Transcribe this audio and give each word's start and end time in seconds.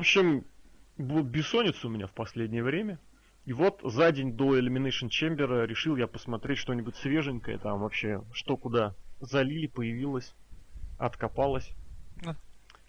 общем, 0.00 0.44
был 0.98 1.22
бессонница 1.22 1.86
у 1.86 1.90
меня 1.90 2.06
в 2.06 2.12
последнее 2.12 2.62
время. 2.62 2.98
И 3.46 3.52
вот 3.52 3.80
за 3.82 4.12
день 4.12 4.36
до 4.36 4.58
Elimination 4.58 5.08
Chamber 5.08 5.66
решил 5.66 5.96
я 5.96 6.06
посмотреть 6.06 6.58
что-нибудь 6.58 6.96
свеженькое, 6.96 7.58
там 7.58 7.80
вообще 7.80 8.22
что 8.32 8.56
куда 8.56 8.94
залили, 9.20 9.66
появилось, 9.66 10.34
откопалось. 10.98 11.70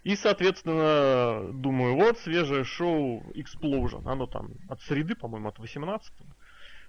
И, 0.04 0.16
соответственно, 0.16 1.52
думаю, 1.52 1.94
вот 1.94 2.18
свежее 2.18 2.64
шоу 2.64 3.22
Explosion. 3.34 4.02
Оно 4.04 4.26
там 4.26 4.50
от 4.68 4.80
среды, 4.82 5.14
по-моему, 5.14 5.48
от 5.48 5.58
18 5.58 6.12
-го. 6.12 6.26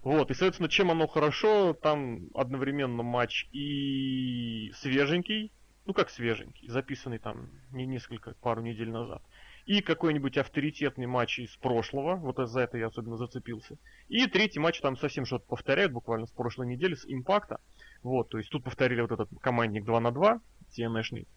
Вот, 0.02 0.32
и, 0.32 0.34
соответственно, 0.34 0.68
чем 0.68 0.92
оно 0.92 1.08
хорошо, 1.08 1.74
там 1.74 2.28
одновременно 2.34 3.04
матч 3.04 3.48
и 3.54 4.72
свеженький, 4.76 5.52
ну 5.86 5.94
как 5.94 6.10
свеженький, 6.10 6.68
записанный 6.68 7.20
там 7.20 7.50
не 7.72 7.86
несколько, 7.86 8.34
пару 8.42 8.62
недель 8.62 8.90
назад, 8.90 9.22
и 9.66 9.82
какой-нибудь 9.82 10.38
авторитетный 10.38 11.06
матч 11.06 11.40
из 11.40 11.56
прошлого, 11.56 12.16
вот 12.16 12.38
за 12.38 12.62
это 12.62 12.78
я 12.78 12.88
особенно 12.88 13.18
зацепился. 13.18 13.78
И 14.10 14.28
третий 14.28 14.60
матч 14.60 14.82
там 14.82 14.98
совсем 14.98 15.26
что-то 15.26 15.46
повторяют, 15.46 15.92
буквально 15.92 16.28
с 16.28 16.32
прошлой 16.32 16.68
недели, 16.68 16.96
с 16.96 17.06
импакта. 17.06 17.60
Вот, 18.02 18.30
то 18.30 18.38
есть 18.38 18.50
тут 18.50 18.64
повторили 18.64 19.02
вот 19.02 19.12
этот 19.12 19.30
командник 19.42 19.86
2 19.86 20.00
на 20.00 20.12
2, 20.12 20.42
TNA-шный. 20.78 21.28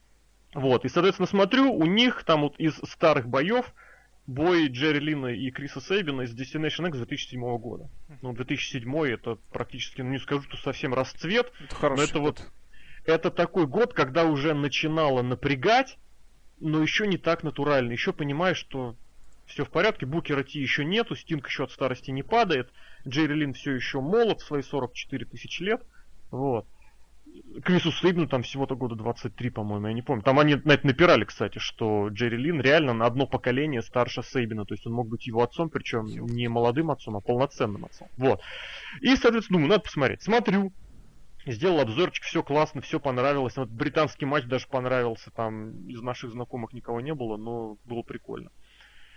Вот, 0.55 0.85
и, 0.85 0.89
соответственно, 0.89 1.29
смотрю, 1.29 1.73
у 1.73 1.87
них 1.87 2.25
там 2.25 2.43
вот 2.43 2.59
из 2.59 2.77
старых 2.85 3.29
боев 3.29 3.73
бой 4.27 4.69
Джерри 4.69 4.99
Лина 4.99 5.27
и 5.27 5.51
Криса 5.51 5.81
Сейбина 5.81 6.23
из 6.23 6.35
Destination 6.35 6.89
X 6.89 6.99
2007 6.99 7.59
года. 7.59 7.89
Ну, 8.23 8.33
2007 8.33 9.07
это 9.07 9.37
практически, 9.53 10.01
ну 10.03 10.11
не 10.11 10.19
скажу, 10.19 10.43
что 10.43 10.57
совсем 10.57 10.95
расцвет, 10.95 11.53
это 11.61 11.89
но 11.89 12.03
это 12.03 12.19
год. 12.19 12.41
вот 12.41 12.51
это 13.05 13.31
такой 13.31 13.67
год, 13.67 13.95
когда 13.95 14.25
уже 14.25 14.53
начинало 14.53 15.23
напрягать, 15.23 15.99
но 16.61 16.81
еще 16.83 17.07
не 17.07 17.19
так 17.19 17.43
натурально. 17.43 17.93
Еще 17.93 18.13
понимаешь, 18.13 18.59
что 18.59 18.97
все 19.47 19.65
в 19.65 19.71
порядке, 19.71 20.07
Букера 20.07 20.43
Ти 20.43 20.61
еще 20.61 20.85
нету, 20.85 21.15
Стинг 21.15 21.47
еще 21.47 21.65
от 21.65 21.71
старости 21.71 22.11
не 22.11 22.23
падает, 22.23 22.71
Джерри 23.07 23.35
Лин 23.35 23.55
все 23.55 23.73
еще 23.73 24.01
молод 24.01 24.41
свои 24.41 24.63
44 24.63 25.25
тысячи 25.27 25.63
лет. 25.63 25.83
Вот. 26.31 26.67
Крису 27.65 27.93
Сейбну 27.93 28.27
там 28.29 28.43
всего-то 28.43 28.77
года 28.77 28.95
23, 28.95 29.51
по-моему, 29.51 29.89
я 29.89 29.93
не 29.93 30.03
помню. 30.03 30.23
Там 30.23 30.39
они 30.39 30.57
на 30.57 30.73
это 30.73 30.87
напирали, 30.87 31.25
кстати, 31.25 31.59
что 31.59 32.09
Джерри 32.09 32.37
Лин 32.37 32.61
реально 32.61 32.95
на 32.95 33.07
одно 33.07 33.27
поколение 33.27 33.83
старше 33.83 34.23
Сейбина. 34.23 34.65
То 34.65 34.75
есть 34.75 34.87
он 34.87 34.95
мог 34.95 35.09
быть 35.09 35.27
его 35.27 35.43
отцом, 35.43 35.69
причем 35.69 36.07
не 36.07 36.49
молодым 36.49 36.91
отцом, 36.91 37.17
а 37.17 37.21
полноценным 37.21 37.85
отцом. 37.85 38.09
Вот. 38.17 38.41
И, 39.01 39.15
соответственно, 39.17 39.59
думаю, 39.59 39.71
надо 39.71 39.83
посмотреть. 39.83 40.23
Смотрю, 40.23 40.73
сделал 41.53 41.81
обзорчик, 41.81 42.25
все 42.25 42.43
классно, 42.43 42.81
все 42.81 43.01
понравилось. 43.01 43.57
Вот 43.57 43.69
британский 43.69 44.27
матч 44.27 44.45
даже 44.45 44.67
понравился, 44.67 45.31
там 45.31 45.89
из 45.89 46.03
наших 46.03 46.33
знакомых 46.33 46.73
никого 46.73 47.01
не 47.01 47.15
было, 47.15 47.37
но 47.37 47.79
было 47.85 48.03
прикольно. 48.03 48.51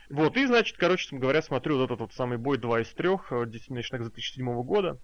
Вот, 0.09 0.37
и, 0.37 0.45
значит, 0.45 0.77
короче 0.77 1.15
говоря, 1.15 1.41
смотрю 1.41 1.77
вот 1.77 1.85
этот 1.85 1.99
вот 1.99 2.13
самый 2.13 2.37
бой 2.37 2.57
2 2.57 2.81
из 2.81 2.89
3, 2.93 3.09
Destination 3.09 3.97
X 3.97 4.09
2007 4.11 4.63
года. 4.63 4.99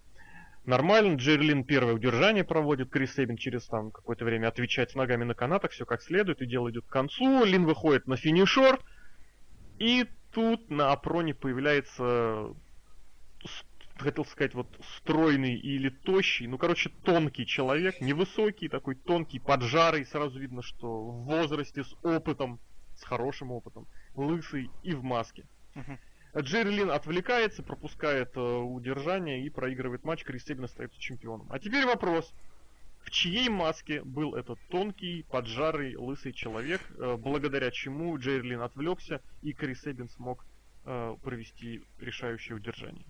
Нормально, 0.64 1.14
Джерлин 1.14 1.62
первое 1.62 1.94
удержание 1.94 2.42
проводит, 2.42 2.90
Крис 2.90 3.14
Сейбин 3.14 3.36
через 3.36 3.66
там 3.66 3.92
какое-то 3.92 4.24
время 4.24 4.48
отвечает 4.48 4.90
с 4.90 4.96
ногами 4.96 5.22
на 5.22 5.34
канатах, 5.34 5.70
все 5.70 5.86
как 5.86 6.02
следует, 6.02 6.42
и 6.42 6.46
дело 6.46 6.70
идет 6.70 6.86
к 6.86 6.92
концу, 6.92 7.44
Лин 7.44 7.66
выходит 7.66 8.08
на 8.08 8.16
финишер, 8.16 8.80
и 9.78 10.06
тут 10.32 10.68
на 10.68 10.90
Апроне 10.90 11.34
появляется 11.34 12.52
хотел 13.98 14.24
сказать, 14.24 14.54
вот 14.54 14.68
стройный 14.96 15.54
или 15.54 15.88
тощий, 15.88 16.46
ну, 16.46 16.58
короче, 16.58 16.90
тонкий 17.04 17.46
человек, 17.46 18.00
невысокий, 18.00 18.68
такой 18.68 18.94
тонкий, 18.94 19.38
поджарый, 19.38 20.04
сразу 20.06 20.38
видно, 20.38 20.62
что 20.62 21.02
в 21.02 21.24
возрасте, 21.24 21.84
с 21.84 21.94
опытом, 22.02 22.60
с 22.96 23.04
хорошим 23.04 23.52
опытом, 23.52 23.86
лысый 24.14 24.70
и 24.82 24.94
в 24.94 25.02
маске. 25.02 25.46
Джерри 26.38 26.82
отвлекается, 26.82 27.62
пропускает 27.62 28.36
э, 28.36 28.40
удержание 28.40 29.42
и 29.42 29.48
проигрывает 29.48 30.04
матч, 30.04 30.22
Крис 30.22 30.44
Себин 30.44 30.64
остается 30.64 31.00
чемпионом. 31.00 31.46
А 31.50 31.58
теперь 31.58 31.86
вопрос. 31.86 32.32
В 33.00 33.10
чьей 33.10 33.48
маске 33.48 34.02
был 34.02 34.34
этот 34.34 34.58
тонкий, 34.68 35.24
поджарый, 35.30 35.96
лысый 35.96 36.32
человек, 36.32 36.82
э, 36.98 37.16
благодаря 37.16 37.70
чему 37.70 38.18
Джерри 38.18 38.54
отвлекся 38.54 39.22
и 39.42 39.52
Крис 39.52 39.82
Себин 39.82 40.10
смог 40.10 40.44
э, 40.84 41.16
провести 41.22 41.82
решающее 42.00 42.56
удержание? 42.56 43.06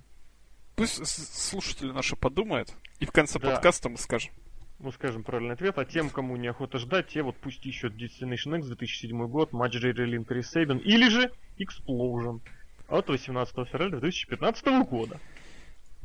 Пусть 0.77 1.07
слушатели 1.07 1.91
наши 1.91 2.17
подумают, 2.17 2.71
и 3.01 3.07
в 3.07 3.11
конце 3.11 3.39
да. 3.39 3.53
подкаста 3.53 3.89
мы 3.89 3.97
скажем. 3.97 4.33
Мы 4.79 4.93
скажем 4.93 5.25
правильный 5.25 5.55
ответ, 5.55 5.79
а 5.79 5.87
тем, 5.87 6.11
кому 6.11 6.37
неохота 6.37 6.79
ждать, 6.79 7.09
те 7.09 7.23
вот 7.23 7.35
пусть 7.39 7.65
ищут 7.65 7.95
Destination 7.95 8.59
X 8.59 8.67
2007 8.67 9.27
год, 9.27 9.55
матч 9.55 9.73
Джерри 9.73 10.05
Лин 10.05 10.27
Крис 10.27 10.51
Сейбин, 10.51 10.77
или 10.77 11.09
же 11.09 11.33
Explosion 11.59 12.41
от 12.89 13.09
18 13.09 13.55
февраля 13.69 13.99
2015 13.99 14.67
года. 14.87 15.19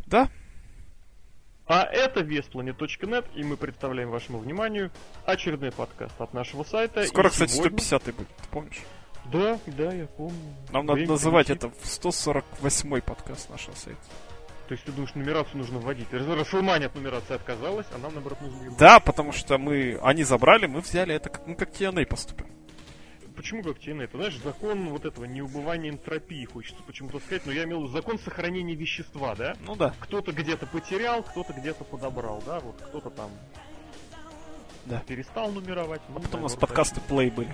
Да. 0.08 0.30
А 1.68 1.84
это 1.84 2.22
веспланет.нет, 2.22 3.26
и 3.36 3.44
мы 3.44 3.58
представляем 3.58 4.10
вашему 4.10 4.40
вниманию 4.40 4.90
очередной 5.26 5.74
подкаст 5.74 6.20
от 6.20 6.34
нашего 6.34 6.64
сайта. 6.64 7.06
Скоро, 7.06 7.28
и 7.28 7.32
кстати, 7.32 7.52
сегодня... 7.52 7.78
150 7.78 8.16
будет, 8.16 8.28
ты 8.28 8.50
помнишь? 8.50 8.80
Да, 9.26 9.60
да, 9.68 9.94
я 9.94 10.08
помню. 10.08 10.56
Нам 10.72 10.88
Время 10.88 11.02
надо 11.02 11.12
называть 11.12 11.50
это 11.50 11.70
в 11.70 11.86
148 11.86 13.02
подкаст 13.02 13.50
нашего 13.50 13.76
сайта. 13.76 14.00
То 14.72 14.76
есть 14.76 14.86
ты 14.86 14.94
думаешь, 14.94 15.14
нумерацию 15.16 15.58
нужно 15.58 15.80
вводить? 15.80 16.08
Расселмания 16.14 16.86
от 16.86 16.96
нумерации 16.96 17.34
отказалась, 17.34 17.88
а 17.94 17.98
нам, 17.98 18.14
наоборот, 18.14 18.40
нужно 18.40 18.64
ее 18.64 18.72
Да, 18.80 19.02
потому 19.02 19.34
что 19.34 19.58
мы... 19.58 20.00
Они 20.02 20.24
забрали, 20.24 20.66
мы 20.66 20.80
взяли 20.80 21.14
это 21.14 21.30
как, 21.30 21.46
ну, 21.46 21.58
как 21.58 21.72
TNA 21.72 22.06
поступим. 22.06 22.48
Почему 23.36 23.64
как 23.64 23.80
TNA? 23.80 24.08
Ты 24.08 24.16
знаешь, 24.16 24.40
закон 24.40 24.88
вот 24.88 25.04
этого 25.04 25.26
неубывания 25.26 25.90
энтропии, 25.90 26.46
хочется 26.46 26.82
почему-то 26.84 27.20
сказать, 27.20 27.46
но 27.46 27.52
я 27.52 27.66
имел 27.66 27.86
закон 27.90 28.18
сохранения 28.18 28.74
вещества, 28.74 29.36
да? 29.36 29.58
Ну 29.60 29.76
да. 29.76 29.94
Кто-то 30.00 30.32
где-то 30.32 30.66
потерял, 30.68 31.22
кто-то 31.22 31.52
где-то 31.52 31.84
подобрал, 31.84 32.42
да? 32.46 32.62
Вот 32.62 32.78
кто-то 32.82 33.10
там 33.10 33.30
да. 34.86 35.04
перестал 35.06 35.52
нумеровать. 35.52 36.02
А 36.16 36.18
потом 36.18 36.40
у 36.40 36.44
нас 36.44 36.56
подкасты 36.56 37.02
плей 37.02 37.30
были. 37.30 37.54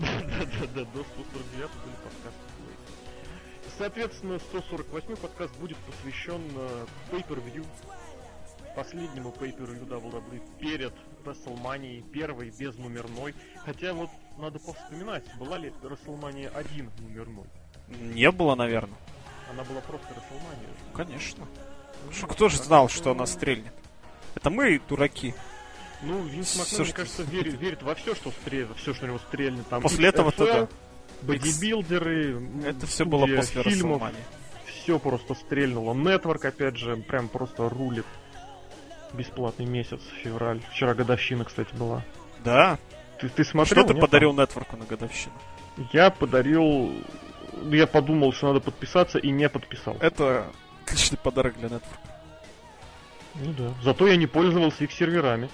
Да-да-да, 0.00 0.80
до 0.80 1.04
149 1.04 1.54
были 1.54 1.94
подкасты 2.02 2.51
Соответственно, 3.82 4.38
148 4.38 5.16
подкаст 5.16 5.52
будет 5.58 5.76
посвящен 5.78 6.40
uh, 6.54 6.88
Pay-Per-View, 7.10 7.66
последнему 8.76 9.34
Pay-Per-View 9.36 9.88
WWE 9.88 10.40
перед 10.60 10.92
WrestleMania, 11.24 12.00
первой, 12.12 12.50
без 12.50 12.76
номерной. 12.78 13.34
Хотя 13.64 13.92
вот 13.92 14.08
надо 14.38 14.60
повспоминать, 14.60 15.24
была 15.36 15.58
ли 15.58 15.72
WrestleMania 15.82 16.54
один 16.54 16.92
номерной? 17.00 17.46
Не 17.88 18.30
было, 18.30 18.54
наверное. 18.54 18.96
Она 19.50 19.64
была 19.64 19.80
просто 19.80 20.06
WrestleMania. 20.10 20.94
Конечно. 20.94 21.48
Ну, 22.20 22.26
кто 22.28 22.48
же 22.48 22.58
знал, 22.58 22.88
что 22.88 23.10
она 23.10 23.26
стрельнет? 23.26 23.74
Это 24.36 24.48
мы, 24.48 24.80
дураки. 24.88 25.34
Ну, 26.02 26.22
Винс 26.22 26.56
Макмен, 26.56 26.82
мне 26.82 26.92
кажется, 26.92 27.24
верит, 27.24 27.60
верит 27.60 27.82
во 27.82 27.96
все, 27.96 28.14
что 28.14 28.30
стрельнет, 28.30 28.76
все, 28.76 28.94
что 28.94 29.06
у 29.06 29.08
него 29.08 29.18
стрельнет. 29.18 29.66
Там 29.66 29.82
После 29.82 30.06
этого-то 30.08 30.46
да 30.46 30.68
бодибилдеры. 31.22 32.42
Это 32.64 32.86
все 32.86 33.04
было 33.04 33.26
после 33.26 33.62
фильмов. 33.62 34.02
Все 34.66 34.98
просто 34.98 35.34
стрельнуло. 35.34 35.94
Нетворк, 35.94 36.44
опять 36.44 36.76
же, 36.76 36.96
прям 36.96 37.28
просто 37.28 37.68
рулит. 37.68 38.06
Бесплатный 39.12 39.66
месяц, 39.66 40.00
февраль. 40.22 40.60
Вчера 40.72 40.94
годовщина, 40.94 41.44
кстати, 41.44 41.72
была. 41.74 42.02
Да? 42.44 42.78
Ты, 43.20 43.28
ты 43.28 43.44
смотрел? 43.44 43.84
Что 43.84 43.94
ты 43.94 44.00
подарил 44.00 44.32
Нетворку 44.32 44.76
на 44.76 44.84
годовщину? 44.84 45.34
Я 45.92 46.10
подарил... 46.10 46.92
Я 47.70 47.86
подумал, 47.86 48.32
что 48.32 48.48
надо 48.48 48.60
подписаться, 48.60 49.18
и 49.18 49.30
не 49.30 49.48
подписал. 49.48 49.96
Это 50.00 50.46
отличный 50.84 51.18
подарок 51.18 51.54
для 51.58 51.68
Нетворка. 51.68 51.98
Ну 53.34 53.52
да. 53.52 53.74
Зато 53.82 54.08
я 54.08 54.16
не 54.16 54.26
пользовался 54.26 54.84
их 54.84 54.92
серверами. 54.92 55.48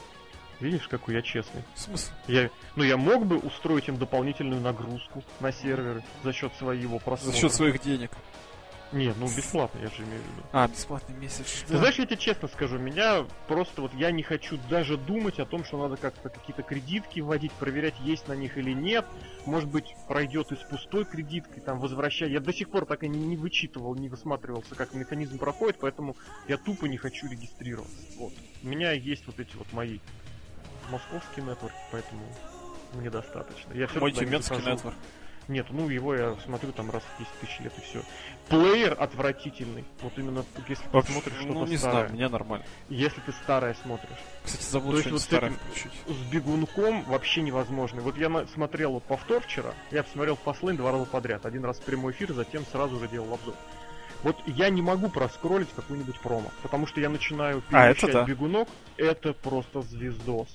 Видишь, 0.61 0.89
какой 0.89 1.15
я 1.15 1.23
честный. 1.23 1.63
В 1.75 1.81
смысле? 1.81 2.13
Я, 2.27 2.51
ну, 2.75 2.83
я 2.83 2.97
мог 2.97 3.27
бы 3.27 3.39
устроить 3.39 3.89
им 3.89 3.97
дополнительную 3.97 4.61
нагрузку 4.61 5.23
на 5.41 5.53
серверы 5.53 6.03
за 6.25 6.33
счет 6.33 6.53
своего 6.55 6.99
просмотра. 6.99 7.33
За 7.33 7.41
счет 7.41 7.53
своих 7.53 7.81
денег. 7.81 8.11
Нет, 8.91 9.17
ну 9.19 9.27
бесплатно, 9.27 9.79
я 9.81 9.89
же 9.89 10.03
имею 10.03 10.23
в 10.23 10.25
виду. 10.25 10.47
А, 10.53 10.67
бесплатный 10.67 11.15
месяц. 11.17 11.65
Ты 11.67 11.75
да. 11.75 11.79
знаешь, 11.81 11.97
я 11.99 12.07
тебе 12.07 12.17
честно 12.17 12.49
скажу, 12.49 12.79
меня 12.79 13.27
просто 13.47 13.83
вот 13.83 13.93
я 13.93 14.11
не 14.11 14.23
хочу 14.23 14.59
даже 14.71 14.97
думать 14.97 15.39
о 15.39 15.45
том, 15.45 15.65
что 15.65 15.77
надо 15.77 15.97
как-то 15.97 16.31
какие-то 16.31 16.63
кредитки 16.63 17.21
вводить, 17.21 17.53
проверять, 17.53 17.95
есть 18.01 18.29
на 18.29 18.33
них 18.33 18.57
или 18.57 18.73
нет. 18.73 19.05
Может 19.45 19.69
быть, 19.69 19.95
пройдет 20.09 20.53
и 20.53 20.57
с 20.57 20.61
пустой 20.61 21.05
кредиткой, 21.05 21.61
там, 21.61 21.81
возвращая. 21.81 22.31
Я 22.31 22.41
до 22.41 22.53
сих 22.53 22.71
пор 22.71 22.87
так 22.87 23.03
и 23.03 23.09
не, 23.09 23.19
не 23.19 23.37
вычитывал, 23.37 23.95
не 23.95 24.09
высматривался, 24.09 24.75
как 24.75 24.95
механизм 24.95 25.39
проходит, 25.39 25.77
поэтому 25.81 26.17
я 26.49 26.57
тупо 26.57 26.87
не 26.87 26.97
хочу 26.97 27.29
регистрироваться. 27.29 27.99
Вот. 28.17 28.33
У 28.63 28.67
меня 28.67 28.93
есть 28.93 29.27
вот 29.27 29.39
эти 29.39 29.55
вот 29.57 29.71
мои 29.73 29.99
московский 30.91 31.41
нетворк, 31.43 31.75
поэтому 31.93 32.23
мне 32.95 33.11
достаточно. 33.11 33.73
Я 33.75 33.89
Мой 33.97 34.13
тюменский 34.13 34.57
нетворк. 34.57 34.97
Нет, 35.49 35.65
ну 35.71 35.89
его 35.89 36.15
я 36.15 36.37
смотрю 36.45 36.73
там 36.73 36.91
раз 36.91 37.03
в 37.03 37.19
10 37.19 37.33
тысяч 37.41 37.61
лет 37.61 37.73
и 37.79 37.81
все. 37.81 38.03
Плеер 38.51 38.95
отвратительный. 39.01 39.87
Вот 40.03 40.13
именно 40.19 40.45
если 40.69 40.85
ты 40.85 40.91
Вообще, 40.91 41.13
смотришь 41.13 41.35
что-то 41.39 41.53
ну, 41.55 41.67
не 41.67 41.79
старое. 41.79 41.97
знаю, 42.01 42.13
мне 42.13 42.29
нормально. 42.29 42.67
Если 42.91 43.21
ты 43.23 43.33
старое 43.33 43.75
смотришь. 43.83 44.11
Кстати, 44.45 44.63
забыл 44.71 44.91
То 44.91 44.97
есть 44.99 45.09
что-нибудь 45.09 45.31
вот 45.31 45.41
с 45.41 45.43
этим- 45.43 45.55
включить. 45.71 45.93
С 46.07 46.31
бегунком 46.31 47.03
вообще 47.05 47.41
невозможно. 47.41 48.03
Вот 48.03 48.19
я 48.19 48.29
на- 48.29 48.47
смотрел 48.49 48.93
вот 48.93 49.05
повтор 49.05 49.41
вчера, 49.41 49.73
я 49.91 50.03
посмотрел 50.03 50.39
Fastlane 50.45 50.77
два 50.77 50.93
раза 50.93 51.07
подряд. 51.07 51.47
Один 51.47 51.65
раз 51.65 51.79
в 51.79 51.83
прямой 51.83 52.13
эфир, 52.13 52.35
затем 52.35 52.67
сразу 52.71 52.99
же 53.01 53.09
делал 53.09 53.33
обзор. 53.33 53.55
Вот 54.25 54.37
я 54.47 54.69
не 54.69 54.83
могу 54.83 55.09
проскролить 55.09 55.69
какую-нибудь 55.75 56.19
промо, 56.21 56.51
потому 56.63 56.87
что 56.87 57.01
я 57.01 57.09
начинаю 57.09 57.63
А, 57.71 57.87
это 57.89 58.01
перемещать 58.01 58.13
да. 58.13 58.25
бегунок, 58.25 58.69
это 58.99 59.33
просто 59.33 59.81
звездос. 59.81 60.49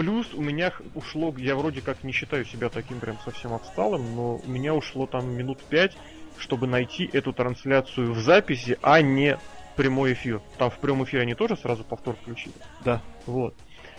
Плюс 0.00 0.32
у 0.32 0.40
меня 0.40 0.72
ушло, 0.94 1.34
я 1.36 1.54
вроде 1.54 1.82
как 1.82 2.04
не 2.04 2.12
считаю 2.12 2.46
себя 2.46 2.70
таким 2.70 3.00
прям 3.00 3.18
совсем 3.22 3.52
отсталым, 3.52 4.16
но 4.16 4.36
у 4.36 4.48
меня 4.50 4.74
ушло 4.74 5.06
там 5.06 5.30
минут 5.30 5.62
пять, 5.62 5.94
чтобы 6.38 6.66
найти 6.66 7.10
эту 7.12 7.34
трансляцию 7.34 8.14
в 8.14 8.18
записи, 8.18 8.78
а 8.80 9.02
не 9.02 9.38
прямой 9.76 10.14
эфир. 10.14 10.40
Там 10.56 10.70
в 10.70 10.78
прямом 10.78 11.04
эфире 11.04 11.24
они 11.24 11.34
тоже 11.34 11.54
сразу 11.54 11.84
повтор 11.84 12.16
включили. 12.16 12.54
Да. 12.82 13.02
Вот. 13.26 13.54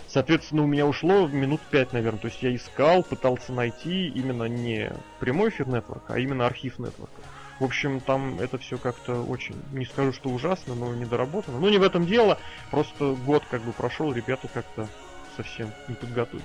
Соответственно, 0.08 0.64
у 0.64 0.66
меня 0.66 0.88
ушло 0.88 1.28
минут 1.28 1.60
пять, 1.70 1.92
наверное. 1.92 2.18
То 2.18 2.26
есть 2.26 2.42
я 2.42 2.52
искал, 2.52 3.04
пытался 3.04 3.52
найти 3.52 4.08
именно 4.08 4.46
не 4.46 4.90
прямой 5.20 5.50
эфир 5.50 5.68
нетворка, 5.68 6.14
а 6.14 6.18
именно 6.18 6.46
архив 6.46 6.80
нетворка. 6.80 7.20
В 7.60 7.64
общем, 7.64 8.00
там 8.00 8.40
это 8.40 8.58
все 8.58 8.76
как-то 8.76 9.22
очень, 9.22 9.54
не 9.70 9.84
скажу, 9.84 10.12
что 10.12 10.30
ужасно, 10.30 10.74
но 10.74 10.92
недоработано. 10.96 11.60
Ну, 11.60 11.68
не 11.68 11.78
в 11.78 11.84
этом 11.84 12.06
дело, 12.06 12.38
просто 12.72 13.14
год 13.24 13.44
как 13.48 13.62
бы 13.62 13.70
прошел, 13.70 14.12
ребята 14.12 14.48
как-то 14.52 14.88
совсем 15.36 15.70
не 15.88 15.94
подготовились. 15.94 16.44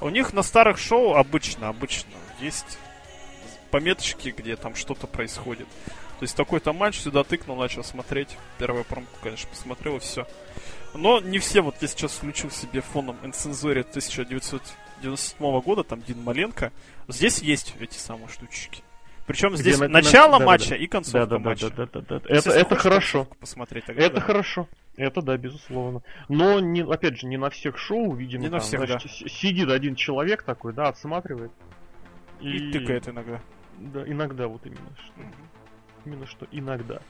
У 0.00 0.08
них 0.08 0.32
на 0.32 0.42
старых 0.42 0.78
шоу 0.78 1.14
обычно, 1.14 1.68
обычно 1.68 2.10
есть 2.40 2.78
пометочки, 3.70 4.34
где 4.36 4.56
там 4.56 4.74
что-то 4.74 5.06
происходит. 5.06 5.66
То 6.18 6.22
есть 6.22 6.34
такой-то 6.36 6.72
матч 6.72 6.98
сюда 7.00 7.24
тыкнул, 7.24 7.56
начал 7.56 7.84
смотреть. 7.84 8.36
Первую 8.58 8.84
промку, 8.84 9.10
конечно, 9.22 9.48
посмотрел 9.50 9.96
и 9.96 10.00
все. 10.00 10.26
Но 10.94 11.20
не 11.20 11.38
все, 11.38 11.60
вот 11.60 11.76
я 11.80 11.88
сейчас 11.88 12.12
включил 12.12 12.50
себе 12.50 12.80
фоном 12.80 13.16
Инцензуре 13.22 13.82
1997 13.82 15.60
года, 15.60 15.84
там 15.84 16.00
Дин 16.02 16.22
Маленко. 16.22 16.72
Здесь 17.08 17.38
есть 17.40 17.74
эти 17.80 17.98
самые 17.98 18.28
штучки. 18.28 18.82
Причем 19.26 19.50
Где 19.50 19.58
здесь 19.62 19.78
на- 19.78 19.88
на- 19.88 19.94
начало 19.94 20.32
да-да-да. 20.32 20.44
матча 20.46 20.74
и 20.74 20.86
концовка 20.86 21.18
Да, 21.20 21.26
да, 21.26 21.36
да, 21.38 21.44
матча. 21.50 21.70
да, 21.70 21.86
да, 21.86 22.00
да, 22.00 22.18
да. 22.20 22.34
Есть, 22.34 22.46
Это, 22.46 22.56
это 22.56 22.68
хочешь 22.68 22.82
хорошо. 22.82 23.24
посмотреть, 23.40 23.84
тогда 23.86 24.02
Это 24.04 24.14
да. 24.16 24.20
хорошо. 24.20 24.68
Это 24.96 25.20
да, 25.20 25.36
безусловно. 25.36 26.02
Но 26.28 26.58
не, 26.58 26.82
опять 26.82 27.18
же, 27.18 27.26
не 27.26 27.36
на 27.36 27.50
всех 27.50 27.76
шоу, 27.78 28.14
видимо, 28.14 28.42
Не 28.42 28.48
на 28.48 28.58
там, 28.58 28.66
всех, 28.66 28.86
значит, 28.86 29.10
с- 29.10 29.28
сидит 29.30 29.68
один 29.68 29.94
человек 29.94 30.42
такой, 30.42 30.72
да, 30.72 30.88
отсматривает. 30.88 31.52
И 32.40 32.70
тыкает 32.70 33.08
иногда. 33.08 33.40
Да, 33.78 34.08
иногда 34.08 34.48
вот 34.48 34.64
именно 34.64 34.96
что. 34.96 35.12
Именно 36.04 36.26
что 36.26 36.46
иногда. 36.50 37.00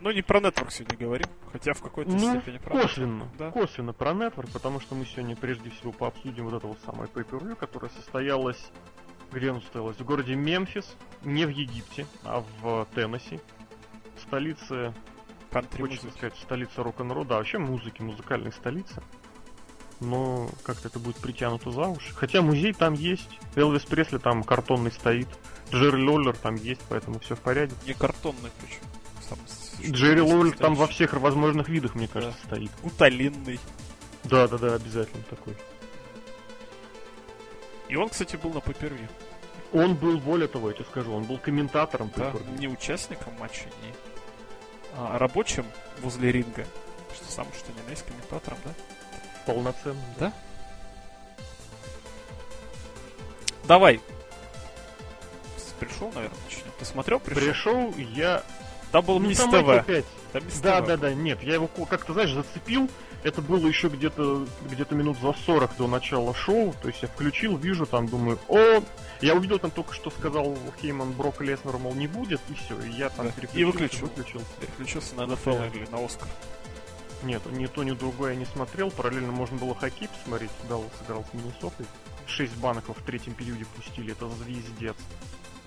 Ну, 0.00 0.10
не 0.10 0.22
про 0.22 0.40
нетворк 0.40 0.72
сегодня 0.72 0.98
говорим, 0.98 1.28
хотя 1.52 1.74
в 1.74 1.80
какой-то 1.80 2.10
Ну, 2.10 2.18
степени 2.18 2.58
про 2.58 2.74
Network, 2.74 2.82
косвенно. 2.82 3.28
Да. 3.38 3.50
Косвенно 3.52 3.92
про 3.92 4.10
Network, 4.10 4.52
потому 4.52 4.80
что 4.80 4.96
мы 4.96 5.04
сегодня 5.04 5.36
прежде 5.36 5.70
всего 5.70 5.92
пообсудим 5.92 6.46
вот 6.46 6.54
это 6.54 6.66
вот 6.66 6.78
самое 6.84 7.08
pay 7.08 7.54
которое 7.54 7.88
состоялось, 7.90 8.72
где 9.30 9.50
оно 9.50 9.60
состоялось? 9.60 9.96
В 9.96 10.04
городе 10.04 10.34
Мемфис, 10.34 10.96
не 11.22 11.46
в 11.46 11.50
Египте, 11.50 12.06
а 12.24 12.42
в 12.60 12.88
Теннесси. 12.96 13.38
Столице, 14.18 14.92
Кантри 15.52 15.80
хочется 15.82 16.06
музыки. 16.06 16.18
сказать, 16.18 16.38
столица 16.42 16.82
рок-н-ролла, 16.82 17.26
да, 17.26 17.36
вообще 17.36 17.58
музыки, 17.58 18.02
музыкальной 18.02 18.52
столицы. 18.52 19.02
Но 20.00 20.48
как-то 20.64 20.88
это 20.88 20.98
будет 20.98 21.16
притянуто 21.16 21.70
за 21.70 21.82
уши. 21.82 22.12
Хотя 22.14 22.42
музей 22.42 22.72
там 22.72 22.94
есть, 22.94 23.38
Элвис 23.54 23.84
Пресли 23.84 24.18
там 24.18 24.42
картонный 24.42 24.90
стоит, 24.90 25.28
Джерри 25.70 26.02
Лоллер 26.02 26.36
там 26.36 26.56
есть, 26.56 26.80
поэтому 26.88 27.20
все 27.20 27.36
в 27.36 27.40
порядке. 27.40 27.76
Не 27.86 27.94
картонный 27.94 28.50
причем. 28.60 28.82
Сам 29.28 29.38
с- 29.46 29.80
Джерри 29.80 30.20
Лоллер 30.20 30.56
там 30.56 30.74
во 30.74 30.86
всех 30.88 31.12
возможных 31.12 31.68
видах, 31.68 31.94
мне 31.94 32.08
кажется, 32.08 32.36
стоит. 32.46 32.70
Гуталинный. 32.82 33.60
Да, 34.24 34.48
да, 34.48 34.58
да, 34.58 34.74
обязательно 34.74 35.22
такой. 35.30 35.54
И 37.88 37.96
он, 37.96 38.08
кстати, 38.08 38.36
был 38.36 38.52
на 38.52 38.60
пейпервью. 38.60 39.08
Он 39.72 39.94
был, 39.94 40.18
более 40.18 40.48
того, 40.48 40.68
я 40.70 40.74
тебе 40.74 40.84
скажу, 40.86 41.12
он 41.12 41.24
был 41.24 41.38
комментатором 41.38 42.10
Да, 42.16 42.32
не 42.58 42.68
участником 42.68 43.32
матча, 43.38 43.66
не 43.82 43.91
а 44.96 45.18
рабочим 45.18 45.66
возле 46.00 46.32
ринга. 46.32 46.66
Что 47.14 47.30
сам, 47.30 47.46
что 47.56 47.72
не 47.72 47.90
есть 47.90 48.04
комментатором, 48.06 48.58
да? 48.64 48.72
полноценным. 49.46 50.04
Да? 50.18 50.32
Давай. 53.64 54.00
Пришел, 55.78 56.12
наверное, 56.12 56.38
начнем. 56.44 56.70
Ты 56.78 56.84
смотрел, 56.84 57.18
пришел? 57.18 57.42
Пришел 57.42 57.94
я... 57.96 58.44
Там 58.92 59.04
был 59.04 59.18
Ну, 59.18 59.28
Мисс 59.28 59.38
там 59.38 59.50
ТВ. 59.50 59.68
опять. 59.68 60.04
Там 60.32 60.44
Мисс 60.44 60.60
Да, 60.60 60.80
ТВ. 60.80 60.86
да, 60.86 60.96
да, 60.98 61.14
нет, 61.14 61.42
я 61.42 61.54
его 61.54 61.66
как-то, 61.68 62.12
знаешь, 62.12 62.32
зацепил. 62.32 62.88
Это 63.24 63.40
было 63.40 63.66
еще 63.68 63.88
где-то 63.88 64.46
где-то 64.68 64.94
минут 64.96 65.16
за 65.20 65.32
40 65.46 65.76
до 65.76 65.86
начала 65.86 66.34
шоу. 66.34 66.74
То 66.82 66.88
есть 66.88 67.02
я 67.02 67.08
включил, 67.08 67.56
вижу, 67.56 67.86
там 67.86 68.08
думаю, 68.08 68.38
о, 68.48 68.82
я 69.20 69.34
увидел 69.34 69.58
там 69.60 69.70
только 69.70 69.94
что 69.94 70.10
сказал 70.10 70.56
Хейман 70.80 71.12
Брок 71.12 71.40
Леснер, 71.40 71.78
мол, 71.78 71.94
не 71.94 72.08
будет, 72.08 72.40
и 72.50 72.54
все. 72.54 72.78
И 72.82 72.90
я 72.90 73.08
там 73.10 73.26
Да. 73.26 73.32
переключился, 73.32 73.58
И 73.60 73.64
выключил. 73.64 74.06
выключил. 74.08 74.42
Переключился 74.60 75.14
на 75.14 75.26
НФЛ 75.26 75.50
Да. 75.52 75.66
или 75.68 75.86
на 75.90 76.04
Оскар. 76.04 76.28
Нет, 77.22 77.42
ни 77.52 77.66
то, 77.66 77.84
ни 77.84 77.92
другое 77.92 78.32
я 78.32 78.38
не 78.38 78.46
смотрел. 78.46 78.90
Параллельно 78.90 79.30
можно 79.30 79.56
было 79.56 79.76
хоккей 79.76 80.08
посмотреть. 80.08 80.50
Даллас 80.68 80.88
сыграл 80.98 81.24
с 81.30 81.34
Миннесотой. 81.34 81.86
Шесть 82.26 82.56
банков 82.56 82.96
в 82.98 83.02
третьем 83.04 83.34
периоде 83.34 83.64
пустили. 83.76 84.10
Это 84.10 84.28
звездец. 84.28 84.96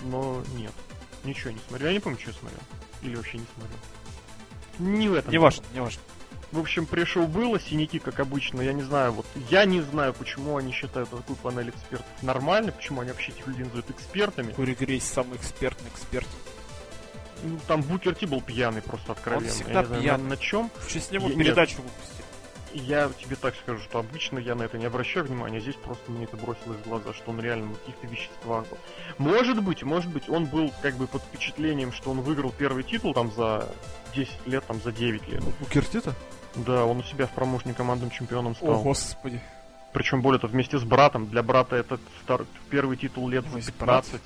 Но 0.03 0.41
нет. 0.57 0.73
Ничего 1.25 1.51
не 1.51 1.59
смотрел. 1.67 1.87
Я 1.89 1.93
не 1.93 1.99
помню, 1.99 2.19
что 2.19 2.29
я 2.29 2.35
смотрел. 2.37 2.59
Или 3.01 3.15
вообще 3.15 3.37
не 3.39 3.45
смотрел. 3.55 3.79
Не 4.79 5.09
в 5.09 5.13
этом. 5.15 5.31
Не 5.31 5.37
важно, 5.37 5.63
не 5.73 5.79
важно. 5.81 6.01
В 6.51 6.59
общем, 6.59 6.85
пришел 6.85 7.27
было, 7.27 7.59
синяки, 7.59 7.99
как 7.99 8.19
обычно. 8.19 8.61
Я 8.61 8.71
не 8.71 8.83
знаю, 8.83 9.11
вот 9.11 9.25
я 9.49 9.65
не 9.65 9.81
знаю, 9.81 10.13
почему 10.13 10.57
они 10.57 10.71
считают 10.71 11.09
такую 11.09 11.35
панель 11.37 11.69
экспертов 11.69 12.05
нормально, 12.21 12.71
почему 12.71 13.01
они 13.01 13.11
вообще 13.11 13.31
этих 13.31 13.47
людей 13.47 13.63
называют 13.63 13.89
экспертами. 13.89 14.51
Кури 14.53 14.73
Грейс 14.75 15.03
самый 15.03 15.37
экспертный 15.37 15.89
эксперт. 15.89 16.27
Ну, 17.43 17.59
там 17.67 17.81
Букер 17.81 18.15
Ти 18.15 18.25
был 18.25 18.41
пьяный 18.41 18.81
просто 18.81 19.11
откровенно. 19.11 19.49
всегда 19.51 19.71
я 19.73 19.79
не 19.81 19.85
знаю, 19.87 20.01
пьяный. 20.01 20.23
на, 20.23 20.29
на 20.29 20.37
чем. 20.37 20.71
В 20.79 20.87
честь 20.91 21.11
него 21.11 21.27
Я- 21.27 21.35
передачу 21.35 21.77
выпустили. 21.81 22.14
Я 22.75 23.09
тебе 23.21 23.37
так 23.37 23.55
скажу, 23.55 23.81
что 23.83 23.99
обычно 23.99 24.37
я 24.37 24.53
на 24.53 24.63
это 24.63 24.77
не 24.77 24.85
обращаю 24.85 25.25
внимания, 25.25 25.61
здесь 25.61 25.75
просто 25.75 26.11
мне 26.11 26.25
это 26.25 26.35
бросилось 26.35 26.77
в 26.79 26.89
глаза, 26.89 27.13
что 27.13 27.31
он 27.31 27.39
реально 27.39 27.67
на 27.67 27.75
каких-то 27.75 28.05
веществах 28.07 28.67
был. 28.67 28.77
Может 29.17 29.63
быть, 29.63 29.81
может 29.83 30.11
быть, 30.11 30.27
он 30.29 30.45
был 30.45 30.73
как 30.81 30.95
бы 30.95 31.07
под 31.07 31.21
впечатлением, 31.23 31.93
что 31.93 32.11
он 32.11 32.19
выиграл 32.19 32.51
первый 32.51 32.83
титул 32.83 33.13
там 33.13 33.31
за 33.31 33.69
10 34.13 34.29
лет, 34.47 34.65
там 34.65 34.81
за 34.81 34.91
9 34.91 35.25
лет. 35.29 35.41
У 35.61 35.65
Киртита? 35.65 36.13
Да, 36.55 36.85
он 36.85 36.99
у 36.99 37.03
себя 37.03 37.27
в 37.27 37.31
промоушне 37.31 37.73
командным 37.73 38.09
чемпионом 38.11 38.51
О, 38.51 38.55
стал. 38.55 38.81
господи. 38.81 39.41
Причем 39.93 40.21
более 40.21 40.41
того, 40.41 40.51
вместе 40.51 40.77
с 40.77 40.83
братом. 40.83 41.27
Для 41.29 41.43
брата 41.43 41.77
это 41.77 41.97
втор- 42.25 42.45
первый 42.69 42.97
титул 42.97 43.29
лет 43.29 43.45
за 43.45 43.59
брат. 43.79 44.03
15. 44.05 44.21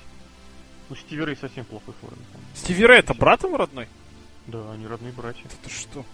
Ну, 0.88 0.96
Стиви 0.96 1.22
Рэй 1.22 1.36
совсем 1.36 1.64
плохой 1.64 1.94
форме. 2.00 2.18
Стиви 2.54 2.84
Рэй 2.84 2.98
это 2.98 3.14
брат 3.14 3.44
его 3.44 3.56
родной? 3.56 3.86
Да, 4.48 4.72
они 4.72 4.88
родные 4.88 5.12
братья. 5.12 5.44
Это 5.62 5.72
что? 5.72 6.04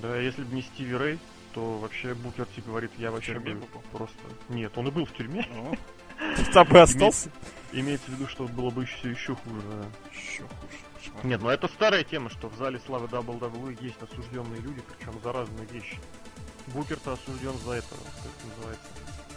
Да, 0.00 0.16
если 0.16 0.44
бы 0.44 0.54
не 0.54 0.62
Стиви 0.62 0.94
Рэй, 0.94 1.18
то 1.52 1.78
вообще 1.78 2.14
Букер 2.14 2.46
Ти 2.54 2.60
говорит, 2.60 2.90
я 2.98 3.10
вообще 3.10 3.34
тюрьме 3.34 3.54
бы 3.54 3.60
бы 3.60 3.66
был? 3.66 3.82
просто... 3.92 4.18
Нет, 4.48 4.76
он 4.76 4.88
и 4.88 4.90
был 4.90 5.04
в 5.04 5.12
тюрьме. 5.12 5.46
Ну, 5.54 5.76
там 6.52 6.66
бы 6.68 6.80
остался. 6.80 7.30
Имеется 7.72 8.10
в 8.10 8.14
виду, 8.14 8.26
что 8.28 8.46
было 8.48 8.70
бы 8.70 8.82
еще, 8.82 9.10
еще 9.10 9.34
хуже. 9.36 9.62
Еще 10.12 10.42
хуже. 10.42 11.26
Нет, 11.26 11.40
ну 11.42 11.48
это 11.48 11.66
старая 11.68 12.04
тема, 12.04 12.30
что 12.30 12.48
в 12.48 12.56
зале 12.56 12.78
славы 12.86 13.06
WWE 13.06 13.76
есть 13.82 14.00
осужденные 14.02 14.60
люди, 14.60 14.82
причем 14.82 15.20
за 15.22 15.32
разные 15.32 15.66
вещи. 15.66 15.98
Букер-то 16.68 17.12
осужден 17.14 17.56
за 17.64 17.72
это, 17.72 17.88
как 17.88 18.32
это 18.36 18.46
называется, 18.56 18.86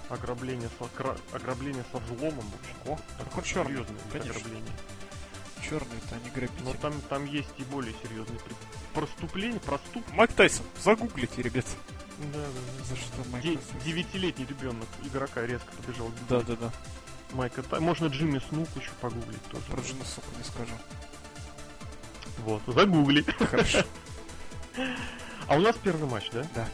ограбление 0.09 0.69
со, 0.77 0.85
кра- 0.95 1.17
ограбление 1.31 1.83
со 1.91 1.97
взломом. 1.99 2.45
О, 2.85 2.97
так 3.17 3.37
он 3.37 3.43
черный, 3.43 3.73
Серьезное 3.73 3.97
конечно. 4.11 4.31
ограбление. 4.31 4.73
Черные-то 5.69 6.15
они 6.15 6.25
Но 6.25 6.33
грабители. 6.33 6.81
там, 6.81 6.93
там 7.09 7.25
есть 7.25 7.53
и 7.57 7.63
более 7.63 7.93
серьезные 8.03 8.37
проступления, 8.93 9.59
проступ. 9.61 10.03
Майк 10.11 10.33
Тайсон, 10.33 10.65
загуглите, 10.83 11.41
ребят. 11.41 11.65
Да, 12.19 12.39
да, 12.39 12.85
За 12.85 12.95
что 12.95 13.83
девятилетний 13.85 14.45
ребенок 14.45 14.87
игрока 15.03 15.45
резко 15.45 15.71
побежал. 15.75 16.11
Да, 16.29 16.41
да, 16.41 16.55
да. 16.55 16.71
Майка 17.31 17.63
Можно 17.79 18.07
Джимми 18.07 18.39
Снук 18.49 18.67
еще 18.75 18.91
погуглить 19.01 19.41
тоже. 19.51 19.63
Про 19.65 19.81
жену, 19.81 20.03
сука, 20.05 20.27
не 20.37 20.43
скажу. 20.43 20.73
Вот, 22.45 22.61
загугли. 22.67 23.21
Хорошо. 23.21 23.83
А 25.47 25.55
у 25.55 25.59
нас 25.59 25.75
первый 25.83 26.07
матч, 26.09 26.29
да? 26.31 26.45
Да. 26.55 26.67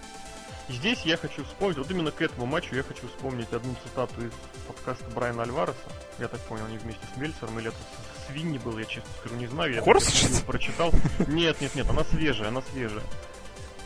Здесь 0.70 1.02
я 1.02 1.18
хочу 1.18 1.44
вспомнить, 1.44 1.78
вот 1.80 1.90
именно 1.90 2.12
к 2.12 2.22
этому 2.22 2.46
матчу 2.46 2.76
я 2.76 2.84
хочу 2.84 3.08
вспомнить 3.08 3.52
одну 3.52 3.74
цитату 3.84 4.24
из 4.28 4.32
подкаста 4.68 5.04
Брайана 5.16 5.42
Альвареса. 5.42 5.76
Я 6.20 6.28
так 6.28 6.40
понял, 6.42 6.66
они 6.66 6.78
вместе 6.78 7.02
с 7.12 7.18
Мельцером, 7.18 7.58
или 7.58 7.70
это 7.70 7.78
с- 7.78 8.28
с 8.28 8.30
Винни 8.30 8.60
был, 8.60 8.78
я 8.78 8.86
честно 8.86 9.10
скажу, 9.20 9.36
не 9.38 9.48
знаю. 9.48 9.74
Я 9.74 9.82
Хорс, 9.82 10.06
прочитал. 10.46 10.92
Нет, 11.28 11.60
нет, 11.62 11.74
нет, 11.74 11.90
она 11.90 12.04
свежая, 12.04 12.50
она 12.50 12.62
свежая. 12.72 13.04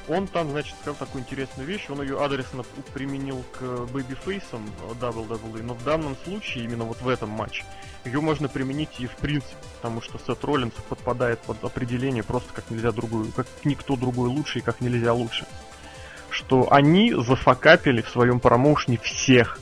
Он 0.08 0.28
там, 0.28 0.50
значит, 0.52 0.76
сказал 0.82 0.96
такую 0.96 1.22
интересную 1.22 1.66
вещь, 1.66 1.86
он 1.90 2.02
ее 2.02 2.22
адресно 2.24 2.64
применил 2.94 3.44
к 3.58 3.62
бэйбифейсам 3.92 4.70
WWE, 5.00 5.64
но 5.64 5.74
в 5.74 5.84
данном 5.84 6.18
случае, 6.26 6.66
именно 6.66 6.84
вот 6.84 7.02
в 7.02 7.08
этом 7.08 7.30
матче, 7.30 7.64
ее 8.04 8.20
можно 8.20 8.50
применить 8.50 9.00
и 9.00 9.08
в 9.08 9.16
принципе, 9.16 9.56
потому 9.78 10.02
что 10.02 10.20
Сет 10.20 10.44
Роллинс 10.44 10.74
подпадает 10.90 11.40
под 11.40 11.64
определение 11.64 12.22
просто 12.22 12.52
как 12.54 12.70
нельзя 12.70 12.92
другую, 12.92 13.32
как 13.32 13.48
никто 13.64 13.96
другой 13.96 14.28
лучше 14.28 14.60
и 14.60 14.62
как 14.62 14.82
нельзя 14.82 15.14
лучше. 15.14 15.46
Что 16.30 16.74
они 16.74 17.14
зафакапили 17.14 18.02
в 18.02 18.10
своем 18.10 18.40
промоушне 18.42 18.98
всех. 18.98 19.60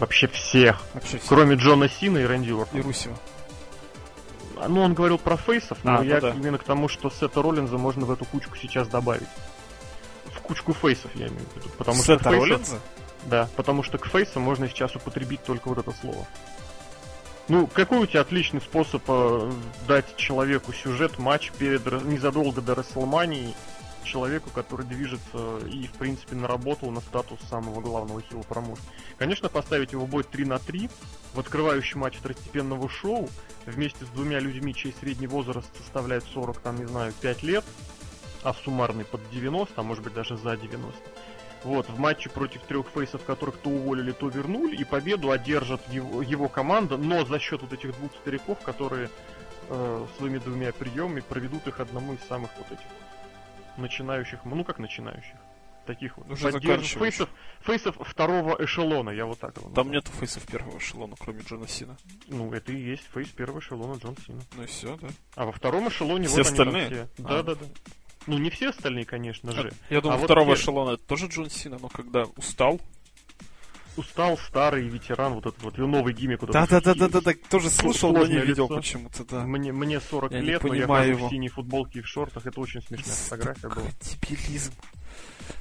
Вообще 0.00 0.26
всех. 0.26 0.82
Вообще 0.94 1.18
все. 1.18 1.28
Кроме 1.28 1.56
Джона 1.56 1.88
Сина 1.88 2.18
и 2.18 2.24
Рэнди 2.24 2.50
Ортона. 2.50 2.80
И 2.80 2.82
Русева. 2.82 3.16
Ну, 4.68 4.80
он 4.82 4.94
говорил 4.94 5.18
про 5.18 5.36
фейсов, 5.36 5.78
но 5.84 5.96
А, 5.96 5.98
ну 5.98 6.04
я 6.04 6.20
да. 6.20 6.30
именно 6.30 6.58
к 6.58 6.64
тому, 6.64 6.88
что 6.88 7.10
Сета 7.10 7.42
Роллинза 7.42 7.76
можно 7.78 8.06
в 8.06 8.10
эту 8.10 8.24
кучку 8.24 8.56
сейчас 8.56 8.88
добавить. 8.88 9.28
В 10.32 10.40
кучку 10.40 10.72
фейсов, 10.72 11.10
я 11.14 11.26
имею 11.28 11.44
в 11.52 11.56
виду. 11.56 11.68
Потому 11.76 11.98
что 12.02 12.16
Сета 12.16 12.30
фейсов- 12.30 12.40
Роллинза? 12.48 12.80
Да, 13.24 13.48
потому 13.56 13.82
что 13.82 13.98
к 13.98 14.06
фейсам 14.06 14.42
можно 14.42 14.68
сейчас 14.68 14.94
употребить 14.96 15.42
только 15.44 15.68
вот 15.68 15.78
это 15.78 15.92
слово. 16.00 16.26
Ну, 17.48 17.66
какой 17.68 17.98
у 17.98 18.06
тебя 18.06 18.22
отличный 18.22 18.60
способ 18.60 19.02
э, 19.06 19.52
дать 19.86 20.16
человеку 20.16 20.72
сюжет, 20.72 21.18
матч 21.18 21.52
перед 21.52 21.84
незадолго 22.04 22.60
до 22.60 22.74
Расселмании, 22.74 23.54
человеку, 24.06 24.50
который 24.50 24.86
движется 24.86 25.58
и, 25.66 25.86
в 25.86 25.92
принципе, 25.92 26.36
наработал 26.36 26.90
на 26.90 27.00
статус 27.00 27.38
самого 27.50 27.80
главного 27.80 28.22
хила 28.22 28.42
промоушена. 28.42 28.86
Конечно, 29.18 29.48
поставить 29.48 29.92
его 29.92 30.06
в 30.06 30.08
бой 30.08 30.24
3 30.24 30.44
на 30.44 30.58
3 30.58 30.88
в 31.34 31.40
открывающий 31.40 31.98
матч 31.98 32.16
второстепенного 32.16 32.88
шоу 32.88 33.28
вместе 33.66 34.04
с 34.04 34.08
двумя 34.08 34.38
людьми, 34.38 34.74
чей 34.74 34.94
средний 34.98 35.26
возраст 35.26 35.68
составляет 35.76 36.24
40, 36.32 36.58
там, 36.60 36.76
не 36.76 36.86
знаю, 36.86 37.12
5 37.20 37.42
лет, 37.42 37.64
а 38.42 38.54
суммарный 38.54 39.04
под 39.04 39.28
90, 39.30 39.74
а 39.76 39.82
может 39.82 40.04
быть 40.04 40.14
даже 40.14 40.36
за 40.36 40.56
90. 40.56 40.94
Вот, 41.64 41.88
в 41.88 41.98
матче 41.98 42.30
против 42.30 42.62
трех 42.62 42.86
фейсов, 42.94 43.24
которых 43.24 43.56
то 43.56 43.70
уволили, 43.70 44.12
то 44.12 44.28
вернули, 44.28 44.76
и 44.76 44.84
победу 44.84 45.32
одержит 45.32 45.80
его, 45.88 46.22
его 46.22 46.48
команда, 46.48 46.96
но 46.96 47.24
за 47.24 47.40
счет 47.40 47.60
вот 47.62 47.72
этих 47.72 47.92
двух 47.96 48.12
стариков, 48.20 48.60
которые 48.60 49.10
э, 49.68 50.06
своими 50.16 50.38
двумя 50.38 50.72
приемами 50.72 51.20
проведут 51.20 51.66
их 51.66 51.80
одному 51.80 52.12
из 52.12 52.20
самых 52.28 52.50
вот 52.56 52.66
этих 52.68 52.86
начинающих, 53.78 54.44
ну 54.44 54.64
как 54.64 54.78
начинающих, 54.78 55.36
таких 55.86 56.16
вот. 56.18 56.30
Уже 56.30 56.50
фейсов, 56.50 57.28
фейсов 57.60 57.96
второго 58.00 58.56
эшелона, 58.64 59.10
я 59.10 59.26
вот 59.26 59.38
так 59.38 59.56
его 59.56 59.70
Там 59.70 59.90
нету 59.90 60.10
фейсов 60.12 60.46
первого 60.46 60.78
эшелона, 60.78 61.14
кроме 61.18 61.42
Джона 61.42 61.68
Сина. 61.68 61.96
Ну, 62.28 62.52
это 62.52 62.72
и 62.72 62.76
есть 62.80 63.04
фейс 63.12 63.28
первого 63.28 63.60
эшелона 63.60 63.98
Джон 63.98 64.16
Сина. 64.26 64.42
Ну 64.56 64.62
и 64.62 64.66
все, 64.66 64.96
да? 64.96 65.08
А 65.34 65.46
во 65.46 65.52
втором 65.52 65.88
эшелоне 65.88 66.26
Все 66.28 66.38
вот 66.42 66.46
они 66.48 66.56
там 66.56 66.68
остальные? 66.68 66.90
все. 66.90 67.08
А. 67.24 67.28
Да, 67.28 67.42
да, 67.42 67.54
да. 67.54 67.66
Ну, 68.26 68.38
не 68.38 68.50
все 68.50 68.70
остальные, 68.70 69.04
конечно 69.04 69.52
же. 69.52 69.72
Я 69.88 70.00
думаю, 70.00 70.16
А 70.16 70.18
вот 70.18 70.24
второго 70.24 70.56
те- 70.56 70.62
эшелона 70.62 70.90
это 70.94 71.04
тоже 71.04 71.26
Джон 71.26 71.48
Сина, 71.48 71.78
но 71.80 71.88
когда 71.88 72.24
устал. 72.36 72.80
Устал 73.96 74.36
старый 74.36 74.86
ветеран, 74.88 75.34
вот 75.34 75.46
этот 75.46 75.62
вот 75.62 75.78
новый 75.78 76.12
гиммик. 76.12 76.42
вот 76.42 76.50
этот 76.50 76.68
Да-да-да-да-да, 76.68 77.32
тоже 77.48 77.70
слышал, 77.70 78.12
но 78.12 78.26
не 78.26 78.38
видел 78.38 78.68
почему-то, 78.68 79.24
да. 79.24 79.44
Мне, 79.46 79.72
мне 79.72 80.00
40 80.00 80.32
Я 80.32 80.40
лет, 80.40 80.62
но 80.62 80.74
я 80.74 80.86
хожу 80.86 81.10
его. 81.10 81.26
в 81.28 81.30
синей 81.30 81.48
футболке 81.48 82.00
и 82.00 82.02
в 82.02 82.06
шортах. 82.06 82.46
Это 82.46 82.60
очень 82.60 82.82
смешная 82.82 83.14
фотография 83.14 83.68
была. 83.68 83.86
Дебилизм. 84.00 84.72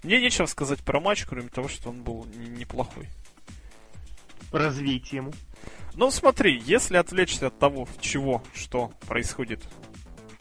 Мне 0.03 0.19
нечего 0.19 0.45
сказать 0.47 0.79
про 0.83 0.99
матч, 0.99 1.25
кроме 1.25 1.47
того, 1.49 1.67
что 1.69 1.89
он 1.89 2.03
был 2.03 2.25
неплохой. 2.35 3.07
Развей 4.51 4.99
тему. 4.99 5.33
Ну 5.95 6.11
смотри, 6.11 6.61
если 6.65 6.97
отвлечься 6.97 7.47
от 7.47 7.57
того, 7.57 7.87
чего, 8.01 8.43
что 8.53 8.91
происходит 9.07 9.63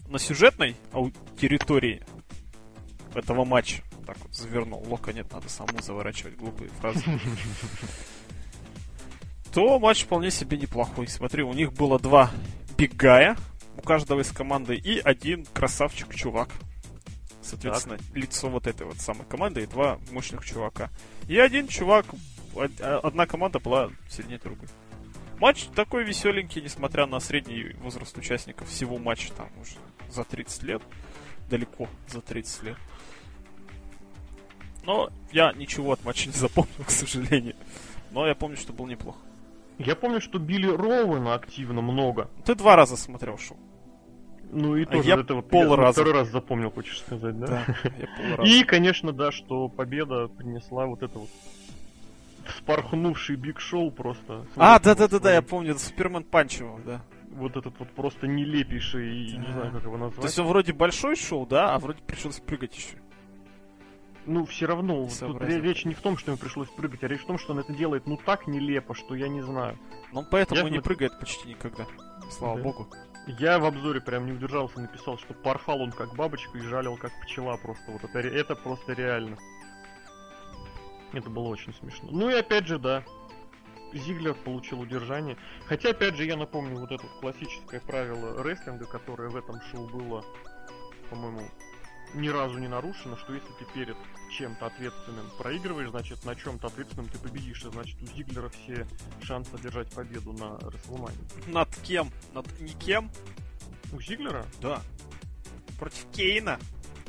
на 0.08 0.18
сюжетной 0.18 0.76
территории 1.40 2.04
этого 3.14 3.44
матча, 3.44 3.82
так 4.04 4.18
вот 4.18 4.34
завернул, 4.34 4.84
лока 4.86 5.12
нет, 5.12 5.30
надо 5.32 5.48
самому 5.48 5.80
заворачивать 5.82 6.36
глупые 6.36 6.70
фразы, 6.70 7.02
то 9.52 9.78
матч 9.78 10.04
вполне 10.04 10.30
себе 10.30 10.58
неплохой. 10.58 11.06
Смотри, 11.08 11.42
у 11.42 11.52
них 11.52 11.72
было 11.72 11.98
два 11.98 12.30
бигая 12.76 13.36
у 13.76 13.82
каждого 13.82 14.20
из 14.20 14.30
команды 14.30 14.76
и 14.76 14.98
один 14.98 15.44
красавчик-чувак. 15.46 16.48
Соответственно, 17.42 17.98
лицо 18.14 18.48
вот 18.48 18.66
этой 18.66 18.86
вот 18.86 18.98
самой 18.98 19.26
команды 19.26 19.62
и 19.62 19.66
два 19.66 19.98
мощных 20.10 20.44
чувака. 20.44 20.90
И 21.28 21.38
один 21.38 21.68
чувак, 21.68 22.06
а- 22.56 23.00
одна 23.02 23.26
команда 23.26 23.58
была 23.58 23.90
сильнее 24.08 24.38
другой. 24.38 24.68
Матч 25.38 25.66
такой 25.74 26.04
веселенький, 26.04 26.62
несмотря 26.62 27.06
на 27.06 27.20
средний 27.20 27.74
возраст 27.80 28.16
участников 28.16 28.68
всего 28.68 28.98
матча, 28.98 29.32
там 29.32 29.48
уже 29.60 29.76
за 30.10 30.24
30 30.24 30.62
лет. 30.62 30.82
Далеко 31.50 31.88
за 32.08 32.22
30 32.22 32.62
лет. 32.62 32.78
Но 34.86 35.10
я 35.32 35.52
ничего 35.52 35.92
от 35.92 36.04
матча 36.04 36.28
не 36.28 36.34
запомнил, 36.34 36.72
к 36.86 36.90
сожалению. 36.90 37.54
Но 38.12 38.26
я 38.26 38.34
помню, 38.34 38.56
что 38.56 38.72
был 38.72 38.86
неплохо. 38.86 39.18
Я 39.78 39.96
помню, 39.96 40.20
что 40.20 40.38
били 40.38 40.68
Роуэна 40.68 41.34
активно 41.34 41.80
много. 41.80 42.28
Ты 42.44 42.54
два 42.54 42.76
раза 42.76 42.96
смотрел 42.96 43.38
шоу. 43.38 43.56
Ну 44.52 44.76
и 44.76 44.84
А 44.84 44.86
тоже 44.86 45.08
я 45.08 45.16
это 45.16 45.34
вот 45.34 45.48
полраза. 45.50 45.92
второй 45.92 46.12
раз 46.20 46.28
запомнил, 46.28 46.70
хочешь 46.70 47.00
сказать, 47.00 47.36
да? 47.40 47.64
я 47.98 48.06
полраза. 48.16 48.42
И, 48.44 48.62
конечно, 48.62 49.12
да, 49.12 49.32
что 49.32 49.68
победа 49.68 50.28
принесла 50.28 50.86
вот 50.86 51.02
это 51.02 51.18
вот 51.18 51.28
вспорхнувший 52.46 53.36
Big 53.36 53.58
Show 53.60 53.90
просто. 53.90 54.46
А, 54.56 54.78
да-да-да-да, 54.78 55.32
я 55.34 55.42
помню, 55.42 55.72
это 55.72 55.80
Superman 55.80 56.24
Punch 56.24 56.58
его, 56.60 56.78
да. 56.84 57.00
Вот 57.32 57.56
этот 57.56 57.76
вот 57.80 57.90
просто 57.90 58.28
нелепейший, 58.28 59.32
не 59.38 59.46
Да. 59.46 59.52
знаю, 59.52 59.72
как 59.72 59.82
его 59.82 59.96
назвать. 59.96 60.20
То 60.20 60.26
есть 60.26 60.38
он 60.38 60.46
вроде 60.46 60.72
Big 60.72 61.16
Show, 61.16 61.46
да, 61.46 61.74
а 61.74 61.78
вроде 61.80 62.00
пришлось 62.06 62.38
прыгать 62.38 62.76
еще. 62.76 62.96
Ну, 64.26 64.46
все 64.46 64.66
равно, 64.66 65.06
тут 65.20 65.42
речь 65.42 65.84
не 65.84 65.94
в 65.94 66.00
том, 66.00 66.16
что 66.16 66.30
ему 66.30 66.38
пришлось 66.38 66.68
прыгать, 66.70 67.04
а 67.04 67.08
речь 67.08 67.20
в 67.22 67.26
том, 67.26 67.38
что 67.38 67.52
он 67.52 67.58
это 67.58 67.72
делает 67.74 68.06
ну 68.06 68.16
так 68.16 68.46
нелепо, 68.46 68.94
что 68.94 69.14
я 69.14 69.28
не 69.28 69.42
знаю. 69.42 69.78
Он 70.12 70.24
поэтому 70.30 70.58
Я 70.58 70.64
не 70.64 70.70
смотрю- 70.78 70.82
прыгает 70.82 71.18
почти 71.20 71.48
никогда. 71.48 71.86
Слава 72.30 72.56
Да. 72.56 72.62
богу. 72.62 72.88
Я 73.26 73.58
в 73.58 73.64
обзоре 73.64 74.00
прям 74.00 74.26
не 74.26 74.32
удержался, 74.32 74.80
написал, 74.80 75.18
что 75.18 75.34
порхал 75.34 75.80
он 75.82 75.92
как 75.92 76.14
бабочка 76.14 76.56
и 76.58 76.60
жалил 76.62 76.96
как 76.96 77.12
пчела 77.22 77.56
просто. 77.56 77.90
Вот 77.92 78.04
это, 78.04 78.18
это 78.20 78.54
просто 78.54 78.92
реально. 78.94 79.36
Это 81.12 81.30
было 81.30 81.48
очень 81.48 81.72
смешно. 81.74 82.08
Ну 82.10 82.30
и 82.30 82.34
опять 82.34 82.66
же, 82.66 82.78
да. 82.78 83.04
Зиглер 83.92 84.34
получил 84.34 84.80
удержание. 84.80 85.36
Хотя, 85.66 85.90
опять 85.90 86.16
же, 86.16 86.24
я 86.24 86.36
напомню 86.36 86.78
вот 86.80 86.90
это 86.90 87.02
вот 87.04 87.12
классическое 87.20 87.80
правило 87.80 88.42
рестлинга, 88.42 88.86
которое 88.86 89.28
в 89.28 89.36
этом 89.36 89.60
шоу 89.70 89.86
было, 89.86 90.24
по-моему, 91.10 91.42
ни 92.14 92.28
разу 92.28 92.58
не 92.58 92.68
нарушено, 92.68 93.16
что 93.16 93.34
если 93.34 93.52
ты 93.58 93.64
перед 93.74 93.96
чем-то 94.30 94.66
ответственным 94.66 95.26
проигрываешь, 95.38 95.90
значит, 95.90 96.24
на 96.24 96.34
чем-то 96.34 96.68
ответственным 96.68 97.08
ты 97.08 97.18
победишь, 97.18 97.64
и 97.64 97.70
значит, 97.70 97.96
у 98.02 98.06
Зиглера 98.06 98.48
все 98.48 98.86
шансы 99.22 99.54
одержать 99.54 99.92
победу 99.92 100.32
на 100.32 100.58
Расселмане. 100.58 101.16
Над 101.46 101.74
кем? 101.76 102.10
Над 102.32 102.60
никем? 102.60 103.10
У 103.92 104.00
Зиглера? 104.00 104.46
Да. 104.60 104.80
Против 105.78 106.06
Кейна. 106.12 106.58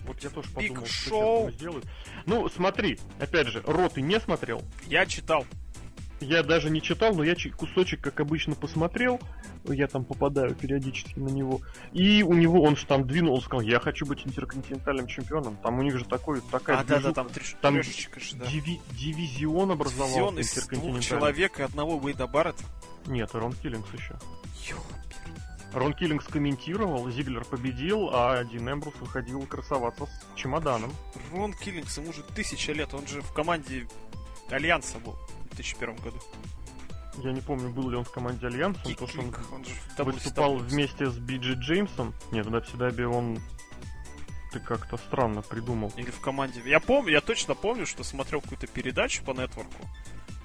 Вот 0.05 0.19
я 0.23 0.29
тоже 0.29 0.49
Биг 0.49 0.69
подумал, 0.69 0.85
что 0.85 1.09
Шоу. 1.09 1.51
сделают. 1.51 1.85
Ну, 2.25 2.47
смотри, 2.49 2.99
опять 3.19 3.47
же, 3.47 3.61
Ро 3.65 3.89
ты 3.89 4.01
не 4.01 4.19
смотрел. 4.19 4.61
Я 4.85 5.05
читал. 5.05 5.45
Я 6.21 6.43
даже 6.43 6.69
не 6.69 6.81
читал, 6.81 7.13
но 7.13 7.23
я 7.23 7.35
кусочек, 7.57 8.01
как 8.01 8.19
обычно, 8.19 8.55
посмотрел. 8.55 9.19
Я 9.65 9.87
там 9.87 10.05
попадаю 10.05 10.55
периодически 10.55 11.19
на 11.19 11.29
него. 11.29 11.61
И 11.91 12.23
у 12.23 12.33
него, 12.33 12.61
он 12.63 12.77
же 12.77 12.85
там 12.85 13.05
двинул, 13.05 13.35
он 13.35 13.41
сказал, 13.41 13.61
я 13.61 13.79
хочу 13.79 14.05
быть 14.05 14.25
интерконтинентальным 14.25 15.07
чемпионом. 15.07 15.57
Там 15.57 15.79
у 15.79 15.81
них 15.81 15.97
же 15.97 16.05
такой, 16.05 16.41
такая 16.51 16.79
А, 16.79 16.83
да, 16.83 16.99
да, 16.99 17.11
там 17.11 17.27
треш- 17.27 17.55
там 17.61 17.73
трешечка 17.75 18.19
же, 18.19 18.35
да. 18.37 18.45
Диви- 18.45 18.79
дивизион 18.91 19.71
образовался 19.71 20.15
Дивизион 20.15 20.39
из 20.39 20.67
двух 20.67 20.99
человек 21.01 21.59
и 21.59 21.63
одного 21.63 21.97
Уэйда 21.97 22.27
Барретта. 22.27 22.63
Нет, 23.07 23.29
Рон 23.33 23.53
Киллингс 23.53 23.91
еще. 23.93 24.15
Ё, 24.69 24.77
Рон 25.73 25.93
Киллингс 25.93 26.25
комментировал, 26.27 27.09
Зиглер 27.11 27.43
победил, 27.43 28.09
а 28.13 28.43
Дин 28.45 28.71
Эмбрус 28.71 28.95
выходил 29.01 29.41
красоваться 29.45 30.05
с 30.05 30.39
чемоданом. 30.39 30.91
Рон 31.33 31.53
Киллингс, 31.53 31.97
ему 31.97 32.11
уже 32.11 32.23
тысяча 32.23 32.71
лет, 32.71 32.93
он 32.93 33.05
же 33.07 33.21
в 33.21 33.33
команде 33.33 33.87
Альянса 34.49 34.99
был 34.99 35.15
2001 35.55 35.95
году. 35.97 36.17
Я 37.23 37.31
не 37.31 37.41
помню, 37.41 37.69
был 37.69 37.89
ли 37.89 37.95
он 37.95 38.03
в 38.03 38.11
команде 38.11 38.47
Альянса, 38.47 38.81
но 38.83 38.93
то, 38.93 39.07
что 39.07 39.21
он 39.21 39.33
он 39.97 40.11
выступал 40.11 40.57
WCW. 40.57 40.59
вместе 40.67 41.09
с 41.09 41.17
Биджи 41.17 41.53
Джеймсом. 41.53 42.13
Нет, 42.31 42.45
в 42.45 42.53
WCW 42.53 43.05
он... 43.05 43.39
Ты 44.51 44.59
как-то 44.59 44.97
странно 44.97 45.41
придумал. 45.41 45.91
Или 45.97 46.11
в 46.11 46.19
команде. 46.19 46.61
Я 46.65 46.79
помню, 46.79 47.11
я 47.11 47.21
точно 47.21 47.55
помню, 47.55 47.85
что 47.85 48.03
смотрел 48.03 48.41
какую-то 48.41 48.67
передачу 48.67 49.23
по 49.23 49.31
нетворку 49.31 49.87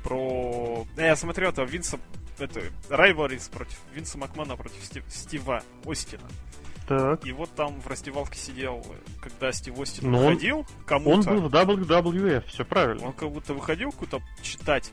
про... 0.02 0.86
Я 0.96 1.16
смотрел 1.16 1.50
это 1.50 1.62
Винса... 1.62 1.98
Это 2.38 2.60
Rivalries 2.88 3.50
против 3.50 3.78
Винса 3.92 4.16
Макмана 4.16 4.56
против 4.56 4.82
Стив- 4.82 5.04
Стива 5.08 5.62
Остина. 5.84 6.22
Так. 6.90 7.24
И 7.24 7.30
вот 7.32 7.48
там 7.54 7.80
в 7.80 7.86
раздевалке 7.86 8.36
сидел, 8.36 8.84
когда 9.22 9.52
Стив 9.52 9.78
Остин 9.78 10.10
Но 10.10 10.18
он- 10.18 10.24
выходил 10.26 10.58
Он 10.58 10.66
кому-то. 10.86 11.30
был 11.30 11.40
в 11.42 11.54
WWF, 11.54 12.46
все 12.48 12.64
правильно. 12.64 13.06
Он 13.06 13.12
как 13.12 13.30
будто 13.30 13.54
выходил 13.54 13.92
какую-то 13.92 14.20
читать 14.42 14.92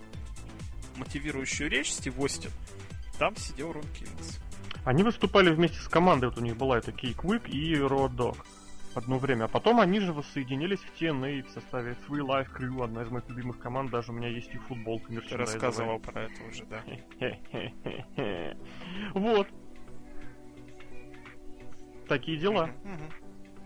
мотивирующую 0.97 1.69
речь 1.71 1.91
Стив 1.91 2.13
Остин. 2.19 2.51
Там 3.17 3.35
сидел 3.35 3.71
Рон 3.71 3.83
Киллингс. 3.97 4.39
Они 4.85 5.01
выступали 5.01 5.49
вместе 5.49 5.79
с 5.79 5.87
командой, 5.87 6.25
вот 6.29 6.37
у 6.37 6.41
них 6.41 6.55
была 6.55 6.77
это 6.77 6.91
Кей 6.91 7.13
Квик 7.15 7.49
и 7.49 7.73
Road 7.73 8.11
Dog. 8.15 8.37
одно 8.93 9.17
время. 9.19 9.45
А 9.45 9.47
потом 9.47 9.79
они 9.79 9.99
же 9.99 10.13
воссоединились 10.13 10.79
в 10.79 10.99
TNA 11.01 11.43
в 11.47 11.49
составе 11.51 11.95
Free 12.07 12.21
Life 12.25 12.47
Crew, 12.55 12.83
одна 12.83 13.01
из 13.03 13.09
моих 13.09 13.27
любимых 13.29 13.59
команд. 13.59 13.89
Даже 13.91 14.11
у 14.11 14.15
меня 14.15 14.27
есть 14.27 14.53
и 14.53 14.57
футболка 14.57 15.11
Ты 15.13 15.35
рассказывал 15.37 15.99
про 15.99 16.23
это 16.23 16.43
уже, 16.49 16.63
да. 16.65 16.83
Вот. 19.13 19.47
Такие 22.07 22.37
дела. 22.37 22.69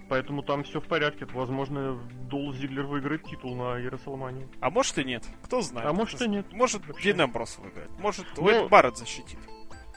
Поэтому 0.10 0.44
там 0.44 0.64
все 0.64 0.82
в 0.82 0.88
порядке. 0.88 1.26
Возможно, 1.26 1.98
Дол 2.30 2.52
Зиглер 2.54 2.86
выиграет 2.86 3.24
титул 3.24 3.56
на 3.56 3.80
Иерусалмане. 3.80 4.48
А 4.60 4.70
может 4.70 4.98
и 4.98 5.06
нет. 5.06 5.24
Кто 5.44 5.62
знает. 5.62 5.88
А 5.88 5.94
может 5.94 6.22
и 6.22 6.28
нет. 6.28 6.52
Может, 6.52 6.82
Дин 7.02 7.22
Эмброс 7.22 7.58
выиграет. 7.60 7.90
Может, 7.98 8.26
ну, 8.36 8.44
Уэйд 8.44 8.70
Барретт 8.70 8.98
защитит. 8.98 9.40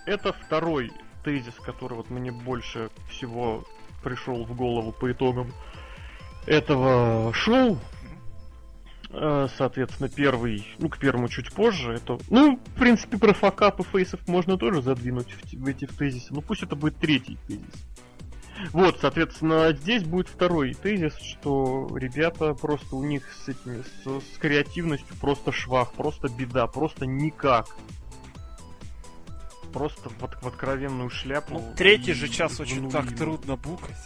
Это 0.06 0.32
второй 0.32 0.92
тезис, 1.24 1.54
который 1.54 1.94
вот 1.94 2.10
мне 2.10 2.30
больше 2.30 2.90
всего 3.10 3.64
пришел 4.04 4.44
в 4.44 4.54
голову 4.54 4.92
по 4.92 5.10
итогам 5.10 5.50
этого 6.46 7.32
шоу. 7.32 7.78
Э, 9.10 9.48
соответственно, 9.56 10.08
первый, 10.08 10.66
ну, 10.78 10.88
к 10.88 10.98
первому 10.98 11.28
чуть 11.28 11.52
позже. 11.52 11.94
Это, 11.94 12.18
ну, 12.30 12.56
в 12.56 12.78
принципе, 12.78 13.16
про 13.18 13.32
факапы 13.32 13.82
фейсов 13.84 14.26
можно 14.28 14.56
тоже 14.58 14.82
задвинуть 14.82 15.32
в, 15.32 15.52
в 15.54 15.66
эти 15.66 15.86
в 15.86 15.96
тезисы. 15.96 16.32
Ну, 16.34 16.40
пусть 16.40 16.62
это 16.62 16.76
будет 16.76 16.98
третий 16.98 17.38
тезис. 17.46 17.84
Вот, 18.72 18.98
соответственно, 19.00 19.72
здесь 19.72 20.04
будет 20.04 20.28
второй 20.28 20.74
тезис, 20.74 21.14
что 21.16 21.88
ребята 21.96 22.54
просто 22.54 22.96
у 22.96 23.04
них 23.04 23.22
с 23.44 23.48
этими, 23.48 23.82
с, 23.82 24.34
с 24.34 24.38
креативностью 24.38 25.14
просто 25.20 25.52
швах, 25.52 25.92
просто 25.92 26.28
беда, 26.28 26.66
просто 26.66 27.06
никак. 27.06 27.66
Просто 29.72 30.08
в, 30.08 30.18
в 30.18 30.46
откровенную 30.46 31.10
шляпу. 31.10 31.54
Ну, 31.54 31.74
третий 31.76 32.12
же 32.12 32.28
час 32.28 32.60
очень 32.60 32.90
так 32.90 33.14
трудно 33.16 33.56
букать. 33.56 33.96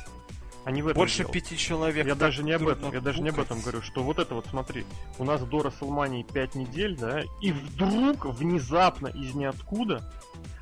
Они 0.65 0.83
в 0.83 0.89
этом 0.89 0.99
Больше 0.99 1.19
дело. 1.19 1.33
пяти 1.33 1.57
человек. 1.57 2.07
Я 2.07 2.15
даже 2.15 2.43
не 2.43 2.53
об 2.53 2.69
этом, 2.69 2.93
я 2.93 3.01
даже 3.01 3.23
не 3.23 3.31
об 3.31 3.41
этом 3.41 3.61
говорю, 3.61 3.81
что 3.81 4.03
вот 4.03 4.19
это 4.19 4.35
вот, 4.35 4.47
смотри, 4.51 4.85
у 5.19 5.25
нас 5.25 5.41
до 5.43 5.63
Расселмании 5.63 6.25
5 6.25 6.55
недель, 6.57 6.95
да, 6.95 7.23
и 7.41 7.53
вдруг, 7.53 8.27
внезапно, 8.27 9.09
из 9.09 9.35
ниоткуда, 9.35 10.13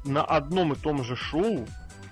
на 0.05 0.23
одном 0.23 0.75
и 0.75 0.77
том 0.77 1.03
же 1.03 1.17
шоу 1.17 1.67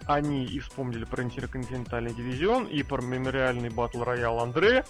они 0.06 0.44
и 0.44 0.58
вспомнили 0.58 1.04
про 1.04 1.22
интерконтинентальный 1.22 2.14
дивизион, 2.14 2.66
и 2.66 2.82
про 2.82 3.02
мемориальный 3.02 3.70
батл 3.70 4.02
роял 4.02 4.40
Андре. 4.40 4.84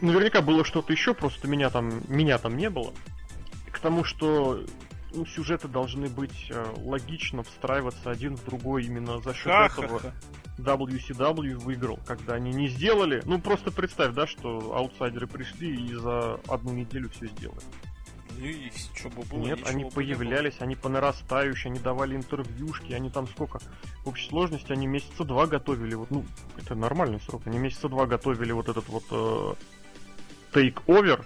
Наверняка 0.00 0.42
было 0.42 0.64
что-то 0.64 0.92
еще, 0.92 1.14
просто 1.14 1.48
меня 1.48 1.70
там, 1.70 2.02
меня 2.08 2.38
там 2.38 2.56
не 2.56 2.68
было. 2.68 2.92
К 3.70 3.78
тому, 3.78 4.04
что 4.04 4.62
ну, 5.14 5.24
сюжеты 5.26 5.68
должны 5.68 6.08
быть 6.08 6.50
э, 6.50 6.64
логично 6.78 7.42
встраиваться 7.42 8.10
один 8.10 8.36
в 8.36 8.44
другой 8.44 8.84
именно 8.84 9.20
за 9.20 9.34
счет 9.34 9.46
этого. 9.46 10.00
WCW 10.58 11.56
выиграл, 11.56 11.98
когда 12.06 12.34
они 12.34 12.52
не 12.52 12.68
сделали. 12.68 13.22
Ну 13.24 13.40
просто 13.40 13.70
представь, 13.70 14.14
да, 14.14 14.26
что 14.26 14.74
аутсайдеры 14.74 15.26
пришли 15.26 15.86
и 15.86 15.94
за 15.94 16.40
одну 16.48 16.72
неделю 16.72 17.10
все 17.10 17.26
сделали. 17.26 17.60
И 18.38 18.72
что 18.94 19.08
бы 19.10 19.22
было, 19.22 19.38
Нет, 19.38 19.60
они 19.66 19.84
появлялись, 19.84 20.56
они 20.60 20.76
по 20.76 20.88
нарастающей, 20.88 21.70
они 21.70 21.78
давали 21.78 22.16
интервьюшки, 22.16 22.92
они 22.92 23.10
там 23.10 23.26
сколько 23.28 23.60
в 24.04 24.08
общей 24.08 24.28
сложности 24.28 24.72
они 24.72 24.86
месяца 24.86 25.24
два 25.24 25.46
готовили. 25.46 25.94
Вот, 25.94 26.10
ну, 26.10 26.24
это 26.56 26.74
нормальный 26.74 27.20
срок. 27.20 27.42
Они 27.46 27.58
месяца 27.58 27.88
два 27.88 28.06
готовили 28.06 28.52
вот 28.52 28.68
этот 28.68 28.88
вот 28.88 29.04
э, 29.10 29.54
take-over 30.52 31.24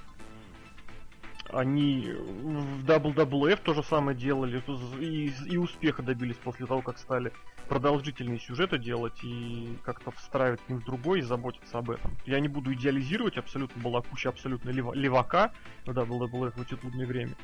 они 1.52 2.12
в 2.12 2.84
WWF 2.84 3.60
то 3.62 3.74
же 3.74 3.82
самое 3.82 4.16
делали 4.16 4.62
и, 5.00 5.32
и 5.46 5.56
успеха 5.56 6.02
добились 6.02 6.36
после 6.36 6.66
того, 6.66 6.82
как 6.82 6.98
стали 6.98 7.32
продолжительные 7.68 8.40
сюжеты 8.40 8.78
делать 8.78 9.22
и 9.22 9.78
как-то 9.84 10.10
встраивать 10.10 10.60
один 10.66 10.80
в 10.80 10.84
другой 10.84 11.20
и 11.20 11.22
заботиться 11.22 11.78
об 11.78 11.90
этом. 11.90 12.16
Я 12.26 12.40
не 12.40 12.48
буду 12.48 12.72
идеализировать, 12.72 13.38
абсолютно 13.38 13.80
была 13.82 14.02
куча 14.02 14.28
абсолютно 14.28 14.70
лев, 14.70 14.92
левака 14.94 15.52
в 15.86 15.90
WWF 15.90 16.52
в 16.56 16.62
эти 16.62 16.76
трудное 16.76 17.06
время. 17.06 17.34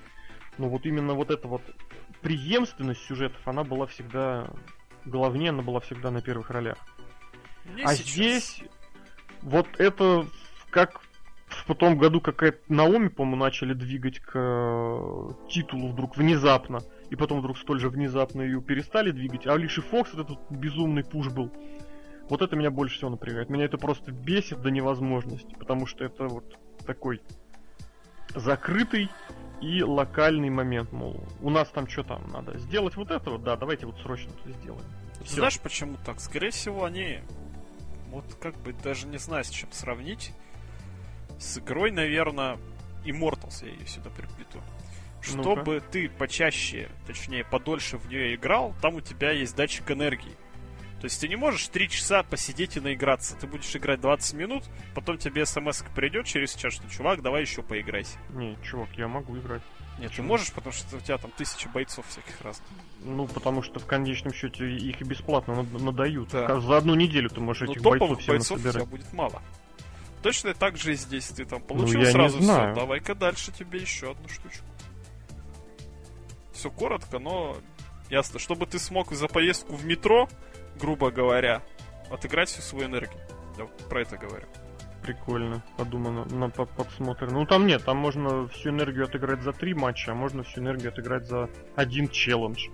Но 0.59 0.69
вот 0.69 0.87
именно 0.87 1.15
вот 1.15 1.31
эта 1.31 1.47
вот 1.47 1.63
преемственность 2.23 3.03
сюжетов, 3.03 3.41
она 3.47 3.63
была 3.63 3.87
всегда 3.87 4.51
главнее, 5.05 5.51
она 5.51 5.63
была 5.63 5.81
всегда 5.81 6.11
на 6.11 6.23
первых 6.23 6.51
ролях. 6.51 6.79
Не 7.77 7.83
а 7.83 7.95
сейчас. 7.95 8.07
здесь 8.09 8.65
вот 9.43 9.69
это 9.79 10.27
как 10.71 11.01
в 11.67 11.75
том 11.75 11.99
году 11.99 12.21
какая-то 12.21 12.59
Наоми, 12.69 13.09
по-моему, 13.09 13.37
начали 13.37 13.73
двигать 13.73 14.21
к 14.21 14.33
э, 14.35 15.31
титулу 15.49 15.89
вдруг 15.89 16.17
внезапно. 16.17 16.81
И 17.11 17.17
потом 17.17 17.41
вдруг 17.41 17.59
столь 17.59 17.81
же 17.81 17.89
внезапно 17.89 18.43
ее 18.43 18.61
перестали 18.61 19.11
двигать. 19.11 19.47
А 19.47 19.57
Лиши 19.57 19.81
Фокс 19.81 20.15
этот 20.15 20.39
безумный 20.51 21.05
пуш 21.05 21.29
был. 21.29 21.53
Вот 22.29 22.43
это 22.43 22.57
меня 22.57 22.71
больше 22.71 22.97
всего 22.97 23.11
напрягает. 23.11 23.49
Меня 23.49 23.65
это 23.65 23.79
просто 23.79 24.13
бесит 24.13 24.61
до 24.61 24.71
невозможности. 24.71 25.55
Потому 25.59 25.87
что 25.87 26.05
это 26.05 26.27
вот 26.27 26.45
такой 26.85 27.21
закрытый 28.35 29.09
и 29.61 29.83
локальный 29.83 30.51
момент, 30.51 30.93
мол, 30.93 31.25
у 31.41 31.51
нас 31.51 31.69
там 31.71 31.89
что 31.89 32.03
там 32.03 32.29
надо 32.31 32.59
сделать 32.59 32.97
вот 32.97 33.11
это 33.11 33.31
вот, 33.31 33.43
да, 33.43 33.57
давайте 33.57 33.87
вот 33.87 33.99
срочно 34.01 34.31
это 34.41 34.53
сделаем. 34.53 34.85
Всё. 35.25 35.37
Знаешь 35.37 35.59
почему 35.61 35.97
так? 36.05 36.21
Скорее 36.21 36.51
всего, 36.51 36.85
они 36.85 37.21
вот 38.09 38.25
как 38.41 38.57
бы 38.59 38.73
даже 38.73 39.07
не 39.07 39.19
знаю, 39.19 39.45
с 39.45 39.51
чем 39.51 39.71
сравнить 39.73 40.33
с 41.39 41.59
игрой, 41.59 41.91
наверное, 41.91 42.59
Immortals 43.05 43.65
я 43.65 43.73
ее 43.73 43.87
сюда 43.87 44.11
приплету. 44.11 44.63
Чтобы 45.21 45.77
ну 45.77 45.83
ты 45.91 46.09
почаще, 46.09 46.89
точнее, 47.07 47.45
подольше 47.45 47.99
в 47.99 48.09
нее 48.09 48.35
играл, 48.35 48.75
там 48.81 48.95
у 48.95 49.01
тебя 49.01 49.33
есть 49.33 49.57
датчик 49.57 49.91
энергии. 49.91 50.37
То 51.01 51.05
есть 51.05 51.21
ты 51.21 51.29
не 51.29 51.37
можешь 51.37 51.69
3 51.69 51.89
часа 51.89 52.23
посидеть 52.23 52.77
и 52.77 52.81
наиграться. 52.81 53.37
Ты 53.37 53.47
будешь 53.47 53.75
играть 53.77 54.01
20 54.01 54.35
минут, 54.35 54.65
потом 54.95 55.19
тебе 55.19 55.45
смс 55.45 55.83
придет 55.95 56.27
через 56.27 56.55
час, 56.55 56.75
что 56.75 56.89
чувак, 56.89 57.23
давай 57.23 57.43
еще 57.43 57.63
поиграйся. 57.63 58.19
Не, 58.31 58.57
чувак, 58.63 58.89
я 58.97 59.09
могу 59.09 59.37
играть. 59.37 59.63
Нет, 59.99 60.11
Почему? 60.11 60.27
ты 60.27 60.29
можешь, 60.29 60.53
потому 60.53 60.73
что 60.73 60.97
у 60.97 61.01
тебя 61.01 61.17
там 61.17 61.31
тысяча 61.37 61.69
бойцов 61.71 62.07
всяких 62.07 62.41
разных. 62.43 62.69
Ну, 63.03 63.27
потому 63.27 63.63
что 63.63 63.81
в 63.81 63.87
конечном 63.87 64.33
счете 64.33 64.69
их 64.69 65.01
и 65.01 65.05
бесплатно 65.05 65.67
надают. 65.79 66.31
Да. 66.31 66.61
За 66.61 66.77
одну 66.77 66.95
неделю 66.95 67.31
ты 67.31 67.41
можешь 67.41 67.63
Но 67.63 67.67
ну, 67.67 67.73
этих 67.73 67.83
бойцов, 67.83 68.27
бойцов 68.27 68.59
у 68.59 68.61
тебя 68.61 68.85
будет 68.85 69.13
мало. 69.13 69.43
Точно 70.27 70.55
так 70.55 70.77
же 70.77 70.95
и 70.95 70.97
здесь. 70.97 71.29
Ты 71.29 71.45
там 71.45 71.61
ну, 71.61 71.67
получил 71.77 72.01
ну, 72.01 72.07
сразу 72.07 72.41
все. 72.41 72.75
Давай-ка 72.75 73.15
дальше 73.15 73.53
тебе 73.53 73.79
еще 73.79 74.11
одну 74.11 74.29
штучку. 74.29 74.67
Все 76.53 76.69
коротко, 76.69 77.21
но 77.21 77.57
ясно. 78.11 78.41
Чтобы 78.41 78.67
ты 78.67 78.81
смог 78.81 79.13
за 79.13 79.29
поездку 79.29 79.77
в 79.77 79.87
метро, 79.87 80.29
грубо 80.81 81.13
говоря, 81.13 81.63
отыграть 82.11 82.49
всю 82.49 82.61
свою 82.61 82.87
энергию. 82.87 83.21
Я 83.57 83.67
про 83.89 84.03
это 84.03 84.17
говорю. 84.17 84.49
Прикольно, 85.01 85.63
подумано, 85.77 86.25
на 86.25 86.49
подсмотр. 86.51 87.31
Ну 87.31 87.47
там 87.47 87.65
нет, 87.65 87.85
там 87.85 87.97
можно 87.97 88.49
всю 88.49 88.71
энергию 88.71 89.05
отыграть 89.05 89.43
за 89.43 89.53
три 89.53 89.75
матча, 89.75 90.11
а 90.11 90.17
можно 90.17 90.43
всю 90.43 90.61
энергию 90.61 90.89
отыграть 90.89 91.29
за 91.29 91.49
один 91.77 92.09
челлендж. 92.09 92.67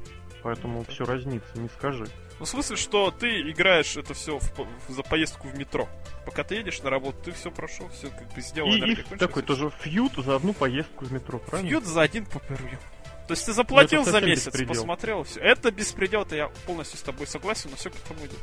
Поэтому 0.43 0.85
все 0.85 1.05
разнится, 1.05 1.61
не 1.61 1.69
скажи. 1.69 2.07
Ну, 2.43 2.47
в 2.47 2.49
смысле, 2.49 2.75
что 2.75 3.13
ты 3.13 3.41
играешь 3.53 3.97
это 3.97 4.15
все 4.15 4.37
в, 4.37 4.53
в, 4.59 4.93
за 4.93 5.05
поездку 5.05 5.47
в 5.47 5.57
метро. 5.57 5.89
Пока 6.27 6.43
ты 6.43 6.57
едешь 6.57 6.83
на 6.83 6.91
работу, 6.91 7.17
ты 7.27 7.31
все 7.31 7.53
прошел, 7.53 7.89
все 7.91 8.11
как 8.11 8.35
бы 8.35 8.41
сделал. 8.41 8.69
И, 8.69 8.95
и 8.95 9.17
такой 9.17 9.45
тоже 9.45 9.71
фьют 9.79 10.15
за 10.17 10.35
одну 10.35 10.53
поездку 10.53 11.05
в 11.05 11.13
метро, 11.13 11.39
правильно? 11.39 11.71
Фьют 11.71 11.85
за 11.85 12.03
один 12.03 12.27
попервью. 12.27 12.81
То 13.29 13.35
есть 13.35 13.47
ты 13.47 13.53
заплатил 13.53 14.05
ну, 14.05 14.11
за 14.11 14.21
месяц, 14.21 14.47
беспредел. 14.47 14.75
посмотрел 14.75 15.23
все. 15.23 15.39
Это 15.39 15.71
беспредел, 15.71 16.23
это 16.23 16.35
я 16.35 16.49
полностью 16.67 16.99
с 16.99 17.03
тобой 17.03 17.29
согласен, 17.29 17.71
но 17.71 17.77
все 17.77 17.91
к 17.91 17.95
этому 17.95 18.27
идет. 18.27 18.41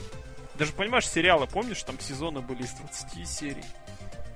Даже 0.57 0.71
понимаешь, 0.71 1.05
сериалы, 1.05 1.45
помнишь, 1.47 1.83
там 1.83 1.99
сезоны 1.99 2.39
были 2.39 2.63
из 2.63 2.71
20 2.71 3.27
серий. 3.27 3.65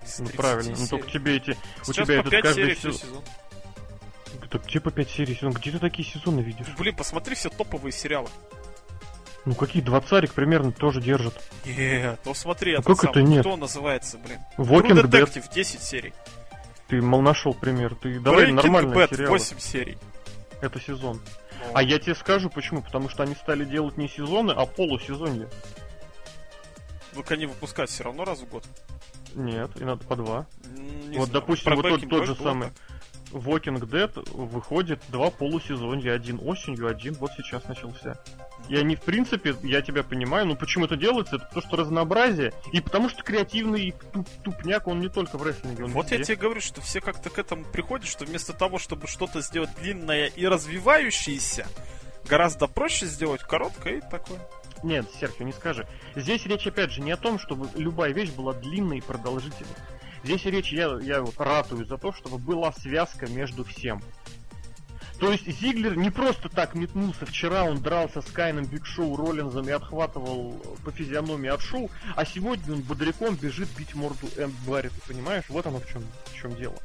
Из 0.05 0.19
ну 0.19 0.27
правильно, 0.27 0.75
серий. 0.75 0.77
ну 0.81 0.87
только 0.89 1.09
тебе 1.09 1.37
эти... 1.37 1.57
Сейчас 1.83 1.99
у 1.99 2.03
тебя 2.03 2.21
по 2.21 2.29
5 2.29 2.53
серий 2.53 2.75
сезон. 2.75 2.93
сезон. 2.93 3.23
Да 4.51 4.59
где 4.59 4.81
по 4.81 4.91
5 4.91 5.09
серий 5.09 5.35
сезон? 5.35 5.53
Где 5.53 5.71
ты 5.71 5.79
такие 5.79 6.05
сезоны 6.05 6.41
видишь? 6.41 6.67
Блин, 6.77 6.97
посмотри 6.97 7.35
все 7.35 7.47
топовые 7.47 7.93
сериалы. 7.93 8.27
Ну 9.45 9.55
какие 9.55 9.81
двадцарик 9.81 10.33
примерно 10.33 10.71
тоже 10.71 11.01
держат. 11.01 11.33
Нет, 11.65 12.19
ну 12.23 12.33
смотри, 12.33 12.77
ну, 12.77 12.83
как 12.83 13.01
сам, 13.01 13.11
это 13.11 13.21
нет? 13.21 13.41
кто 13.41 13.57
называется, 13.57 14.17
блин? 14.17 14.39
Walking 14.57 15.01
True 15.01 15.09
Detective, 15.09 15.53
10 15.53 15.81
серий. 15.81 16.13
Ты 16.87 17.01
мол 17.01 17.21
нашел 17.21 17.53
пример, 17.53 17.95
ты 17.95 18.19
давай 18.19 18.45
Breaking 18.45 18.53
нормальные 18.53 18.95
Bad, 18.95 19.15
сериалы. 19.15 19.31
8 19.31 19.59
серий. 19.59 19.97
Это 20.61 20.79
сезон. 20.79 21.21
О. 21.73 21.79
А 21.79 21.83
я 21.83 21.99
тебе 21.99 22.15
скажу 22.15 22.49
почему, 22.49 22.81
потому 22.81 23.09
что 23.09 23.23
они 23.23 23.35
стали 23.35 23.65
делать 23.65 23.97
не 23.97 24.07
сезоны, 24.07 24.51
а 24.51 24.65
полусезонье. 24.65 25.49
Ну 27.13 27.23
они 27.29 27.45
выпускать 27.45 27.89
все 27.89 28.03
равно 28.03 28.23
раз 28.23 28.39
в 28.39 28.49
год. 28.49 28.63
Нет, 29.35 29.71
и 29.79 29.83
надо 29.83 30.05
по 30.05 30.15
два. 30.15 30.45
Не 30.63 31.17
вот, 31.17 31.27
знаю. 31.27 31.41
допустим, 31.41 31.65
Про 31.65 31.75
вот 31.75 31.99
тот, 31.99 32.09
тот 32.09 32.25
же 32.27 32.35
самый. 32.35 32.69
Так. 32.69 32.77
Walking 33.33 33.79
Dead 33.79 34.31
выходит 34.31 35.01
два 35.09 35.31
полусезонья, 35.31 36.13
один 36.13 36.39
осенью, 36.43 36.87
один 36.87 37.13
вот 37.15 37.31
сейчас 37.35 37.67
начался. 37.67 38.19
И 38.69 38.77
они, 38.77 38.95
в 38.95 39.01
принципе, 39.01 39.55
я 39.63 39.81
тебя 39.81 40.03
понимаю, 40.03 40.47
но 40.47 40.55
почему 40.55 40.85
это 40.85 40.95
делается? 40.95 41.35
Это 41.35 41.45
потому 41.45 41.67
что 41.67 41.77
разнообразие, 41.77 42.53
и 42.71 42.79
потому 42.79 43.09
что 43.09 43.21
креативный 43.23 43.93
туп 44.13 44.27
тупняк, 44.43 44.87
он 44.87 45.01
не 45.01 45.09
только 45.09 45.37
в 45.37 45.43
рестлинге. 45.43 45.85
вот 45.85 46.05
везде. 46.05 46.17
я 46.17 46.23
тебе 46.23 46.35
говорю, 46.37 46.61
что 46.61 46.81
все 46.81 47.01
как-то 47.01 47.29
к 47.29 47.37
этому 47.37 47.65
приходят, 47.65 48.07
что 48.07 48.25
вместо 48.25 48.53
того, 48.53 48.79
чтобы 48.79 49.07
что-то 49.07 49.41
сделать 49.41 49.69
длинное 49.81 50.27
и 50.27 50.47
развивающееся, 50.47 51.67
гораздо 52.27 52.67
проще 52.67 53.05
сделать 53.05 53.41
короткое 53.41 53.97
и 53.97 54.01
такое. 54.01 54.39
Нет, 54.81 55.05
Серхио, 55.19 55.45
не 55.45 55.53
скажи. 55.53 55.87
Здесь 56.15 56.45
речь, 56.45 56.67
опять 56.67 56.91
же, 56.91 57.01
не 57.01 57.11
о 57.11 57.17
том, 57.17 57.39
чтобы 57.39 57.69
любая 57.75 58.11
вещь 58.11 58.31
была 58.31 58.53
длинной 58.53 58.97
и 58.97 59.01
продолжительной. 59.01 59.75
Здесь 60.23 60.45
речь, 60.45 60.71
я, 60.71 60.97
я 61.01 61.21
вот 61.21 61.35
ратую 61.37 61.85
за 61.85 61.97
то, 61.97 62.13
чтобы 62.13 62.37
была 62.37 62.71
связка 62.71 63.27
между 63.27 63.65
всем. 63.65 64.01
То 65.23 65.31
есть 65.31 65.49
Зиглер 65.61 65.95
не 65.95 66.09
просто 66.09 66.49
так 66.49 66.75
метнулся. 66.75 67.25
Вчера 67.25 67.63
он 67.63 67.81
дрался 67.81 68.21
с 68.21 68.25
Кайном, 68.25 68.65
Биг 68.65 68.85
Шоу, 68.85 69.15
Роллинзом 69.15 69.65
и 69.69 69.71
отхватывал 69.71 70.61
по 70.83 70.91
физиономии 70.91 71.49
от 71.49 71.61
шоу, 71.61 71.89
а 72.17 72.25
сегодня 72.25 72.73
он 72.73 72.81
бодряком 72.81 73.35
бежит 73.35 73.69
бить 73.77 73.95
морду 73.95 74.27
Энд 74.35 74.53
Баррета, 74.67 74.99
понимаешь? 75.07 75.45
Вот 75.47 75.65
оно 75.65 75.79
в 75.79 75.87
чем, 75.87 76.03
в 76.25 76.35
чем 76.35 76.53
дело. 76.57 76.75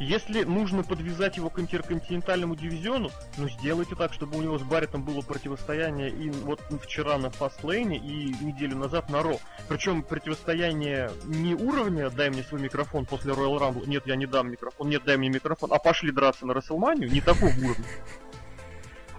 Если 0.00 0.44
нужно 0.44 0.82
подвязать 0.82 1.36
его 1.36 1.50
к 1.50 1.60
интерконтинентальному 1.60 2.56
дивизиону, 2.56 3.10
ну 3.36 3.50
сделайте 3.50 3.94
так, 3.94 4.14
чтобы 4.14 4.38
у 4.38 4.42
него 4.42 4.58
с 4.58 4.62
Барритом 4.62 5.04
было 5.04 5.20
противостояние 5.20 6.08
и 6.08 6.30
вот 6.30 6.62
вчера 6.82 7.18
на 7.18 7.28
Фастлейне 7.28 7.98
и 7.98 8.34
неделю 8.42 8.78
назад 8.78 9.10
на 9.10 9.22
Ро. 9.22 9.36
Причем 9.68 10.02
противостояние 10.02 11.10
не 11.26 11.54
уровня 11.54 12.08
«дай 12.08 12.30
мне 12.30 12.42
свой 12.42 12.62
микрофон 12.62 13.04
после 13.04 13.34
Royal 13.34 13.58
Rumble», 13.58 13.86
нет, 13.86 14.06
я 14.06 14.16
не 14.16 14.24
дам 14.24 14.50
микрофон, 14.50 14.88
нет, 14.88 15.02
дай 15.04 15.18
мне 15.18 15.28
микрофон, 15.28 15.70
а 15.70 15.78
пошли 15.78 16.10
драться 16.12 16.46
на 16.46 16.54
Расселманию, 16.54 17.12
не 17.12 17.20
такого 17.20 17.50
уровня. 17.50 17.84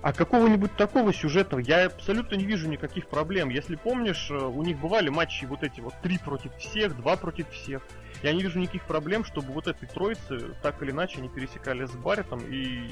А 0.02 0.14
какого-нибудь 0.14 0.76
такого 0.78 1.14
сюжетного 1.14 1.62
я 1.62 1.86
абсолютно 1.86 2.34
не 2.34 2.46
вижу 2.46 2.68
никаких 2.68 3.08
проблем. 3.08 3.50
Если 3.50 3.76
помнишь, 3.76 4.32
у 4.32 4.64
них 4.64 4.80
бывали 4.80 5.10
матчи 5.10 5.46
вот 5.46 5.62
эти 5.62 5.80
вот 5.80 5.94
три 6.02 6.18
против 6.18 6.56
всех, 6.56 6.98
два 6.98 7.18
против 7.18 7.48
всех. 7.52 7.84
Я 8.24 8.34
не 8.34 8.42
вижу 8.42 8.60
никаких 8.60 8.86
проблем, 8.86 9.26
чтобы 9.26 9.52
вот 9.54 9.68
этой 9.68 9.88
троицы 9.88 10.56
так 10.62 10.82
или 10.84 10.92
иначе 10.92 11.22
не 11.22 11.30
пересекали 11.30 11.86
с 11.86 11.92
Барритом 11.92 12.42
и 12.48 12.88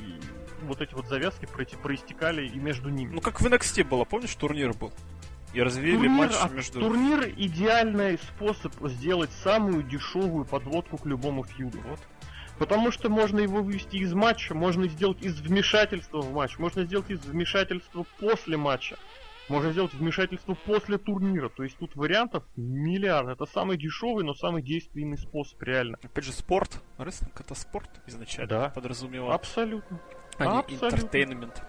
вот 0.64 0.82
эти 0.82 0.94
вот 0.94 1.08
завязки 1.08 1.46
проистекали 1.46 2.48
и 2.48 2.60
между 2.60 2.90
ними. 2.90 3.14
Ну 3.14 3.22
как 3.22 3.40
в 3.40 3.46
NXT 3.46 3.84
было, 3.84 4.06
помнишь, 4.06 4.34
турнир 4.36 4.74
был? 4.74 4.92
И 5.54 5.60
турнир, 5.60 6.10
матч 6.10 6.34
а 6.40 6.50
между... 6.50 6.80
Турнир 6.80 7.28
идеальный 7.38 8.20
способ 8.20 8.74
сделать 8.88 9.32
самую 9.44 9.84
дешевую 9.84 10.46
подводку 10.46 10.98
к 10.98 11.06
любому 11.06 11.44
фьюду. 11.44 11.80
Вот. 11.88 12.00
Потому 12.60 12.92
что 12.92 13.10
можно 13.10 13.40
его 13.40 13.64
вывести 13.64 13.98
из 13.98 14.14
матча, 14.14 14.54
можно 14.54 14.88
сделать 14.88 15.22
из 15.22 15.40
вмешательства 15.40 16.22
в 16.22 16.34
матч, 16.34 16.60
можно 16.60 16.84
сделать 16.84 17.10
из 17.10 17.22
вмешательства 17.22 18.06
после 18.20 18.58
матча. 18.58 18.98
Можно 19.50 19.72
сделать 19.72 19.94
вмешательство 19.94 20.54
после 20.54 20.98
турнира. 20.98 21.50
То 21.50 21.64
есть 21.64 21.78
тут 21.78 21.96
вариантов 21.96 22.44
миллиард. 22.56 23.30
Это 23.30 23.46
самый 23.46 23.78
дешевый, 23.78 24.24
но 24.24 24.34
самый 24.34 24.62
действенный 24.62 25.18
способ, 25.18 25.62
реально. 25.64 25.98
Опять 26.04 26.24
же, 26.24 26.32
спорт. 26.32 26.82
Рестлинг 26.98 27.40
это 27.42 27.56
спорт 27.56 27.90
изначально 28.06 28.50
да. 28.50 28.70
подразумевал. 28.70 29.32
Абсолютно. 29.32 30.00
А 30.38 30.64
не 30.68 30.76
entertainment. 30.76 31.64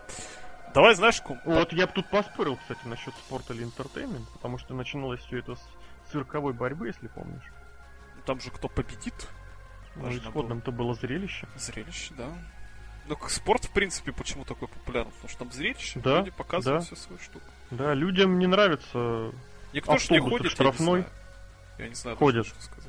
Давай, 0.74 0.94
знаешь, 0.94 1.20
ком... 1.20 1.40
Вот 1.44 1.72
я 1.72 1.86
бы 1.86 1.92
тут 1.92 2.08
поспорил, 2.10 2.56
кстати, 2.56 2.86
насчет 2.86 3.14
спорта 3.14 3.54
или 3.54 3.64
entertainment, 3.64 4.28
потому 4.28 4.58
что 4.58 4.74
начиналось 4.74 5.20
все 5.20 5.38
это 5.38 5.56
с 5.56 5.68
цирковой 6.12 6.52
борьбы, 6.52 6.88
если 6.88 7.08
помнишь. 7.08 7.42
Там 8.24 8.40
же 8.40 8.50
кто 8.50 8.68
победит. 8.68 9.28
Ну, 9.96 10.10
исходным-то 10.16 10.70
было 10.70 10.94
зрелище. 10.94 11.48
Зрелище, 11.56 12.14
да. 12.16 12.28
Ну, 13.08 13.16
спорт, 13.28 13.64
в 13.64 13.72
принципе, 13.72 14.12
почему 14.12 14.44
такой 14.44 14.68
популярный? 14.68 15.12
Потому 15.12 15.28
что 15.28 15.38
там 15.40 15.50
зрелище, 15.50 15.98
да, 15.98 16.18
люди 16.18 16.30
показывают 16.30 16.82
да. 16.82 16.86
всю 16.86 16.94
свою 16.94 17.18
штуку. 17.18 17.44
Да, 17.70 17.94
людям 17.94 18.38
не 18.38 18.46
нравится 18.46 19.32
Никто 19.72 19.98
ж 19.98 20.10
не 20.10 20.18
ходит, 20.18 20.50
штрафной. 20.50 21.04
Я 21.78 21.88
не 21.88 21.94
знаю, 21.94 22.16
ходят, 22.16 22.46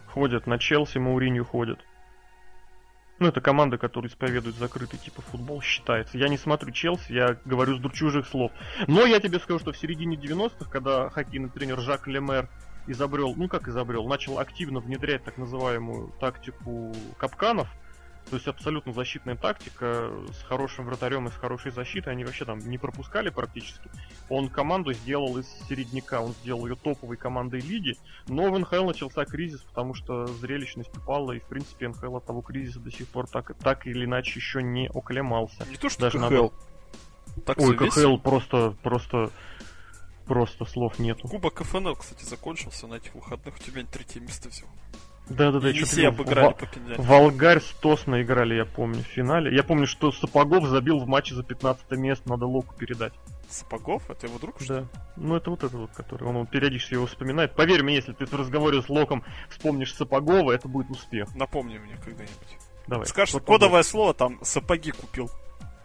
ходят, 0.07 0.47
на 0.47 0.57
Челси, 0.57 0.97
Мауринью 0.97 1.45
ходят. 1.45 1.79
Ну, 3.19 3.27
это 3.27 3.39
команда, 3.39 3.77
которая 3.77 4.09
исповедует 4.09 4.55
закрытый 4.55 4.97
типа 4.97 5.21
футбол, 5.21 5.61
считается. 5.61 6.17
Я 6.17 6.27
не 6.27 6.37
смотрю 6.37 6.71
Челси, 6.71 7.13
я 7.13 7.37
говорю 7.45 7.77
с 7.77 7.91
чужих 7.93 8.27
слов. 8.27 8.51
Но 8.87 9.05
я 9.05 9.19
тебе 9.19 9.39
скажу, 9.39 9.59
что 9.59 9.71
в 9.71 9.77
середине 9.77 10.17
90-х, 10.17 10.69
когда 10.71 11.09
хоккейный 11.09 11.49
тренер 11.49 11.79
Жак 11.79 12.07
Лемер 12.07 12.49
изобрел, 12.87 13.35
ну 13.35 13.47
как 13.47 13.67
изобрел, 13.67 14.07
начал 14.07 14.39
активно 14.39 14.79
внедрять 14.79 15.23
так 15.23 15.37
называемую 15.37 16.11
тактику 16.19 16.95
капканов, 17.17 17.67
то 18.31 18.37
есть 18.37 18.47
абсолютно 18.47 18.93
защитная 18.93 19.35
тактика 19.35 20.09
с 20.31 20.41
хорошим 20.43 20.85
вратарем 20.85 21.27
и 21.27 21.31
с 21.31 21.33
хорошей 21.33 21.71
защитой. 21.71 22.13
Они 22.13 22.23
вообще 22.23 22.45
там 22.45 22.59
не 22.59 22.77
пропускали 22.77 23.29
практически. 23.29 23.89
Он 24.29 24.47
команду 24.47 24.93
сделал 24.93 25.37
из 25.37 25.47
середняка, 25.67 26.21
он 26.21 26.31
сделал 26.41 26.65
ее 26.65 26.77
топовой 26.77 27.17
командой 27.17 27.59
лиги. 27.59 27.97
Но 28.29 28.49
в 28.49 28.57
НХЛ 28.57 28.85
начался 28.85 29.25
кризис, 29.25 29.59
потому 29.59 29.93
что 29.93 30.27
зрелищность 30.27 30.95
упала, 30.95 31.33
и 31.33 31.39
в 31.39 31.43
принципе 31.43 31.89
НХЛ 31.89 32.15
от 32.15 32.25
того 32.25 32.41
кризиса 32.41 32.79
до 32.79 32.89
сих 32.89 33.09
пор 33.09 33.27
так, 33.27 33.53
так 33.57 33.85
или 33.85 34.05
иначе 34.05 34.39
еще 34.39 34.63
не 34.63 34.87
оклемался. 34.87 35.65
Не 35.69 35.75
то, 35.75 35.89
что 35.89 35.99
Даже 35.99 36.17
КХЛ. 36.17 36.21
наоборот. 36.21 36.53
Так 37.45 37.57
Ой, 37.59 37.75
КХЛ 37.75 38.15
просто, 38.15 38.77
просто, 38.81 39.29
просто 40.25 40.63
слов 40.63 40.99
нету. 40.99 41.27
Кубок 41.27 41.55
КФНЛ, 41.55 41.97
кстати, 41.97 42.23
закончился 42.23 42.87
на 42.87 42.93
этих 42.93 43.13
выходных. 43.13 43.55
У 43.55 43.59
тебя 43.59 43.83
третье 43.83 44.21
место 44.21 44.47
взял. 44.47 44.69
Да-да-да, 45.35 45.69
Енисей 45.69 45.85
что-то 45.85 46.07
обыграли 46.07 46.55
пенальти. 46.73 47.01
Волгарь 47.01 47.61
с 47.61 47.71
Тосно 47.79 48.21
играли, 48.21 48.55
я 48.55 48.65
помню, 48.65 49.03
в 49.03 49.07
финале. 49.07 49.55
Я 49.55 49.63
помню, 49.63 49.87
что 49.87 50.11
Сапогов 50.11 50.65
забил 50.65 50.99
в 50.99 51.07
матче 51.07 51.35
за 51.35 51.43
15 51.43 51.91
место, 51.91 52.29
надо 52.29 52.45
Локу 52.45 52.75
передать. 52.75 53.13
Сапогов? 53.49 54.09
Это 54.09 54.27
его 54.27 54.39
друг, 54.39 54.61
что 54.61 54.79
ли? 54.79 54.81
Да. 54.81 55.01
Ну, 55.17 55.35
это 55.35 55.49
вот 55.49 55.63
этот 55.63 55.73
вот, 55.73 55.91
который, 55.91 56.27
он, 56.27 56.37
вот 56.37 56.49
периодически 56.49 56.93
его 56.93 57.05
вспоминает. 57.05 57.55
Поверь 57.55 57.83
мне, 57.83 57.95
если 57.95 58.13
ты 58.13 58.25
в 58.25 58.33
разговоре 58.33 58.81
с 58.81 58.89
Локом 58.89 59.23
вспомнишь 59.49 59.93
Сапогова, 59.93 60.51
это 60.51 60.67
будет 60.67 60.89
успех. 60.89 61.33
Напомни 61.35 61.77
мне 61.77 61.97
когда-нибудь. 62.03 62.57
Давай. 62.87 63.05
Скажешь, 63.07 63.41
кодовое 63.45 63.83
слово, 63.83 64.13
там 64.13 64.39
сапоги 64.43 64.91
купил. 64.91 65.29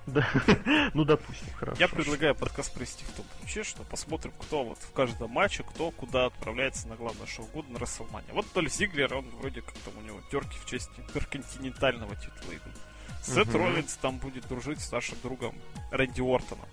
Да. 0.07 0.29
ну, 0.95 1.05
допустим, 1.05 1.49
хорошо. 1.55 1.81
Я 1.81 1.89
предлагаю 1.89 2.35
подкаст 2.35 2.73
провести 2.73 3.05
в 3.05 3.11
том 3.13 3.27
ключе, 3.41 3.65
что 3.65 3.83
посмотрим, 3.83 4.33
кто 4.39 4.65
вот 4.65 4.79
в 4.79 4.93
каждом 4.93 5.31
матче, 5.33 5.65
кто 5.65 5.91
куда 5.91 6.27
отправляется 6.27 6.87
на 6.89 6.97
главное 6.97 7.27
шоу 7.27 7.47
года 7.47 7.71
на 7.73 7.79
Расселмане. 7.79 8.27
Вот 8.33 8.47
Толь 8.53 8.71
Зиглер, 8.71 9.13
он 9.15 9.29
вроде 9.41 9.63
как 9.63 9.75
там 9.79 9.95
у 9.99 10.01
него 10.03 10.21
терки 10.31 10.57
в 10.59 10.67
честь 10.67 10.91
интерконтинентального 10.97 12.15
титула 12.15 12.53
идут. 12.53 12.75
Сет 13.23 13.49
Мгм. 13.49 13.57
Роллинс 13.57 13.95
там 13.95 14.19
будет 14.19 14.47
дружить 14.47 14.81
с 14.81 14.93
нашим 14.93 15.19
другом 15.23 15.55
Рэнди 15.91 16.21
Уортоном. 16.21 16.69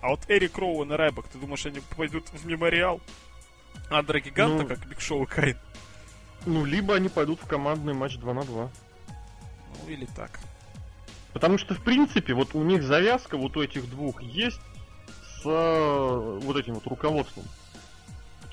А 0.00 0.08
вот 0.08 0.20
Эрик 0.28 0.56
Роуэн 0.56 0.92
и 0.92 0.96
Райбок, 0.96 1.28
ты 1.28 1.38
думаешь, 1.38 1.64
они 1.66 1.80
пойдут 1.96 2.28
в 2.30 2.46
мемориал? 2.46 3.00
Андра 3.90 4.20
Гиганта, 4.20 4.62
Ну, 4.62 4.68
как 4.68 4.86
Биг 4.86 5.00
Шоу 5.00 5.24
и 5.24 5.26
Кайн? 5.26 5.58
Ну, 6.46 6.64
либо 6.64 6.94
они 6.94 7.08
пойдут 7.08 7.40
в 7.40 7.46
командный 7.46 7.94
матч 7.94 8.16
2 8.16 8.34
на 8.34 8.42
2. 8.44 8.70
Ну, 9.84 9.88
или 9.88 10.06
так. 10.06 10.40
Потому 11.32 11.58
что, 11.58 11.74
в 11.74 11.82
принципе, 11.82 12.34
вот 12.34 12.54
у 12.54 12.62
них 12.62 12.82
завязка 12.82 13.36
вот 13.36 13.56
у 13.56 13.62
этих 13.62 13.88
двух 13.88 14.22
есть 14.22 14.60
с 15.22 15.46
э, 15.46 16.38
вот 16.42 16.56
этим 16.56 16.74
вот 16.74 16.86
руководством. 16.86 17.44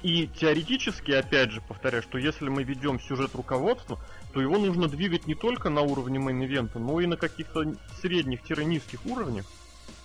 И 0.01 0.27
теоретически, 0.27 1.11
опять 1.11 1.51
же, 1.51 1.61
повторяю, 1.61 2.01
что 2.01 2.17
если 2.17 2.47
мы 2.47 2.63
ведем 2.63 3.01
сюжет 3.01 3.35
руководства, 3.35 3.99
то 4.33 4.41
его 4.41 4.57
нужно 4.57 4.87
двигать 4.87 5.27
не 5.27 5.35
только 5.35 5.69
на 5.69 5.81
уровне 5.81 6.19
main 6.19 6.39
event'а, 6.39 6.79
но 6.79 7.01
и 7.01 7.05
на 7.05 7.17
каких-то 7.17 7.73
средних-низких 8.01 9.05
уровнях. 9.05 9.45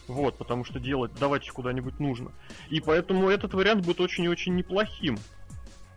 Вот, 0.08 0.36
потому 0.36 0.64
что 0.64 0.80
делать, 0.80 1.12
давайте 1.18 1.50
куда-нибудь 1.52 2.00
нужно. 2.00 2.32
И 2.70 2.80
поэтому 2.80 3.28
этот 3.28 3.54
вариант 3.54 3.86
будет 3.86 4.00
очень 4.00 4.24
и 4.24 4.28
очень 4.28 4.56
неплохим. 4.56 5.16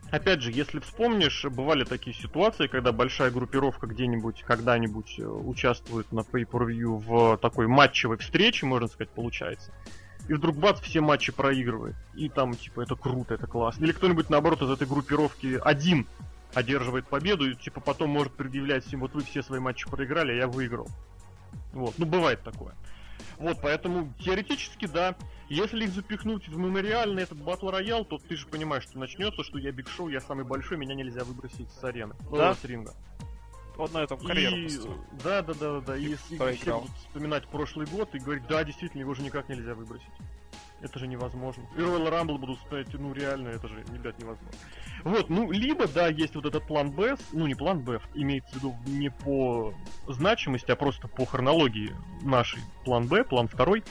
Опять 0.10 0.42
же, 0.42 0.52
если 0.52 0.80
вспомнишь, 0.80 1.44
бывали 1.46 1.84
такие 1.84 2.16
ситуации, 2.16 2.68
когда 2.68 2.94
большая 2.94 3.30
группировка 3.30 3.88
где-нибудь, 3.88 4.44
когда-нибудь 4.44 5.20
э, 5.20 5.24
участвует 5.26 6.12
на 6.14 6.22
pay-per-view 6.22 6.98
в 6.98 7.38
такой 7.38 7.68
матчевой 7.68 8.18
встрече, 8.18 8.66
можно 8.66 8.88
сказать, 8.88 9.10
получается. 9.10 9.74
И 10.30 10.34
вдруг 10.34 10.56
бац, 10.58 10.80
все 10.80 11.02
матчи 11.02 11.34
проигрывает. 11.34 11.96
И 12.16 12.30
там, 12.30 12.56
типа, 12.56 12.82
это 12.82 12.96
круто, 12.96 13.34
это 13.34 13.48
классно. 13.48 13.84
Или 13.84 13.92
кто-нибудь, 13.92 14.30
наоборот, 14.30 14.62
из 14.62 14.70
этой 14.70 14.88
группировки 14.88 15.60
один 15.62 16.08
одерживает 16.54 17.08
победу, 17.08 17.50
и, 17.50 17.56
типа, 17.56 17.82
потом 17.82 18.10
может 18.10 18.34
предъявлять 18.34 18.86
всем, 18.86 19.02
вот 19.02 19.14
вы 19.14 19.24
все 19.24 19.44
свои 19.44 19.60
матчи 19.60 19.90
проиграли, 19.90 20.32
а 20.32 20.36
я 20.36 20.48
выиграл. 20.48 20.88
Вот, 21.74 21.96
ну, 21.98 22.06
бывает 22.06 22.42
такое. 22.44 22.74
Вот, 23.38 23.60
поэтому 23.62 24.14
теоретически, 24.20 24.86
да, 24.88 25.16
если 25.50 25.86
их 25.86 25.92
запихнуть 25.92 26.48
в 26.48 26.58
мемориальный 26.58 27.24
этот 27.24 27.38
батл 27.42 27.70
роял, 27.70 28.06
то 28.06 28.18
ты 28.18 28.36
же 28.36 28.48
понимаешь, 28.48 28.84
что 28.84 29.00
начнется, 29.00 29.44
что 29.44 29.58
я 29.58 29.72
Биг 29.72 29.88
Шоу, 29.90 30.10
я 30.10 30.22
самый 30.22 30.46
большой, 30.46 30.78
меня 30.78 30.96
нельзя 30.96 31.24
выбросить 31.24 31.70
с 31.72 31.84
арены. 31.84 32.16
Да? 32.32 32.54
с 32.54 32.64
ринга. 32.64 32.94
Он 33.78 33.92
на 33.92 34.00
этом 34.00 34.20
карьеру 34.20 34.58
И- 34.58 34.64
построил. 34.64 35.06
Да, 35.24 35.42
да, 35.42 35.54
да, 35.54 35.74
да, 35.74 35.82
да. 35.82 35.98
И, 35.98 36.14
и 36.14 36.16
все 36.16 36.80
будут 36.80 36.96
вспоминать 36.98 37.48
прошлый 37.48 37.86
год 37.88 38.14
и 38.16 38.20
говорить, 38.20 38.48
да, 38.48 38.64
действительно, 38.64 39.02
его 39.02 39.14
же 39.14 39.22
никак 39.22 39.50
нельзя 39.50 39.76
выбросить. 39.76 40.08
Это 40.82 41.00
же 41.00 41.08
невозможно. 41.08 41.64
И 41.76 41.80
Royal 41.80 42.08
Rumble 42.12 42.38
будут 42.38 42.60
вспоминать, 42.60 42.94
ну 42.94 43.12
реально, 43.14 43.50
это 43.50 43.68
же, 43.68 43.84
ребят, 43.92 44.18
невозможно. 44.20 44.58
Вот, 45.04 45.30
ну, 45.30 45.52
либо, 45.52 45.88
да, 45.88 46.08
есть 46.08 46.36
вот 46.36 46.46
этот 46.46 46.68
план 46.68 46.92
Б, 46.92 47.16
ну 47.32 47.48
не 47.48 47.56
план 47.56 47.80
Б, 47.80 48.00
имеется 48.14 48.52
в 48.54 48.56
виду 48.58 48.76
не 48.86 49.10
по 49.10 49.74
значимости, 50.08 50.70
а 50.70 50.76
просто 50.76 51.08
по 51.08 51.26
хронологии 51.26 51.96
нашей 52.22 52.62
план 52.86 53.08
Б, 53.08 53.24
план 53.24 53.48
второй, 53.48 53.84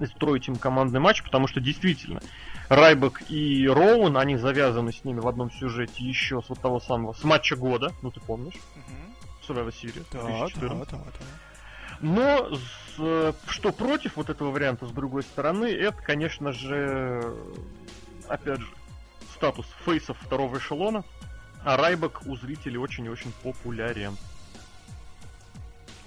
и 0.00 0.06
строить 0.06 0.48
им 0.48 0.56
командный 0.56 1.00
матч, 1.00 1.22
потому 1.22 1.46
что 1.46 1.60
действительно, 1.60 2.20
Райбек 2.68 3.22
и 3.30 3.68
Роуэн, 3.68 4.16
они 4.16 4.36
завязаны 4.36 4.92
с 4.92 5.04
ними 5.04 5.20
в 5.20 5.28
одном 5.28 5.50
сюжете 5.50 6.02
еще 6.04 6.40
с 6.42 6.48
вот 6.48 6.60
того 6.60 6.80
самого, 6.80 7.12
с 7.12 7.22
матча 7.24 7.56
года, 7.56 7.92
ну 8.02 8.10
ты 8.10 8.20
помнишь, 8.20 8.54
Мгм. 8.74 9.14
Survivor 9.48 9.68
Series 9.72 10.06
Да, 10.12 10.20
2014. 10.22 10.90
да, 10.90 10.96
да, 10.98 11.04
да. 11.04 11.24
Но 12.00 12.50
с, 12.96 13.34
что 13.48 13.72
против 13.72 14.16
вот 14.16 14.28
этого 14.30 14.50
варианта, 14.50 14.86
с 14.86 14.90
другой 14.90 15.22
стороны, 15.22 15.66
это, 15.66 16.00
конечно 16.02 16.52
же, 16.52 17.34
опять 18.28 18.60
же, 18.60 18.66
статус 19.34 19.66
фейсов 19.84 20.16
второго 20.20 20.58
эшелона, 20.58 21.04
а 21.64 21.76
Райбок 21.76 22.22
у 22.26 22.36
зрителей 22.36 22.78
очень 22.78 23.04
и 23.04 23.08
очень 23.08 23.32
популярен. 23.42 24.16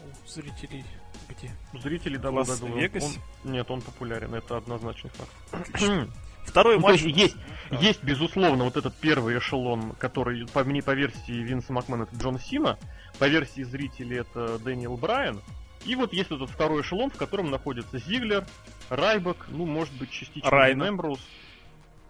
У 0.04 0.28
зрителей 0.28 0.86
где? 1.28 1.52
У 1.74 1.78
зрителей 1.80 2.18
да, 2.18 2.32
Лас-Вегасе? 2.32 3.20
Он, 3.44 3.52
нет, 3.52 3.70
он 3.70 3.82
популярен, 3.82 4.34
это 4.34 4.58
однозначный 4.58 5.12
факт. 5.12 5.80
Второй 6.46 6.76
ну, 6.76 6.82
матч. 6.82 7.02
есть, 7.02 7.18
есть, 7.18 7.36
да. 7.72 7.78
есть, 7.78 8.04
безусловно, 8.04 8.66
вот 8.66 8.78
этот 8.78 8.96
первый 8.96 9.38
эшелон, 9.38 9.94
который, 9.94 10.46
по, 10.48 10.64
мне, 10.64 10.82
по 10.82 10.92
версии 10.92 11.34
Винса 11.34 11.74
Макмена, 11.74 12.04
это 12.04 12.16
Джон 12.16 12.40
Сина, 12.40 12.78
по 13.20 13.28
версии 13.28 13.64
зрителей 13.64 14.20
это 14.20 14.60
Дэниел 14.60 14.96
Брайан. 14.96 15.42
И 15.86 15.96
вот 15.96 16.14
есть 16.14 16.32
этот 16.32 16.50
второй 16.50 16.82
эшелон, 16.82 17.10
в 17.10 17.18
котором 17.18 17.52
находится 17.52 17.98
Зиглер, 18.00 18.46
Райбок, 18.90 19.48
ну, 19.50 19.66
может 19.66 19.94
быть, 19.96 20.12
частично 20.12 20.50
Рейнс. 20.50 20.90
Эмброуз. 20.90 21.20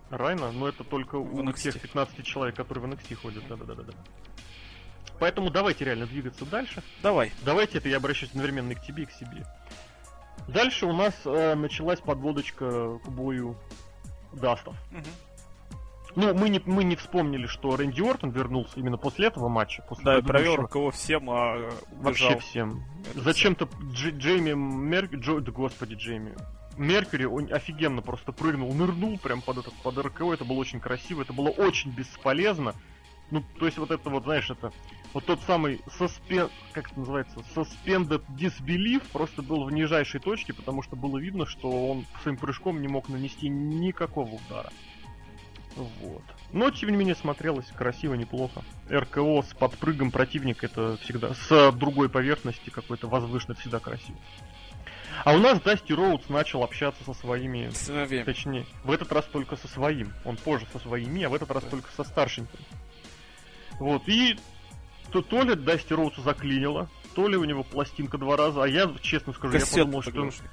Рейнс, 0.10 0.52
но 0.52 0.68
это 0.68 0.84
только 0.84 1.18
в 1.18 1.36
у 1.36 1.44
NXT. 1.44 1.72
тех 1.72 1.82
15 1.82 2.26
человек, 2.26 2.56
которые 2.56 2.86
в 2.86 2.94
NXT 2.94 3.16
ходят, 3.16 3.44
да-да-да. 3.48 3.94
Поэтому 5.20 5.50
давайте 5.50 5.86
реально 5.86 6.06
двигаться 6.06 6.46
дальше. 6.46 6.84
Давай. 7.02 7.32
Давайте 7.44 7.78
это 7.78 7.90
я 7.90 7.98
обращаюсь 7.98 8.32
одновременно 8.32 8.72
и 8.72 8.76
к 8.76 8.82
тебе, 8.82 9.04
и 9.04 9.06
к 9.06 9.12
себе. 9.12 9.46
Дальше 10.48 10.86
у 10.86 10.94
нас 10.94 11.14
э, 11.26 11.56
началась 11.56 12.00
подводочка 12.00 13.00
к 13.04 13.10
бою 13.10 13.56
Дастов. 14.34 14.76
Угу. 14.92 15.02
Ну, 16.16 16.34
мы 16.34 16.50
не, 16.50 16.62
мы 16.66 16.84
не 16.84 16.96
вспомнили, 16.96 17.46
что 17.46 17.76
Рэнди 17.76 18.02
Ортон 18.02 18.30
вернулся 18.30 18.80
именно 18.80 18.98
после 18.98 19.28
этого 19.28 19.50
матча. 19.50 19.84
После 19.88 20.06
да, 20.06 20.18
и 20.20 20.22
провел 20.22 20.68
кого 20.68 20.92
всем, 20.92 21.30
а 21.30 21.70
Вообще 21.92 22.38
всем. 22.40 22.84
Зачем-то 23.16 23.68
Дж, 23.92 24.12
Джейми 24.12 24.54
Мерк... 24.54 25.14
Джо... 25.14 25.40
Да 25.40 25.52
господи, 25.52 25.96
Джейми. 25.96 26.36
Меркьюри, 26.78 27.26
он 27.26 27.54
офигенно 27.54 28.02
просто 28.02 28.32
прыгнул, 28.32 28.74
нырнул 28.74 29.18
прям 29.18 29.42
под 29.42 29.60
этот, 29.60 29.74
под 29.76 29.98
РКО, 29.98 30.34
это 30.34 30.44
было 30.44 30.58
очень 30.58 30.82
красиво, 30.82 31.22
это 31.22 31.32
было 31.32 31.50
очень 31.50 31.92
бесполезно. 31.92 32.76
Ну, 33.32 33.44
то 33.60 33.66
есть 33.66 33.78
вот 33.78 33.92
это 33.92 34.10
вот, 34.10 34.24
знаешь, 34.24 34.50
это 34.50 34.72
вот 35.16 35.24
тот 35.24 35.40
самый 35.48 35.80
суспен... 35.98 36.50
как 36.74 36.92
это 36.92 37.00
называется, 37.00 37.40
suspended 37.56 38.22
disbelief 38.38 39.02
просто 39.14 39.42
был 39.42 39.64
в 39.64 39.72
нижайшей 39.72 40.20
точке, 40.20 40.54
потому 40.54 40.84
что 40.84 40.98
было 40.98 41.18
видно, 41.18 41.46
что 41.46 41.70
он 41.70 42.06
своим 42.22 42.36
прыжком 42.36 42.82
не 42.82 42.90
мог 42.90 43.08
нанести 43.08 43.48
никакого 43.48 44.36
удара. 44.36 44.74
Вот. 45.78 46.24
Но, 46.52 46.70
тем 46.70 46.90
не 46.90 46.98
менее, 46.98 47.16
смотрелось 47.16 47.66
красиво, 47.68 48.16
неплохо. 48.16 48.66
РКО 48.90 49.42
с 49.42 49.54
подпрыгом 49.54 50.12
противника, 50.12 50.66
это 50.66 50.98
всегда... 50.98 51.34
С 51.34 51.72
другой 51.72 52.10
поверхности 52.10 52.70
какой-то 52.70 53.08
возвышенной, 53.08 53.56
всегда 53.56 53.80
красиво. 53.80 54.18
А 55.24 55.32
у 55.32 55.38
нас 55.38 55.62
Дасти 55.62 55.94
Роудс 55.94 56.28
начал 56.28 56.62
общаться 56.62 57.02
со 57.06 57.14
своими... 57.14 57.70
Сыновьями. 57.70 58.26
Точнее, 58.26 58.66
в 58.84 58.92
этот 58.92 59.14
раз 59.14 59.24
только 59.32 59.56
со 59.56 59.70
своим. 59.70 60.12
Он 60.26 60.36
позже 60.36 60.68
со 60.74 60.80
своими, 60.80 61.24
а 61.24 61.30
в 61.30 61.34
этот 61.34 61.52
раз 61.52 61.64
да. 61.64 61.70
только 61.70 61.90
со 61.94 62.04
старшеньким. 62.04 62.60
Вот, 63.80 64.04
и 64.08 64.38
то, 65.16 65.22
то 65.22 65.44
ли 65.44 65.56
Дасти 65.56 65.94
Роудса 65.94 66.22
заклинило, 66.22 66.90
то 67.14 67.30
ли 67.30 67.38
у 67.38 67.46
него 67.46 67.64
пластинка 67.64 68.18
два 68.18 68.36
раза, 68.36 68.64
а 68.64 68.68
я, 68.68 68.92
честно 69.02 69.32
скажу, 69.32 69.54
Кассета 69.54 69.80
я 69.80 69.86
подумал, 69.86 70.02
что... 70.02 70.44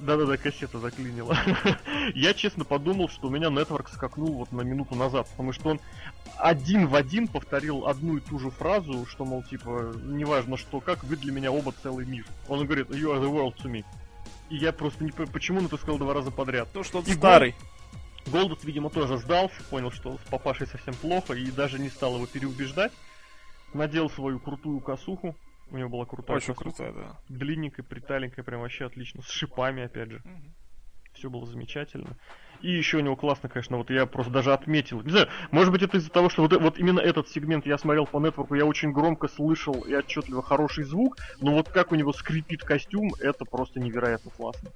Да-да-да, 0.00 0.38
кассета 0.38 0.78
заклинила. 0.78 1.36
я 2.14 2.32
честно 2.32 2.64
подумал, 2.64 3.10
что 3.10 3.28
у 3.28 3.30
меня 3.30 3.48
Network 3.48 3.92
скакнул 3.92 4.32
вот 4.32 4.50
на 4.50 4.62
минуту 4.62 4.94
назад, 4.94 5.28
потому 5.28 5.52
что 5.52 5.68
он 5.68 5.80
один 6.38 6.86
в 6.86 6.94
один 6.94 7.28
повторил 7.28 7.86
одну 7.86 8.16
и 8.16 8.20
ту 8.20 8.38
же 8.38 8.50
фразу, 8.50 9.04
что, 9.06 9.26
мол, 9.26 9.42
типа, 9.42 9.92
неважно 10.02 10.56
что, 10.56 10.80
как, 10.80 11.04
вы 11.04 11.16
для 11.16 11.32
меня 11.32 11.52
оба 11.52 11.74
целый 11.82 12.06
мир. 12.06 12.24
Он 12.48 12.64
говорит, 12.64 12.88
you 12.88 13.14
are 13.14 13.20
the 13.20 13.30
world 13.30 13.54
to 13.62 13.70
me. 13.70 13.84
И 14.48 14.56
я 14.56 14.72
просто 14.72 15.04
не 15.04 15.10
понимаю, 15.10 15.32
почему 15.32 15.58
он 15.58 15.66
это 15.66 15.76
сказал 15.76 15.98
два 15.98 16.14
раза 16.14 16.30
подряд. 16.30 16.72
То, 16.72 16.82
что 16.82 17.00
он 17.00 17.04
и 17.04 17.12
старый. 17.12 17.54
Голдус, 18.26 18.64
видимо, 18.64 18.88
тоже 18.88 19.18
сдался, 19.18 19.62
понял, 19.68 19.92
что 19.92 20.16
с 20.16 20.30
папашей 20.30 20.66
совсем 20.66 20.94
плохо, 20.94 21.34
и 21.34 21.50
даже 21.50 21.78
не 21.78 21.90
стал 21.90 22.16
его 22.16 22.26
переубеждать 22.26 22.92
надел 23.74 24.10
свою 24.10 24.40
крутую 24.40 24.80
косуху. 24.80 25.36
У 25.70 25.76
него 25.76 25.88
была 25.88 26.04
крутая 26.04 26.36
Очень 26.38 26.54
косуха. 26.54 26.76
крутая, 26.76 26.92
да. 26.92 27.20
Длинненькая, 27.28 27.84
приталенькая, 27.84 28.44
прям 28.44 28.60
вообще 28.60 28.86
отлично. 28.86 29.22
С 29.22 29.30
шипами, 29.30 29.84
опять 29.84 30.10
же. 30.10 30.22
Угу. 30.24 30.52
Все 31.14 31.30
было 31.30 31.46
замечательно. 31.46 32.16
И 32.60 32.70
еще 32.70 32.98
у 32.98 33.00
него 33.00 33.16
классно, 33.16 33.48
конечно, 33.48 33.78
вот 33.78 33.90
я 33.90 34.04
просто 34.06 34.32
даже 34.32 34.52
отметил. 34.52 35.00
Не 35.02 35.10
знаю, 35.10 35.28
может 35.50 35.72
быть 35.72 35.82
это 35.82 35.96
из-за 35.96 36.10
того, 36.10 36.28
что 36.28 36.42
вот, 36.42 36.52
вот 36.60 36.78
именно 36.78 37.00
этот 37.00 37.28
сегмент 37.28 37.66
я 37.66 37.78
смотрел 37.78 38.06
по 38.06 38.20
нетворку, 38.20 38.54
я 38.54 38.66
очень 38.66 38.92
громко 38.92 39.28
слышал 39.28 39.80
и 39.80 39.94
отчетливо 39.94 40.42
хороший 40.42 40.84
звук, 40.84 41.16
но 41.40 41.54
вот 41.54 41.70
как 41.70 41.92
у 41.92 41.94
него 41.94 42.12
скрипит 42.12 42.62
костюм, 42.62 43.14
это 43.18 43.46
просто 43.46 43.80
невероятно 43.80 44.30
классно. 44.30 44.70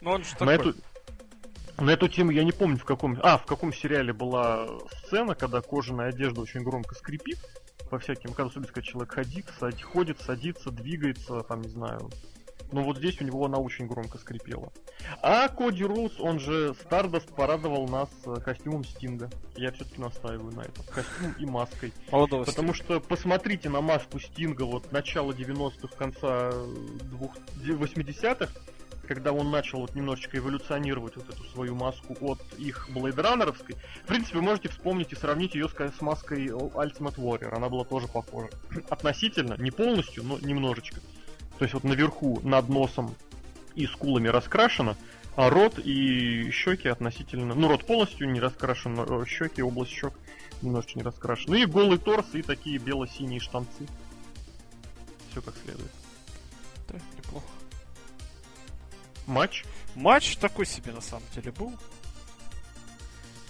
Ну 0.00 0.10
он 0.10 0.24
же 0.24 0.32
такой. 0.32 0.46
На 0.46 0.50
эту, 0.50 0.74
на 1.78 1.90
эту 1.90 2.08
тему 2.08 2.32
я 2.32 2.42
не 2.42 2.52
помню 2.52 2.76
в 2.76 2.84
каком... 2.84 3.16
А, 3.22 3.38
в 3.38 3.46
каком 3.46 3.72
сериале 3.72 4.12
была 4.12 4.66
сцена, 5.04 5.36
когда 5.36 5.60
кожаная 5.60 6.08
одежда 6.08 6.40
очень 6.40 6.62
громко 6.62 6.96
скрипит 6.96 7.38
по 7.90 7.98
всяким, 7.98 8.32
когда 8.32 8.50
человек 8.82 9.14
ходит, 9.14 9.46
садит, 9.58 9.82
ходит, 9.82 10.20
садится, 10.20 10.70
двигается, 10.70 11.40
там, 11.40 11.62
не 11.62 11.68
знаю. 11.68 12.10
Но 12.72 12.82
вот 12.82 12.96
здесь 12.96 13.20
у 13.20 13.24
него 13.24 13.44
она 13.44 13.58
очень 13.58 13.86
громко 13.86 14.18
скрипела. 14.18 14.72
А 15.20 15.48
Коди 15.48 15.84
Роуз, 15.84 16.18
он 16.18 16.40
же 16.40 16.74
Стардаст, 16.74 17.28
порадовал 17.34 17.86
нас 17.86 18.08
э, 18.24 18.36
костюмом 18.42 18.82
Стинга. 18.84 19.30
Я 19.56 19.72
все-таки 19.72 20.00
настаиваю 20.00 20.52
на 20.52 20.62
этом. 20.62 20.82
Костюм 20.86 21.32
и 21.38 21.44
маской. 21.44 21.92
Молодого 22.10 22.44
Потому 22.44 22.72
Стинга. 22.72 22.94
что 22.94 23.00
посмотрите 23.00 23.68
на 23.68 23.82
маску 23.82 24.18
Стинга 24.18 24.62
вот 24.62 24.90
начала 24.90 25.32
90-х, 25.32 25.94
конца 25.96 26.50
80-х 27.60 28.50
когда 29.14 29.32
он 29.32 29.50
начал 29.50 29.80
вот 29.80 29.94
немножечко 29.94 30.38
эволюционировать 30.38 31.16
вот 31.16 31.28
эту 31.28 31.44
свою 31.44 31.74
маску 31.74 32.16
от 32.22 32.40
их 32.56 32.88
блейдранеровской, 32.88 33.76
в 34.04 34.06
принципе, 34.06 34.38
вы 34.38 34.42
можете 34.42 34.70
вспомнить 34.70 35.12
и 35.12 35.16
сравнить 35.16 35.54
ее 35.54 35.68
с, 35.68 36.00
маской 36.00 36.46
Ultimate 36.46 37.16
Warrior. 37.16 37.54
Она 37.54 37.68
была 37.68 37.84
тоже 37.84 38.08
похожа. 38.08 38.48
Относительно, 38.88 39.54
не 39.58 39.70
полностью, 39.70 40.24
но 40.24 40.38
немножечко. 40.38 41.00
То 41.58 41.64
есть 41.64 41.74
вот 41.74 41.84
наверху, 41.84 42.40
над 42.42 42.70
носом 42.70 43.14
и 43.74 43.86
скулами 43.86 44.28
раскрашено, 44.28 44.96
а 45.36 45.50
рот 45.50 45.78
и 45.78 46.50
щеки 46.50 46.88
относительно... 46.88 47.54
Ну, 47.54 47.68
рот 47.68 47.86
полностью 47.86 48.30
не 48.30 48.40
раскрашен, 48.40 48.94
но 48.94 49.26
щеки, 49.26 49.62
область 49.62 49.92
щек 49.92 50.14
немножечко 50.62 50.98
не 50.98 51.04
раскрашены. 51.04 51.58
Ну 51.58 51.62
и 51.62 51.66
голый 51.66 51.98
торс, 51.98 52.26
и 52.32 52.40
такие 52.40 52.78
бело-синие 52.78 53.40
штанцы. 53.40 53.86
Все 55.30 55.42
как 55.42 55.54
следует. 55.64 55.90
Матч? 59.26 59.64
Матч 59.94 60.36
такой 60.36 60.66
себе 60.66 60.92
на 60.92 61.00
самом 61.00 61.24
деле 61.34 61.52
был. 61.52 61.72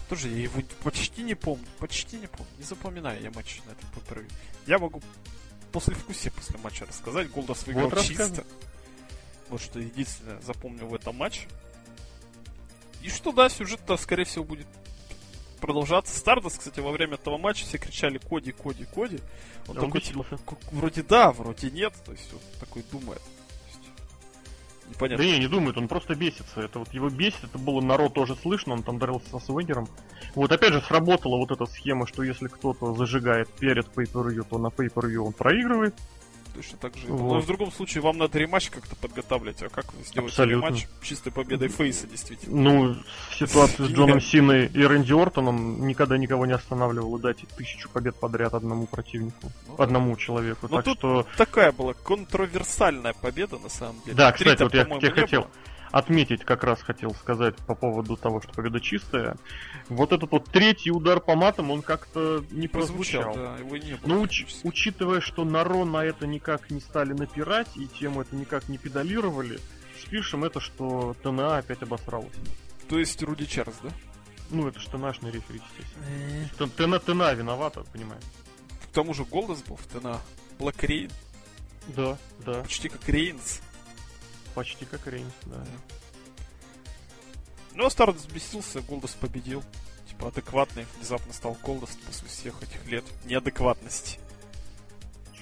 Тоже 0.08 0.28
я 0.28 0.42
его 0.42 0.60
почти 0.82 1.22
не 1.22 1.34
помню. 1.34 1.66
Почти 1.78 2.18
не 2.18 2.26
помню. 2.26 2.52
Не 2.58 2.64
запоминаю 2.64 3.22
я 3.22 3.30
матч 3.30 3.60
на 3.66 3.70
этом 3.70 3.88
пейпервью. 3.90 4.28
Я 4.66 4.78
могу 4.78 5.00
после 5.72 5.94
вкуса 5.94 6.30
после 6.30 6.58
матча 6.58 6.84
рассказать. 6.84 7.30
Голдас 7.30 7.66
выиграл 7.66 7.88
вот 7.88 8.02
чисто. 8.02 8.44
Вот 9.48 9.60
что 9.60 9.80
единственное 9.80 10.40
запомнил 10.42 10.86
в 10.86 10.94
этом 10.94 11.16
матче. 11.16 11.48
И 13.02 13.08
что 13.08 13.32
да, 13.32 13.48
сюжет-то, 13.48 13.96
скорее 13.96 14.24
всего, 14.24 14.44
будет 14.44 14.66
продолжаться. 15.60 16.16
Стардос, 16.18 16.58
кстати, 16.58 16.80
во 16.80 16.92
время 16.92 17.14
этого 17.14 17.38
матча 17.38 17.64
все 17.64 17.78
кричали 17.78 18.18
Коди, 18.18 18.52
Коди, 18.52 18.84
Коди. 18.84 19.18
Он 19.68 19.78
а 19.78 19.80
такой, 19.80 20.00
типа, 20.00 20.24
вроде 20.70 21.02
да, 21.02 21.32
вроде 21.32 21.70
нет. 21.70 21.94
То 22.04 22.12
есть 22.12 22.32
он 22.32 22.40
такой 22.60 22.84
думает. 22.90 23.22
Непонятно. 24.88 25.24
Да 25.24 25.30
не, 25.30 25.38
не 25.38 25.48
думает, 25.48 25.76
он 25.78 25.88
просто 25.88 26.14
бесится. 26.14 26.60
Это 26.60 26.78
вот 26.78 26.92
его 26.92 27.08
бесит, 27.08 27.44
это 27.44 27.58
было 27.58 27.80
народ 27.80 28.14
тоже 28.14 28.36
слышно, 28.36 28.74
он 28.74 28.82
там 28.82 28.98
дрался 28.98 29.28
со 29.30 29.38
Свегером. 29.38 29.88
Вот 30.34 30.52
опять 30.52 30.72
же 30.72 30.80
сработала 30.80 31.36
вот 31.36 31.50
эта 31.50 31.66
схема, 31.66 32.06
что 32.06 32.22
если 32.22 32.48
кто-то 32.48 32.94
зажигает 32.94 33.48
перед 33.48 33.86
pay 33.86 34.06
то 34.44 34.58
на 34.58 34.68
pay 34.68 35.16
он 35.16 35.32
проигрывает 35.32 35.94
точно 36.54 36.78
так 36.78 36.96
же. 36.96 37.06
Вот. 37.08 37.34
Но 37.34 37.40
в 37.40 37.46
другом 37.46 37.72
случае 37.72 38.02
вам 38.02 38.18
надо 38.18 38.38
рематч 38.38 38.70
как-то 38.70 38.96
подготавливать. 38.96 39.62
А 39.62 39.68
как 39.68 39.92
вы 39.94 40.02
сделаете 40.04 40.32
Абсолютно. 40.32 40.66
рематч 40.66 40.86
чистой 41.02 41.32
победой 41.32 41.68
Фейса, 41.68 42.06
действительно? 42.06 42.60
Ну, 42.60 42.96
в 43.30 43.34
ситуации 43.34 43.84
с 43.84 43.88
Джоном 43.88 44.20
Синой 44.20 44.66
и 44.66 44.84
Рэнди 44.84 45.12
Ортоном 45.12 45.86
никогда 45.86 46.18
никого 46.18 46.46
не 46.46 46.52
останавливало 46.52 47.18
дать 47.18 47.38
тысячу 47.56 47.88
побед 47.90 48.16
подряд 48.16 48.54
одному 48.54 48.86
противнику, 48.86 49.52
ну, 49.68 49.82
одному 49.82 50.16
человеку. 50.16 50.68
Но 50.70 50.76
так 50.76 50.84
тут 50.84 50.98
что... 50.98 51.26
такая 51.36 51.72
была 51.72 51.94
контроверсальная 51.94 53.14
победа, 53.14 53.58
на 53.58 53.68
самом 53.68 54.00
деле. 54.02 54.16
Да, 54.16 54.32
кстати, 54.32 54.62
вот 54.62 54.74
я, 54.74 54.84
хотел... 55.10 55.42
Было 55.42 55.50
отметить 55.92 56.42
как 56.44 56.64
раз 56.64 56.82
хотел 56.82 57.14
сказать 57.14 57.54
по 57.66 57.74
поводу 57.74 58.16
того, 58.16 58.40
что 58.40 58.52
победа 58.52 58.80
чистая. 58.80 59.36
Вот 59.96 60.12
этот 60.12 60.30
вот 60.30 60.44
третий 60.50 60.90
удар 60.90 61.20
по 61.20 61.34
матам, 61.34 61.70
он 61.70 61.82
как-то 61.82 62.44
не 62.50 62.68
прозвучал. 62.68 63.34
Да, 63.34 63.56
его 63.58 63.76
не 63.76 63.94
было. 63.94 64.08
Но 64.08 64.24
уч- 64.24 64.60
учитывая, 64.62 65.20
что 65.20 65.44
Наро 65.44 65.84
на 65.84 66.04
это 66.04 66.26
никак 66.26 66.70
не 66.70 66.80
стали 66.80 67.12
напирать 67.12 67.68
и 67.76 67.86
тему 67.86 68.22
это 68.22 68.34
никак 68.36 68.68
не 68.68 68.78
педалировали, 68.78 69.60
спишем 70.02 70.44
это, 70.44 70.60
что 70.60 71.14
ТНА 71.22 71.58
опять 71.58 71.82
обосралась. 71.82 72.32
То 72.88 72.98
есть 72.98 73.22
Руди 73.22 73.46
Чарльз, 73.46 73.76
да? 73.82 73.90
Ну, 74.50 74.68
это 74.68 74.78
что 74.80 74.98
нашный 74.98 75.30
рефери, 75.30 75.60
естественно. 75.78 76.68
ТНА, 76.76 76.98
ТНА 76.98 77.32
виновата, 77.34 77.84
понимаешь? 77.92 78.22
К 78.90 78.94
тому 78.94 79.14
же 79.14 79.24
Голдес 79.24 79.62
был 79.62 79.76
в 79.76 79.86
ТНА. 79.86 80.20
Блэк 80.58 81.10
Да, 81.88 82.18
да. 82.44 82.62
Почти 82.62 82.88
как 82.88 83.08
Рейнс. 83.08 83.60
Почти 84.54 84.84
как 84.84 85.06
Рейнс, 85.06 85.32
да. 85.46 85.64
Ну, 87.74 87.88
Старт 87.90 88.16
взбесился, 88.16 88.80
Голдос 88.82 89.12
победил. 89.12 89.62
Типа 90.08 90.28
адекватный, 90.28 90.86
внезапно 90.96 91.32
стал 91.32 91.56
Голдос 91.62 91.96
после 92.06 92.28
всех 92.28 92.62
этих 92.62 92.86
лет 92.86 93.04
неадекватности. 93.24 94.18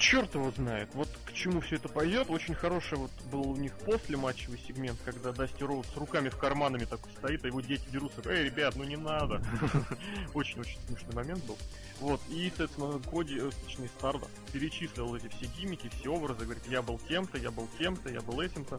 Черт 0.01 0.35
его 0.35 0.51
знает. 0.53 0.89
Вот 0.95 1.09
к 1.27 1.33
чему 1.33 1.61
все 1.61 1.77
это 1.77 1.89
пойдет. 1.89 2.31
Очень 2.31 2.55
хороший 2.55 2.97
вот 2.97 3.11
был 3.31 3.51
у 3.51 3.57
них 3.57 3.75
после 3.85 4.17
матчевый 4.17 4.59
сегмент, 4.67 4.99
когда 5.05 5.31
Дасти 5.31 5.63
Роуз 5.63 5.87
с 5.89 5.97
руками 5.97 6.31
в 6.31 6.39
карманами 6.39 6.87
такой 6.87 7.13
стоит, 7.13 7.45
а 7.45 7.49
его 7.49 7.61
дети 7.61 7.85
дерутся. 7.93 8.23
Эй, 8.25 8.45
ребят, 8.45 8.77
ну 8.77 8.85
не 8.85 8.97
надо. 8.97 9.43
Очень-очень 10.35 10.79
смешный 10.89 11.15
момент 11.15 11.45
был. 11.45 11.59
Вот, 12.01 12.21
и, 12.31 12.51
соответственно, 12.57 12.99
Коди, 13.11 13.39
э, 13.39 13.51
точнее, 13.67 13.89
Старда 13.99 14.27
перечислил 14.55 15.15
эти 15.15 15.29
все 15.29 15.45
гиммики, 15.59 15.91
все 16.01 16.15
образы, 16.15 16.45
говорит, 16.45 16.67
я 16.67 16.81
был 16.81 16.99
тем-то, 17.07 17.37
я 17.37 17.51
был 17.51 17.69
тем-то, 17.79 18.09
я 18.09 18.23
был 18.23 18.41
этим-то. 18.41 18.79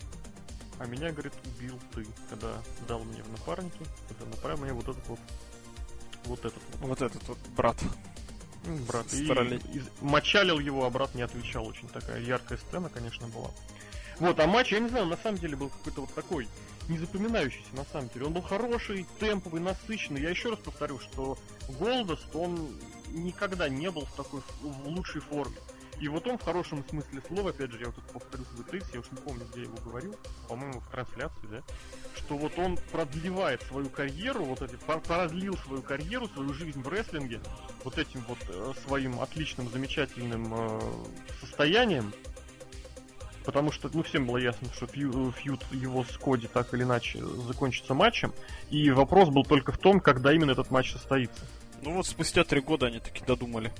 А 0.81 0.87
меня, 0.87 1.11
говорит, 1.11 1.33
убил 1.45 1.79
ты, 1.93 2.05
когда 2.27 2.59
дал 2.87 3.03
мне 3.03 3.21
в 3.21 3.29
напарники, 3.29 3.85
когда 4.07 4.25
направил 4.25 4.63
мне 4.63 4.73
вот 4.73 4.87
этот 4.87 5.07
вот 5.07 5.19
вот 6.25 6.39
этот 6.39 6.61
вот. 6.71 6.89
Вот 6.89 7.01
этот 7.01 7.27
вот 7.27 7.37
брат. 7.55 7.77
Брат. 8.87 9.13
И, 9.13 9.25
и 9.25 9.83
мочалил 10.01 10.59
его, 10.59 10.85
а 10.85 10.89
брат 10.89 11.13
не 11.13 11.21
отвечал. 11.21 11.67
Очень 11.67 11.87
такая 11.87 12.19
яркая 12.21 12.57
сцена, 12.57 12.89
конечно, 12.89 13.27
была. 13.27 13.51
Вот, 14.19 14.39
а 14.39 14.47
матч, 14.47 14.71
я 14.71 14.79
не 14.79 14.89
знаю, 14.89 15.05
на 15.05 15.17
самом 15.17 15.37
деле 15.39 15.55
был 15.55 15.69
какой-то 15.69 16.01
вот 16.01 16.13
такой 16.13 16.47
незапоминающийся 16.87 17.75
на 17.75 17.85
самом 17.85 18.09
деле. 18.09 18.25
Он 18.25 18.33
был 18.33 18.41
хороший, 18.41 19.05
темповый, 19.19 19.61
насыщенный. 19.61 20.21
Я 20.21 20.29
еще 20.31 20.49
раз 20.49 20.59
повторю, 20.59 20.99
что 20.99 21.37
Голдост, 21.79 22.35
он 22.35 22.79
никогда 23.09 23.69
не 23.69 23.89
был 23.91 24.05
в 24.05 24.13
такой 24.13 24.41
в 24.61 24.87
лучшей 24.87 25.21
форме. 25.21 25.57
И 26.01 26.07
вот 26.07 26.25
он 26.25 26.39
в 26.39 26.43
хорошем 26.43 26.83
смысле 26.89 27.21
слова, 27.27 27.51
опять 27.51 27.71
же, 27.71 27.79
я 27.79 27.85
вот 27.85 27.95
тут 27.95 28.05
повторю 28.05 28.43
свой 28.45 28.65
тейс, 28.71 28.83
я 28.91 29.01
уж 29.01 29.11
не 29.11 29.17
помню, 29.17 29.45
где 29.51 29.61
я 29.61 29.65
его 29.67 29.77
говорил, 29.85 30.15
по-моему, 30.49 30.79
в 30.79 30.89
трансляции, 30.89 31.47
да, 31.51 31.61
что 32.15 32.37
вот 32.37 32.57
он 32.57 32.75
продлевает 32.91 33.61
свою 33.61 33.87
карьеру, 33.87 34.45
вот 34.45 34.63
эти, 34.63 34.75
продлил 34.77 35.55
свою 35.57 35.83
карьеру, 35.83 36.27
свою 36.29 36.53
жизнь 36.55 36.81
в 36.81 36.87
рестлинге, 36.87 37.39
вот 37.83 37.99
этим 37.99 38.25
вот 38.27 38.39
э, 38.49 38.73
своим 38.83 39.19
отличным, 39.21 39.69
замечательным 39.69 40.51
э, 40.51 40.79
состоянием, 41.39 42.11
потому 43.45 43.71
что, 43.71 43.87
ну, 43.93 44.01
всем 44.01 44.25
было 44.25 44.37
ясно, 44.37 44.69
что 44.73 44.87
фью, 44.87 45.31
фьюд 45.33 45.63
его 45.71 46.03
с 46.03 46.17
Коди 46.17 46.47
так 46.47 46.73
или 46.73 46.81
иначе 46.81 47.23
закончится 47.45 47.93
матчем, 47.93 48.33
и 48.71 48.89
вопрос 48.89 49.29
был 49.29 49.43
только 49.43 49.71
в 49.71 49.77
том, 49.77 49.99
когда 49.99 50.33
именно 50.33 50.49
этот 50.49 50.71
матч 50.71 50.93
состоится. 50.93 51.45
Ну 51.83 51.97
вот 51.97 52.07
спустя 52.07 52.43
три 52.43 52.59
года 52.59 52.87
они 52.87 52.99
таки 52.99 53.23
додумали. 53.23 53.71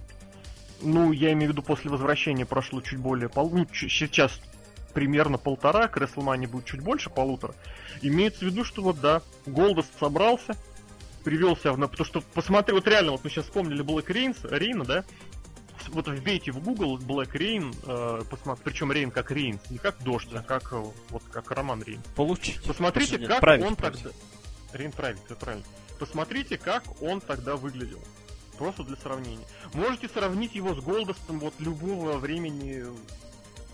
Ну, 0.82 1.12
я 1.12 1.32
имею 1.34 1.52
в 1.52 1.54
виду, 1.54 1.62
после 1.62 1.89
возвращения 1.89 2.46
прошло 2.46 2.82
чуть 2.82 3.00
более... 3.00 3.30
Пол... 3.30 3.50
Ну, 3.52 3.67
сейчас 3.74 4.39
примерно 4.94 5.38
полтора, 5.38 5.88
к 5.88 5.98
Рестлмане 5.98 6.48
будет 6.48 6.65
чуть 6.65 6.82
больше 6.82 7.10
полутора. 7.10 7.54
Имеется 8.02 8.41
в 8.41 8.44
виду, 8.44 8.63
что 8.63 8.82
вот 8.82 9.00
да, 9.00 9.22
Голдост 9.46 9.89
собрался, 10.00 10.56
привел 11.24 11.56
себя 11.56 11.74
в... 11.74 11.80
Потому 11.80 12.06
что, 12.06 12.22
посмотри, 12.34 12.74
вот 12.74 12.88
реально, 12.88 13.12
вот 13.13 13.24
мы 13.24 13.30
сейчас 13.30 13.46
вспомнили 13.46 13.82
Блэк 13.82 14.12
Рейнс, 14.12 14.38
Рейна, 14.44 14.86
да? 14.86 15.04
Вот 15.89 16.08
вбейте 16.08 16.52
в 16.52 16.60
Google 16.60 17.00
Black 17.00 17.32
Rain, 17.34 17.76
э, 17.86 18.24
посмотри, 18.30 18.63
причем 18.63 18.91
Рейн 18.91 19.10
как 19.10 19.32
Рейнс, 19.32 19.60
не 19.72 19.80
как 19.80 20.02
дождь, 20.04 20.30
а 20.34 20.41
как 20.44 20.72
э, 20.74 20.84
вот 21.10 21.24
как 21.32 21.50
Роман 21.52 21.82
Рейн. 21.82 22.02
Получите. 22.15 22.62
Посмотрите, 22.65 23.17
как 23.17 23.41
править, 23.41 23.65
он 23.65 23.76
править. 23.76 24.04
тогда... 24.04 24.17
Рейн 24.74 24.91
правит, 24.91 25.20
это 25.26 25.36
правильно. 25.36 25.65
Посмотрите, 25.98 26.58
как 26.58 26.84
он 27.02 27.20
тогда 27.20 27.56
выглядел. 27.56 28.00
Просто 28.62 28.84
для 28.84 28.95
сравнения. 28.95 29.43
Можете 29.74 30.08
сравнить 30.08 30.54
его 30.54 30.76
с 30.76 30.84
Голдостом 30.84 31.39
вот 31.39 31.56
любого 31.58 32.19
времени, 32.19 32.86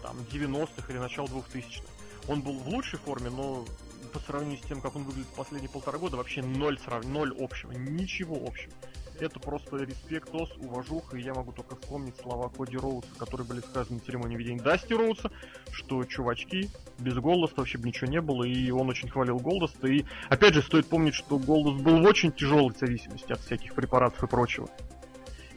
там, 0.01 0.15
90-х 0.31 0.89
или 0.89 0.97
начала 0.97 1.25
2000-х. 1.27 1.83
Он 2.29 2.41
был 2.41 2.57
в 2.57 2.69
лучшей 2.69 2.97
форме, 2.97 3.29
но 3.29 3.65
по 4.13 4.19
сравнению 4.19 4.59
с 4.59 4.65
тем, 4.65 4.79
как 4.79 4.95
он 4.95 5.03
выглядит 5.03 5.27
последние 5.35 5.69
полтора 5.69 5.97
года, 5.97 6.15
вообще 6.15 6.41
ноль 6.41 6.79
срав... 6.79 7.03
ноль 7.03 7.35
общего, 7.37 7.73
ничего 7.73 8.37
общего. 8.47 8.71
Это 9.19 9.39
просто 9.39 9.77
респектос, 9.77 10.51
уважуха, 10.57 11.17
и 11.17 11.21
я 11.21 11.33
могу 11.33 11.51
только 11.51 11.75
вспомнить 11.75 12.15
слова 12.17 12.49
Коди 12.49 12.77
Роуса, 12.77 13.07
которые 13.17 13.47
были 13.47 13.61
сказаны 13.61 13.99
на 13.99 14.05
церемонии 14.05 14.37
ведения 14.37 14.61
Дасти 14.61 14.93
Роуса, 14.93 15.31
что, 15.71 16.03
чувачки, 16.03 16.69
без 16.99 17.15
Голдоста 17.15 17.61
вообще 17.61 17.79
бы 17.79 17.87
ничего 17.87 18.11
не 18.11 18.21
было, 18.21 18.43
и 18.43 18.69
он 18.69 18.89
очень 18.89 19.09
хвалил 19.09 19.39
Голдоста, 19.39 19.87
и, 19.87 20.05
опять 20.29 20.53
же, 20.53 20.61
стоит 20.61 20.87
помнить, 20.87 21.15
что 21.15 21.39
Голдост 21.39 21.81
был 21.81 21.99
в 21.99 22.03
очень 22.03 22.31
тяжелой 22.31 22.75
зависимости 22.79 23.31
от 23.31 23.39
всяких 23.39 23.73
препаратов 23.73 24.23
и 24.23 24.27
прочего. 24.27 24.69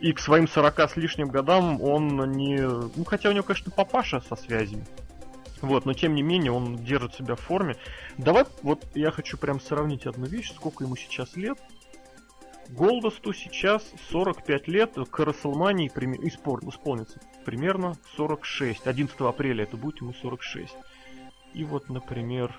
И 0.01 0.15
к 0.15 0.21
своим 0.21 0.49
40 0.49 0.81
с 0.81 0.97
лишним 0.97 1.29
годам 1.29 1.83
он 1.83 2.33
не... 2.33 2.59
Ну, 2.59 3.05
хотя 3.05 3.29
у 3.29 3.33
него, 3.33 3.45
конечно, 3.45 3.71
папаша 3.71 4.23
со 4.23 4.37
связями. 4.37 4.87
Вот, 5.61 5.85
но 5.85 5.93
тем 5.93 6.15
не 6.15 6.23
менее 6.23 6.53
он 6.53 6.79
держит 6.79 7.15
себя 7.15 7.35
в 7.35 7.41
форме. 7.41 7.77
Давай, 8.17 8.47
вот 8.63 8.83
я 8.95 9.11
хочу 9.11 9.37
прям 9.37 9.61
сравнить 9.61 10.07
одну 10.07 10.25
вещь, 10.25 10.53
сколько 10.55 10.85
ему 10.85 10.97
сейчас 10.97 11.37
лет. 11.37 11.59
Голдосту 12.71 13.33
сейчас 13.33 13.83
45 14.11 14.69
лет, 14.69 14.97
к 15.11 15.19
Расселмании 15.19 15.89
исполнится 15.89 17.21
примерно 17.45 17.95
46. 18.17 18.87
11 18.87 19.21
апреля 19.21 19.65
это 19.65 19.77
будет 19.77 20.01
ему 20.01 20.13
46. 20.13 20.75
И 21.53 21.65
вот, 21.65 21.89
например, 21.89 22.55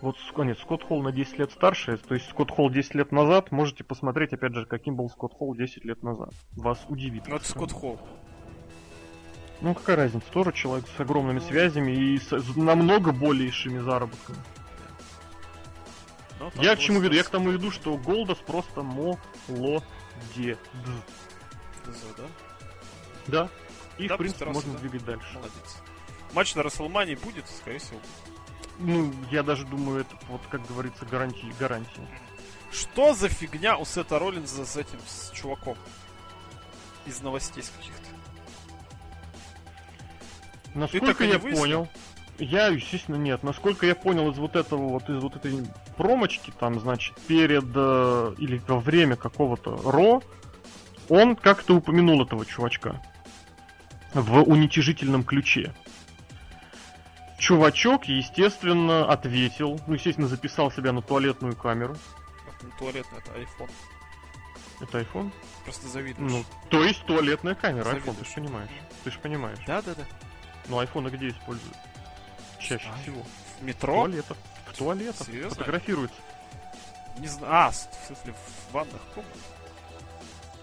вот, 0.00 0.16
нет, 0.38 0.58
Скотт 0.58 0.84
Холл 0.84 1.02
на 1.02 1.12
10 1.12 1.38
лет 1.38 1.50
старше, 1.50 1.96
то 1.96 2.14
есть 2.14 2.28
Скотт 2.28 2.50
Холл 2.50 2.70
10 2.70 2.94
лет 2.94 3.12
назад, 3.12 3.52
можете 3.52 3.84
посмотреть, 3.84 4.32
опять 4.32 4.54
же, 4.54 4.66
каким 4.66 4.96
был 4.96 5.08
Скотт 5.08 5.34
Холл 5.34 5.54
10 5.54 5.84
лет 5.84 6.02
назад. 6.02 6.32
Вас 6.52 6.84
удивит. 6.88 7.26
Ну, 7.26 7.36
это 7.36 7.44
Скотт 7.46 7.72
Холл. 7.72 7.98
Ну, 9.62 9.74
какая 9.74 9.96
разница, 9.96 10.26
тоже 10.32 10.52
человек 10.52 10.86
с 10.96 11.00
огромными 11.00 11.38
связями 11.38 11.92
и 11.92 12.18
с 12.18 12.32
намного 12.56 13.12
большими 13.12 13.78
заработками. 13.78 14.38
Я 16.56 16.76
к 16.76 16.80
чему 16.80 17.00
веду? 17.00 17.14
Я 17.14 17.22
к 17.22 17.28
тому 17.28 17.50
веду, 17.50 17.70
что 17.70 17.96
Голдос 17.96 18.38
просто 18.38 18.82
молодец. 18.82 20.58
Да? 22.16 22.26
Да. 23.26 23.48
И, 23.98 24.08
Да, 24.08 24.14
в 24.14 24.18
принципе, 24.18 24.46
можно 24.46 24.72
да. 24.72 24.78
двигать 24.78 25.04
дальше. 25.04 25.34
Молодец. 25.34 25.76
Матч 26.32 26.54
на 26.54 26.62
Расселмании 26.62 27.16
будет, 27.16 27.44
скорее 27.48 27.78
всего. 27.78 28.00
Ну, 28.78 29.12
я 29.30 29.42
даже 29.42 29.66
думаю, 29.66 30.00
это, 30.00 30.16
вот, 30.28 30.40
как 30.50 30.66
говорится, 30.66 31.04
гарантии, 31.04 31.52
гарантии. 31.58 32.06
Что 32.72 33.14
за 33.14 33.28
фигня 33.28 33.76
у 33.76 33.84
Сета 33.84 34.18
Роллинза 34.18 34.64
с 34.64 34.76
этим 34.76 34.98
с 35.06 35.30
чуваком? 35.32 35.76
Из 37.04 37.20
новостей 37.20 37.62
с 37.62 37.68
каких-то. 37.70 38.08
Насколько 40.74 41.24
я 41.24 41.38
выяснил? 41.38 41.60
понял, 41.60 41.88
я, 42.40 42.68
естественно, 42.68 43.16
нет. 43.16 43.42
Насколько 43.42 43.86
я 43.86 43.94
понял 43.94 44.30
из 44.30 44.38
вот 44.38 44.56
этого 44.56 44.88
вот, 44.88 45.08
из 45.08 45.22
вот 45.22 45.36
этой 45.36 45.66
промочки, 45.96 46.52
там, 46.58 46.80
значит, 46.80 47.16
перед 47.26 47.66
э, 47.74 48.34
или 48.38 48.60
во 48.66 48.80
время 48.80 49.16
какого-то 49.16 49.76
Ро, 49.84 50.22
он 51.08 51.36
как-то 51.36 51.74
упомянул 51.74 52.22
этого 52.22 52.46
чувачка 52.46 53.00
в 54.14 54.42
уничижительном 54.42 55.24
ключе. 55.24 55.74
Чувачок, 57.38 58.04
естественно, 58.04 59.10
ответил, 59.10 59.80
ну, 59.86 59.94
естественно, 59.94 60.28
записал 60.28 60.70
себя 60.70 60.92
на 60.92 61.02
туалетную 61.02 61.56
камеру. 61.56 61.96
Как 62.46 62.62
не 62.62 62.70
туалетный, 62.78 63.18
это 63.18 63.30
iPhone. 63.32 63.70
Это 64.80 65.00
iPhone? 65.00 65.32
Просто 65.64 65.88
завидуешь. 65.88 66.30
Ну, 66.30 66.44
то 66.68 66.84
есть 66.84 67.04
туалетная 67.04 67.54
камера, 67.54 67.88
iPhone, 67.90 68.16
ты 68.18 68.24
же 68.24 68.34
понимаешь. 68.34 68.70
Ты 69.04 69.10
же 69.10 69.18
понимаешь. 69.18 69.58
Да, 69.66 69.82
да, 69.82 69.94
да. 69.94 70.04
Но 70.68 70.78
айфоны 70.78 71.08
где 71.08 71.28
используют? 71.28 71.76
Чаще 72.60 72.84
Знаю. 72.84 73.02
всего. 73.02 73.22
В 73.22 73.60
В 73.60 73.64
метро? 73.64 73.94
туалетах. 73.94 74.36
В 74.66 74.76
туалетах. 74.76 75.26
Серьезно? 75.26 75.50
Фотографируются. 75.50 76.16
Не 77.18 77.26
знаю. 77.26 77.52
А, 77.52 77.70
в 77.70 77.74
смысле, 78.06 78.32
в 78.68 78.72
ванных 78.72 79.00
комнатах. 79.14 79.42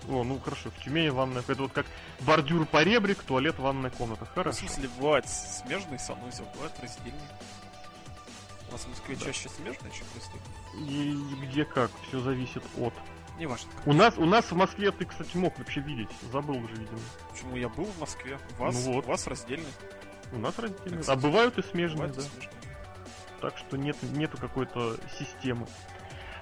О, 0.10 0.23
ну 0.23 0.39
хорошо, 0.39 0.69
в 0.71 0.83
Тюмени 0.83 1.10
ванная. 1.10 1.41
Это 1.45 1.62
вот 1.62 1.73
как 1.73 1.86
бордюр 2.21 2.65
по 2.65 2.81
ребрик, 2.81 3.21
туалет, 3.23 3.60
ванная 3.60 3.89
комната. 3.89 4.25
В 4.25 4.33
Хорошо. 4.33 4.60
смысле, 4.60 4.89
бывает 4.97 5.27
смежный 5.27 5.99
санузел, 5.99 6.45
бывает 6.53 6.71
раздельный. 6.81 7.19
У 8.69 8.71
нас 8.71 8.81
в 8.81 8.88
Москве 8.89 9.17
чаще 9.17 9.49
смежный, 9.49 9.91
чем 9.91 10.05
раздельный. 10.15 10.89
И 10.89 11.45
где 11.45 11.65
как, 11.65 11.91
все 12.07 12.19
зависит 12.21 12.63
от. 12.77 12.93
Неважно. 13.38 13.69
У 13.86 13.93
нас, 13.93 14.17
у 14.17 14.25
нас 14.25 14.45
в 14.45 14.55
Москве 14.55 14.91
ты, 14.91 15.05
кстати, 15.05 15.36
мог 15.38 15.57
вообще 15.60 15.81
видеть. 15.81 16.10
Забыл 16.31 16.55
уже, 16.57 16.73
видимо. 16.75 16.99
Почему 17.31 17.55
я 17.57 17.67
был 17.69 17.86
в 17.86 17.99
Москве? 17.99 18.39
У 18.57 18.63
вас, 18.63 18.75
Ну 18.86 18.93
вот. 18.93 19.05
у 19.05 19.10
вас 19.10 19.27
раздельный. 19.27 19.67
У 20.31 20.37
нас. 20.37 20.53
Кстати, 20.53 21.09
А 21.09 21.15
бывают 21.15 21.57
и 21.57 21.63
смежные, 21.63 22.07
Бывает 22.07 22.15
да. 22.15 22.21
и 22.21 22.25
смежный. 22.25 22.51
Так 23.41 23.57
что 23.57 23.77
нет, 23.77 23.95
нету 24.01 24.37
какой-то 24.37 24.97
системы. 25.19 25.67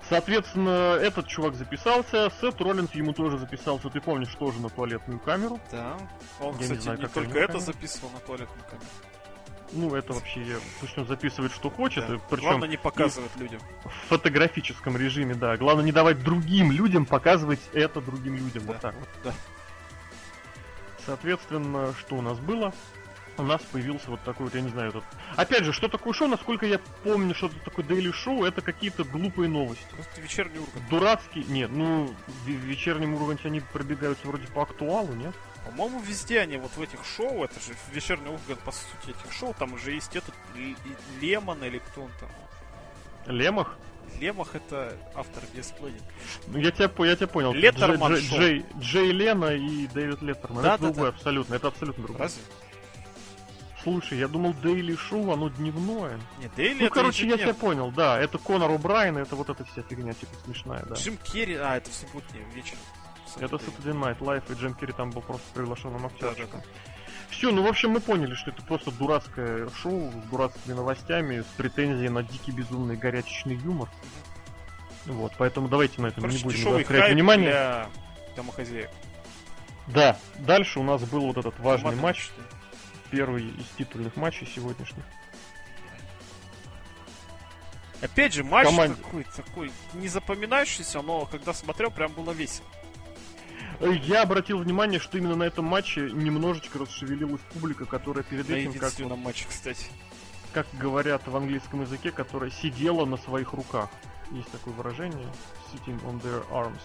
Соответственно, 0.08 0.98
этот 1.02 1.28
чувак 1.28 1.56
записался, 1.56 2.32
Сет 2.40 2.62
Роллинс 2.62 2.92
ему 2.94 3.12
тоже 3.14 3.38
записался, 3.40 3.90
ты 3.90 4.00
помнишь, 4.00 4.34
тоже 4.36 4.62
на 4.62 4.70
туалетную 4.70 5.20
камеру. 5.20 5.60
Да. 5.72 5.98
Он, 6.40 6.52
Я 6.54 6.58
не 6.58 6.62
кстати, 6.62 6.72
не, 6.78 6.84
знаю, 6.84 7.00
какая 7.00 7.14
только 7.26 7.40
это 7.40 7.48
камера. 7.54 7.60
записывал 7.66 8.10
на 8.12 8.20
туалетную 8.20 8.64
камеру. 8.70 8.88
Ну, 9.72 9.96
это 9.96 10.14
вообще, 10.14 10.44
я- 10.44 10.58
пусть 10.80 10.96
он 10.98 11.08
записывает, 11.08 11.52
что 11.52 11.72
хочет, 11.72 12.08
Да. 12.08 12.16
и 12.16 12.20
причем 12.30 12.44
Главное 12.50 12.70
не 12.70 12.78
показывать 12.78 13.36
людям. 13.36 13.60
в 13.84 13.90
фотографическом 14.10 14.96
режиме, 14.96 15.34
да. 15.34 15.58
Главное 15.58 15.84
не 15.84 15.92
давать 15.92 16.24
другим 16.24 16.72
людям 16.72 17.08
показывать 17.08 17.60
это 17.74 18.00
другим 18.00 18.36
людям. 18.38 18.64
Да. 18.68 18.74
Вот 18.74 18.82
так 18.82 18.96
вот. 18.96 19.10
Да. 19.24 19.34
Соответственно, 21.06 21.94
что 22.00 22.16
у 22.16 22.22
нас 22.22 22.38
было? 22.40 22.74
У 23.38 23.44
нас 23.44 23.62
появился 23.72 24.10
вот 24.10 24.22
такой 24.24 24.46
вот, 24.46 24.56
я 24.56 24.62
не 24.62 24.70
знаю, 24.70 24.90
этот... 24.90 25.04
Опять 25.36 25.64
же, 25.64 25.74
что 25.74 25.88
такое 25.88 26.14
шоу, 26.14 26.28
насколько 26.28 26.66
я 26.66 26.80
помню, 27.04 27.36
что 27.36 27.48
это 27.48 27.60
такое 27.60 27.86
дейли 27.86 28.12
шоу, 28.12 28.44
это 28.44 28.62
какие-то 28.62 29.04
глупые 29.04 29.50
новости. 29.50 29.86
Просто 29.92 30.22
вечерний 30.22 30.60
Ургант. 30.60 30.90
Дурацкие, 30.90 31.46
нет, 31.46 31.70
ну, 31.72 32.14
в 32.28 32.48
вечернем 32.48 33.16
Урганте 33.16 33.48
они 33.48 33.60
пробегаются 33.60 34.28
вроде 34.28 34.48
по 34.48 34.64
актуалу, 34.64 35.14
нет? 35.14 35.34
По-моему, 35.66 36.00
везде 36.00 36.40
они 36.40 36.58
вот 36.58 36.72
в 36.76 36.82
этих 36.82 37.04
шоу, 37.06 37.44
это 37.44 37.56
же 37.60 37.76
вечерний 37.92 38.30
Ургант, 38.30 38.60
по 38.60 38.72
сути, 38.72 39.10
этих 39.10 39.32
шоу, 39.32 39.54
там 39.58 39.74
уже 39.74 39.92
есть 39.92 40.16
этот 40.16 40.34
Лемон 41.22 41.64
или 41.64 41.80
кто 41.80 42.04
он 42.04 42.12
там. 42.20 42.30
Лемах? 43.26 43.76
Лемах 44.20 44.56
это 44.56 44.96
автор 45.14 45.44
Дисплей. 45.54 45.96
Ну, 46.48 46.60
я 46.60 46.72
тебя, 46.72 46.90
я 47.06 47.16
тебя 47.16 47.28
понял. 47.28 47.54
Леттерман 47.54 48.14
Джей, 48.14 48.22
Джей, 48.22 48.38
Джей, 48.38 48.66
Джей 48.80 49.12
Лена 49.12 49.56
и 49.56 49.88
Дэвид 49.88 50.22
Леттерман. 50.22 50.64
Да, 50.64 50.76
это 50.76 50.84
да, 50.84 50.88
другое 50.90 51.12
да. 51.12 51.18
абсолютно. 51.18 51.56
Это 51.56 51.68
абсолютно 51.68 52.04
другое. 52.04 52.24
Разве? 52.24 52.42
Слушай, 53.86 54.18
я 54.18 54.28
думал, 54.28 54.56
Дейли 54.64 54.96
Шоу, 54.96 55.32
оно 55.32 55.50
дневное. 55.50 56.20
Не, 56.40 56.48
Дейли 56.56 56.86
ну, 56.86 56.90
короче, 56.90 57.28
я 57.28 57.38
тебя 57.38 57.54
понял, 57.54 57.92
да. 57.92 58.20
Это 58.20 58.40
Конор 58.40 58.72
О'Брайен, 58.72 59.22
это 59.22 59.36
вот 59.36 59.52
эта 59.52 59.64
вся 59.64 59.84
фигня, 59.84 60.14
типа, 60.14 60.34
смешная, 60.44 60.84
да. 60.90 60.96
Джим 60.96 61.18
Керри, 61.18 61.54
а, 61.54 61.78
это 61.78 61.92
в 61.92 61.94
субботний 61.94 62.42
вечер. 62.56 62.78
Это 63.38 63.58
Saturday 63.58 63.94
Night 63.94 64.18
Live, 64.18 64.52
и 64.52 64.60
Джим 64.60 64.74
Керри 64.74 64.92
там 64.92 65.12
был 65.12 65.22
просто 65.22 65.46
приглашенным 65.54 66.04
актерчиком. 66.04 66.62
Да, 66.62 66.92
Все, 67.30 67.52
ну, 67.52 67.62
в 67.62 67.68
общем, 67.68 67.92
мы 67.92 68.00
поняли, 68.00 68.34
что 68.34 68.50
это 68.50 68.64
просто 68.64 68.90
дурацкое 68.90 69.70
шоу 69.70 70.12
с 70.12 70.30
дурацкими 70.32 70.74
новостями, 70.74 71.42
с 71.42 71.58
претензией 71.58 72.10
на 72.10 72.24
дикий, 72.24 72.54
безумный, 72.54 72.98
горячечный 72.98 73.56
юмор. 73.56 73.88
Вот, 75.06 75.34
поэтому 75.38 75.68
давайте 75.68 76.02
на 76.02 76.08
этом 76.08 76.24
Короче, 76.24 76.40
не 76.40 76.44
будем 76.44 76.64
заострять 76.64 77.14
внимание. 77.14 77.50
для 77.50 77.90
домохозяек. 78.36 78.90
Да, 79.88 80.18
дальше 80.40 80.80
у 80.80 80.84
нас 80.84 81.04
был 81.04 81.28
вот 81.28 81.38
этот 81.38 81.60
важный 81.60 81.96
матч, 81.96 82.32
мечты. 82.32 82.55
Первый 83.10 83.48
из 83.48 83.68
титульных 83.78 84.16
матчей 84.16 84.48
сегодняшних. 84.48 85.04
Опять 88.02 88.34
же, 88.34 88.44
матч 88.44 88.68
Команде. 88.68 88.96
такой, 89.02 89.26
такой 89.36 89.72
не 89.94 90.08
запоминающийся, 90.08 91.02
но 91.02 91.26
когда 91.26 91.54
смотрел, 91.54 91.92
прям 91.92 92.12
было 92.12 92.32
весело. 92.32 92.68
Я 93.80 94.22
обратил 94.22 94.60
внимание, 94.60 95.00
что 95.00 95.18
именно 95.18 95.36
на 95.36 95.44
этом 95.44 95.66
матче 95.66 96.02
немножечко 96.12 96.80
расшевелилась 96.80 97.42
публика, 97.54 97.86
которая 97.86 98.24
перед 98.24 98.48
На 98.48 98.54
этим, 98.56 98.74
как, 98.74 98.82
единственном 98.84 99.20
матче, 99.20 99.46
кстати. 99.50 99.88
как 100.54 100.68
говорят 100.74 101.28
в 101.28 101.36
английском 101.36 101.82
языке, 101.82 102.12
которая 102.12 102.52
сидела 102.52 103.06
на 103.06 103.18
своих 103.18 103.54
руках. 103.54 103.90
Есть 104.32 104.50
такое 104.52 104.74
выражение 104.74 105.28
sitting 105.74 106.02
on 106.06 106.22
their 106.22 106.46
arms. 106.52 106.80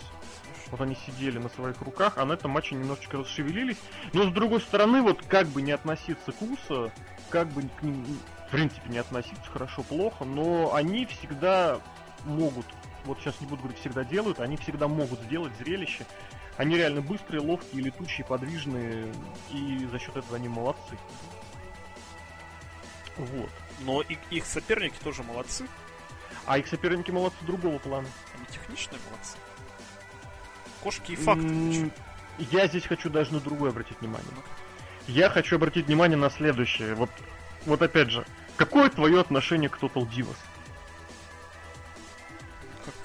Вот 0.71 0.81
они 0.81 0.95
сидели 0.95 1.39
на 1.39 1.49
своих 1.49 1.81
руках, 1.81 2.15
а 2.17 2.25
на 2.25 2.35
этом 2.35 2.53
матче 2.53 2.75
немножечко 2.75 3.19
расшевелились. 3.19 3.79
Но 4.13 4.25
с 4.25 4.33
другой 4.33 4.61
стороны, 4.61 5.03
вот 5.03 5.25
как 5.27 5.49
бы 5.49 5.63
не 5.63 5.73
относиться 5.73 6.33
к 6.33 6.43
Усо, 6.43 6.93
как 7.29 7.49
бы 7.49 7.63
к 7.63 7.83
ним, 7.83 8.05
в 8.47 8.51
принципе, 8.51 8.89
не 8.89 8.99
относиться 8.99 9.51
хорошо-плохо, 9.51 10.25
но 10.25 10.75
они 10.75 11.07
всегда 11.07 11.81
могут, 12.25 12.67
вот 13.05 13.19
сейчас 13.19 13.41
не 13.41 13.47
буду 13.47 13.63
говорить, 13.63 13.81
всегда 13.81 14.05
делают, 14.05 14.41
они 14.41 14.57
всегда 14.57 14.87
могут 14.89 15.21
сделать 15.21 15.53
зрелище. 15.59 16.07
Они 16.57 16.77
реально 16.77 17.01
быстрые, 17.01 17.41
ловкие, 17.41 17.83
летучие, 17.83 18.27
подвижные, 18.27 19.13
и 19.51 19.87
за 19.91 19.99
счет 19.99 20.17
этого 20.17 20.37
они 20.37 20.49
молодцы. 20.49 20.99
Вот. 23.17 23.51
Но 23.81 24.03
и, 24.03 24.19
их 24.31 24.45
соперники 24.45 24.97
тоже 25.03 25.23
молодцы. 25.23 25.67
А 26.47 26.59
их 26.59 26.67
соперники 26.67 27.11
молодцы 27.11 27.39
другого 27.43 27.79
плана. 27.79 28.09
Они 28.37 28.45
техничные 28.47 29.01
молодцы. 29.09 29.37
Кошки 30.83 31.13
и 31.13 31.17
факты. 31.17 31.91
Я 32.39 32.67
здесь 32.67 32.87
хочу 32.87 33.11
даже 33.11 33.33
на 33.35 33.41
другое 33.41 33.71
обратить 33.71 34.01
внимание. 34.01 34.31
Я 35.07 35.29
хочу 35.29 35.57
обратить 35.57 35.87
внимание 35.87 36.17
на 36.17 36.31
следующее. 36.31 36.95
Вот, 36.95 37.11
вот 37.67 37.83
опять 37.83 38.11
же, 38.11 38.25
какое 38.57 38.89
твое 38.89 39.21
отношение 39.21 39.69
к 39.69 39.79
Total 39.79 40.09
Divas? 40.09 40.37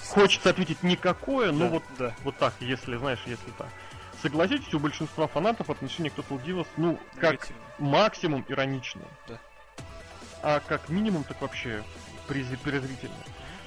Хочется 0.07 0.49
ответить 0.51 0.84
никакое, 0.84 1.51
но 1.51 1.65
Да, 1.65 1.69
вот, 1.71 1.84
да. 1.97 2.15
вот 2.23 2.38
так, 2.38 2.53
если, 2.59 2.95
знаешь, 2.95 3.19
если 3.26 3.51
так. 3.57 3.67
Согласитесь, 4.21 4.73
у 4.73 4.80
большинства 4.80 5.28
фанатов 5.28 5.69
отношение 5.69 6.11
к 6.11 6.15
Total 6.15 6.41
Divas, 6.43 6.67
ну, 6.78 6.99
как 7.19 7.34
негативно. 7.34 7.61
максимум 7.80 8.45
ироничное. 8.47 9.07
Да. 9.28 9.39
А 10.41 10.59
как 10.61 10.88
минимум, 10.89 11.23
так 11.23 11.41
вообще 11.41 11.84
презри- 12.30 12.57
презрительно. 12.63 13.15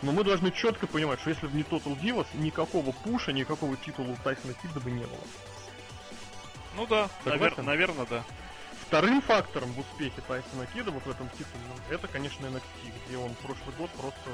Но 0.03 0.13
мы 0.13 0.23
должны 0.23 0.53
четко 0.53 0.87
понимать, 0.87 1.21
что 1.21 1.31
если 1.31 1.47
бы 1.47 1.57
не 1.57 1.65
Total 1.65 1.99
Divas, 2.01 2.27
никакого 2.35 2.93
пуша, 2.93 3.33
никакого 3.33 3.77
титула 3.77 4.13
у 4.13 4.17
Тайсона 4.17 4.55
Кидда 4.55 4.81
бы 4.81 4.91
не 4.91 5.05
было. 5.05 5.19
Ну 6.77 6.87
да, 6.87 7.09
Согласен? 7.25 7.65
наверное, 7.65 8.07
да. 8.07 8.25
Вторым 8.87 9.21
фактором 9.21 9.73
в 9.73 9.81
успехе 9.81 10.23
Тайсона 10.27 10.67
Кида 10.67 10.93
вот 10.93 11.05
в 11.05 11.11
этом 11.11 11.29
титульном, 11.31 11.77
это, 11.91 12.07
конечно, 12.07 12.47
NXT, 12.47 12.93
где 13.07 13.19
он 13.19 13.35
прошлый 13.35 13.75
год 13.77 13.91
просто 13.91 14.31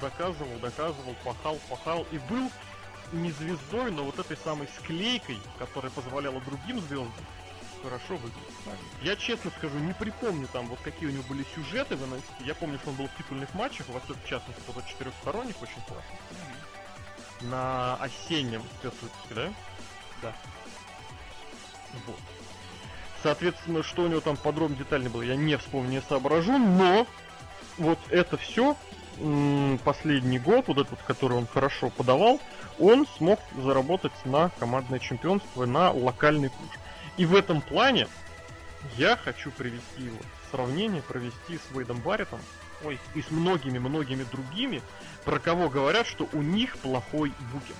доказывал, 0.00 0.58
доказывал, 0.60 1.14
пахал, 1.22 1.58
пахал 1.68 2.06
и 2.10 2.18
был 2.18 2.50
не 3.12 3.30
звездой, 3.30 3.90
но 3.90 4.04
вот 4.04 4.18
этой 4.18 4.36
самой 4.38 4.68
склейкой, 4.78 5.38
которая 5.58 5.92
позволяла 5.92 6.40
другим 6.40 6.80
звездам 6.80 7.12
хорошо 7.82 8.16
выглядеть. 8.16 8.54
Я 9.02 9.16
честно 9.16 9.50
скажу, 9.58 9.78
не 9.78 9.92
припомню 9.92 10.48
там 10.52 10.66
вот 10.68 10.78
какие 10.80 11.08
у 11.08 11.12
него 11.12 11.24
были 11.28 11.44
сюжеты 11.54 11.96
в 11.96 12.02
NXT. 12.02 12.46
Я 12.46 12.54
помню, 12.54 12.78
что 12.78 12.90
он 12.90 12.96
был 12.96 13.08
в 13.08 13.16
титульных 13.16 13.52
матчах, 13.54 13.86
во 13.88 14.00
в 14.00 14.24
частности, 14.26 14.62
вот 14.66 14.78
от 14.78 14.86
четырехсторонних 14.88 15.60
очень 15.62 15.82
классно. 15.86 16.16
На 17.42 17.96
осеннем 17.96 18.62
спецвыпуске, 18.78 19.34
да? 19.34 19.52
Да. 20.22 20.34
Вот. 22.06 22.18
Соответственно, 23.22 23.82
что 23.82 24.02
у 24.02 24.06
него 24.06 24.20
там 24.20 24.36
подробно 24.36 24.76
детально 24.76 25.10
было, 25.10 25.22
я 25.22 25.36
не 25.36 25.56
вспомню, 25.56 25.90
не 25.90 26.02
соображу, 26.02 26.56
но 26.58 27.06
вот 27.78 27.98
это 28.10 28.36
все 28.36 28.76
последний 29.84 30.38
год, 30.38 30.68
вот 30.68 30.78
этот, 30.78 31.00
который 31.02 31.38
он 31.38 31.46
хорошо 31.46 31.90
подавал, 31.90 32.40
он 32.78 33.06
смог 33.16 33.40
заработать 33.56 34.12
на 34.24 34.50
командное 34.58 34.98
чемпионство, 34.98 35.64
на 35.64 35.90
локальный 35.90 36.50
пуш. 36.50 36.68
И 37.16 37.24
в 37.26 37.34
этом 37.34 37.60
плане 37.60 38.08
я 38.96 39.16
хочу 39.16 39.50
привести 39.50 40.02
его 40.02 40.18
сравнение, 40.50 41.02
провести 41.02 41.58
с 41.58 41.74
Вейдом 41.74 42.00
Барреттом 42.00 42.40
Ой, 42.84 42.98
и 43.14 43.22
с 43.22 43.30
многими-многими 43.30 44.24
другими, 44.24 44.82
про 45.24 45.38
кого 45.38 45.68
говорят, 45.70 46.06
что 46.06 46.28
у 46.32 46.42
них 46.42 46.76
плохой 46.78 47.32
букинг. 47.52 47.78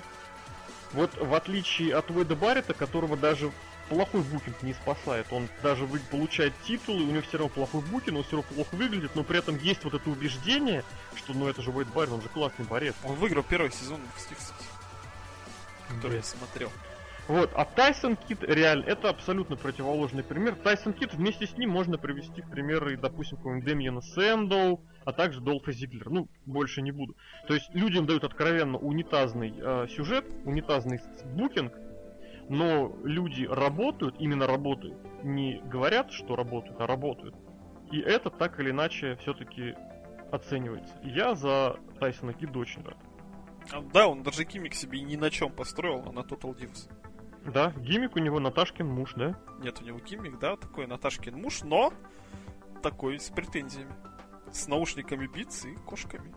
Вот 0.93 1.15
в 1.17 1.35
отличие 1.35 1.95
от 1.95 2.09
Вейда 2.11 2.35
Баррета, 2.35 2.73
которого 2.73 3.17
даже 3.17 3.53
плохой 3.91 4.23
букинг 4.23 4.63
не 4.63 4.73
спасает, 4.73 5.27
он 5.31 5.49
даже 5.63 5.85
вы- 5.85 5.99
получает 5.99 6.55
титулы, 6.67 7.03
у 7.05 7.11
него 7.11 7.23
все 7.23 7.37
равно 7.37 7.53
плохой 7.53 7.83
букинг, 7.83 8.17
он 8.17 8.25
все 8.25 8.37
равно 8.37 8.55
плохо 8.55 8.75
выглядит, 8.75 9.15
но 9.15 9.23
при 9.23 9.39
этом 9.39 9.59
есть 9.59 9.85
вот 9.85 9.93
это 9.93 10.09
убеждение, 10.09 10.83
что 11.15 11.35
ну 11.35 11.47
это 11.47 11.61
же 11.61 11.71
Вейд 11.73 11.89
Баррет, 11.89 12.15
он 12.15 12.23
же 12.23 12.29
классный 12.31 12.65
борец. 12.65 12.95
он 13.05 13.17
выиграл 13.17 13.43
первый 13.43 13.71
сезон 13.73 14.01
NXT, 14.01 14.35
кстати, 14.35 14.65
который 15.89 16.17
я 16.17 16.23
смотрел. 16.23 16.73
Вот, 17.29 17.51
а 17.55 17.65
Тайсон 17.65 18.17
Кит 18.17 18.45
реально, 18.45 18.85
это 18.85 19.09
абсолютно 19.09 19.57
противоположный 19.57 20.23
пример. 20.23 20.55
Тайсон 20.55 20.93
Кит 20.93 21.13
вместе 21.15 21.47
с 21.47 21.57
ним 21.59 21.71
можно 21.71 21.99
привести 21.99 22.41
в 22.41 22.49
примеры, 22.49 22.97
допустим, 22.97 23.39
какого-нибудь 23.39 23.69
Демьена 23.69 24.01
Сэндоу, 24.01 24.85
а 25.05 25.13
также 25.13 25.41
Долфа 25.41 25.73
Зиглер. 25.73 26.09
Ну, 26.09 26.29
больше 26.47 26.83
не 26.83 26.93
буду. 26.93 27.17
То 27.49 27.55
есть 27.55 27.69
людям 27.75 28.07
дают 28.07 28.23
откровенно 28.23 28.79
унитазный 28.79 29.53
э, 29.57 29.89
сюжет, 29.89 30.25
унитазный 30.45 31.01
букинг, 31.25 31.73
но 32.49 32.97
люди 33.03 33.45
работают, 33.45 34.17
именно 34.21 34.47
работают, 34.47 34.97
не 35.25 35.61
говорят, 35.65 36.13
что 36.13 36.37
работают, 36.37 36.81
а 36.81 36.87
работают. 36.87 37.35
И 37.91 37.99
это 37.99 38.31
так 38.31 38.61
или 38.61 38.71
иначе 38.71 39.17
все-таки 39.17 39.75
оценивается. 40.31 40.95
Я 41.03 41.35
за 41.35 41.77
Тайсона 41.99 42.33
Кида 42.33 42.59
очень 42.61 42.85
рад. 42.85 42.99
А, 43.73 43.81
да, 43.81 44.07
он 44.07 44.23
даже 44.23 44.45
гиммик 44.45 44.75
себе 44.75 45.01
ни 45.01 45.17
на 45.17 45.31
чем 45.31 45.51
построил, 45.51 46.05
а 46.07 46.13
на 46.13 46.21
Total 46.21 46.55
Divas. 46.57 46.89
Да, 47.53 47.73
гиммик 47.79 48.17
у 48.17 48.19
него 48.19 48.41
Наташкин 48.41 48.87
муж, 48.87 49.13
да? 49.17 49.39
Нет 49.63 49.81
у 49.81 49.85
него 49.85 49.99
гиммик, 49.99 50.39
да, 50.39 50.57
такой 50.57 50.87
Наташкин 50.87 51.35
муж, 51.41 51.63
но 51.63 51.93
такой 52.83 53.19
с 53.19 53.29
претензиями. 53.31 53.93
С 54.53 54.69
наушниками 54.69 55.27
битс 55.27 55.65
и 55.65 55.75
кошками. 55.77 56.33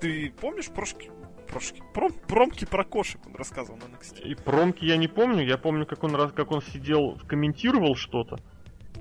Ты 0.00 0.32
помнишь 0.40 0.68
прошки, 0.68 1.10
прошки, 1.48 1.82
пром, 1.94 2.12
промки 2.12 2.64
про 2.64 2.84
кошек 2.84 3.20
он 3.26 3.36
рассказывал 3.36 3.78
на 3.78 3.84
NXT? 3.84 4.22
И 4.22 4.34
промки 4.34 4.84
я 4.84 4.96
не 4.96 5.06
помню, 5.08 5.44
я 5.44 5.56
помню, 5.58 5.86
как 5.86 6.02
он, 6.02 6.14
раз- 6.16 6.32
как 6.32 6.50
он 6.50 6.60
сидел, 6.62 7.18
комментировал 7.28 7.94
что-то 7.94 8.38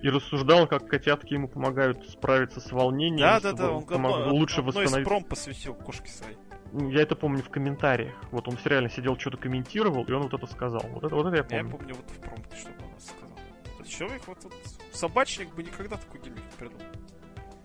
и 0.04 0.10
рассуждал, 0.10 0.68
как 0.68 0.88
котятки 0.88 1.34
ему 1.34 1.48
помогают 1.48 2.08
справиться 2.10 2.60
с 2.60 2.72
волнением. 2.72 3.20
Да, 3.28 3.40
да, 3.40 3.54
да, 3.54 3.72
он 3.72 3.84
помог- 3.86 4.28
лучше 4.32 4.62
восстановить. 4.62 5.08
пром 5.08 5.24
посвятил 5.24 5.74
кошке 5.74 6.10
своей. 6.10 6.38
Я 6.74 7.02
это 7.02 7.16
помню 7.16 7.44
в 7.44 7.50
комментариях. 7.50 8.14
Вот 8.32 8.48
он 8.48 8.58
реально 8.64 8.90
сидел, 8.90 9.18
что-то 9.20 9.38
комментировал, 9.38 10.04
и 10.06 10.12
он 10.12 10.24
вот 10.24 10.34
это 10.34 10.48
сказал. 10.48 10.82
Вот 10.90 11.04
это, 11.04 11.16
вот 11.16 11.28
это 11.28 11.36
я 11.36 11.58
Я 11.58 11.64
помню. 11.64 11.78
помню 11.78 11.96
вот 11.96 12.10
в 12.10 12.20
промке, 12.20 12.56
что 12.56 12.70
он 12.70 13.00
сказал. 13.00 13.38
Этот 13.80 13.88
человек, 13.88 14.22
вот, 14.28 14.44
вот 14.44 14.54
собачник 14.94 15.54
бы 15.54 15.64
никогда 15.64 15.98
такой 15.98 16.22
гиммик 16.22 16.44
не 16.44 16.58
придумал. 16.58 16.86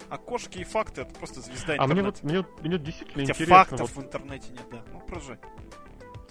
А 0.08 0.18
кошки 0.18 0.58
и 0.58 0.64
факты 0.64 1.02
это 1.02 1.14
просто 1.14 1.40
звезда 1.40 1.74
А 1.78 1.86
мне 1.86 2.00
интернета. 2.00 2.04
вот, 2.04 2.22
мне, 2.22 2.38
вот- 2.38 2.62
мне 2.62 2.76
вот 2.76 2.82
действительно 2.84 3.20
Хотя 3.24 3.32
интересно. 3.32 3.56
фактов 3.56 3.80
вот 3.80 3.90
в 3.90 4.06
интернете 4.06 4.50
нет, 4.52 4.66
да. 4.70 4.82
Ну, 4.92 5.00
продолжай. 5.00 5.38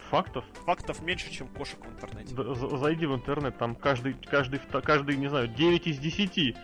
Фактов? 0.09 0.45
Фактов 0.65 1.01
меньше, 1.01 1.31
чем 1.31 1.47
кошек 1.49 1.79
в 1.83 1.89
интернете. 1.89 2.33
Да, 2.35 2.53
за- 2.55 2.77
зайди 2.77 3.05
в 3.05 3.15
интернет, 3.15 3.57
там 3.57 3.75
каждый, 3.75 4.13
каждый, 4.13 4.59
каждый, 4.83 5.17
не 5.17 5.27
знаю, 5.27 5.47
9 5.47 5.87
из 5.87 5.97
10 5.97 6.55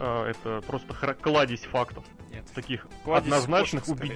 а, 0.00 0.26
это 0.28 0.60
просто 0.66 0.94
кладезь 1.14 1.62
фактов. 1.64 2.04
Нет. 2.30 2.44
Таких 2.54 2.86
Кладезь 3.04 3.26
однозначных, 3.32 3.84
кошек, 3.84 3.96
скорее. 3.96 4.14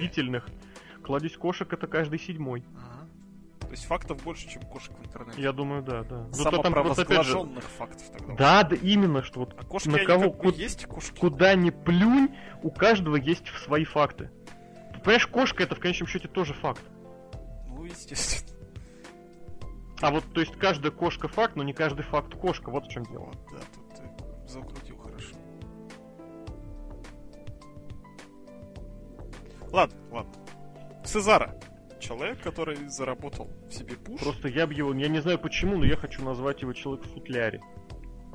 Кладезь 1.03 1.37
кошек 1.37 1.71
это 1.71 1.87
каждый 1.87 2.17
седьмой. 2.19 2.63
Ага. 2.75 3.09
То 3.61 3.71
есть 3.71 3.85
фактов 3.85 4.23
больше, 4.23 4.47
чем 4.49 4.61
кошек 4.63 4.93
в 4.97 5.05
интернете. 5.05 5.41
Я 5.41 5.51
думаю, 5.51 5.81
да, 5.83 6.03
да. 6.03 6.27
Ну, 6.37 6.43
то 6.43 6.61
там 6.61 6.73
просто, 6.73 7.01
опять 7.01 7.25
же, 7.25 7.39
фактов 7.77 8.03
тогда. 8.11 8.35
Да, 8.35 8.63
да, 8.63 8.75
именно, 8.75 9.23
что 9.23 9.41
вот 9.41 9.55
А 9.57 9.65
кошки, 9.65 9.89
на 9.89 10.05
кого, 10.05 10.31
ку- 10.31 10.51
есть 10.51 10.85
кошки? 10.85 11.17
куда 11.19 11.55
ни 11.55 11.71
плюнь, 11.71 12.35
у 12.61 12.71
каждого 12.71 13.15
есть 13.15 13.47
свои 13.65 13.83
факты. 13.83 14.29
Понимаешь, 15.03 15.27
кошка 15.27 15.63
это 15.63 15.75
в 15.75 15.79
конечном 15.79 16.07
счете 16.07 16.27
тоже 16.27 16.53
факт. 16.53 16.81
Ну, 17.67 17.83
естественно. 17.83 18.49
А 20.01 20.11
вот, 20.11 20.23
то 20.33 20.41
есть, 20.41 20.55
каждая 20.57 20.91
кошка 20.91 21.27
факт, 21.27 21.55
но 21.55 21.63
не 21.63 21.73
каждый 21.73 22.03
факт 22.03 22.35
кошка. 22.35 22.69
Вот 22.69 22.85
в 22.85 22.89
чем 22.89 23.03
дело. 23.05 23.25
Вот, 23.25 23.37
да, 23.51 23.57
тут 23.73 23.95
ты 24.45 24.47
закрутил 24.47 24.97
хорошо. 24.97 25.35
Ладно, 29.71 29.97
ладно. 30.11 30.31
Сезара. 31.05 31.55
Человек, 31.99 32.41
который 32.41 32.75
заработал 32.87 33.49
себе 33.69 33.95
пуш. 33.95 34.19
Просто 34.19 34.49
я 34.49 34.67
бы 34.67 34.73
его, 34.73 34.93
я 34.93 35.07
не 35.07 35.21
знаю 35.21 35.39
почему, 35.39 35.77
но 35.77 35.85
я 35.85 35.95
хочу 35.95 36.23
назвать 36.23 36.61
его 36.61 36.73
человек 36.73 37.05
в 37.05 37.13
футляре. 37.13 37.61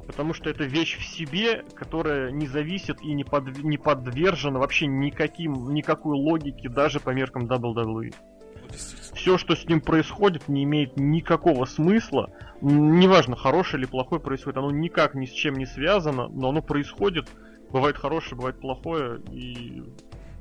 Потому 0.06 0.32
что 0.32 0.48
это 0.48 0.64
вещь 0.64 0.96
в 0.96 1.04
себе, 1.04 1.64
которая 1.74 2.30
не 2.30 2.46
зависит 2.46 3.02
и 3.02 3.12
не, 3.12 3.24
подв- 3.24 3.62
не 3.62 3.76
подвержена 3.76 4.58
вообще 4.58 4.86
никаким, 4.86 5.74
никакой 5.74 6.16
логике, 6.16 6.70
даже 6.70 6.98
по 6.98 7.10
меркам 7.10 7.44
WWE. 7.44 8.14
Ну. 8.14 8.68
Все, 9.14 9.36
что 9.36 9.54
с 9.54 9.66
ним 9.66 9.82
происходит, 9.82 10.48
не 10.48 10.64
имеет 10.64 10.96
никакого 10.96 11.66
смысла. 11.66 12.30
Неважно, 12.62 13.36
хорошее 13.36 13.82
или 13.82 13.86
плохое 13.86 14.20
происходит, 14.20 14.56
оно 14.56 14.70
никак 14.70 15.14
ни 15.14 15.26
с 15.26 15.30
чем 15.30 15.56
не 15.56 15.66
связано, 15.66 16.28
но 16.28 16.48
оно 16.48 16.62
происходит. 16.62 17.28
Бывает 17.70 17.98
хорошее, 17.98 18.36
бывает 18.36 18.60
плохое, 18.60 19.20
и 19.30 19.82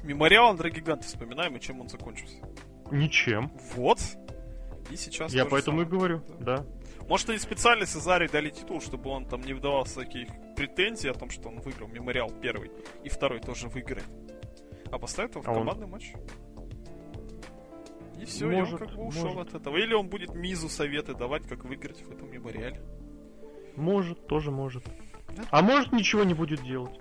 Мемориал 0.08 0.50
Андрогиганта 0.52 1.06
вспоминаем, 1.06 1.56
и 1.56 1.60
чем 1.60 1.82
он 1.82 1.90
закончился. 1.90 2.38
ничем. 2.92 3.52
Вот. 3.76 4.00
И 4.90 4.96
сейчас 4.96 5.34
Я 5.34 5.46
поэтому 5.46 5.82
и 5.82 5.86
самое. 5.86 6.00
говорю, 6.00 6.22
да. 6.40 6.66
Может, 7.10 7.30
они 7.30 7.40
специально 7.40 7.86
Сезаре 7.86 8.30
дали 8.30 8.50
титул, 8.50 8.80
чтобы 8.82 9.10
он 9.10 9.26
там 9.26 9.42
не 9.42 9.54
вдавался 9.54 9.96
таких 10.02 10.30
претензий 10.56 11.10
о 11.10 11.14
том, 11.14 11.30
что 11.30 11.50
он 11.50 11.60
выиграл 11.60 11.88
Мемориал 11.90 12.30
первый, 12.42 12.72
и 13.04 13.10
второй 13.10 13.40
тоже 13.42 13.68
выиграет. 13.68 14.06
А 14.92 14.98
поставят 14.98 15.32
его 15.36 15.42
в 15.42 15.48
А 15.48 15.52
он- 15.52 15.58
командный 15.60 15.88
матч. 15.88 16.14
И 18.20 18.26
все, 18.26 18.46
Может, 18.48 18.80
и 18.80 18.84
он 18.84 18.88
как 18.90 18.98
бы 18.98 19.06
ушел 19.06 19.34
может. 19.34 19.54
от 19.54 19.62
этого. 19.62 19.78
Или 19.78 19.94
он 19.94 20.08
будет 20.10 20.34
Мизу 20.34 20.70
советы 20.70 21.14
давать, 21.14 21.46
как 21.48 21.66
выиграть 21.66 22.02
в 22.02 22.10
этом 22.12 22.32
мемориале. 22.32 22.82
Может, 23.76 24.26
тоже 24.28 24.50
может. 24.52 24.84
Да. 25.36 25.44
А 25.52 25.62
может 25.62 25.92
ничего 25.92 26.24
не 26.24 26.34
будет 26.34 26.64
делать. 26.64 26.98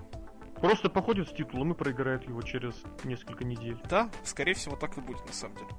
Просто 0.60 0.88
походит 0.88 1.28
с 1.28 1.32
титулом 1.32 1.72
и 1.72 1.74
проиграет 1.74 2.26
его 2.26 2.42
через 2.42 2.74
несколько 3.04 3.44
недель. 3.44 3.78
Да, 3.88 4.10
скорее 4.24 4.54
всего, 4.54 4.76
так 4.76 4.96
и 4.96 5.00
будет 5.00 5.24
на 5.26 5.32
самом 5.32 5.56
деле. 5.56 5.70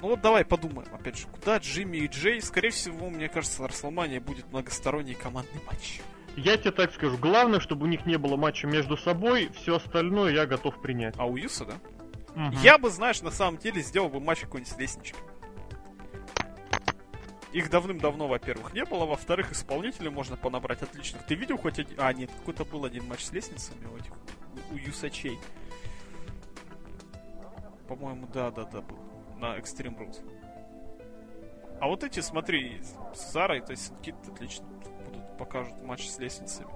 Ну 0.00 0.08
вот 0.08 0.20
давай 0.20 0.44
подумаем, 0.44 0.88
опять 0.94 1.18
же, 1.18 1.26
куда 1.26 1.58
Джимми 1.58 1.98
и 1.98 2.06
Джей, 2.06 2.40
скорее 2.40 2.70
всего, 2.70 3.10
мне 3.10 3.28
кажется, 3.28 3.66
Расселмания 3.66 4.20
будет 4.20 4.50
многосторонний 4.52 5.14
командный 5.14 5.60
матч. 5.66 6.00
Я 6.36 6.56
тебе 6.56 6.70
так 6.70 6.92
скажу, 6.92 7.18
главное, 7.18 7.58
чтобы 7.58 7.86
у 7.86 7.88
них 7.88 8.06
не 8.06 8.16
было 8.16 8.36
матча 8.36 8.68
между 8.68 8.96
собой, 8.96 9.50
все 9.56 9.76
остальное 9.76 10.32
я 10.32 10.46
готов 10.46 10.80
принять. 10.80 11.16
А 11.18 11.26
у 11.26 11.36
Юса, 11.36 11.64
да? 11.64 11.74
Мгм. 12.36 12.56
Я 12.62 12.78
бы, 12.78 12.90
знаешь, 12.90 13.22
на 13.22 13.32
самом 13.32 13.58
деле 13.58 13.82
сделал 13.82 14.08
бы 14.08 14.20
матч 14.20 14.40
какой-нибудь 14.42 14.72
с 14.72 14.78
лестничкой. 14.78 15.20
Их 17.52 17.70
давным-давно, 17.70 18.28
во-первых, 18.28 18.74
не 18.74 18.84
было, 18.84 19.06
во-вторых, 19.06 19.52
исполнителей 19.52 20.10
можно 20.10 20.36
понабрать 20.36 20.82
отличных. 20.82 21.24
Ты 21.24 21.34
видел 21.34 21.56
хоть 21.56 21.78
один... 21.78 21.98
А, 21.98 22.12
нет, 22.12 22.30
какой-то 22.30 22.64
был 22.64 22.84
один 22.84 23.06
матч 23.06 23.24
с 23.24 23.32
лестницами 23.32 23.86
у 23.86 23.96
этих, 23.96 24.12
у 24.70 24.76
Юсачей. 24.76 25.38
По-моему, 27.88 28.26
да-да-да, 28.26 28.82
был. 28.82 28.98
На 29.38 29.56
Extreme 29.56 29.96
Rules. 29.96 30.20
А 31.80 31.86
вот 31.86 32.04
эти, 32.04 32.20
смотри, 32.20 32.82
с 33.14 33.32
Зарой, 33.32 33.60
то 33.60 33.70
есть 33.70 33.92
Кит 34.02 34.16
отлично 34.26 34.66
будут, 34.66 35.38
покажут 35.38 35.80
матч 35.82 36.08
с 36.08 36.18
лестницами. 36.18 36.68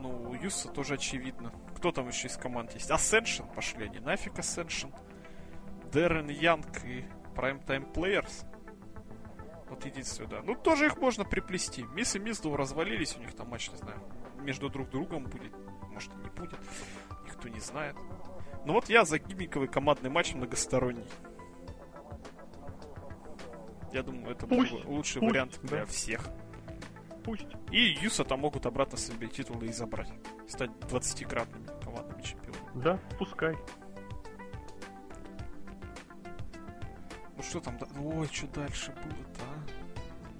Ну, 0.00 0.30
у 0.30 0.34
Юса 0.34 0.68
тоже 0.68 0.94
очевидно. 0.94 1.52
Кто 1.76 1.92
там 1.92 2.08
еще 2.08 2.26
из 2.26 2.36
команд 2.36 2.72
есть? 2.74 2.90
Ascension 2.90 3.52
пошли 3.54 3.84
они. 3.84 4.00
Нафиг 4.00 4.32
Ascension. 4.34 4.92
Дэрен 5.92 6.28
Янг 6.28 6.84
и 6.84 7.04
Primetime 7.36 7.92
Players. 7.92 8.46
Вот 9.72 9.86
единственное, 9.86 10.28
да. 10.28 10.42
Ну, 10.44 10.54
тоже 10.54 10.84
их 10.84 10.98
можно 10.98 11.24
приплести. 11.24 11.84
Мисс 11.94 12.14
и 12.14 12.18
Миздоу 12.18 12.56
развалились, 12.56 13.16
у 13.16 13.20
них 13.20 13.32
там 13.32 13.48
матч, 13.48 13.70
не 13.70 13.78
знаю, 13.78 13.98
между 14.42 14.68
друг 14.68 14.90
другом 14.90 15.24
будет. 15.24 15.50
Может, 15.90 16.12
и 16.12 16.16
не 16.16 16.28
будет. 16.28 16.58
Никто 17.24 17.48
не 17.48 17.58
знает. 17.58 17.96
Ну 18.66 18.74
вот 18.74 18.90
я 18.90 19.06
за 19.06 19.18
гиммиковый 19.18 19.68
командный 19.68 20.10
матч 20.10 20.34
многосторонний. 20.34 21.06
Я 23.94 24.02
думаю, 24.02 24.32
это 24.36 24.46
был 24.46 24.58
Пусть, 24.58 24.72
бы 24.72 24.90
лучший 24.90 25.20
пусть, 25.20 25.32
вариант 25.32 25.58
для 25.62 25.78
да. 25.78 25.86
всех. 25.86 26.28
Пусть. 27.24 27.46
И 27.70 27.96
Юса 28.02 28.24
там 28.24 28.40
могут 28.40 28.66
обратно 28.66 28.98
себе 28.98 29.26
титулы 29.28 29.68
и 29.68 29.72
забрать. 29.72 30.12
Стать 30.48 30.70
20-кратными 30.82 31.82
командными 31.82 32.20
чемпионами. 32.20 32.70
Да, 32.74 33.00
пускай. 33.18 33.56
Ну 37.42 37.48
что 37.48 37.60
там? 37.60 37.76
да- 37.76 37.88
Ой, 38.00 38.28
что 38.30 38.46
дальше 38.48 38.92
было-то, 38.92 39.40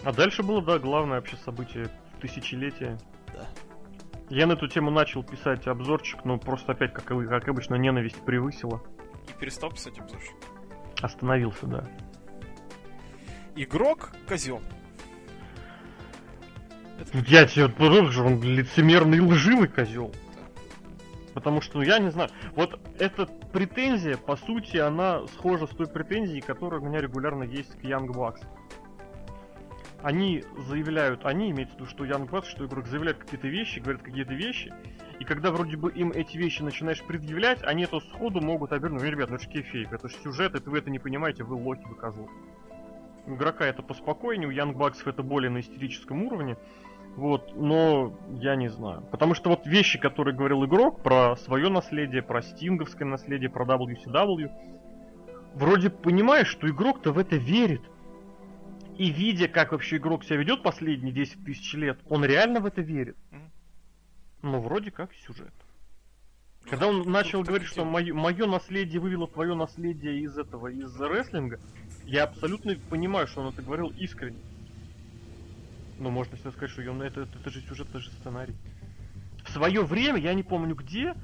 а? 0.04 0.08
А 0.08 0.12
дальше 0.12 0.44
было, 0.44 0.62
да, 0.62 0.78
главное 0.78 1.16
вообще 1.16 1.36
событие 1.36 1.88
тысячелетия. 2.20 2.96
Да. 3.34 3.48
Я 4.30 4.46
на 4.46 4.52
эту 4.52 4.68
тему 4.68 4.90
начал 4.90 5.24
писать 5.24 5.66
обзорчик, 5.66 6.24
но 6.24 6.38
просто 6.38 6.72
опять, 6.72 6.92
как, 6.92 7.06
как 7.06 7.48
обычно, 7.48 7.74
ненависть 7.74 8.24
превысила. 8.24 8.80
И 9.28 9.38
перестал 9.40 9.70
писать 9.70 9.98
обзорчик. 9.98 10.34
Остановился, 11.00 11.66
да. 11.66 11.88
Игрок 13.56 14.12
козел. 14.28 14.62
Я 17.26 17.46
тебе 17.46 17.68
что 18.12 18.24
он 18.24 18.40
лицемерный 18.42 19.18
лживый 19.20 19.66
козел. 19.66 20.14
Потому 21.34 21.60
что, 21.60 21.78
ну, 21.78 21.82
я 21.82 21.98
не 21.98 22.10
знаю, 22.10 22.30
вот 22.54 22.78
эта 23.00 23.28
претензия, 23.52 24.16
по 24.16 24.36
сути, 24.36 24.78
она 24.78 25.26
схожа 25.28 25.66
с 25.66 25.70
той 25.70 25.86
претензией, 25.86 26.40
которая 26.40 26.80
у 26.80 26.84
меня 26.84 27.00
регулярно 27.00 27.44
есть 27.44 27.78
к 27.78 27.84
Young 27.84 28.08
Bucks. 28.08 28.44
Они 30.02 30.44
заявляют, 30.68 31.24
они 31.24 31.50
имеют 31.50 31.70
в 31.70 31.74
виду, 31.74 31.86
что 31.86 32.04
Young 32.04 32.28
Bucks, 32.28 32.46
что 32.46 32.66
игрок 32.66 32.88
заявляет 32.88 33.18
какие-то 33.18 33.46
вещи, 33.46 33.78
говорят 33.78 34.02
какие-то 34.02 34.34
вещи, 34.34 34.74
и 35.20 35.24
когда 35.24 35.52
вроде 35.52 35.76
бы 35.76 35.92
им 35.92 36.10
эти 36.10 36.36
вещи 36.36 36.62
начинаешь 36.62 37.02
предъявлять, 37.04 37.62
они 37.62 37.84
это 37.84 38.00
сходу 38.00 38.40
могут 38.40 38.72
обернуть. 38.72 39.02
Ну, 39.02 39.08
ребят, 39.08 39.30
ну 39.30 39.36
это 39.36 39.44
же 39.44 39.50
кейфейп, 39.50 39.92
это 39.92 40.08
же 40.08 40.16
сюжет, 40.16 40.56
это 40.56 40.68
вы 40.68 40.78
это 40.78 40.90
не 40.90 40.98
понимаете, 40.98 41.44
вы 41.44 41.54
лохи, 41.54 41.82
вы 41.84 41.94
козлы. 41.94 42.26
У 43.26 43.34
игрока 43.34 43.64
это 43.64 43.82
поспокойнее, 43.82 44.48
у 44.48 44.50
Young 44.50 44.74
Bucks 44.74 45.02
это 45.06 45.22
более 45.22 45.50
на 45.50 45.60
истерическом 45.60 46.24
уровне. 46.24 46.56
Вот, 47.16 47.54
но 47.56 48.18
я 48.40 48.56
не 48.56 48.68
знаю. 48.68 49.02
Потому 49.10 49.34
что 49.34 49.50
вот 49.50 49.66
вещи, 49.66 49.98
которые 49.98 50.34
говорил 50.34 50.64
игрок 50.64 51.02
про 51.02 51.36
свое 51.36 51.68
наследие, 51.68 52.22
про 52.22 52.42
стинговское 52.42 53.06
наследие, 53.06 53.50
про 53.50 53.64
WCW, 53.66 54.50
вроде 55.54 55.90
понимаешь, 55.90 56.48
что 56.48 56.68
игрок-то 56.68 57.12
в 57.12 57.18
это 57.18 57.36
верит. 57.36 57.82
И 58.96 59.10
видя, 59.10 59.48
как 59.48 59.72
вообще 59.72 59.96
игрок 59.96 60.24
себя 60.24 60.36
ведет 60.36 60.62
последние 60.62 61.12
10 61.12 61.44
тысяч 61.44 61.74
лет, 61.74 61.98
он 62.08 62.24
реально 62.24 62.60
в 62.60 62.66
это 62.66 62.80
верит. 62.80 63.16
Мгм. 63.30 63.50
Ну, 64.42 64.60
вроде 64.60 64.90
как 64.90 65.12
сюжет. 65.14 65.52
Когда 66.68 66.86
он 66.86 67.10
начал 67.10 67.42
говорить, 67.42 67.68
что 67.68 67.84
мое, 67.84 68.46
наследие 68.46 69.00
вывело 69.00 69.26
твое 69.26 69.54
наследие 69.54 70.20
из 70.20 70.38
этого, 70.38 70.68
из 70.68 70.98
рестлинга, 71.00 71.58
я 72.04 72.24
абсолютно 72.24 72.76
понимаю, 72.88 73.26
что 73.26 73.40
он 73.40 73.52
это 73.52 73.62
говорил 73.62 73.92
искренне. 73.98 74.38
Но 76.02 76.10
можно 76.10 76.34
всегда 76.36 76.50
сказать, 76.50 76.70
что 76.70 76.82
он- 76.90 77.00
это, 77.02 77.20
это, 77.20 77.38
это 77.38 77.50
же 77.50 77.60
сюжет, 77.60 77.88
это 77.90 78.00
же 78.00 78.10
сценарий. 78.10 78.54
В 79.44 79.50
свое 79.50 79.82
время, 79.84 80.18
я 80.18 80.34
не 80.34 80.42
помню 80.42 80.74
где, 80.74 81.14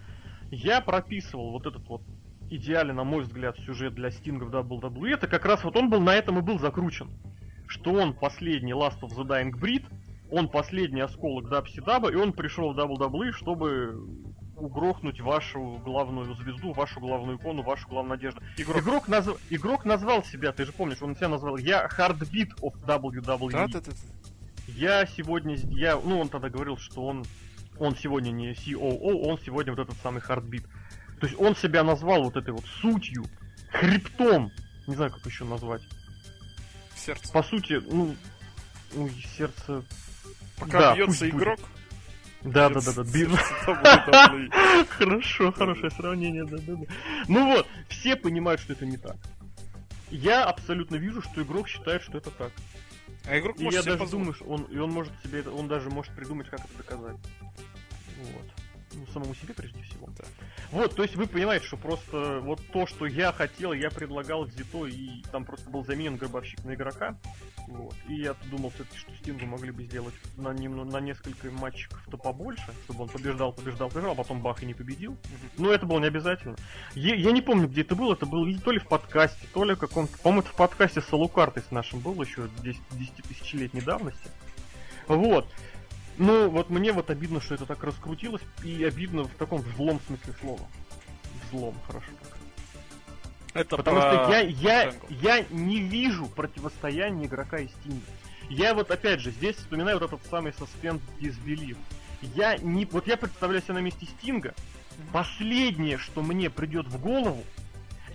я 0.51 0.81
прописывал 0.81 1.51
вот 1.51 1.67
этот 1.67 1.87
вот 1.89 2.03
идеальный, 2.49 2.95
на 2.95 3.03
мой 3.05 3.25
взгляд, 3.25 3.57
сюжет 3.67 3.95
для 3.95 4.11
Стинга 4.13 4.45
в 4.45 4.55
WWE. 4.55 5.09
Это 5.15 5.27
как 5.27 5.45
раз 5.45 5.65
вот 5.65 5.77
он 5.77 5.91
был 5.91 6.01
на 6.01 6.15
этом 6.15 6.39
и 6.39 6.43
был 6.43 6.59
закручен. 6.61 7.11
Что 7.67 7.93
он 7.93 8.15
последний 8.15 8.73
Last 8.73 9.01
of 9.01 9.11
the 9.17 9.27
Dying 9.27 9.51
Breed, 9.53 9.85
он 10.31 10.49
последний 10.49 11.01
осколок 11.01 11.47
WCW, 11.51 12.13
и 12.13 12.17
он 12.17 12.33
пришел 12.33 12.73
в 12.73 12.79
WWE, 12.79 13.33
чтобы 13.33 14.01
угрохнуть 14.57 15.21
вашу 15.21 15.81
главную 15.85 16.35
звезду, 16.37 16.73
вашу 16.73 17.01
главную 17.01 17.37
икону, 17.39 17.63
вашу 17.63 17.89
главную 17.89 18.17
надежду. 18.17 18.41
Игрок. 18.57 18.79
Игрок, 18.83 19.09
назв- 19.09 19.39
игрок 19.51 19.85
назвал 19.85 20.23
себя, 20.25 20.53
ты 20.53 20.65
же 20.65 20.73
помнишь, 20.73 21.03
он 21.03 21.15
себя 21.17 21.29
назвал, 21.29 21.57
я 21.59 21.87
Heartbeat 21.87 22.61
of 22.63 22.75
WWE. 22.87 23.51
Да, 23.53 23.67
да, 23.69 23.81
да. 23.81 23.93
Я 24.69 25.07
сегодня, 25.07 25.57
я, 25.57 25.97
ну 25.97 26.21
он 26.21 26.29
тогда 26.29 26.49
говорил, 26.49 26.77
что 26.77 27.05
он, 27.05 27.25
он 27.79 27.97
сегодня 27.97 28.31
не 28.31 28.53
COO, 28.53 29.23
он 29.27 29.39
сегодня 29.45 29.73
вот 29.75 29.81
этот 29.81 29.97
самый 30.03 30.21
Heartbeat. 30.21 30.65
То 31.21 31.27
есть 31.27 31.41
он 31.41 31.57
себя 31.57 31.83
назвал 31.83 32.23
вот 32.25 32.37
этой 32.37 32.51
вот 32.53 32.65
сутью, 32.81 33.25
хребтом, 33.73 34.53
не 34.87 34.95
знаю 34.95 35.11
как 35.11 35.25
еще 35.27 35.45
назвать. 35.45 35.83
сердце. 36.95 37.33
по 37.33 37.43
сути, 37.43 37.81
ну, 37.91 38.15
ну, 38.95 39.09
сердце... 39.37 39.83
Пока 40.59 40.79
да, 40.81 40.95
бьется 40.95 41.07
пусть 41.07 41.21
будет. 41.21 41.35
игрок. 41.35 41.61
Да, 42.43 42.69
да, 42.69 42.81
да, 42.81 42.93
да, 42.93 43.03
бир- 43.13 43.31
сердце 43.31 43.55
WWE. 43.67 44.87
Хорошо, 44.89 45.53
хорошее 45.53 45.91
сравнение, 45.91 46.45
да, 46.45 46.59
да, 46.59 46.75
да. 46.75 46.87
Ну 47.27 47.47
вот, 47.53 47.67
все 47.89 48.17
понимают, 48.17 48.61
что 48.61 48.75
это 48.75 48.87
не 48.87 48.97
так. 48.97 49.17
Я 50.11 50.45
абсолютно 50.45 50.97
вижу, 50.97 51.21
что 51.23 51.43
игрок 51.43 51.69
считает, 51.69 52.03
что 52.03 52.19
это 52.19 52.31
так. 52.31 52.53
А 53.27 53.39
игрок 53.39 53.59
И 53.59 53.65
может 53.65 53.77
я 53.77 53.83
себе 53.83 53.93
даже 53.93 54.05
позволить. 54.05 54.11
думаю, 54.11 54.35
что 54.35 54.45
он, 54.47 54.63
и 54.65 54.79
он 54.79 54.91
может 54.91 55.13
себе 55.23 55.41
это, 55.41 55.51
он 55.51 55.69
даже 55.69 55.91
может 55.91 56.15
придумать, 56.15 56.49
как 56.49 56.61
это 56.61 56.77
доказать. 56.79 57.17
Вот. 58.33 58.47
Ну, 58.95 59.07
самому 59.13 59.35
себе 59.35 59.55
прежде 59.55 59.83
всего. 59.83 60.09
Да. 60.17 60.25
Вот, 60.71 60.95
то 60.95 61.03
есть 61.03 61.17
вы 61.17 61.27
понимаете, 61.27 61.67
что 61.67 61.77
просто 61.77 62.41
вот 62.43 62.61
то, 62.73 62.87
что 62.87 63.07
я 63.07 63.33
хотел, 63.33 63.73
я 63.73 63.91
предлагал 63.91 64.47
Зито, 64.47 64.87
и 64.87 65.23
там 65.33 65.45
просто 65.45 65.71
был 65.71 65.85
заменен 65.85 66.17
гробовщик 66.17 66.63
на 66.65 66.75
игрока. 66.75 67.17
Вот. 67.69 67.95
И 68.07 68.17
я 68.17 68.35
думал 68.51 68.71
все-таки, 68.71 68.99
что 68.99 69.15
Стингу 69.17 69.47
могли 69.47 69.71
бы 69.71 69.85
сделать 69.85 70.15
на, 70.37 70.53
нем- 70.53 70.89
на 70.89 71.01
несколько 71.01 71.51
матчиков-то 71.51 72.17
побольше, 72.17 72.73
чтобы 72.85 73.05
он 73.05 73.09
побеждал, 73.09 73.53
побеждал, 73.53 73.89
побеждал, 73.89 74.13
а 74.13 74.15
потом 74.15 74.43
бах 74.43 74.63
и 74.63 74.67
не 74.67 74.75
победил. 74.75 75.17
Но 75.57 75.73
это 75.73 75.87
было 75.87 76.01
не 76.01 76.07
обязательно. 76.07 76.57
Я, 76.95 77.15
я 77.15 77.33
не 77.33 77.43
помню, 77.43 77.69
где 77.69 77.81
это 77.81 77.95
было, 77.95 78.13
это 78.15 78.27
было 78.27 78.47
то 78.59 78.71
ли 78.71 78.79
в 78.79 78.87
подкасте, 78.87 79.47
то 79.53 79.65
ли 79.65 79.75
в 79.75 79.79
каком-то... 79.79 80.19
По-моему, 80.19 80.43
это 80.43 80.51
в 80.51 80.55
подкасте 80.55 81.01
с 81.01 81.13
Алукартой 81.13 81.63
с 81.63 81.71
нашим 81.71 82.01
был 82.01 82.21
еще 82.23 82.49
10, 82.63 82.81
10 82.93 83.13
тысячелетней 83.29 83.83
давности. 83.83 84.29
Вот. 85.07 85.47
Ну, 86.19 86.51
вот 86.51 86.69
мне 86.69 86.93
вот 86.93 87.11
обидно, 87.11 87.41
что 87.41 87.55
это 87.55 87.65
так 87.65 87.83
раскрутилось, 87.85 88.43
и 88.65 88.85
обидно 88.85 89.25
в 89.25 89.35
таком 89.35 89.63
злом 89.77 90.01
смысле 90.07 90.35
слова. 90.41 90.67
Злом, 91.51 91.75
хорошо 91.87 92.09
так. 92.21 92.39
Это 93.55 93.77
Потому 93.77 94.01
про 94.01 94.25
что 94.25 94.33
я, 94.33 94.41
я, 94.41 94.93
я 95.09 95.45
не 95.51 95.81
вижу 95.81 96.27
противостояния 96.27 97.27
игрока 97.27 97.59
и 97.59 97.69
Стинга. 97.69 98.07
Я 98.51 98.75
вот 98.75 98.91
опять 98.91 99.21
же 99.21 99.31
здесь 99.31 99.57
вспоминаю 99.57 99.99
вот 99.99 100.13
этот 100.13 100.27
самый 100.29 100.53
саспенд 100.53 101.01
Disbelief. 101.21 101.77
Я 102.23 102.57
не. 102.59 102.85
Вот 102.87 103.07
я 103.07 103.17
представляю 103.17 103.63
себя 103.63 103.75
на 103.75 103.81
месте 103.81 104.07
Стинга. 104.07 104.55
Последнее, 105.13 105.99
что 105.99 106.23
мне 106.23 106.51
придет 106.51 106.87
в 106.89 107.01
голову, 107.01 107.45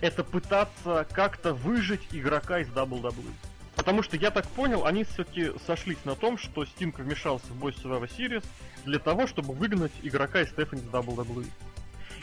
это 0.00 0.22
пытаться 0.22 1.06
как-то 1.12 1.54
выжить 1.54 2.02
игрока 2.12 2.58
из 2.58 2.68
WWE. 2.68 3.32
Потому 3.76 4.02
что 4.02 4.16
я 4.16 4.30
так 4.30 4.46
понял, 4.48 4.86
они 4.86 5.04
все-таки 5.04 5.52
сошлись 5.66 6.04
на 6.04 6.14
том, 6.14 6.38
что 6.38 6.64
Стинг 6.64 6.98
вмешался 6.98 7.46
в 7.46 7.56
бой 7.56 7.72
Survivor 7.72 8.08
Series 8.08 8.44
для 8.84 8.98
того, 8.98 9.26
чтобы 9.26 9.52
выгнать 9.52 9.92
игрока 10.02 10.42
из 10.42 10.50
Стефани 10.50 10.82
из 10.82 10.88
WWE. 10.88 11.46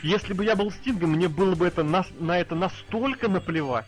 Если 0.02 0.32
бы 0.32 0.44
я 0.44 0.56
был 0.56 0.70
Стингом, 0.72 1.10
мне 1.10 1.28
было 1.28 1.54
бы 1.54 1.66
это 1.66 1.82
на, 1.82 2.04
на 2.18 2.38
это 2.38 2.54
настолько 2.54 3.28
наплевать. 3.28 3.86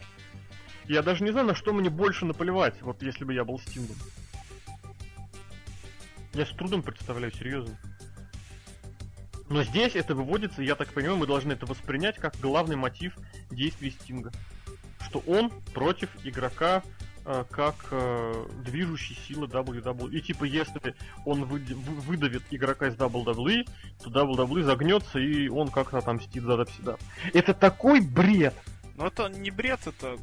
Я 0.86 1.02
даже 1.02 1.24
не 1.24 1.30
знаю, 1.30 1.46
на 1.46 1.54
что 1.54 1.72
мне 1.72 1.88
больше 1.88 2.26
наплевать, 2.26 2.80
вот 2.82 3.02
если 3.02 3.24
бы 3.24 3.32
я 3.32 3.44
был 3.44 3.58
Стингом. 3.58 3.96
Я 6.34 6.44
с 6.46 6.50
трудом 6.50 6.82
представляю, 6.82 7.32
серьезно. 7.32 7.76
Но 9.48 9.62
здесь 9.62 9.94
это 9.94 10.14
выводится, 10.14 10.62
я 10.62 10.74
так 10.74 10.92
понимаю, 10.92 11.16
мы 11.16 11.26
должны 11.26 11.52
это 11.52 11.66
воспринять 11.66 12.16
как 12.16 12.34
главный 12.40 12.76
мотив 12.76 13.16
действий 13.50 13.90
Стинга. 13.90 14.32
Что 15.06 15.20
он 15.26 15.50
против 15.72 16.10
игрока 16.24 16.82
как 17.50 17.74
э, 17.90 18.46
движущей 18.64 19.14
силы 19.26 19.46
WWE. 19.46 20.10
И 20.12 20.20
типа, 20.20 20.44
если 20.44 20.80
он 21.24 21.44
выд- 21.44 21.74
вы- 21.74 22.00
выдавит 22.00 22.42
игрока 22.50 22.88
из 22.88 22.94
WWE, 22.94 23.66
то 24.02 24.10
WWE 24.10 24.62
загнется 24.62 25.18
и 25.18 25.48
он 25.48 25.68
как-то 25.68 25.98
отомстит 25.98 26.42
за 26.42 26.52
WCW. 26.54 26.98
Это 27.32 27.54
такой 27.54 28.00
бред! 28.00 28.54
Но 28.96 29.06
это 29.08 29.28
не 29.28 29.50
бред, 29.50 29.80
это... 29.86 30.16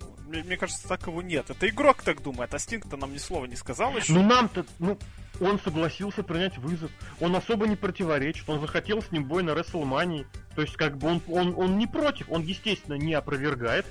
ну, 0.00 0.16
Мне, 0.26 0.42
мне 0.42 0.56
кажется, 0.56 0.86
так 0.88 1.06
его 1.06 1.22
нет. 1.22 1.48
Это 1.48 1.68
игрок 1.68 2.02
так 2.02 2.22
думает, 2.22 2.52
а 2.52 2.58
Стинг-то 2.58 2.96
нам 2.96 3.12
ни 3.12 3.18
слова 3.18 3.46
не 3.46 3.56
сказал 3.56 3.96
еще. 3.96 4.12
Ну 4.12 4.22
нам-то, 4.22 4.66
ну, 4.78 4.98
он 5.40 5.58
согласился 5.60 6.22
принять 6.22 6.58
вызов. 6.58 6.90
Он 7.20 7.34
особо 7.36 7.66
не 7.68 7.76
противоречит. 7.76 8.48
Он 8.48 8.60
захотел 8.60 9.00
с 9.00 9.10
ним 9.12 9.24
бой 9.24 9.42
на 9.42 9.50
WrestleMania. 9.50 10.26
То 10.56 10.62
есть, 10.62 10.76
как 10.76 10.98
бы 10.98 11.08
он, 11.08 11.22
он, 11.28 11.54
он 11.56 11.78
не 11.78 11.86
против. 11.86 12.28
Он, 12.28 12.42
естественно, 12.42 12.94
не 12.94 13.14
опровергает. 13.14 13.86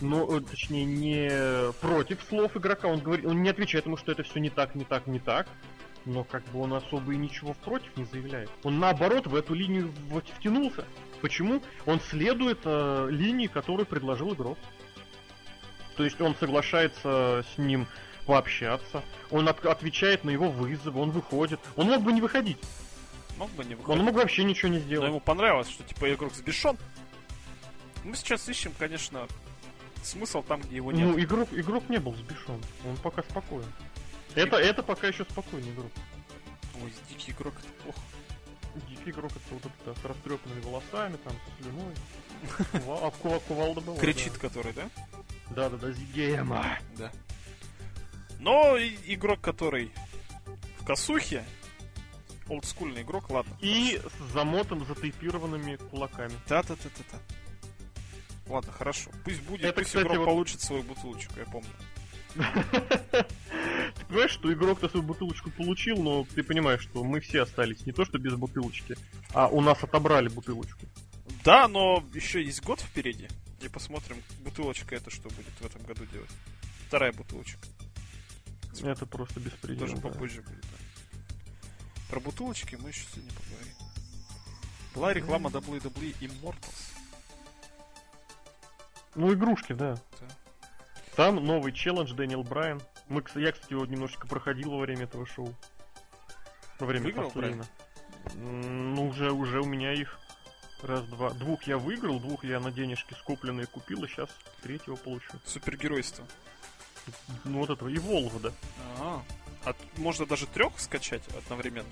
Но, 0.00 0.26
э, 0.36 0.40
точнее, 0.40 0.84
не 0.84 1.72
против 1.80 2.22
слов 2.28 2.56
игрока. 2.56 2.88
Он 2.88 3.00
говорит, 3.00 3.26
он 3.26 3.42
не 3.42 3.50
отвечает 3.50 3.86
ему, 3.86 3.96
что 3.96 4.12
это 4.12 4.22
все 4.22 4.40
не 4.40 4.50
так, 4.50 4.74
не 4.74 4.84
так, 4.84 5.06
не 5.06 5.18
так. 5.18 5.46
Но 6.06 6.24
как 6.24 6.42
бы 6.46 6.60
он 6.60 6.72
особо 6.72 7.12
и 7.12 7.16
ничего 7.18 7.52
против 7.52 7.94
не 7.96 8.04
заявляет. 8.04 8.50
Он 8.62 8.78
наоборот 8.78 9.26
в 9.26 9.34
эту 9.34 9.52
линию 9.52 9.92
в- 10.08 10.20
втянулся. 10.20 10.86
Почему? 11.20 11.62
Он 11.84 12.00
следует 12.00 12.60
э, 12.64 13.08
линии, 13.10 13.46
которую 13.48 13.84
предложил 13.84 14.32
игрок. 14.32 14.56
То 15.96 16.04
есть 16.04 16.18
он 16.20 16.34
соглашается 16.36 17.44
с 17.54 17.58
ним 17.58 17.86
пообщаться, 18.24 19.02
он 19.30 19.46
от- 19.48 19.66
отвечает 19.66 20.24
на 20.24 20.30
его 20.30 20.50
вызовы, 20.50 20.98
он 20.98 21.10
выходит. 21.10 21.60
Он 21.76 21.88
мог 21.88 22.02
бы 22.02 22.12
не 22.12 22.22
выходить, 22.22 22.56
Мог 23.36 23.50
бы 23.50 23.64
не 23.64 23.74
он 23.74 23.80
выходить. 23.80 24.02
мог 24.04 24.14
вообще 24.14 24.44
ничего 24.44 24.68
не 24.70 24.78
Но 24.78 24.84
сделать. 24.84 25.08
ему 25.08 25.20
понравилось, 25.20 25.68
что 25.68 25.82
типа 25.84 26.10
игрок 26.14 26.32
сбешен. 26.34 26.78
Мы 28.04 28.14
сейчас 28.16 28.48
ищем, 28.48 28.72
конечно, 28.78 29.26
смысл 30.02 30.42
там, 30.42 30.60
где 30.60 30.76
его 30.76 30.92
нет. 30.92 31.06
Ну, 31.06 31.18
игрок, 31.20 31.48
игрок 31.52 31.88
не 31.88 31.98
был 31.98 32.14
сбешен, 32.14 32.60
он 32.86 32.96
пока 33.02 33.22
спокоен. 33.22 33.70
Это, 34.34 34.56
это 34.56 34.82
пока 34.82 35.08
еще 35.08 35.24
спокойный 35.24 35.70
игрок. 35.70 35.90
Ой, 36.82 36.92
дикий 37.08 37.32
игрок, 37.32 37.54
это 37.58 37.82
плохо. 37.82 38.00
Дикий 38.88 39.10
игрок 39.10 39.32
это 39.32 39.54
вот 39.54 39.62
это 39.66 40.00
с 40.00 40.04
растрепанными 40.04 40.60
волосами, 40.60 41.16
там, 41.24 41.32
с 41.32 41.62
слюной. 41.62 41.94
А 42.86 43.10
кува- 43.22 43.40
кувалда 43.46 43.80
была. 43.80 43.98
Кричит, 43.98 44.38
который, 44.38 44.72
да? 44.72 44.88
Да, 45.50 45.68
да, 45.68 45.76
да, 45.76 45.90
Зигема. 45.92 46.78
Да. 46.96 47.10
Но 48.38 48.78
игрок, 48.78 49.40
который 49.40 49.92
в 50.78 50.84
косухе, 50.84 51.44
олдскульный 52.48 53.02
игрок, 53.02 53.28
ладно. 53.30 53.54
И 53.60 54.00
с 54.00 54.32
замотом 54.32 54.86
затейпированными 54.86 55.76
кулаками. 55.76 56.32
Да-да-да-да-да. 56.48 57.18
Ладно, 58.50 58.72
хорошо. 58.72 59.10
Пусть 59.24 59.40
будет, 59.42 59.64
Это, 59.64 59.74
пусть 59.74 59.86
кстати, 59.86 60.04
игрок 60.04 60.18
вот- 60.18 60.24
получит 60.26 60.60
свою 60.60 60.82
бутылочку, 60.82 61.38
я 61.38 61.44
помню. 61.44 61.70
Ты 62.34 64.04
понимаешь, 64.06 64.30
что 64.32 64.52
игрок-то 64.52 64.88
свою 64.88 65.06
бутылочку 65.06 65.50
получил, 65.50 66.02
но 66.02 66.24
ты 66.34 66.42
понимаешь, 66.44 66.80
что 66.80 67.02
мы 67.02 67.20
все 67.20 67.42
остались 67.42 67.84
не 67.86 67.92
то 67.92 68.04
что 68.04 68.18
без 68.18 68.34
бутылочки, 68.34 68.96
а 69.32 69.48
у 69.48 69.60
нас 69.60 69.82
отобрали 69.82 70.28
бутылочку. 70.28 70.86
Да, 71.44 71.66
но 71.66 72.04
еще 72.14 72.42
есть 72.42 72.62
год 72.62 72.80
впереди. 72.80 73.28
И 73.60 73.68
посмотрим, 73.68 74.16
бутылочка 74.44 74.94
это 74.94 75.10
что 75.10 75.28
будет 75.28 75.54
в 75.60 75.66
этом 75.66 75.82
году 75.82 76.06
делать. 76.06 76.30
Вторая 76.86 77.12
бутылочка. 77.12 77.66
Это 78.82 79.06
просто 79.06 79.40
беспредел. 79.40 79.80
Тоже 79.80 79.96
да. 79.96 80.08
попозже 80.08 80.42
будет, 80.42 80.60
да. 80.60 80.78
Про 82.10 82.20
бутылочки 82.20 82.76
мы 82.76 82.90
еще 82.90 83.04
сегодня 83.12 83.32
поговорим. 83.32 83.74
Была 84.94 85.12
реклама 85.12 85.50
WWE 85.50 86.16
Immortals. 86.20 86.89
Ну, 89.14 89.32
игрушки, 89.32 89.72
да. 89.72 89.94
Да. 90.20 90.26
Там 91.16 91.44
новый 91.44 91.72
челлендж 91.72 92.12
Дэниел 92.14 92.42
Брайан. 92.42 92.80
Мы, 93.08 93.22
я, 93.34 93.52
кстати, 93.52 93.72
его 93.72 93.84
немножечко 93.86 94.26
проходил 94.26 94.70
во 94.70 94.78
время 94.78 95.04
этого 95.04 95.26
шоу. 95.26 95.54
Во 96.78 96.86
время 96.86 97.04
Выиграл. 97.04 97.32
М, 98.34 98.94
Ну, 98.94 99.08
уже, 99.08 99.32
уже 99.32 99.60
у 99.60 99.64
меня 99.66 99.92
их 99.92 100.18
раз, 100.82 101.02
два. 101.06 101.30
Двух 101.30 101.64
я 101.64 101.76
выиграл, 101.78 102.20
двух 102.20 102.44
я 102.44 102.60
на 102.60 102.70
денежки 102.70 103.14
скопленные 103.14 103.66
купил, 103.66 104.04
и 104.04 104.08
сейчас 104.08 104.30
третьего 104.62 104.96
получу. 104.96 105.32
Супергеройство. 105.44 106.24
Ну, 107.44 107.58
вот 107.58 107.70
этого, 107.70 107.88
и 107.88 107.98
Волга, 107.98 108.38
да. 108.38 108.52
А 109.64 109.72
т- 109.72 109.78
можно 109.96 110.24
даже 110.26 110.46
трех 110.46 110.78
скачать 110.78 111.22
одновременно? 111.36 111.88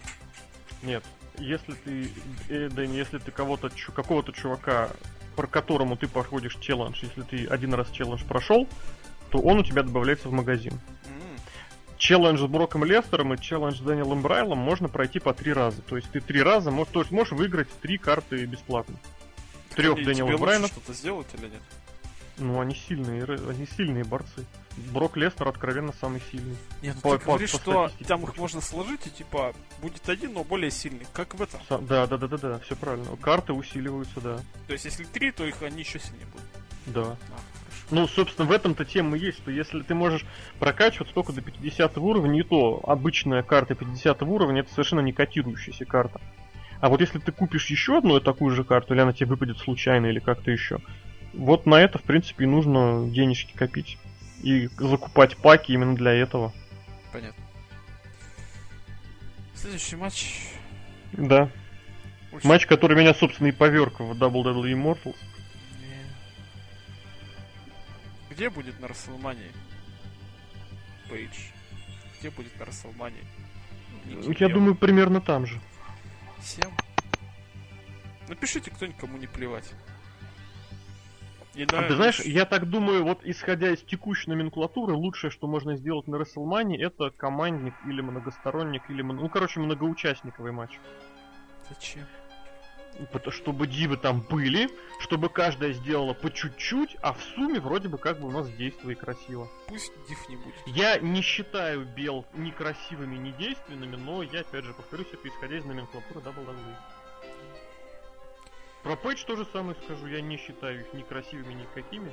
Нет, 0.83 1.03
если 1.39 1.73
ты, 1.75 2.11
э, 2.49 2.69
Дэнни, 2.69 2.97
если 2.97 3.19
ты 3.19 3.31
кого-то, 3.33 3.71
какого-то 3.95 4.33
чувака, 4.33 4.91
по 5.39 5.47
которому 5.47 5.97
ты 5.97 6.09
проходишь 6.09 6.57
челлендж, 6.57 6.99
если 7.01 7.23
ты 7.23 7.47
один 7.47 7.73
раз 7.73 7.89
челлендж 7.91 8.25
прошел, 8.25 8.67
то 9.31 9.39
он 9.39 9.61
у 9.61 9.63
тебя 9.63 9.85
добавляется 9.85 10.29
в 10.29 10.33
магазин. 10.33 10.73
Челлендж 11.97 12.41
с 12.41 12.47
Броком 12.47 12.83
Лестером 12.85 13.35
и 13.35 13.41
челлендж 13.41 13.77
с 13.77 13.81
Дэниелом 13.81 14.21
Брайлом 14.21 14.59
можно 14.59 14.89
пройти 14.89 15.21
по 15.21 15.33
три 15.33 15.53
раза. 15.53 15.81
То 15.83 15.97
есть 15.97 16.11
ты 16.11 16.21
три 16.21 16.43
раза 16.43 16.73
можешь, 16.73 16.93
то 16.93 17.01
есть 17.01 17.13
можешь 17.13 17.33
выиграть 17.33 17.69
три 17.81 17.99
карты 17.99 18.47
бесплатно. 18.47 18.97
Трех 19.77 19.97
лучше 19.99 20.37
Брайанов. 20.39 20.71
что-то 20.73 20.93
сделать 20.93 21.29
или 21.35 21.47
нет? 21.47 21.63
Ну, 22.39 22.61
они 22.61 22.75
сильные, 22.75 23.25
они 23.25 23.67
сильные 23.77 24.05
борцы. 24.05 24.45
Брок 24.93 25.17
Лестер 25.17 25.49
откровенно 25.49 25.93
самый 26.01 26.23
сильный. 26.31 26.57
Нет, 26.83 26.95
ну 26.97 27.01
По- 27.01 27.19
ты 27.19 27.25
по- 27.25 27.31
говоришь, 27.33 27.53
по 27.53 27.59
что 27.59 27.91
там 28.07 28.23
их 28.25 28.37
можно 28.37 28.61
сложить 28.61 29.07
и 29.07 29.11
типа 29.11 29.53
будет 29.83 30.09
один, 30.09 30.35
но 30.35 30.45
более 30.45 30.71
сильный. 30.71 31.07
Как 31.13 31.35
в 31.35 31.43
этом. 31.43 31.61
Са- 31.69 31.85
Да, 31.85 32.07
да, 32.07 32.17
да, 32.17 32.29
да, 32.29 32.37
да, 32.37 32.59
все 32.61 32.77
правильно. 32.77 33.07
Карты 33.21 33.53
усиливаются, 33.53 34.21
да. 34.21 34.39
То 34.67 34.73
есть 34.73 34.85
если 34.85 35.05
три, 35.05 35.33
то 35.33 35.45
их 35.45 35.61
они 35.63 35.81
еще 35.81 35.99
сильнее 35.99 36.27
будут. 36.27 36.47
Да. 36.87 37.17
А. 37.33 37.41
Ну, 37.91 38.07
собственно, 38.07 38.47
в 38.47 38.53
этом-то 38.53 38.85
тема 38.85 39.17
и 39.17 39.21
есть, 39.21 39.39
что 39.39 39.51
если 39.51 39.81
ты 39.83 39.95
можешь 39.95 40.25
прокачивать 40.59 41.13
только 41.13 41.33
до 41.33 41.41
50 41.41 41.97
уровня, 41.99 42.41
и 42.41 42.43
то 42.43 42.81
обычная 42.87 43.43
карта 43.43 43.75
50 43.75 44.23
уровня 44.23 44.61
это 44.61 44.71
совершенно 44.71 45.01
не 45.01 45.13
котирующаяся 45.13 45.87
карта. 45.87 46.21
А 46.81 46.89
вот 46.89 47.01
если 47.01 47.19
ты 47.19 47.33
купишь 47.33 47.67
еще 47.71 47.99
одну 47.99 48.21
такую 48.21 48.55
же 48.55 48.63
карту, 48.63 48.95
или 48.95 49.01
она 49.01 49.13
тебе 49.13 49.27
выпадет 49.27 49.59
случайно, 49.59 50.07
или 50.07 50.21
как-то 50.21 50.51
еще, 50.51 50.79
вот 51.35 51.67
на 51.67 51.77
это, 51.77 51.99
в 51.99 52.03
принципе, 52.03 52.45
и 52.45 52.47
нужно 52.49 53.09
денежки 53.11 53.53
копить. 53.57 53.99
и 54.43 54.69
закупать 54.79 55.37
паки 55.37 55.73
именно 55.73 55.97
для 55.97 56.13
этого. 56.13 56.53
Понятно. 57.13 57.43
Следующий 59.55 59.97
матч. 59.97 60.45
Да. 61.13 61.51
Очень- 62.31 62.49
Матч, 62.49 62.67
который 62.67 62.97
меня, 62.97 63.15
собственно, 63.15 63.49
и 63.49 63.53
поверг 63.53 63.99
в 63.99 64.13
WWE 64.13 64.73
Immortals. 64.75 65.17
Не. 65.81 66.07
Где 68.31 68.49
будет 68.49 68.79
на 68.79 68.87
Расселмании? 68.87 69.51
Пейдж. 71.09 71.35
Где 72.21 72.31
будет 72.31 72.57
на 72.61 72.67
Расселмании? 72.67 73.25
Я 74.39 74.49
думаю, 74.49 74.77
примерно 74.77 75.21
там 75.21 75.47
же. 75.47 75.61
Всем. 76.41 76.71
Напишите 78.29 78.71
кто-нибудь, 78.71 79.01
кому 79.01 79.19
не 79.19 79.27
плевать. 79.27 79.65
И 81.59 81.65
А 81.65 81.81
на- 81.81 81.89
ты 81.89 81.97
знаешь, 81.97 82.21
я 82.21 82.45
так 82.45 82.71
думаю, 82.71 83.03
вот 83.03 83.19
исходя 83.25 83.73
из 83.73 83.83
текущей 83.83 84.31
номенклатуры, 84.31 84.95
лучшее, 84.95 85.33
что 85.33 85.49
можно 85.49 85.75
сделать 85.77 86.07
на 86.07 86.15
WrestleMania, 86.15 86.77
это 86.79 87.11
командник 87.11 87.75
или 87.85 88.01
многосторонник, 88.01 88.89
или, 88.89 89.03
ну, 89.03 89.29
короче, 89.29 89.59
многоучастниковый 89.59 90.53
матч. 90.53 90.79
Зачем? 91.69 92.05
Чтобы 93.31 93.67
дивы 93.67 93.97
там 93.97 94.21
были, 94.21 94.69
чтобы 95.01 95.29
каждая 95.29 95.73
сделала 95.73 96.15
по 96.15 96.31
чуть-чуть, 96.33 96.97
а 97.03 97.13
в 97.13 97.21
сумме 97.23 97.59
вроде 97.59 97.89
бы 97.89 97.99
как 97.99 98.21
бы 98.21 98.29
у 98.29 98.31
нас 98.31 98.49
действие 98.53 98.95
красиво. 98.95 99.49
Пусть 99.67 99.93
диф 100.09 100.29
не 100.29 100.37
будет. 100.37 100.55
Я 100.67 100.99
не 100.99 101.23
считаю 101.23 101.85
бел 101.87 102.25
ни 102.35 102.51
красивыми, 102.51 103.17
ни 103.17 103.33
действенными, 103.33 103.97
но 103.97 104.23
я 104.23 104.41
опять 104.41 104.65
же 104.65 104.75
повторюсь, 104.75 105.09
это 105.13 105.27
исходя 105.29 105.59
из 105.59 105.65
номенклатуры 105.65 106.21
WWE. 106.21 106.75
Про 108.83 108.97
Пейдж 108.97 109.25
тоже 109.25 109.47
самое 109.53 109.77
скажу, 109.85 110.07
я 110.07 110.21
не 110.21 110.37
считаю 110.37 110.81
их 110.81 110.93
ни 110.95 111.03
красивыми, 111.03 111.55
ни 111.55 111.67
какими. 111.75 112.13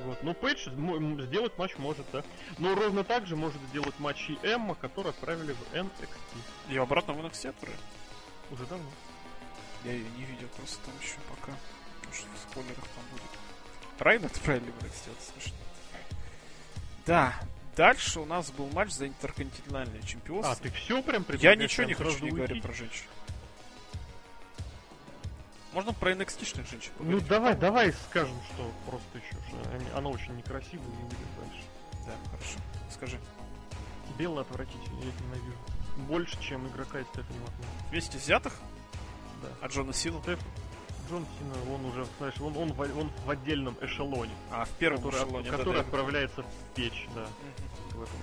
Вот. 0.00 0.22
Но 0.22 0.32
м, 0.32 1.20
сделать 1.22 1.56
матч 1.58 1.76
может, 1.78 2.06
да. 2.12 2.22
Но 2.58 2.74
ровно 2.74 3.04
так 3.04 3.26
же 3.26 3.36
может 3.36 3.60
сделать 3.70 3.98
матч 3.98 4.28
и 4.28 4.38
Эмма, 4.42 4.74
которые 4.74 5.10
отправили 5.10 5.52
в 5.52 5.74
NXT. 5.74 6.08
Ее 6.68 6.82
обратно 6.82 7.14
в 7.14 7.24
NXT 7.24 7.48
отправили? 7.50 7.80
Уже 8.50 8.66
давно. 8.66 8.90
Я 9.84 9.92
ее 9.92 10.06
не 10.16 10.24
видел 10.24 10.48
просто 10.56 10.78
там 10.84 10.94
еще 11.00 11.16
пока. 11.28 11.52
Может, 12.06 12.24
в 12.34 12.50
спойлерах 12.50 12.76
там 12.76 13.04
будет. 13.12 14.00
Райн 14.00 14.24
отправили 14.24 14.70
в 14.70 14.82
NXT, 14.82 15.12
это 15.12 15.32
смешно. 15.32 15.58
Да, 17.06 17.34
дальше 17.76 18.20
у 18.20 18.26
нас 18.26 18.50
был 18.50 18.68
матч 18.68 18.90
за 18.90 19.06
интерконтинентальное 19.06 20.02
чемпионство. 20.02 20.52
А, 20.52 20.56
ты 20.56 20.70
все 20.70 21.02
прям 21.02 21.24
Я 21.38 21.54
ничего 21.54 21.86
не 21.86 21.94
хочу 21.94 22.24
не 22.24 22.30
говорить 22.30 22.62
про 22.62 22.72
женщин. 22.72 23.04
Можно 25.76 25.92
про 25.92 26.12
NXT-шных 26.12 26.70
женщин 26.70 26.90
Ну 27.00 27.04
поговорить? 27.04 27.28
давай, 27.28 27.54
давай 27.54 27.92
скажем, 28.08 28.34
что 28.54 28.72
просто 28.86 29.18
еще, 29.18 29.36
что 29.46 29.70
они- 29.74 29.90
она 29.94 30.08
очень 30.08 30.34
некрасивая 30.34 30.86
и 30.86 31.02
будет 31.02 31.18
дальше. 31.38 31.64
Да, 32.06 32.12
хорошо. 32.30 32.58
Скажи. 32.90 33.20
Белый 34.16 34.40
отвратительный, 34.40 35.02
я 35.02 35.08
их 35.10 35.20
ненавижу. 35.20 35.58
Больше, 36.08 36.40
чем 36.40 36.66
игрока 36.68 36.98
из 37.00 37.06
Стефани 37.08 37.38
Макмена. 37.40 37.70
Вместе 37.90 38.16
взятых? 38.16 38.54
Да. 39.42 39.48
А 39.60 39.66
Джона 39.66 39.92
Сину? 39.92 40.22
Стеф... 40.22 40.40
Джон 41.10 41.26
Сина, 41.38 41.74
он 41.74 41.84
уже, 41.84 42.06
знаешь, 42.16 42.40
он, 42.40 42.56
он, 42.56 42.72
в, 42.72 42.80
он 42.80 43.10
в 43.26 43.28
отдельном 43.30 43.76
эшелоне, 43.82 44.32
А, 44.50 44.64
в 44.64 44.70
первом 44.78 45.02
который, 45.02 45.20
от- 45.20 45.26
эшелоне, 45.28 45.50
да, 45.50 45.56
который 45.58 45.74
да. 45.74 45.80
отправляется 45.82 46.42
в 46.42 46.46
печь, 46.74 47.06
да. 47.14 47.20
Мгм. 47.20 47.98
в 48.00 48.02
этом. 48.02 48.16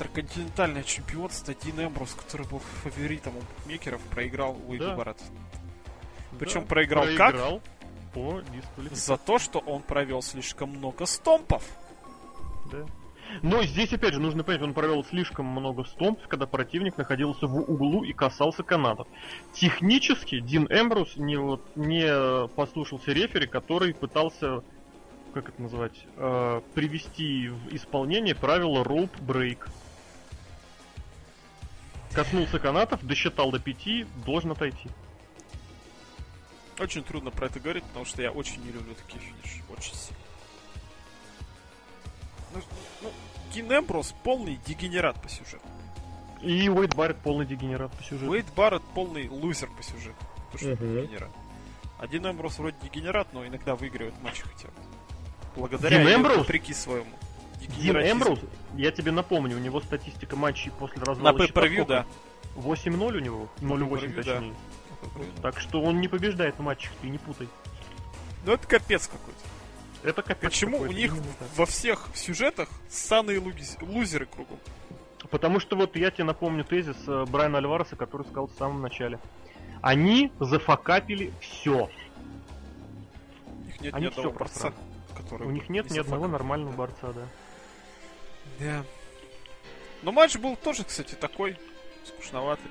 Интерконтинентальное 0.00 0.82
чемпионство 0.82 1.52
Дин 1.54 1.78
Эмбрус, 1.84 2.14
который 2.14 2.46
был 2.46 2.60
фаворитом 2.82 3.34
у 3.36 3.40
букмекеров, 3.40 4.00
проиграл 4.04 4.56
Уэйду 4.66 4.86
Да. 4.86 4.96
Барретт. 4.96 5.22
Причем 6.38 6.60
Да, 6.62 6.66
проиграл 6.68 7.04
как? 7.18 7.32
проиграл 7.32 7.60
по 8.14 8.40
дисквалификации. 8.40 9.04
За 9.06 9.18
то, 9.18 9.38
что 9.38 9.58
он 9.58 9.82
провел 9.82 10.22
слишком 10.22 10.70
много 10.70 11.04
стомпов. 11.04 11.62
Да. 12.72 12.86
Но 13.42 13.62
здесь, 13.62 13.92
опять 13.92 14.14
же, 14.14 14.20
нужно 14.20 14.42
понять, 14.42 14.62
он 14.62 14.72
провел 14.72 15.04
слишком 15.04 15.44
много 15.44 15.84
стомпов, 15.84 16.26
когда 16.28 16.46
противник 16.46 16.96
находился 16.96 17.46
в 17.46 17.58
углу 17.58 18.02
и 18.02 18.14
касался 18.14 18.62
канатов. 18.62 19.06
Технически 19.52 20.40
Дин 20.40 20.66
Эмбрус 20.70 21.16
не, 21.16 21.36
вот, 21.36 21.62
не 21.76 22.48
послушался 22.56 23.12
рефери, 23.12 23.46
который 23.46 23.92
пытался, 23.92 24.62
как 25.34 25.50
это 25.50 25.60
назвать, 25.60 26.06
э, 26.16 26.62
привести 26.74 27.48
в 27.48 27.74
исполнение 27.74 28.34
правила 28.34 28.82
rope 28.82 29.10
break. 29.20 29.68
Коснулся 32.14 32.58
канатов, 32.58 33.04
досчитал 33.04 33.50
до 33.50 33.58
пяти, 33.58 34.06
должен 34.24 34.50
отойти. 34.52 34.88
Очень 36.78 37.04
трудно 37.04 37.30
про 37.30 37.46
это 37.46 37.60
говорить, 37.60 37.84
потому 37.84 38.04
что 38.04 38.22
я 38.22 38.32
очень 38.32 38.62
не 38.64 38.72
люблю 38.72 38.94
такие 38.94 39.20
финиши. 39.20 39.62
Очень 39.76 39.94
сильно. 39.94 40.18
Ну, 42.54 42.60
ну, 43.02 43.12
полный 44.24 44.58
дегенерат 44.66 45.20
по 45.20 45.28
сюжету. 45.28 45.62
И 46.40 46.68
Уэйд 46.68 46.94
Барретт 46.94 47.18
полный 47.18 47.44
дегенерат 47.44 47.92
по 47.92 48.02
сюжету. 48.02 48.30
Уэйд 48.30 48.46
Барретт 48.56 48.82
полный 48.94 49.28
лузер 49.28 49.68
по 49.76 49.82
сюжету. 49.82 50.16
То, 50.52 50.58
что 50.58 50.68
Мгм. 50.68 51.02
дегенерат. 51.02 51.30
А 51.98 52.08
Дин 52.08 52.26
Эмбрус 52.26 52.58
вроде 52.58 52.76
дегенерат, 52.82 53.28
но 53.34 53.46
иногда 53.46 53.76
выигрывает 53.76 54.18
матчи 54.22 54.42
хотя 54.42 54.68
бы. 54.68 54.74
Благодаря 55.54 56.02
Дин 56.02 56.22
вопреки 56.38 56.72
своему. 56.72 57.10
Дин 57.60 57.70
дегенератизму. 57.76 58.12
Эмбрус, 58.24 58.40
я 58.74 58.90
тебе 58.90 59.12
напомню, 59.12 59.56
у 59.56 59.60
него 59.60 59.80
статистика 59.80 60.36
матчей 60.36 60.70
после 60.72 60.98
На 61.00 61.06
развала 61.06 61.36
pay-per-view, 61.38 61.82
сколько? 61.82 61.84
да. 61.86 62.06
8-0 62.56 63.16
у 63.16 63.18
него? 63.20 63.48
0-8 63.60 63.88
pay-per-view, 63.88 64.14
да. 64.14 64.22
точнее. 64.22 64.54
Так 65.42 65.60
что 65.60 65.80
он 65.82 66.00
не 66.00 66.08
побеждает 66.08 66.56
в 66.58 66.62
матчах, 66.62 66.92
ты 67.00 67.08
не 67.08 67.18
путай. 67.18 67.48
Ну 68.44 68.52
это 68.52 68.66
капец 68.66 69.06
какой-то. 69.06 69.38
Это 70.02 70.22
капец 70.22 70.50
Почему 70.50 70.78
у 70.80 70.86
них 70.86 71.14
во 71.56 71.66
всех 71.66 72.08
сюжетах 72.14 72.68
ссаные 72.88 73.38
луги- 73.38 73.62
лузеры 73.82 74.26
кругом? 74.26 74.58
Потому 75.30 75.60
что 75.60 75.76
вот 75.76 75.94
я 75.96 76.10
тебе 76.10 76.24
напомню 76.24 76.64
тезис 76.64 76.96
э, 77.06 77.24
Брайана 77.28 77.58
Альвареса, 77.58 77.96
который 77.96 78.22
сказал 78.26 78.46
в 78.48 78.54
самом 78.58 78.80
начале. 78.82 79.18
Они 79.82 80.32
зафакапили 80.40 81.32
все. 81.40 81.88
У 83.46 83.62
них 83.66 83.80
нет 83.80 83.94
Они 83.94 84.06
ни 84.06 84.08
одного 84.10 84.30
борца, 84.32 84.72
который 85.16 85.46
У 85.46 85.50
них 85.50 85.68
нет 85.68 85.90
не 85.90 85.96
ни 85.96 86.00
одного 86.00 86.26
нормального 86.28 86.72
борца, 86.72 87.12
да. 87.12 87.22
Да. 88.60 88.84
Но 90.02 90.12
матч 90.12 90.36
был 90.38 90.56
тоже, 90.56 90.84
кстати, 90.84 91.14
такой 91.14 91.56
скучноватый. 92.04 92.70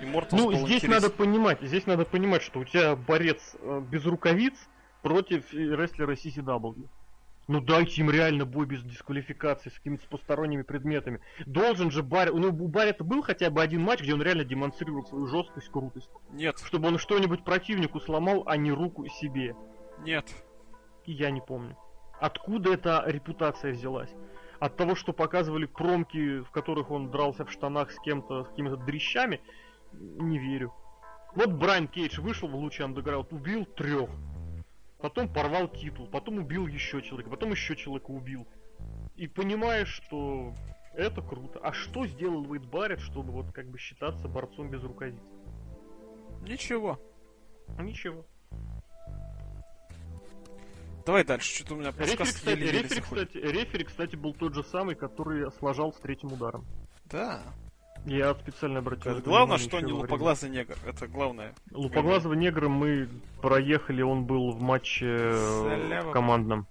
И 0.00 0.06
Морталс 0.06 0.42
Ну, 0.42 0.52
здесь 0.52 0.78
интересен. 0.84 0.90
надо 0.90 1.10
понимать, 1.10 1.58
здесь 1.60 1.86
надо 1.86 2.04
понимать, 2.06 2.42
что 2.42 2.60
у 2.60 2.64
тебя 2.64 2.96
борец 2.96 3.54
э, 3.60 3.82
без 3.90 4.04
рукавиц 4.06 4.54
против 5.02 5.52
рестлера 5.52 6.14
CCW. 6.14 6.88
Ну 7.48 7.60
дайте 7.60 8.00
им 8.00 8.10
реально 8.10 8.46
бой 8.46 8.64
без 8.64 8.82
дисквалификации 8.82 9.70
с 9.70 9.74
какими-то 9.74 10.06
посторонними 10.08 10.62
предметами. 10.62 11.20
Должен 11.46 11.90
же 11.90 12.02
Барри... 12.02 12.30
Ну, 12.30 12.48
у 12.48 12.68
Барри-то 12.68 13.02
был 13.02 13.22
хотя 13.22 13.50
бы 13.50 13.60
один 13.60 13.82
матч, 13.82 14.00
где 14.00 14.14
он 14.14 14.22
реально 14.22 14.44
демонстрировал 14.44 15.04
свою 15.04 15.26
жесткость, 15.26 15.68
крутость. 15.68 16.08
Нет, 16.30 16.58
Чтобы 16.64 16.88
он 16.88 16.98
что-нибудь 16.98 17.44
противнику 17.44 17.98
сломал, 18.00 18.44
а 18.46 18.56
не 18.56 18.70
руку 18.72 19.06
себе. 19.08 19.54
нет. 20.02 20.26
И 21.06 21.12
я 21.12 21.30
не 21.30 21.40
помню. 21.40 21.76
Откуда 22.20 22.72
эта 22.74 23.02
репутация 23.06 23.72
взялась? 23.72 24.10
От 24.60 24.76
того, 24.76 24.94
что 24.94 25.14
показывали 25.14 25.64
промки, 25.64 26.40
в 26.40 26.50
которых 26.50 26.90
он 26.90 27.10
дрался 27.10 27.46
в 27.46 27.50
штанах 27.50 27.90
с 27.90 27.98
кем-то, 27.98 28.44
с 28.44 28.48
какими-то 28.48 28.76
дрищами? 28.76 29.40
Не 29.92 30.38
верю. 30.38 30.74
Вот 31.34 31.52
Брайан 31.52 31.88
Кейдж 31.88 32.20
вышел 32.20 32.46
в 32.46 32.54
луче 32.54 32.84
андеграунд, 32.84 33.32
убил 33.32 33.64
трех. 33.64 34.10
Потом 34.98 35.32
порвал 35.32 35.68
титул, 35.68 36.06
потом 36.08 36.38
убил 36.38 36.66
еще 36.66 37.00
человека, 37.00 37.30
потом 37.30 37.52
еще 37.52 37.74
человека 37.74 38.10
убил. 38.10 38.46
И 39.16 39.26
понимаешь, 39.26 39.88
что 39.88 40.54
это 40.92 41.22
круто. 41.22 41.58
А 41.62 41.72
что 41.72 42.06
сделал 42.06 42.46
Уэйд 42.50 42.66
Барретт, 42.66 43.00
чтобы 43.00 43.32
вот 43.32 43.52
как 43.52 43.66
бы 43.66 43.78
считаться 43.78 44.28
борцом 44.28 44.70
без 44.70 44.82
рукавиц? 44.82 45.22
Ничего. 46.42 47.00
Ничего. 47.78 48.26
Давай 51.06 51.24
дальше, 51.24 51.54
что-то 51.56 51.74
у 51.74 51.78
меня 51.78 51.90
Рефери, 51.96 52.16
кстати, 52.24 52.48
еле-еле 52.50 52.82
рефери, 52.82 53.00
заходит. 53.00 53.28
кстати, 53.28 53.44
рефери, 53.44 53.84
кстати, 53.84 54.16
был 54.16 54.34
тот 54.34 54.54
же 54.54 54.62
самый, 54.64 54.94
который 54.94 55.50
сложал 55.52 55.92
с 55.92 55.96
третьим 55.96 56.32
ударом. 56.32 56.64
Да. 57.06 57.42
Я 58.06 58.34
специально 58.34 58.78
обратил. 58.78 59.14
На 59.14 59.20
главное, 59.20 59.56
внимание 59.58 59.68
что 59.68 59.80
не 59.80 59.92
лупоглазый 59.92 60.50
негр. 60.50 60.76
Это 60.86 61.06
главное. 61.06 61.54
Лупоглазого 61.70 62.32
негра 62.34 62.68
мы 62.68 63.08
проехали, 63.42 64.00
он 64.02 64.24
был 64.24 64.52
в 64.52 64.60
матче 64.62 65.06
э, 65.06 65.62
Залява. 65.62 66.12
командном. 66.12 66.66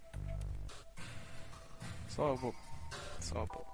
Слава 2.09 2.35
богу. 2.37 2.55
Слава 3.19 3.45
богу. 3.45 3.65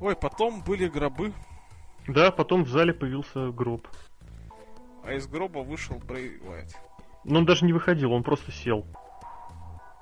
Ой, 0.00 0.16
потом 0.16 0.62
были 0.62 0.86
гробы, 0.88 1.32
Да, 2.08 2.30
потом 2.30 2.64
в 2.64 2.68
зале 2.68 2.92
появился 2.92 3.50
гроб. 3.50 3.88
а 5.04 5.14
из 5.14 5.26
гроба 5.26 5.60
вышел 5.60 5.96
Брей 5.98 6.38
Уайт. 6.46 6.76
Но 7.24 7.38
он 7.38 7.46
даже 7.46 7.64
не 7.64 7.72
выходил, 7.72 8.12
он 8.12 8.22
просто 8.22 8.52
сел. 8.52 8.86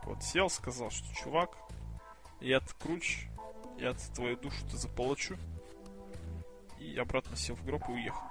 Вот 0.05 0.23
сел, 0.23 0.51
сказал, 0.51 0.91
что 0.91 1.15
чувак, 1.15 1.57
я 2.41 2.61
круче, 2.81 3.29
я 3.79 3.95
твою 4.15 4.37
душу-то 4.37 4.77
заполочу. 4.77 5.37
И 6.79 6.97
обратно 6.99 7.37
сел 7.37 7.55
в 7.55 7.65
гроб 7.65 7.89
и 7.89 7.93
уехал. 7.93 8.27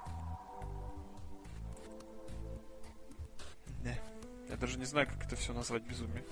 Да. 3.82 3.94
Я 4.50 4.56
даже 4.56 4.78
не 4.78 4.84
знаю, 4.84 5.06
как 5.06 5.24
это 5.24 5.36
все 5.36 5.54
назвать 5.54 5.82
безумие. 5.84 6.24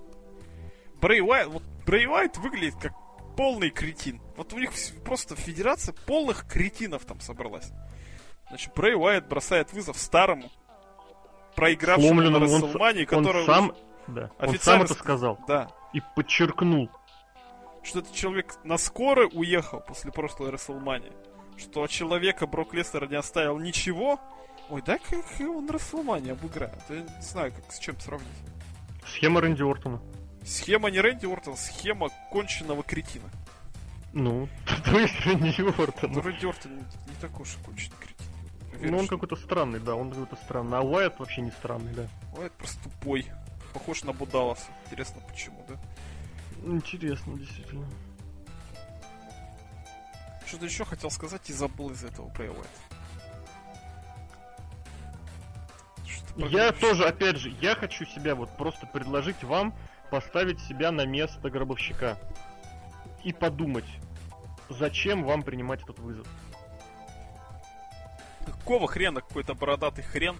Брей 1.00 1.22
Уайт, 1.22 1.48
вот 1.48 1.62
Брей 1.86 2.06
Уайт 2.06 2.36
выглядит 2.36 2.76
как 2.76 2.92
полный 3.36 3.70
кретин. 3.70 4.20
Вот 4.36 4.52
у 4.52 4.58
них 4.58 4.70
просто 5.02 5.34
федерация 5.34 5.94
полных 6.06 6.46
кретинов 6.46 7.06
там 7.06 7.20
собралась. 7.20 7.72
Значит, 8.48 8.74
Брей 8.74 8.94
Уайт 8.94 9.26
бросает 9.26 9.72
вызов 9.72 9.96
старому, 9.96 10.50
проигравшему 11.60 12.22
на 12.22 12.38
Расселмании, 12.38 13.04
который... 13.04 13.42
Он 13.42 13.46
сам, 13.46 13.72
да, 14.06 14.30
он 14.38 14.58
сам 14.58 14.82
это 14.82 14.94
сказал. 14.94 15.38
Да. 15.46 15.68
И 15.92 16.00
подчеркнул. 16.16 16.90
Что 17.82 18.00
этот 18.00 18.14
человек 18.14 18.54
на 18.64 18.78
скорой 18.78 19.28
уехал 19.32 19.80
после 19.80 20.12
прошлой 20.12 20.50
Расселмании. 20.50 21.12
Что 21.56 21.86
человека 21.86 22.46
Брок 22.46 22.74
Лестера 22.74 23.06
не 23.06 23.16
оставил 23.16 23.58
ничего. 23.58 24.20
Ой, 24.68 24.82
дай 24.82 24.98
как 24.98 25.24
он 25.40 25.68
Расселмании 25.68 26.32
обыграет. 26.32 26.82
Я 26.88 27.00
не 27.00 27.22
знаю, 27.22 27.52
как 27.52 27.72
с 27.72 27.78
чем 27.78 27.98
сравнить. 28.00 28.28
Схема 29.06 29.40
Рэнди 29.40 29.62
Ортона. 29.62 30.00
Схема 30.44 30.90
не 30.90 31.00
Рэнди 31.00 31.26
Ортон, 31.26 31.56
схема 31.56 32.08
конченного 32.30 32.82
кретина. 32.82 33.28
Ну, 34.12 34.48
то 34.84 34.98
есть 34.98 35.14
Рэнди 35.26 35.62
Ортон. 35.62 36.12
Ну, 36.12 36.20
Рэнди 36.20 36.46
Ортон 36.46 36.76
не, 36.76 36.82
не 36.82 37.16
такой 37.20 37.42
уж 37.42 37.56
конченый 37.64 37.96
кретин. 37.98 38.09
Ну, 38.82 38.98
он 38.98 39.08
какой-то 39.08 39.36
странный, 39.36 39.78
да, 39.78 39.94
он 39.94 40.10
какой-то 40.10 40.36
странный. 40.36 40.78
А 40.78 40.82
Уайт 40.82 41.18
вообще 41.18 41.42
не 41.42 41.50
странный, 41.50 41.92
да. 41.92 42.08
Уайт 42.36 42.52
просто 42.52 42.82
тупой. 42.84 43.26
Похож 43.74 44.04
на 44.04 44.12
Будаласа. 44.12 44.70
Интересно, 44.86 45.20
почему, 45.28 45.64
да? 45.68 45.76
Интересно, 46.64 47.36
действительно. 47.36 47.86
Что-то 50.46 50.64
еще 50.64 50.84
хотел 50.84 51.10
сказать 51.10 51.48
и 51.50 51.52
забыл 51.52 51.90
из 51.90 52.02
этого 52.04 52.28
про 52.30 52.44
Уайт. 52.44 52.68
Я 56.36 56.72
тоже, 56.72 57.04
опять 57.04 57.36
же, 57.36 57.50
я 57.60 57.74
хочу 57.74 58.04
себя 58.06 58.34
вот 58.34 58.56
просто 58.56 58.86
предложить 58.86 59.42
вам 59.44 59.74
поставить 60.10 60.60
себя 60.60 60.90
на 60.90 61.04
место 61.04 61.50
гробовщика 61.50 62.16
и 63.24 63.32
подумать, 63.32 63.84
зачем 64.68 65.24
вам 65.24 65.42
принимать 65.42 65.82
этот 65.82 65.98
вызов. 65.98 66.26
Какого 68.60 68.86
хрена 68.86 69.20
какой-то 69.20 69.54
бородатый 69.54 70.02
хрен? 70.02 70.36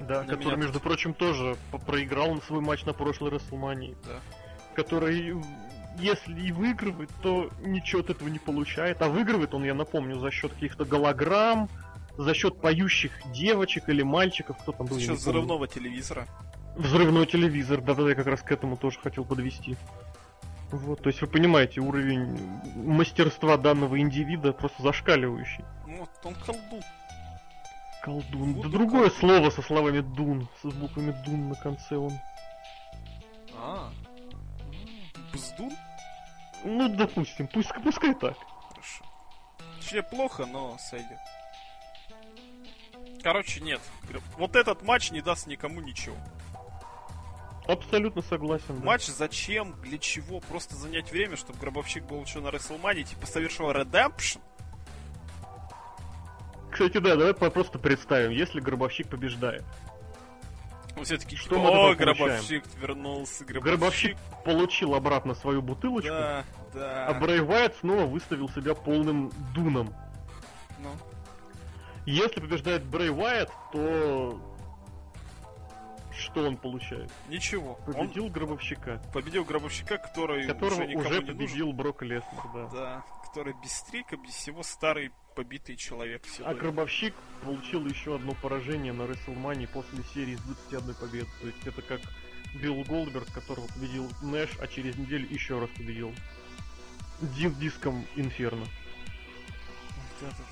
Да, 0.00 0.24
который, 0.24 0.56
между 0.56 0.74
тут... 0.74 0.82
прочим, 0.82 1.12
тоже 1.12 1.56
проиграл 1.86 2.34
на 2.34 2.40
свой 2.40 2.60
матч 2.60 2.84
на 2.84 2.94
прошлой 2.94 3.30
Расселмании. 3.30 3.96
Да. 4.06 4.20
Который, 4.74 5.36
если 5.98 6.40
и 6.40 6.52
выигрывает, 6.52 7.10
то 7.22 7.50
ничего 7.60 8.00
от 8.00 8.10
этого 8.10 8.28
не 8.28 8.38
получает. 8.38 9.02
А 9.02 9.08
выигрывает 9.08 9.52
он, 9.52 9.64
я 9.64 9.74
напомню, 9.74 10.18
за 10.18 10.30
счет 10.30 10.54
каких-то 10.54 10.86
голограмм, 10.86 11.68
за 12.16 12.32
счет 12.32 12.60
поющих 12.60 13.12
девочек 13.32 13.88
или 13.90 14.02
мальчиков, 14.02 14.56
кто 14.62 14.72
там 14.72 14.86
был. 14.86 14.94
За 14.94 15.02
счет 15.02 15.18
взрывного 15.18 15.68
телевизора. 15.68 16.26
Взрывной 16.76 17.26
телевизор, 17.26 17.82
да-да, 17.82 18.08
я 18.08 18.14
как 18.14 18.26
раз 18.26 18.40
к 18.40 18.50
этому 18.50 18.76
тоже 18.78 18.98
хотел 19.00 19.24
подвести. 19.24 19.76
Вот, 20.70 21.02
то 21.02 21.08
есть 21.08 21.20
вы 21.20 21.26
понимаете, 21.26 21.80
уровень 21.80 22.38
мастерства 22.76 23.56
данного 23.56 23.98
индивида 23.98 24.52
просто 24.52 24.82
зашкаливающий. 24.82 25.64
Ну, 25.86 25.98
вот 25.98 26.10
он 26.22 26.34
колдун. 26.34 26.80
Колдун. 28.02 28.54
Вот 28.54 28.62
да 28.62 28.68
другое 28.68 29.10
колдун. 29.10 29.18
слово 29.18 29.50
со 29.50 29.62
словами 29.62 30.00
дун, 30.00 30.48
с 30.62 30.66
буквами 30.66 31.12
дун 31.24 31.50
на 31.50 31.54
конце 31.54 31.96
он. 31.96 32.12
А, 33.56 33.92
бздун? 35.32 35.72
Ну, 36.64 36.88
допустим, 36.88 37.46
пусть, 37.48 37.70
пускай 37.82 38.14
так. 38.14 38.36
Хорошо. 38.68 39.04
Точнее, 39.78 40.02
плохо, 40.02 40.46
но 40.46 40.76
сойдет. 40.78 41.18
Короче, 43.22 43.60
нет. 43.60 43.80
Вот 44.38 44.56
этот 44.56 44.82
матч 44.82 45.10
не 45.10 45.20
даст 45.20 45.46
никому 45.46 45.80
ничего. 45.80 46.16
Абсолютно 47.66 48.22
согласен. 48.22 48.80
Да. 48.80 48.84
Матч 48.84 49.06
зачем? 49.06 49.80
Для 49.82 49.98
чего? 49.98 50.40
Просто 50.40 50.74
занять 50.74 51.10
время, 51.10 51.36
чтобы 51.36 51.58
Гробовщик 51.58 52.04
был 52.04 52.22
еще 52.22 52.40
на 52.40 52.50
Рестлмане, 52.50 53.04
типа 53.04 53.26
совершил 53.26 53.70
редемпшн? 53.70 54.40
Кстати, 56.70 56.98
да, 56.98 57.16
давай 57.16 57.34
просто 57.34 57.78
представим, 57.78 58.30
если 58.30 58.60
Гробовщик 58.60 59.08
побеждает. 59.08 59.64
Ну, 60.96 61.04
все 61.04 61.16
таки 61.16 61.36
что 61.36 61.58
мы 61.58 61.94
Гробовщик 61.94 62.64
вернулся, 62.78 63.44
Гробовщик. 63.44 63.62
Гробовщик 63.62 64.16
получил 64.44 64.94
обратно 64.94 65.34
свою 65.34 65.62
бутылочку, 65.62 66.10
да, 66.10 66.44
да. 66.74 67.06
а 67.06 67.14
Брэй 67.14 67.40
Уайт 67.40 67.76
снова 67.76 68.04
выставил 68.04 68.48
себя 68.50 68.74
полным 68.74 69.30
дуном. 69.54 69.94
Ну. 70.80 70.90
Если 72.06 72.40
побеждает 72.40 72.84
Брэй 72.84 73.10
Уайт, 73.10 73.50
то 73.72 74.38
что 76.12 76.46
он 76.46 76.56
получает? 76.56 77.10
Ничего. 77.28 77.78
Победил 77.86 78.26
он 78.26 78.32
гробовщика. 78.32 79.00
Победил 79.12 79.44
гробовщика, 79.44 79.96
который 79.96 80.46
Которого 80.46 80.82
уже, 80.82 80.96
уже 80.96 81.22
победил 81.22 81.66
нужен. 81.66 81.76
Брок 81.76 82.02
Леснер, 82.02 82.42
да. 82.54 82.68
Да, 82.72 83.04
который 83.30 83.54
без 83.62 83.72
стрика, 83.72 84.16
без 84.16 84.34
всего 84.34 84.64
старый 84.64 85.12
побитый 85.36 85.76
человек. 85.76 86.22
А 86.44 86.52
гробовщик 86.52 87.14
получил 87.44 87.86
еще 87.86 88.16
одно 88.16 88.34
поражение 88.34 88.92
на 88.92 89.06
Рестлмании 89.06 89.66
после 89.66 90.02
серии 90.12 90.34
с 90.34 90.40
21 90.40 90.94
побед. 90.94 91.28
То 91.40 91.46
есть 91.46 91.64
это 91.64 91.80
как 91.80 92.00
Билл 92.54 92.82
Голдберг, 92.82 93.30
которого 93.32 93.68
победил 93.68 94.10
Нэш, 94.22 94.50
а 94.60 94.66
через 94.66 94.96
неделю 94.96 95.28
еще 95.30 95.60
раз 95.60 95.70
победил. 95.70 96.12
Дин 97.20 97.54
диском 97.54 98.04
Инферно. 98.16 98.66
Да, 100.20 100.26
да, 100.30 100.36
да. 100.38 100.44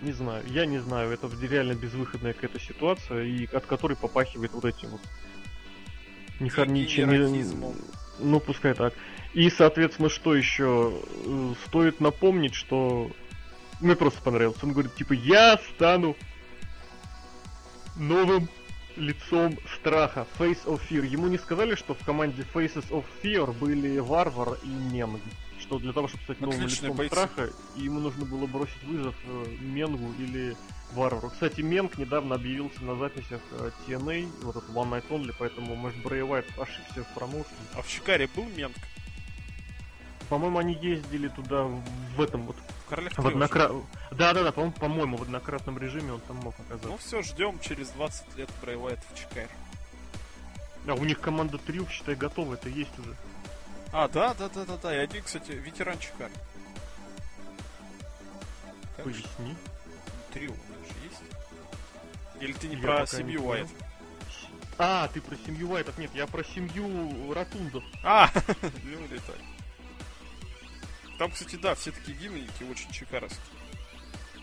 Не 0.00 0.12
знаю, 0.12 0.44
я 0.48 0.66
не 0.66 0.78
знаю, 0.78 1.12
это 1.12 1.30
реально 1.40 1.74
безвыходная 1.74 2.32
какая-то 2.32 2.58
ситуация, 2.58 3.24
и 3.24 3.46
от 3.46 3.66
которой 3.66 3.96
попахивает 3.96 4.52
вот 4.52 4.64
этим 4.64 4.90
вот 4.90 5.00
ничем 6.40 7.10
Ну, 8.18 8.40
пускай 8.40 8.74
так. 8.74 8.94
И, 9.34 9.50
соответственно, 9.50 10.08
что 10.08 10.34
еще? 10.34 10.92
Э, 11.24 11.54
стоит 11.66 12.00
напомнить, 12.00 12.54
что 12.54 13.10
мне 13.80 13.94
просто 13.94 14.20
понравилось. 14.22 14.62
Он 14.62 14.72
говорит, 14.72 14.94
типа, 14.94 15.12
я 15.12 15.58
стану 15.74 16.16
новым 17.96 18.48
лицом 18.96 19.56
страха, 19.76 20.26
Face 20.38 20.64
of 20.64 20.80
Fear. 20.88 21.06
Ему 21.06 21.28
не 21.28 21.38
сказали, 21.38 21.74
что 21.74 21.94
в 21.94 22.04
команде 22.04 22.44
Faces 22.52 22.88
of 22.90 23.04
Fear 23.22 23.52
были 23.52 23.98
Варвар 23.98 24.58
и 24.64 24.68
Немги 24.68 25.22
что 25.68 25.78
для 25.78 25.92
того, 25.92 26.08
чтобы 26.08 26.24
стать 26.24 26.40
новым 26.40 26.56
Отличные 26.56 26.90
лицом 26.90 26.96
бойцы. 26.96 27.14
страха, 27.14 27.50
ему 27.76 28.00
нужно 28.00 28.24
было 28.24 28.46
бросить 28.46 28.82
вызов 28.84 29.14
э, 29.24 29.46
Менгу 29.60 30.14
или 30.18 30.56
Варвару. 30.92 31.28
Кстати, 31.28 31.60
Менг 31.60 31.98
недавно 31.98 32.36
объявился 32.36 32.82
на 32.82 32.96
записях 32.96 33.42
э, 33.52 33.70
TNA, 33.86 34.30
вот 34.42 34.56
этот 34.56 34.70
One 34.70 34.90
Night 34.90 35.04
Only, 35.10 35.34
поэтому, 35.38 35.76
может, 35.76 36.02
Брэй 36.02 36.22
Уайт 36.22 36.46
ошибся 36.58 37.04
в 37.04 37.14
промоушене. 37.14 37.56
А 37.74 37.82
в 37.82 37.88
Чикаре 37.88 38.30
был 38.34 38.44
Менг? 38.56 38.74
По-моему, 40.30 40.58
они 40.58 40.74
ездили 40.74 41.28
туда 41.28 41.64
в 41.64 42.20
этом 42.20 42.42
вот. 42.42 42.56
В 42.88 43.26
однокра... 43.26 43.70
Да, 44.10 44.32
да, 44.32 44.44
да, 44.44 44.52
по-моему, 44.52 44.72
по-моему, 44.72 45.16
в 45.18 45.22
однократном 45.22 45.78
режиме 45.78 46.14
он 46.14 46.20
там 46.20 46.36
мог 46.36 46.54
оказаться. 46.58 46.88
Ну 46.88 46.96
все, 46.96 47.20
ждем 47.20 47.60
через 47.60 47.90
20 47.90 48.36
лет 48.38 48.48
Брэй 48.62 48.76
Уайт 48.76 49.00
в 49.12 49.18
Чикаре. 49.18 49.50
А 50.86 50.94
у 50.94 51.04
них 51.04 51.20
команда 51.20 51.58
Триумф, 51.58 51.90
считай, 51.90 52.14
готова, 52.14 52.54
это 52.54 52.70
есть 52.70 52.98
уже. 52.98 53.14
А, 53.92 54.08
да, 54.08 54.34
да, 54.34 54.48
да, 54.48 54.64
да, 54.64 54.76
да. 54.76 54.94
И 54.94 54.98
один, 54.98 55.22
кстати, 55.22 55.52
ветеран 55.52 55.98
Чикаго. 55.98 56.30
Поясни. 59.02 59.56
Трио 60.32 60.52
же 60.52 61.04
есть. 61.04 61.22
Или 62.40 62.52
ты 62.52 62.68
не 62.68 62.76
я 62.76 62.82
про 62.82 63.06
семью 63.06 63.46
Уайт? 63.46 63.68
А, 64.76 65.08
ты 65.08 65.20
про 65.20 65.36
семью 65.36 65.70
Уайтов. 65.70 65.96
Нет, 65.98 66.10
я 66.14 66.26
про 66.26 66.44
семью 66.44 67.32
Ротундов. 67.32 67.84
А, 68.04 68.30
люди 68.84 69.20
так. 69.26 69.36
Там, 71.18 71.30
кстати, 71.32 71.56
да, 71.56 71.74
все 71.74 71.90
такие 71.90 72.16
гимники 72.16 72.62
очень 72.62 72.90
чикаровские. 72.92 73.42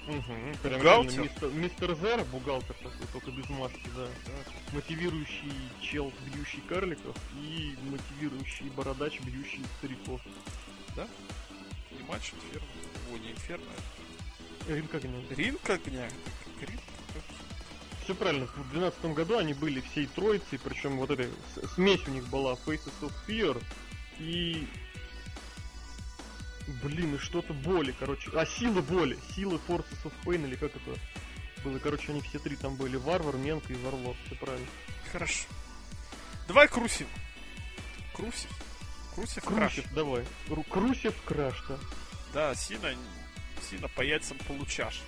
Угу, 0.07 0.69
бухгалтер? 0.69 1.23
Мистер, 1.23 1.49
мистер 1.49 1.95
Зер, 1.95 2.23
бухгалтер 2.25 2.75
такой, 2.75 3.07
только 3.11 3.31
без 3.31 3.49
маски, 3.49 3.89
да. 3.95 4.05
да. 4.05 4.75
Мотивирующий 4.75 5.51
чел, 5.81 6.11
бьющий 6.25 6.61
карликов, 6.69 7.15
и 7.35 7.75
мотивирующий 7.89 8.69
бородач, 8.69 9.19
бьющий 9.21 9.63
стариков. 9.77 10.21
Да? 10.95 11.07
Не 11.91 12.03
матч 12.07 12.33
Инферно. 12.33 12.67
О, 13.11 13.17
не 13.17 13.31
Инферно. 13.31 13.65
Ринг 14.67 14.93
огня. 14.93 15.19
Ринг 15.31 15.69
огня? 15.69 16.09
Ринг 16.61 16.81
все 18.05 18.13
правильно. 18.13 18.45
В 18.45 18.71
2012 18.71 19.05
году 19.15 19.37
они 19.39 19.53
были 19.55 19.81
всей 19.81 20.05
троицей, 20.05 20.59
причем 20.63 20.97
вот 20.97 21.09
эта 21.09 21.27
смесь 21.73 22.07
у 22.07 22.11
них 22.11 22.27
была 22.29 22.53
Faces 22.53 22.93
of 23.01 23.11
Fear 23.27 23.61
и 24.19 24.67
Блин, 26.83 27.15
и 27.15 27.17
что-то 27.19 27.53
боли, 27.53 27.93
короче. 27.99 28.31
А, 28.33 28.45
силы 28.45 28.81
боли. 28.81 29.17
Силы 29.35 29.59
Forces 29.67 30.03
of 30.03 30.13
Pain, 30.23 30.45
или 30.45 30.55
как 30.55 30.71
это 30.75 30.79
было. 31.63 31.79
Короче, 31.79 32.11
они 32.11 32.21
все 32.21 32.39
три 32.39 32.55
там 32.55 32.75
были. 32.75 32.97
Варвар, 32.97 33.35
Менка 33.37 33.71
и 33.73 33.75
Варлок. 33.77 34.15
Все 34.25 34.35
правильно. 34.35 34.67
Хорошо. 35.11 35.45
Давай 36.47 36.67
Крусив. 36.67 37.07
Крусив. 38.13 38.49
Крусив, 39.15 39.43
Крусив, 39.43 39.83
краш. 39.83 39.93
давай. 39.93 40.23
Ру- 40.47 40.63
Крусив 40.69 41.13
краш, 41.23 41.63
да. 41.69 41.79
Да, 42.33 42.55
Сина, 42.55 42.93
Сина 43.69 43.87
по 43.89 44.01
яйцам 44.01 44.37
получаш. 44.47 45.01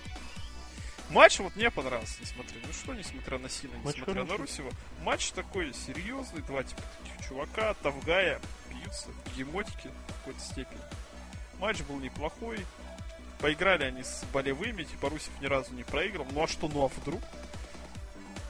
Матч 1.10 1.38
вот 1.40 1.54
мне 1.56 1.70
понравился, 1.70 2.16
несмотря 2.20 2.56
ну 2.66 2.72
что, 2.72 2.94
несмотря 2.94 3.38
на 3.38 3.48
Сина, 3.48 3.72
Матч 3.78 3.96
несмотря 3.96 4.22
на 4.24 4.30
хороший. 4.30 4.40
Русева. 4.42 4.72
Матч 5.02 5.30
такой 5.32 5.72
серьезный, 5.74 6.42
два 6.42 6.62
типа 6.62 6.82
таких 7.02 7.28
чувака, 7.28 7.74
Тавгая, 7.74 8.40
бьются, 8.70 9.08
гемотики 9.36 9.88
в 10.08 10.12
какой-то 10.18 10.40
степени. 10.40 10.80
Матч 11.58 11.82
был 11.82 11.98
неплохой. 11.98 12.64
Поиграли 13.40 13.84
они 13.84 14.02
с 14.02 14.24
болевыми, 14.32 14.82
типа 14.82 15.10
Русев 15.10 15.32
ни 15.40 15.46
разу 15.46 15.72
не 15.74 15.84
проиграл. 15.84 16.26
Ну 16.32 16.42
а 16.42 16.48
что, 16.48 16.68
ну 16.68 16.84
а 16.84 16.88
вдруг? 16.88 17.22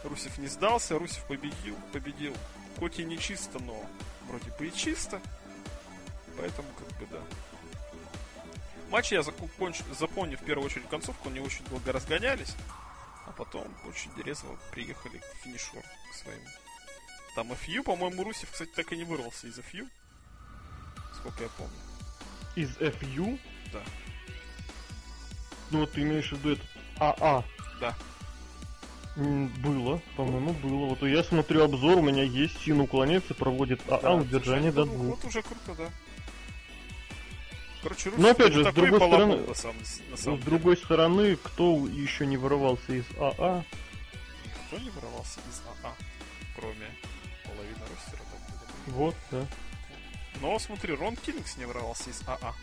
Русев 0.05 0.39
не 0.39 0.47
сдался, 0.47 0.99
Русев 0.99 1.25
победил, 1.25 1.77
победил. 1.93 2.35
Хоть 2.79 2.99
и 2.99 3.05
не 3.05 3.19
чисто, 3.19 3.59
но 3.59 3.85
вроде 4.29 4.51
бы 4.53 4.67
и 4.67 4.73
чисто. 4.73 5.21
Поэтому 6.39 6.69
как 6.79 6.89
бы 6.99 7.07
да. 7.11 7.21
Матч 8.91 9.13
я 9.13 9.23
законч... 9.23 9.83
запомнил 9.99 10.39
в 10.39 10.45
первую 10.45 10.67
очередь 10.67 10.89
концовку, 10.89 11.29
они 11.29 11.41
очень 11.41 11.65
долго 11.67 11.93
разгонялись, 11.93 12.55
а 13.27 13.33
потом 13.33 13.67
очень 13.87 14.11
резво 14.23 14.57
приехали 14.71 15.19
к 15.19 15.43
финишу 15.43 15.83
к 16.11 16.15
своему. 16.15 16.47
Там 17.35 17.53
FU, 17.53 17.83
по-моему, 17.83 18.25
Русев, 18.25 18.51
кстати, 18.51 18.71
так 18.71 18.91
и 18.93 18.97
не 18.97 19.05
вырвался 19.05 19.47
из 19.47 19.59
FU. 19.59 19.87
Сколько 21.15 21.43
я 21.43 21.51
помню. 21.51 21.88
Из 22.59 22.71
FU? 22.79 23.39
Да. 23.73 23.79
Ну 25.71 25.81
вот 25.81 25.93
ты 25.93 26.03
имеешь 26.03 26.29
в 26.29 26.33
виду 26.33 26.51
этот 26.55 26.67
АА? 26.99 27.45
Да. 27.81 27.95
М, 29.17 29.47
Было, 29.63 30.03
по-моему, 30.17 30.53
было. 30.55 30.87
Вот 30.87 31.03
я 31.05 31.23
смотрю 31.23 31.63
обзор, 31.63 31.99
у 31.99 32.03
меня 32.03 32.25
есть, 32.25 32.59
Син 32.63 32.81
уклоняется, 32.81 33.33
проводит 33.35 33.81
АА 33.89 34.01
Да, 34.01 34.15
удержание 34.15 34.73
до 34.73 34.87
ну, 34.87 34.93
двух. 34.93 35.17
Вот 35.17 35.25
уже 35.27 35.43
круто, 35.43 35.75
да. 35.77 35.89
Короче, 37.85 38.11
Но 38.17 38.31
опять 38.31 38.53
же, 38.53 38.69
с 38.69 38.75
другой 38.75 38.99
стороны- 38.99 39.37
на 39.47 39.55
самом, 39.55 39.77
на 40.11 40.17
С 40.17 40.21
самом 40.21 40.39
деле. 40.39 40.51
другой 40.51 40.77
стороны, 40.79 41.37
кто 41.37 41.87
еще 41.87 42.27
не 42.27 42.37
вырывался 42.37 42.93
из 42.93 43.05
А 43.21 43.29
АА? 43.39 43.65
Никто 44.45 44.83
не 44.85 44.91
вырывался 44.91 45.39
из 45.49 45.63
АА, 45.85 45.93
кроме 46.57 46.89
половины 47.45 47.79
ростера. 47.95 48.19
Так. 48.19 48.95
Вот, 48.95 49.15
да. 49.31 49.47
Но 50.41 50.59
смотри, 50.59 50.95
Рон 50.95 51.17
Киллингс 51.17 51.57
не 51.57 51.65
вырывался 51.65 52.11
из 52.11 52.23
АА. 52.27 52.55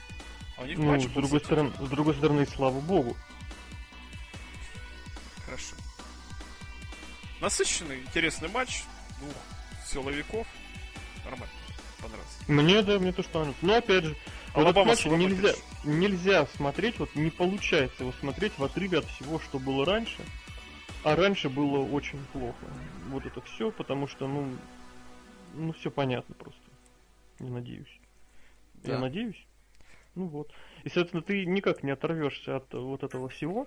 А 0.57 0.61
у 0.61 0.65
них 0.65 0.78
Ну, 0.78 0.86
матч 0.86 1.03
с 1.03 1.07
был 1.07 1.21
другой 1.21 1.39
за- 1.39 1.45
стороны, 1.45 1.73
с 1.80 1.89
другой 1.89 2.15
стороны, 2.15 2.45
слава 2.45 2.80
богу. 2.80 3.15
Хорошо. 5.45 5.76
Насыщенный, 7.41 7.99
интересный 7.99 8.49
матч 8.49 8.84
двух 9.19 9.34
силовиков. 9.86 10.47
Нормально. 11.23 11.53
Понравился. 12.01 12.38
Мне, 12.47 12.82
да, 12.82 12.99
мне 12.99 13.11
тоже 13.11 13.28
понравилось. 13.30 13.57
Но 13.61 13.76
опять 13.76 14.03
же, 14.05 14.15
вот 14.53 14.67
этот 14.67 14.86
матч 14.86 15.05
нельзя, 15.05 15.53
нельзя 15.84 16.47
смотреть, 16.55 16.99
вот 16.99 17.13
не 17.15 17.30
получается 17.30 18.03
его 18.03 18.13
смотреть 18.19 18.53
в 18.57 18.63
отрыве 18.63 18.99
от 18.99 19.05
всего, 19.05 19.39
что 19.39 19.59
было 19.59 19.86
раньше. 19.86 20.17
А 21.03 21.15
раньше 21.15 21.49
было 21.49 21.80
очень 21.86 22.19
плохо. 22.34 22.55
Вот 23.09 23.26
это 23.26 23.41
все, 23.41 23.71
потому 23.71 24.07
что, 24.07 24.28
ну, 24.28 24.55
ну 25.53 25.73
все 25.73 25.91
понятно 25.91 26.34
просто. 26.36 26.59
Не 27.39 27.49
надеюсь. 27.49 27.99
Я 28.83 28.93
Да. 28.93 28.99
надеюсь. 28.99 29.45
Ну 30.15 30.27
вот. 30.27 30.51
И, 30.83 30.89
соответственно, 30.89 31.23
ты 31.23 31.45
никак 31.45 31.83
не 31.83 31.91
оторвешься 31.91 32.55
от 32.57 32.73
вот 32.73 33.03
этого 33.03 33.27
всего. 33.29 33.65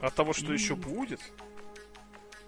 От 0.00 0.14
того, 0.14 0.32
что 0.32 0.52
И- 0.52 0.56
еще 0.56 0.74
будет. 0.76 1.20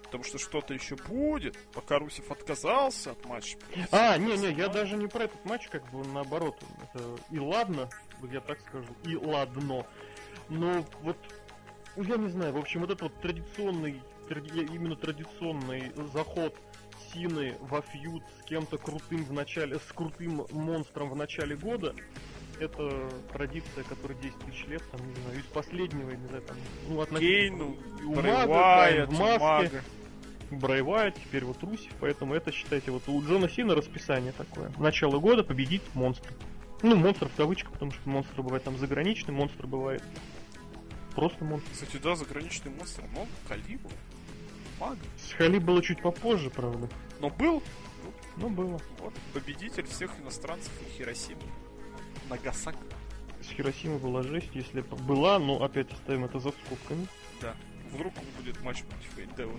Потому 0.03 0.23
что 0.23 0.37
что-то 0.37 0.73
еще 0.73 0.95
будет, 0.95 1.57
пока 1.73 1.99
Русев 1.99 2.31
отказался 2.31 3.11
от 3.11 3.25
матча. 3.25 3.57
А, 3.91 4.17
не-не, 4.17 4.51
я 4.53 4.69
даже 4.69 4.95
не 4.95 5.07
про 5.07 5.23
этот 5.23 5.43
матч, 5.43 5.67
как 5.67 5.89
бы 5.91 6.05
наоборот. 6.07 6.55
Это 6.83 7.17
и 7.31 7.39
ладно, 7.39 7.89
вот 8.21 8.31
я 8.31 8.39
так 8.39 8.61
скажу, 8.61 8.87
и 9.03 9.15
ладно. 9.17 9.85
Но 10.47 10.85
вот, 11.01 11.17
я 11.97 12.15
не 12.17 12.29
знаю, 12.29 12.53
в 12.53 12.57
общем, 12.57 12.81
вот 12.81 12.91
этот 12.91 13.01
вот 13.01 13.21
традиционный, 13.21 14.01
тради- 14.29 14.73
именно 14.73 14.95
традиционный 14.95 15.91
заход 16.13 16.55
Сины 17.15 17.55
во 17.61 17.81
фьюд 17.81 18.23
с 18.41 18.45
кем-то 18.45 18.77
крутым 18.77 19.23
в 19.23 19.33
начале, 19.33 19.79
с 19.79 19.91
крутым 19.93 20.45
монстром 20.51 21.09
в 21.09 21.15
начале 21.15 21.55
года, 21.55 21.95
это 22.59 23.09
традиция, 23.33 23.83
которая 23.83 24.17
10 24.17 24.37
тысяч 24.39 24.65
лет, 24.67 24.83
там, 24.91 25.01
не 25.07 25.15
знаю, 25.15 25.39
из 25.39 25.45
последнего, 25.45 26.11
не 26.11 26.27
знаю, 26.27 26.43
там, 26.43 26.57
ну, 26.89 27.01
относительно 27.01 27.57
Кейну, 27.57 27.77
у 28.05 28.13
и 28.13 29.05
в 29.05 29.19
маске. 29.19 29.81
Брайвайт, 30.51 31.15
теперь 31.15 31.43
вот 31.43 31.61
Русев, 31.63 31.91
поэтому 31.99 32.35
это, 32.35 32.51
считайте, 32.51 32.91
вот 32.91 33.01
у 33.07 33.21
Джона 33.23 33.49
Сина 33.49 33.73
расписание 33.73 34.31
такое. 34.31 34.71
Начало 34.77 35.19
года 35.19 35.43
победить 35.43 35.81
монстр. 35.95 36.33
Ну, 36.83 36.95
монстр 36.95 37.29
в 37.29 37.35
кавычках, 37.35 37.71
потому 37.71 37.91
что 37.91 38.07
монстр 38.07 38.41
бывает 38.41 38.63
там 38.63 38.77
заграничный, 38.77 39.33
монстр 39.33 39.65
бывает 39.65 40.03
просто 41.15 41.43
монстр. 41.43 41.69
Кстати, 41.73 41.97
да, 41.97 42.15
заграничный 42.15 42.71
монстр, 42.71 43.03
но 43.13 43.25
калибр. 43.47 43.89
Мага. 44.79 44.97
С 45.17 45.33
Хали 45.33 45.57
было 45.57 45.81
чуть 45.81 46.01
попозже, 46.01 46.49
правда. 46.49 46.89
Но 47.19 47.29
был, 47.29 47.63
Но 48.37 48.49
было. 48.49 48.79
вот, 48.99 49.13
победитель 49.33 49.85
всех 49.87 50.11
иностранцев 50.19 50.71
и 50.81 50.97
Хиросимы. 50.97 51.41
Нагасак. 52.29 52.75
С 53.41 53.47
Хиросимой 53.49 53.99
была 53.99 54.23
жесть, 54.23 54.49
если 54.53 54.81
была, 54.81 55.39
но 55.39 55.63
опять 55.63 55.91
оставим 55.91 56.25
это 56.25 56.39
за 56.39 56.51
скобками. 56.51 57.07
Да. 57.41 57.55
Вдруг 57.91 58.13
будет 58.37 58.61
матч 58.61 58.83
против 58.83 59.17
Эйдео. 59.17 59.51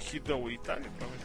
Хидео 0.00 0.48
Италии, 0.54 0.90
правильно? 0.98 1.24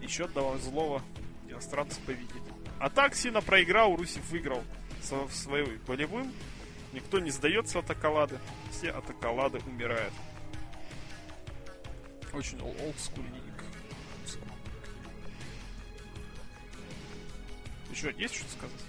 Еще 0.00 0.24
одного 0.24 0.56
злого 0.58 1.02
иностранца 1.48 2.00
победит. 2.06 2.42
А 2.78 2.88
так 2.88 3.14
Сина 3.14 3.42
проиграл, 3.42 3.94
Русев 3.96 4.24
выиграл 4.30 4.62
со 5.02 5.28
своим 5.28 5.78
болевым. 5.86 6.32
Никто 6.92 7.20
не 7.20 7.30
сдается 7.30 7.78
от 7.80 7.90
Акалады. 7.90 8.38
Все 8.70 8.90
от 8.90 9.08
Акалады 9.10 9.60
умирают. 9.66 10.12
Очень 12.32 12.60
ол- 12.62 12.74
Еще 17.90 18.14
есть 18.16 18.34
что 18.36 18.48
сказать? 18.50 18.80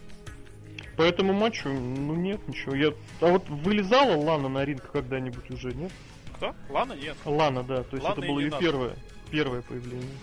По 0.97 1.01
этому 1.03 1.33
матчу, 1.33 1.69
ну 1.69 2.15
нет, 2.15 2.45
ничего. 2.47 2.75
Я... 2.75 2.93
А 3.21 3.27
вот 3.27 3.47
вылезала 3.49 4.15
Лана 4.15 4.49
на 4.49 4.63
ринг 4.63 4.91
когда-нибудь 4.91 5.49
уже, 5.49 5.73
нет? 5.73 5.91
Кто? 6.35 6.55
Лана 6.69 6.93
нет. 6.93 7.17
Лана, 7.25 7.63
да, 7.63 7.83
то 7.83 7.95
есть 7.95 8.03
Лана 8.03 8.19
это 8.19 8.27
было 8.27 8.39
ее 8.39 8.49
надо. 8.49 8.61
первое, 8.61 8.95
первое 9.31 9.61
появление. 9.61 10.17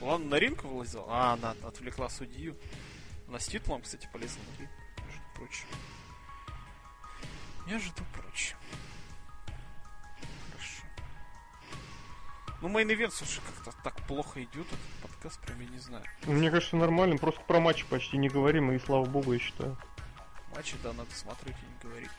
Лана 0.00 0.24
на 0.24 0.34
ринг 0.36 0.64
вылазила? 0.64 1.04
А, 1.08 1.34
она 1.34 1.54
отвлекла 1.66 2.08
судью. 2.08 2.56
Она 3.28 3.38
с 3.38 3.46
титулом, 3.46 3.82
кстати, 3.82 4.08
полезла 4.12 4.40
на 4.40 4.60
ринг, 4.60 4.70
между 5.06 5.22
прочим. 5.36 5.66
Между 7.66 8.02
прочим. 8.12 8.56
Ну, 12.62 12.68
мейн 12.68 12.92
ивент, 12.92 13.12
слушай, 13.12 13.40
как-то 13.44 13.82
так 13.82 13.96
плохо 14.06 14.40
идет 14.40 14.66
этот 14.68 15.10
подкаст, 15.10 15.40
прям 15.40 15.60
я 15.60 15.66
не 15.66 15.78
знаю. 15.78 16.04
Мне 16.26 16.48
кажется, 16.48 16.76
нормально, 16.76 17.16
просто 17.16 17.40
про 17.40 17.58
матч 17.58 17.84
почти 17.86 18.16
не 18.18 18.28
говорим, 18.28 18.70
и 18.70 18.78
слава 18.78 19.04
богу, 19.04 19.32
я 19.32 19.40
считаю. 19.40 19.76
Матчи, 20.54 20.76
да, 20.80 20.92
надо 20.92 21.10
смотреть 21.12 21.56
и 21.56 21.66
не 21.66 21.90
говорить. 21.90 22.10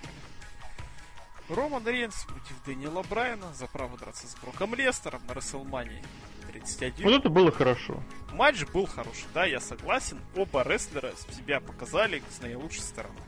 Роман 1.48 1.88
Рейнс 1.88 2.26
против 2.26 2.62
Дэниела 2.66 3.04
Брайана 3.04 3.54
за 3.54 3.68
право 3.68 3.98
драться 3.98 4.28
с 4.28 4.36
Броком 4.36 4.76
Лестером 4.76 5.22
на 5.28 5.34
Расселмании 5.34 6.04
31. 6.52 7.06
Вот 7.06 7.20
это 7.20 7.30
было 7.30 7.50
хорошо. 7.50 8.04
Матч 8.34 8.66
был 8.66 8.86
хороший, 8.86 9.28
да, 9.34 9.46
я 9.46 9.62
согласен. 9.62 10.20
Оба 10.36 10.64
рестлера 10.64 11.14
себя 11.32 11.62
показали 11.62 12.22
с 12.30 12.42
наилучшей 12.42 12.82
стороны. 12.82 13.20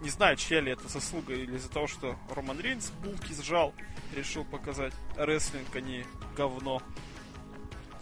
Не 0.00 0.10
знаю, 0.10 0.36
чья 0.36 0.60
ли 0.60 0.72
это 0.72 0.88
заслуга, 0.88 1.34
или 1.34 1.56
из-за 1.56 1.70
того, 1.70 1.86
что 1.86 2.16
Роман 2.30 2.60
Рейнс 2.60 2.90
булки 3.02 3.32
сжал, 3.32 3.74
решил 4.14 4.44
показать 4.44 4.92
рестлинг, 5.16 5.74
а 5.74 5.80
не 5.80 6.04
говно. 6.36 6.82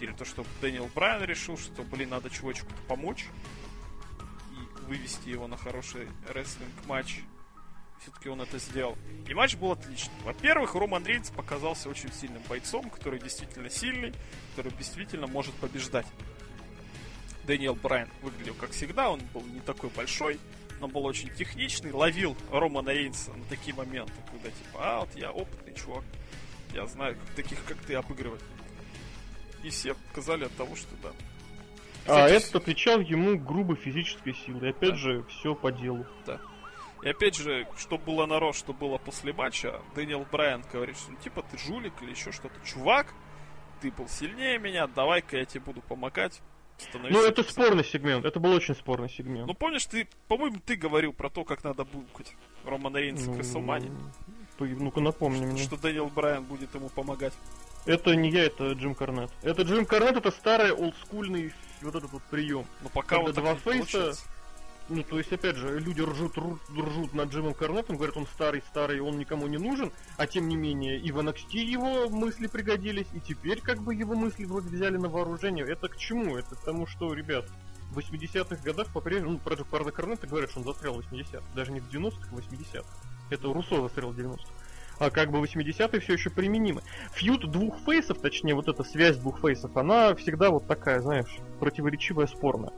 Или 0.01 0.13
то, 0.13 0.25
что 0.25 0.45
Дэниел 0.61 0.91
Брайан 0.95 1.23
решил, 1.23 1.57
что, 1.57 1.83
блин, 1.83 2.11
надо 2.11 2.31
чувачку-то 2.31 2.83
помочь 2.89 3.27
и 4.51 4.85
вывести 4.87 5.29
его 5.29 5.47
на 5.47 5.57
хороший 5.57 6.09
рестлинг-матч. 6.29 7.21
Все-таки 8.03 8.29
он 8.29 8.43
это 8.43 8.59
сделал. 8.59 8.99
И 9.29 9.33
матч 9.33 9.55
был 9.57 9.71
отличный. 9.71 10.13
Во-первых, 10.25 10.75
Роман 10.75 11.07
Рейнс 11.07 11.31
показался 11.31 11.89
очень 11.89 12.13
сильным 12.13 12.43
бойцом, 12.49 12.91
который 12.91 13.21
действительно 13.21 13.71
сильный, 13.71 14.13
который 14.57 14.73
действительно 14.77 15.29
может 15.29 15.55
побеждать. 15.55 16.07
Дэниел 17.45 17.77
Брайан 17.77 18.11
выглядел 18.21 18.55
как 18.55 18.73
всегда, 18.73 19.11
он 19.11 19.21
был 19.33 19.43
не 19.43 19.61
такой 19.61 19.91
большой, 19.91 20.41
но 20.85 20.89
был 20.89 21.07
очень 21.07 21.31
техничный, 21.31 21.93
ловил 21.93 22.37
Романа 22.53 22.91
Рейнса 22.91 23.33
на 23.33 23.45
такие 23.45 23.75
моменты, 23.75 24.13
когда 24.31 24.51
типа, 24.51 24.79
а, 24.79 25.01
вот 25.01 25.09
я 25.17 25.33
опытный 25.33 25.75
чувак, 25.75 26.05
я 26.75 26.87
знаю 26.87 27.17
как, 27.17 27.35
таких, 27.37 27.65
как 27.65 27.79
ты, 27.79 27.95
обыгрывать. 27.95 28.43
И 29.63 29.71
все 29.71 29.95
показали 29.95 30.45
от 30.45 30.55
того, 30.57 30.77
что 30.77 30.95
да. 31.03 31.09
А 32.07 32.27
Кстати, 32.27 32.33
этот 32.35 32.57
отвечал 32.57 33.01
ему 33.01 33.39
грубой 33.39 33.77
физической 33.77 34.35
силой. 34.35 34.71
Опять 34.71 34.91
Да. 34.91 34.97
же, 34.97 35.25
все 35.31 35.55
по 35.55 35.73
делу. 35.73 36.05
И 37.03 37.09
опять 37.09 37.37
же, 37.37 37.67
что 37.79 37.97
было 37.97 38.27
народ, 38.27 38.55
что 38.55 38.75
было 38.75 38.99
после 38.99 39.33
матча, 39.33 39.81
Дэниел 39.95 40.27
Брайан 40.31 40.65
говорит, 40.71 40.99
что 40.99 41.13
ну, 41.13 41.17
типа 41.17 41.43
ты 41.51 41.57
жулик 41.57 41.95
или 42.03 42.11
еще 42.11 42.31
что-то. 42.31 42.55
Чувак, 42.67 43.15
ты 43.81 43.91
был 43.91 44.07
сильнее 44.07 44.59
меня, 44.59 44.87
давай-ка 44.87 45.39
я 45.39 45.47
тебе 45.47 45.61
буду 45.65 45.81
помогать. 45.81 46.43
Ну, 47.11 47.25
это 47.25 47.43
спорный 47.43 47.85
сегмент. 47.85 48.25
Это 48.25 48.41
был 48.41 48.53
очень 48.53 48.75
спорный 48.75 49.09
сегмент. 49.09 49.47
Ну 49.47 49.55
помнишь, 49.55 49.87
ты, 49.87 50.09
по-моему, 50.29 50.61
ты 50.65 50.77
говорил 50.77 51.13
про 51.13 51.31
то, 51.31 51.45
как 51.45 51.65
надо 51.65 51.85
булкать 51.85 52.35
Романа 52.65 52.99
Рейнса 52.99 53.27
Ну, 53.27 53.35
к 53.35 53.39
Расселмане. 53.39 53.91
Ну-ка 54.59 55.01
напомни 55.01 55.45
мне. 55.45 55.63
Что 55.63 55.77
Дэниел 55.77 56.07
Брайан 56.07 56.45
будет 56.45 56.75
ему 56.75 56.89
помогать. 56.89 57.33
Это 57.87 58.15
не 58.15 58.31
я, 58.31 58.45
это 58.45 58.73
Джим 58.73 58.95
Карнет. 58.95 59.31
Это 59.43 59.63
Джим 59.63 59.85
Карнет, 59.85 60.17
это 60.17 60.31
старый 60.31 60.73
олдскульный 60.73 61.53
вот 61.83 61.95
этот 61.95 62.11
вот 62.13 62.23
прием. 62.25 62.65
Но 62.83 62.89
пока 62.89 63.17
Когда 63.17 63.23
вот 63.27 63.35
два 63.35 63.55
фейса, 63.57 64.15
ну, 64.89 65.03
то 65.03 65.19
есть, 65.19 65.33
опять 65.33 65.57
же, 65.57 65.79
люди 65.79 66.03
ржут, 66.03 66.37
ржут, 66.37 67.15
над 67.15 67.31
Джимом 67.31 67.55
Карнетом, 67.55 67.97
говорят, 67.97 68.17
он 68.17 68.27
старый, 68.27 68.63
старый, 68.69 69.01
он 69.01 69.19
никому 69.19 69.47
не 69.47 69.57
нужен, 69.57 69.91
а 70.17 70.27
тем 70.27 70.49
не 70.49 70.57
менее, 70.57 70.99
и 70.99 71.11
в 71.11 71.19
NXT 71.19 71.57
его 71.57 72.09
мысли 72.11 72.47
пригодились, 72.47 73.07
и 73.15 73.21
теперь 73.21 73.61
как 73.61 73.81
бы 73.81 73.95
его 73.95 74.15
мысли 74.15 74.45
вроде 74.45 74.69
взяли 74.69 74.97
на 74.97 75.09
вооружение. 75.09 75.67
Это 75.67 75.89
к 75.89 75.97
чему? 75.97 76.37
Это 76.37 76.55
к 76.55 76.61
тому, 76.61 76.87
что, 76.87 77.15
ребят, 77.15 77.47
в 77.93 77.99
80-х 77.99 78.57
годах 78.63 78.93
по-прежнему, 78.93 79.33
ну, 79.33 79.39
про, 79.39 79.57
про 79.57 79.91
Карнета 79.91 80.27
говорят, 80.27 80.51
что 80.51 80.61
он 80.61 80.67
застрял 80.67 80.95
в 80.95 80.99
80-х, 81.01 81.43
даже 81.55 81.73
не 81.73 81.81
в 81.81 81.89
90-х, 81.91 82.29
а 82.31 82.35
в 82.35 82.39
80-х. 82.39 82.85
Это 83.31 83.53
Руссо 83.53 83.81
застрял 83.81 84.11
в 84.11 84.19
90-х 84.19 84.45
а 84.99 85.11
как 85.11 85.31
бы 85.31 85.39
80-е 85.41 86.01
все 86.01 86.13
еще 86.13 86.31
применимы. 86.31 86.83
Фьют 87.15 87.51
двух 87.51 87.79
фейсов, 87.81 88.19
точнее, 88.19 88.55
вот 88.55 88.69
эта 88.69 88.85
связь 88.85 89.17
двух 89.17 89.41
фейсов, 89.41 89.77
она 89.77 90.15
всегда 90.15 90.51
вот 90.51 90.67
такая, 90.67 91.01
знаешь, 91.01 91.37
противоречивая, 91.59 92.27
спорная. 92.27 92.73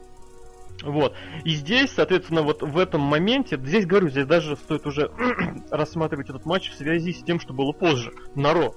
Вот. 0.83 1.15
И 1.43 1.55
здесь, 1.55 1.91
соответственно, 1.91 2.43
вот 2.43 2.61
в 2.61 2.77
этом 2.77 3.01
моменте, 3.01 3.57
здесь 3.57 3.85
говорю, 3.85 4.09
здесь 4.09 4.25
даже 4.25 4.55
стоит 4.55 4.85
уже 4.85 5.11
рассматривать 5.71 6.29
этот 6.29 6.45
матч 6.45 6.69
в 6.69 6.75
связи 6.75 7.13
с 7.13 7.23
тем, 7.23 7.39
что 7.39 7.53
было 7.53 7.71
позже, 7.71 8.13
на 8.35 8.53
Ро. 8.53 8.75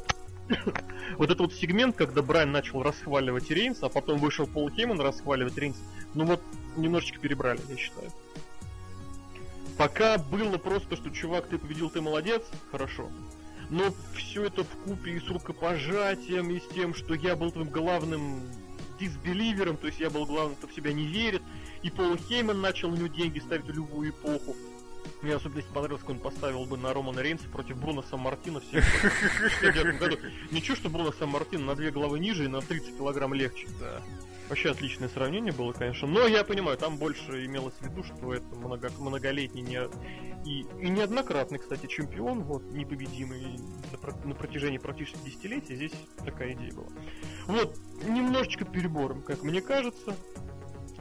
вот 1.19 1.31
этот 1.31 1.41
вот 1.41 1.55
сегмент, 1.55 1.97
когда 1.97 2.23
Брайан 2.23 2.53
начал 2.53 2.83
расхваливать 2.83 3.51
Рейнса, 3.51 3.87
а 3.87 3.89
потом 3.89 4.19
вышел 4.19 4.47
Пол 4.47 4.71
Хейман 4.71 5.01
расхваливать 5.01 5.57
Рейнса, 5.59 5.81
ну 6.15 6.25
вот 6.25 6.43
немножечко 6.77 7.19
перебрали, 7.19 7.61
я 7.69 7.77
считаю. 7.77 8.11
Пока 9.77 10.19
было 10.19 10.59
просто, 10.59 10.97
что 10.97 11.11
чувак, 11.11 11.47
ты 11.49 11.59
победил, 11.59 11.91
ты 11.91 12.01
молодец, 12.01 12.43
хорошо. 12.71 13.09
Но 13.71 13.85
все 14.15 14.45
это 14.45 14.65
в 14.65 14.69
купе 14.85 15.13
и 15.13 15.21
с 15.21 15.29
рукопожатием, 15.29 16.51
и 16.51 16.59
с 16.59 16.67
тем, 16.75 16.93
что 16.93 17.15
я 17.15 17.37
был 17.37 17.51
твоим 17.53 17.71
главным 17.71 18.43
дисбеливером, 18.99 19.77
то 19.77 19.87
есть 19.87 20.01
я 20.01 20.11
был 20.11 20.27
главным, 20.27 20.57
кто 20.57 20.67
в 20.67 20.75
себя 20.75 20.93
не 20.93 21.07
верит, 21.07 21.43
и 21.83 21.91
Пол 21.91 22.17
Хейман 22.17 22.61
начал 22.61 22.91
на 22.91 22.97
него 22.97 23.09
деньги 23.09 23.39
ставить 23.39 23.65
в 23.65 23.73
любую 23.73 24.11
эпоху. 24.11 24.57
Мне 25.23 25.35
особенно 25.35 25.63
понравилось, 25.75 26.01
как 26.01 26.11
он 26.11 26.19
поставил 26.19 26.65
бы 26.65 26.77
на 26.79 26.95
Романа 26.95 27.21
Рейнса 27.21 27.47
против 27.49 27.77
Бруно 27.77 28.03
Сан-Мартина 28.03 28.61
в 28.61 28.69
1969 28.69 29.99
году. 29.99 30.17
Ничего, 30.51 30.77
что 30.77 30.89
Бруно 30.89 31.13
Сан-Мартин 31.13 31.67
на 31.67 31.75
две 31.75 31.91
головы 31.91 32.19
ниже 32.19 32.45
и 32.45 32.49
на 32.49 32.61
30 32.61 32.97
килограмм 32.97 33.35
легче. 33.35 33.69
Да. 33.79 34.01
Вообще 34.49 34.71
отличное 34.73 35.09
сравнение 35.09 35.53
было, 35.53 35.73
конечно. 35.73 36.09
Но 36.09 36.27
я 36.27 36.43
понимаю, 36.43 36.77
там 36.77 36.97
больше 36.97 37.47
имелось 37.47 37.75
в 37.75 37.85
виду, 37.85 38.03
что 38.03 38.35
это 38.35 38.57
много, 38.57 38.91
многолетний 38.99 39.63
не, 39.63 39.79
и, 40.45 40.67
и 40.81 40.89
неоднократный, 40.89 41.59
кстати, 41.59 41.87
чемпион, 41.87 42.43
вот, 42.43 42.65
непобедимый 42.73 43.61
на, 43.93 44.29
на 44.29 44.35
протяжении 44.35 44.79
практически 44.79 45.19
десятилетий. 45.25 45.77
Здесь 45.77 45.93
такая 46.25 46.55
идея 46.55 46.73
была. 46.73 46.89
Вот, 47.47 47.77
немножечко 48.09 48.65
перебором, 48.65 49.23
как 49.23 49.43
мне 49.45 49.61
кажется. 49.61 50.17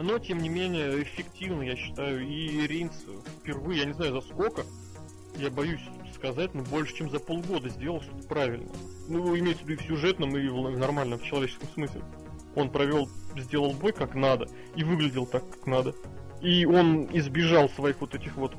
Но, 0.01 0.17
тем 0.17 0.39
не 0.39 0.49
менее, 0.49 1.03
эффективно, 1.03 1.61
я 1.61 1.75
считаю. 1.75 2.25
И 2.25 2.65
Рейнс 2.67 3.05
впервые, 3.39 3.79
я 3.79 3.85
не 3.85 3.93
знаю 3.93 4.13
за 4.13 4.21
сколько, 4.21 4.63
я 5.37 5.49
боюсь 5.49 5.81
сказать, 6.15 6.53
но 6.53 6.63
больше, 6.63 6.95
чем 6.95 7.09
за 7.09 7.19
полгода 7.19 7.69
сделал 7.69 8.01
что-то 8.01 8.27
правильно. 8.27 8.69
Ну, 9.07 9.37
имеется 9.37 9.63
в 9.63 9.67
виду 9.67 9.81
и 9.81 9.85
в 9.85 9.87
сюжетном, 9.87 10.37
и 10.37 10.47
в 10.47 10.77
нормальном, 10.77 11.19
в 11.19 11.23
человеческом 11.23 11.69
смысле 11.73 12.01
он 12.55 12.69
провел, 12.69 13.09
сделал 13.37 13.73
бой 13.73 13.93
как 13.93 14.15
надо 14.15 14.49
и 14.75 14.83
выглядел 14.83 15.25
так, 15.25 15.49
как 15.49 15.67
надо. 15.67 15.95
И 16.41 16.65
он 16.65 17.07
избежал 17.11 17.69
своих 17.69 17.99
вот 18.01 18.15
этих 18.15 18.35
вот 18.35 18.53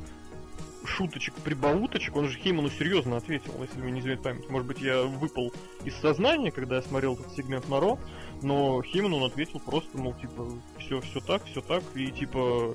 шуточек, 0.85 1.35
прибауточек, 1.35 2.17
он 2.17 2.29
же 2.29 2.39
Хейману 2.39 2.71
серьезно 2.71 3.17
ответил, 3.17 3.53
если 3.61 3.81
мне 3.81 3.93
не 3.93 4.01
изменяет 4.01 4.23
память. 4.23 4.49
Может 4.49 4.67
быть, 4.67 4.81
я 4.81 5.03
выпал 5.03 5.53
из 5.85 5.95
сознания, 5.97 6.51
когда 6.51 6.77
я 6.77 6.83
смотрел 6.83 7.15
этот 7.15 7.33
сегмент 7.35 7.69
на 7.69 7.81
Ро, 7.81 7.99
но 8.43 8.83
Хейману 8.83 9.17
он 9.17 9.25
ответил 9.25 9.61
просто, 9.61 9.97
мол, 9.99 10.15
типа, 10.15 10.47
все, 10.79 11.01
все 11.01 11.21
так, 11.21 11.45
все 11.45 11.61
так, 11.61 11.83
и 11.95 12.11
типа, 12.11 12.75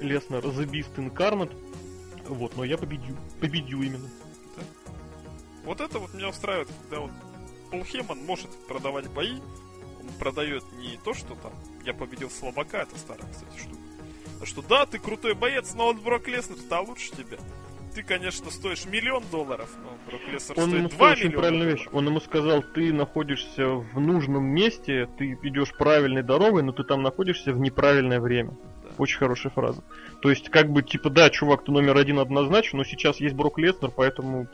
Леснер 0.00 0.46
забист 0.52 0.98
инкарнат, 0.98 1.50
вот, 2.28 2.56
но 2.56 2.64
я 2.64 2.78
победю, 2.78 3.16
победю 3.40 3.82
именно. 3.82 4.08
Да. 4.56 4.62
Вот 5.64 5.80
это 5.80 5.98
вот 5.98 6.14
меня 6.14 6.28
устраивает, 6.28 6.68
когда 6.82 7.00
вот 7.00 7.10
Пол 7.70 7.84
Хейман 7.84 8.18
может 8.24 8.50
продавать 8.66 9.10
бои, 9.10 9.38
продает 10.18 10.64
не 10.78 10.98
то, 11.04 11.14
что 11.14 11.34
там 11.36 11.52
я 11.84 11.94
победил 11.94 12.30
слабака, 12.30 12.78
это 12.78 12.98
старая, 12.98 13.30
кстати, 13.30 13.58
штука. 13.58 13.83
Что 14.44 14.62
да, 14.62 14.86
ты 14.86 14.98
крутой 14.98 15.34
боец, 15.34 15.74
но 15.74 15.86
вот 15.86 15.96
Брок 16.02 16.28
Леснер-то 16.28 16.80
лучше 16.80 17.10
тебя. 17.12 17.38
Ты, 17.94 18.02
конечно, 18.02 18.50
стоишь 18.50 18.86
миллион 18.86 19.22
долларов, 19.30 19.70
но 19.82 19.96
Брок 20.10 20.20
Леснер 20.26 20.58
Он 20.58 20.68
стоит 20.68 20.78
ему 20.80 20.88
2 20.88 21.10
очень 21.10 21.24
миллиона 21.26 21.40
правильную 21.40 21.64
долларов. 21.64 21.80
вещь. 21.80 21.88
Он 21.92 22.06
ему 22.06 22.20
сказал, 22.20 22.62
ты 22.62 22.92
находишься 22.92 23.66
в 23.68 24.00
нужном 24.00 24.44
месте, 24.44 25.08
ты 25.16 25.38
идешь 25.42 25.72
правильной 25.76 26.22
дорогой, 26.22 26.62
но 26.62 26.72
ты 26.72 26.82
там 26.82 27.02
находишься 27.02 27.52
в 27.52 27.58
неправильное 27.60 28.20
время. 28.20 28.50
Да. 28.82 28.90
Очень 28.98 29.18
хорошая 29.18 29.52
фраза. 29.52 29.82
То 30.22 30.30
есть, 30.30 30.48
как 30.48 30.70
бы, 30.70 30.82
типа, 30.82 31.08
да, 31.08 31.30
чувак, 31.30 31.64
ты 31.64 31.70
номер 31.70 31.96
один 31.96 32.18
однозначно, 32.18 32.78
но 32.78 32.84
сейчас 32.84 33.20
есть 33.20 33.34
Брок 33.36 33.58
Леснер, 33.58 33.90
поэтому... 33.90 34.48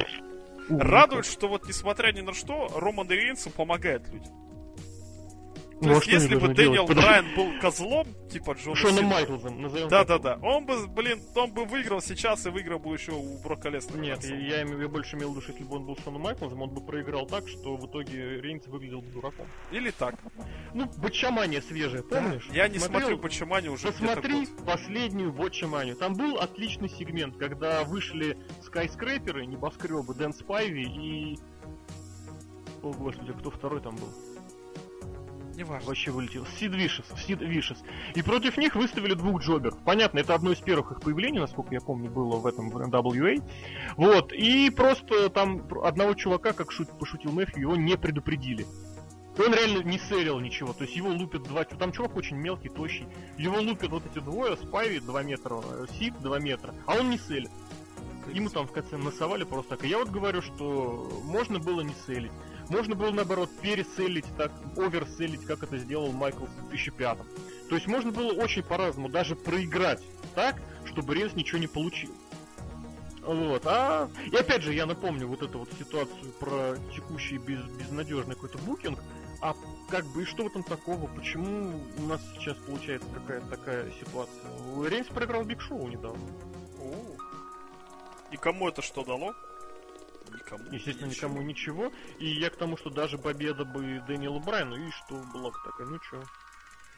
Радует, 0.68 1.26
что 1.26 1.48
вот 1.48 1.66
несмотря 1.66 2.12
ни 2.12 2.20
на 2.20 2.34
что, 2.34 2.70
Роман 2.76 3.08
Рейнсу 3.08 3.50
помогает 3.50 4.06
людям. 4.12 4.32
То 5.80 5.86
Ну, 5.86 5.92
а 5.92 5.94
есть, 5.94 6.08
они 6.08 6.14
если 6.14 6.34
бы 6.34 6.48
Дэниел 6.48 6.86
делать? 6.86 7.04
Брайан 7.04 7.34
был 7.34 7.58
козлом, 7.58 8.06
типа 8.30 8.52
Джона 8.52 8.76
Шоном 8.76 9.04
Майклзом, 9.06 9.62
назовем 9.62 9.88
Да, 9.88 10.04
да, 10.04 10.18
да. 10.18 10.38
Он 10.42 10.66
бы, 10.66 10.86
блин, 10.88 11.22
он 11.34 11.52
бы 11.52 11.64
выиграл 11.64 12.02
сейчас 12.02 12.44
и 12.44 12.50
выиграл 12.50 12.78
бы 12.78 12.92
еще 12.92 13.12
у 13.12 13.38
Брока 13.42 13.70
Леснера. 13.70 13.98
Нет, 13.98 14.24
я, 14.24 14.36
я, 14.36 14.60
я 14.60 14.88
больше 14.88 15.16
имел 15.16 15.32
в 15.32 15.36
виду, 15.36 15.46
если 15.48 15.64
бы 15.64 15.76
он 15.76 15.86
был 15.86 15.96
Шоном 16.04 16.20
Майклзом, 16.20 16.60
он 16.60 16.68
бы 16.70 16.84
проиграл 16.84 17.26
так, 17.26 17.48
что 17.48 17.76
в 17.76 17.86
итоге 17.86 18.40
Рейнс 18.40 18.66
выглядел 18.66 19.00
бы 19.00 19.08
дураком. 19.08 19.46
Или 19.70 19.90
так. 19.90 20.16
Ну, 20.74 20.90
Бачамания 20.98 21.62
свежая, 21.62 22.02
помнишь? 22.02 22.48
Я 22.52 22.68
не 22.68 22.78
Смотрел? 22.78 23.18
смотрю, 23.18 23.54
они 23.54 23.68
уже 23.70 23.86
Посмотри 23.86 24.46
последнюю 24.66 25.32
Бочаманию. 25.32 25.96
Там 25.96 26.14
был 26.14 26.36
отличный 26.36 26.90
сегмент, 26.90 27.38
когда 27.38 27.84
вышли 27.84 28.36
скайскрэперы, 28.62 29.46
небоскребы, 29.46 30.14
Дэн 30.14 30.34
Спайви 30.34 30.82
и... 30.82 31.38
О, 32.82 32.92
господи, 32.92 33.32
кто 33.32 33.50
второй 33.50 33.80
там 33.80 33.96
был? 33.96 34.08
Неважно. 35.60 35.88
Вообще 35.88 36.10
вылетел. 36.10 36.46
Сид 36.58 36.72
Вишес. 36.72 37.04
Сид 37.26 37.42
Вишес. 37.42 37.76
И 38.14 38.22
против 38.22 38.56
них 38.56 38.74
выставили 38.76 39.12
двух 39.12 39.42
джоберов. 39.42 39.76
Понятно, 39.84 40.20
это 40.20 40.34
одно 40.34 40.52
из 40.52 40.58
первых 40.58 40.92
их 40.92 41.02
появлений, 41.02 41.38
насколько 41.38 41.74
я 41.74 41.82
помню, 41.82 42.10
было 42.10 42.36
в 42.36 42.46
этом 42.46 42.70
в 42.70 42.78
NWA. 42.78 43.42
Вот. 43.98 44.32
И 44.32 44.70
просто 44.70 45.28
там 45.28 45.68
одного 45.84 46.14
чувака, 46.14 46.54
как 46.54 46.72
шут, 46.72 46.88
пошутил 46.98 47.32
Мэфью, 47.32 47.60
его 47.60 47.76
не 47.76 47.98
предупредили. 47.98 48.66
И 49.36 49.42
Он 49.42 49.52
реально 49.52 49.82
не 49.82 49.98
сэрил 49.98 50.40
ничего, 50.40 50.72
то 50.72 50.84
есть 50.84 50.96
его 50.96 51.10
лупят 51.10 51.42
два... 51.42 51.64
Там 51.64 51.92
чувак 51.92 52.16
очень 52.16 52.36
мелкий, 52.36 52.70
тощий. 52.70 53.06
Его 53.36 53.60
лупят 53.60 53.90
вот 53.90 54.02
эти 54.04 54.22
двое, 54.22 54.56
Спайви 54.56 55.00
2 55.00 55.22
метра, 55.22 55.60
э, 55.62 55.86
Сид 55.98 56.18
2 56.20 56.38
метра, 56.40 56.74
а 56.86 56.96
он 56.96 57.10
не 57.10 57.18
селит. 57.18 57.50
Ему 58.32 58.48
там 58.48 58.66
в 58.66 58.72
конце 58.72 58.96
насовали 58.96 59.44
просто 59.44 59.76
так. 59.76 59.84
И 59.84 59.88
я 59.88 59.98
вот 59.98 60.08
говорю, 60.08 60.40
что 60.42 61.08
можно 61.24 61.58
было 61.58 61.82
не 61.82 61.94
селить. 62.06 62.32
Можно 62.70 62.94
было, 62.94 63.10
наоборот, 63.10 63.50
переселить, 63.60 64.24
так, 64.38 64.52
оверселить, 64.76 65.44
как 65.44 65.64
это 65.64 65.76
сделал 65.76 66.12
Майкл 66.12 66.44
в 66.44 66.68
2005 66.68 67.18
То 67.68 67.74
есть 67.74 67.88
можно 67.88 68.12
было 68.12 68.32
очень 68.32 68.62
по-разному, 68.62 69.08
даже 69.08 69.34
проиграть 69.34 70.00
так, 70.36 70.62
чтобы 70.86 71.14
Ренс 71.14 71.34
ничего 71.34 71.58
не 71.58 71.66
получил. 71.66 72.14
Вот, 73.22 73.62
а... 73.66 74.08
И 74.30 74.36
опять 74.36 74.62
же, 74.62 74.72
я 74.72 74.86
напомню 74.86 75.26
вот 75.26 75.42
эту 75.42 75.58
вот 75.58 75.68
ситуацию 75.78 76.32
про 76.38 76.76
текущий 76.94 77.38
без, 77.38 77.60
безнадежный 77.64 78.34
какой-то 78.34 78.58
букинг. 78.58 79.00
А 79.42 79.54
как 79.88 80.04
бы 80.06 80.22
и 80.22 80.24
что 80.24 80.44
в 80.44 80.46
этом 80.46 80.62
такого? 80.62 81.06
Почему 81.08 81.80
у 81.98 82.02
нас 82.06 82.20
сейчас 82.34 82.56
получается 82.58 83.08
какая-то 83.12 83.46
такая 83.48 83.90
ситуация? 83.98 84.88
Рейнс 84.88 85.08
проиграл 85.08 85.44
Big 85.44 85.60
Show 85.60 85.88
недавно. 85.88 86.20
И 88.30 88.36
кому 88.36 88.68
это 88.68 88.80
что 88.80 89.04
дало? 89.04 89.34
Никому. 90.34 90.64
Естественно, 90.70 91.08
ничего. 91.08 91.28
никому 91.28 91.42
ничего. 91.42 91.92
И 92.18 92.26
я 92.26 92.50
к 92.50 92.56
тому, 92.56 92.76
что 92.76 92.90
даже 92.90 93.18
победа 93.18 93.64
бы 93.64 94.02
Дэниела 94.06 94.38
Брайану, 94.38 94.76
и 94.76 94.90
что 94.90 95.14
была 95.32 95.50
бы 95.50 95.56
такая, 95.64 95.86
ну 95.86 95.98
чё, 95.98 96.22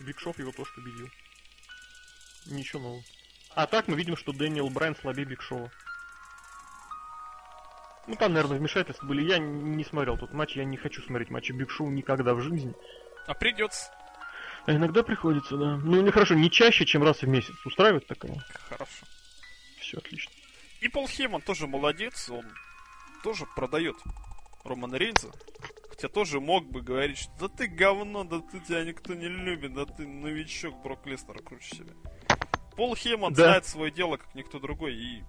Big 0.01 0.21
его 0.39 0.53
тоже 0.53 0.71
победил. 0.75 1.09
Ничего 2.47 2.83
нового. 2.83 3.03
А 3.55 3.67
так 3.67 3.89
мы 3.89 3.97
видим, 3.97 4.17
что 4.17 4.33
Дэниел 4.33 4.71
Брайан 4.71 4.97
слабее 4.97 5.27
Big 5.27 5.43
Show. 5.43 5.71
Ну 8.07 8.17
там, 8.17 8.33
наверное, 8.33 8.59
вмешательства 8.59 9.07
были. 9.07 9.23
Я 9.23 9.39
не 9.39 9.85
смотрел 9.85 10.19
тот 10.19 10.33
матч, 10.33 10.57
я 10.57 10.65
не 10.65 10.77
хочу 10.77 11.03
смотреть 11.03 11.31
матчи 11.31 11.53
Биг 11.53 11.71
Шоу 11.71 11.91
никогда 11.91 12.35
в 12.35 12.41
жизни. 12.41 12.75
А 13.27 13.35
придется. 13.35 13.91
А 14.67 14.73
иногда 14.73 15.03
приходится, 15.03 15.57
да. 15.57 15.77
Ну, 15.77 16.01
не 16.01 16.11
хорошо, 16.11 16.35
не 16.35 16.51
чаще, 16.51 16.85
чем 16.85 17.03
раз 17.03 17.23
в 17.23 17.29
месяц. 17.29 17.55
Устраивает 17.65 18.07
такая? 18.07 18.37
Хорошо. 18.69 19.07
Все 19.81 19.99
отлично. 19.99 20.33
И 20.81 20.89
Пол 20.89 21.07
Хейман 21.07 21.43
тоже 21.43 21.67
молодец, 21.67 22.29
он 22.29 22.45
тоже 23.23 23.47
продает 23.57 23.97
Романа 24.65 24.97
Рейнса. 24.97 25.29
Хотя 25.89 26.09
тоже 26.09 26.41
мог 26.41 26.65
бы 26.71 26.81
говорить, 26.83 27.19
что 27.19 27.31
да 27.41 27.49
ты 27.49 27.67
говно, 27.67 28.25
да 28.25 28.41
ты 28.41 28.61
тебя 28.61 28.85
никто 28.85 29.15
не 29.15 29.29
любит, 29.29 29.75
да 29.75 29.85
ты 29.85 30.07
новичок 30.07 30.83
Брок 30.83 31.07
Леснера 31.07 31.39
круче 31.39 31.77
себя. 31.77 31.93
Пол 32.77 32.97
Хейман 32.97 33.35
Да. 33.35 33.45
знает 33.45 33.67
свое 33.67 33.91
дело, 33.91 34.17
как 34.17 34.35
никто 34.35 34.59
другой, 34.59 34.95
и 34.95 35.23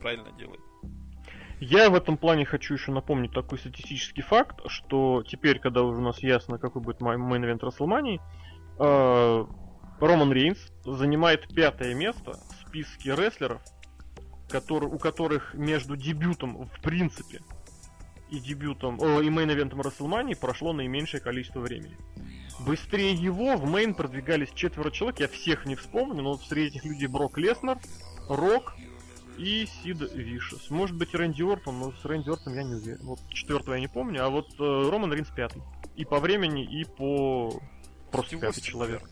правильно 0.00 0.30
делает. 0.32 0.60
Я 1.60 1.88
в 1.88 1.94
этом 1.94 2.18
плане 2.18 2.44
хочу 2.44 2.74
еще 2.74 2.92
напомнить 2.92 3.32
такой 3.32 3.58
статистический 3.58 4.22
факт, 4.22 4.60
что 4.66 5.22
теперь, 5.26 5.58
когда 5.60 5.82
уже 5.82 5.98
у 5.98 6.02
нас 6.04 6.18
ясно, 6.22 6.58
какой 6.58 6.82
будет 6.82 7.00
main 7.00 7.27
event 7.27 7.60
Рестлмании, 7.64 8.20
э, 8.78 9.44
Роман 10.00 10.32
Рейнс 10.32 10.58
занимает 10.84 11.48
пятое 11.54 11.94
место 11.94 12.32
в 12.32 12.68
списке 12.68 13.14
рестлеров, 13.14 13.62
который, 14.54 14.88
у 14.88 14.98
которых 14.98 15.52
между 15.54 15.96
дебютом 15.96 16.68
в 16.68 16.80
принципе 16.80 17.40
и 18.30 18.38
дебютом, 18.38 19.00
о, 19.00 19.20
и 19.20 19.28
main 19.28 19.46
event'ом 19.46 19.82
Рестлмании 19.82 20.34
прошло 20.34 20.72
наименьшее 20.72 21.20
количество 21.20 21.58
времени. 21.58 21.96
Быстрее 22.60 23.14
его 23.14 23.56
в 23.56 23.68
main 23.68 23.94
продвигались 23.94 24.50
четверо 24.54 24.92
человек, 24.92 25.18
я 25.18 25.26
всех 25.26 25.66
не 25.66 25.74
вспомню, 25.74 26.22
но 26.22 26.38
среди 26.38 26.68
этих 26.68 26.84
людей 26.84 27.08
Брок 27.08 27.36
Леснер, 27.36 27.78
Рок 28.28 28.76
и 29.38 29.66
Сид 29.66 29.98
Вишес. 30.12 30.70
Может 30.70 30.94
быть 30.94 31.12
Рэнди 31.12 31.42
Ортон, 31.42 31.80
но 31.80 31.90
с 31.90 32.04
Рэнди 32.04 32.30
Ортоном 32.30 32.54
я 32.54 32.62
не 32.62 32.74
уверен. 32.74 33.04
Вот 33.06 33.18
четвертого 33.30 33.74
я 33.74 33.80
не 33.80 33.88
помню, 33.88 34.24
а 34.24 34.28
вот 34.28 34.46
э, 34.60 34.88
Роман 34.88 35.12
Рейнс 35.12 35.30
пятый. 35.30 35.62
И 35.96 36.04
по 36.04 36.20
времени, 36.20 36.62
и 36.62 36.84
по... 36.84 37.60
Просто 38.12 38.38
пятый 38.38 38.60
человек. 38.60 39.02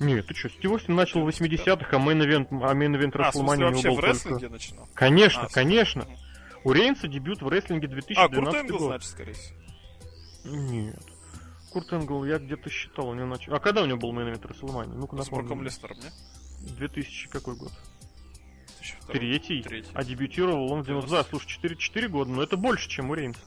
Нет, 0.00 0.26
ты 0.26 0.34
что, 0.34 0.48
Стив 0.48 0.70
Остин 0.70 0.94
начал 0.94 1.22
в 1.22 1.28
80-х, 1.28 1.96
а 1.96 2.00
main 2.00 2.19
event, 2.19 2.48
а 2.50 2.74
main 2.74 2.92
event 2.92 3.14
а, 3.14 3.18
Рестлмании 3.18 3.64
у 3.64 3.70
него 3.70 3.82
был 3.82 3.96
в 3.96 4.00
рестлинге 4.00 4.40
только... 4.40 4.52
начинал? 4.52 4.88
Конечно, 4.94 5.42
а, 5.42 5.48
конечно. 5.48 6.06
У 6.64 6.72
Рейнса 6.72 7.08
дебют 7.08 7.42
в 7.42 7.48
рестлинге 7.48 7.88
2012 7.88 8.16
а, 8.16 8.28
Курт 8.28 8.54
Энгл, 8.54 8.78
год. 8.78 8.88
значит, 8.88 9.10
скорее 9.10 9.32
всего. 9.32 9.56
Нет. 10.44 11.02
Курт 11.72 11.92
Энгл, 11.92 12.24
я 12.24 12.38
где-то 12.38 12.70
считал, 12.70 13.08
у 13.08 13.14
него 13.14 13.26
начал... 13.26 13.54
А 13.54 13.58
когда 13.60 13.82
у 13.82 13.86
него 13.86 13.98
был 13.98 14.12
main 14.12 14.27
event 14.27 14.46
Рестлмании? 14.46 14.92
Ну-ка 14.94 15.20
С 15.22 15.28
Броком 15.28 15.62
Леснером, 15.62 15.98
не? 15.98 16.68
2000 16.76 17.28
какой 17.28 17.56
год? 17.56 17.72
Третий. 19.08 19.62
Третий. 19.62 19.90
А 19.94 20.04
дебютировал 20.04 20.72
он 20.72 20.82
в 20.82 20.86
90... 20.86 21.10
Да, 21.10 21.24
слушай, 21.24 21.48
4, 21.48 21.76
4 21.76 22.08
года, 22.08 22.30
но 22.30 22.42
это 22.42 22.56
больше, 22.56 22.88
чем 22.88 23.10
у 23.10 23.14
Рейнса. 23.14 23.40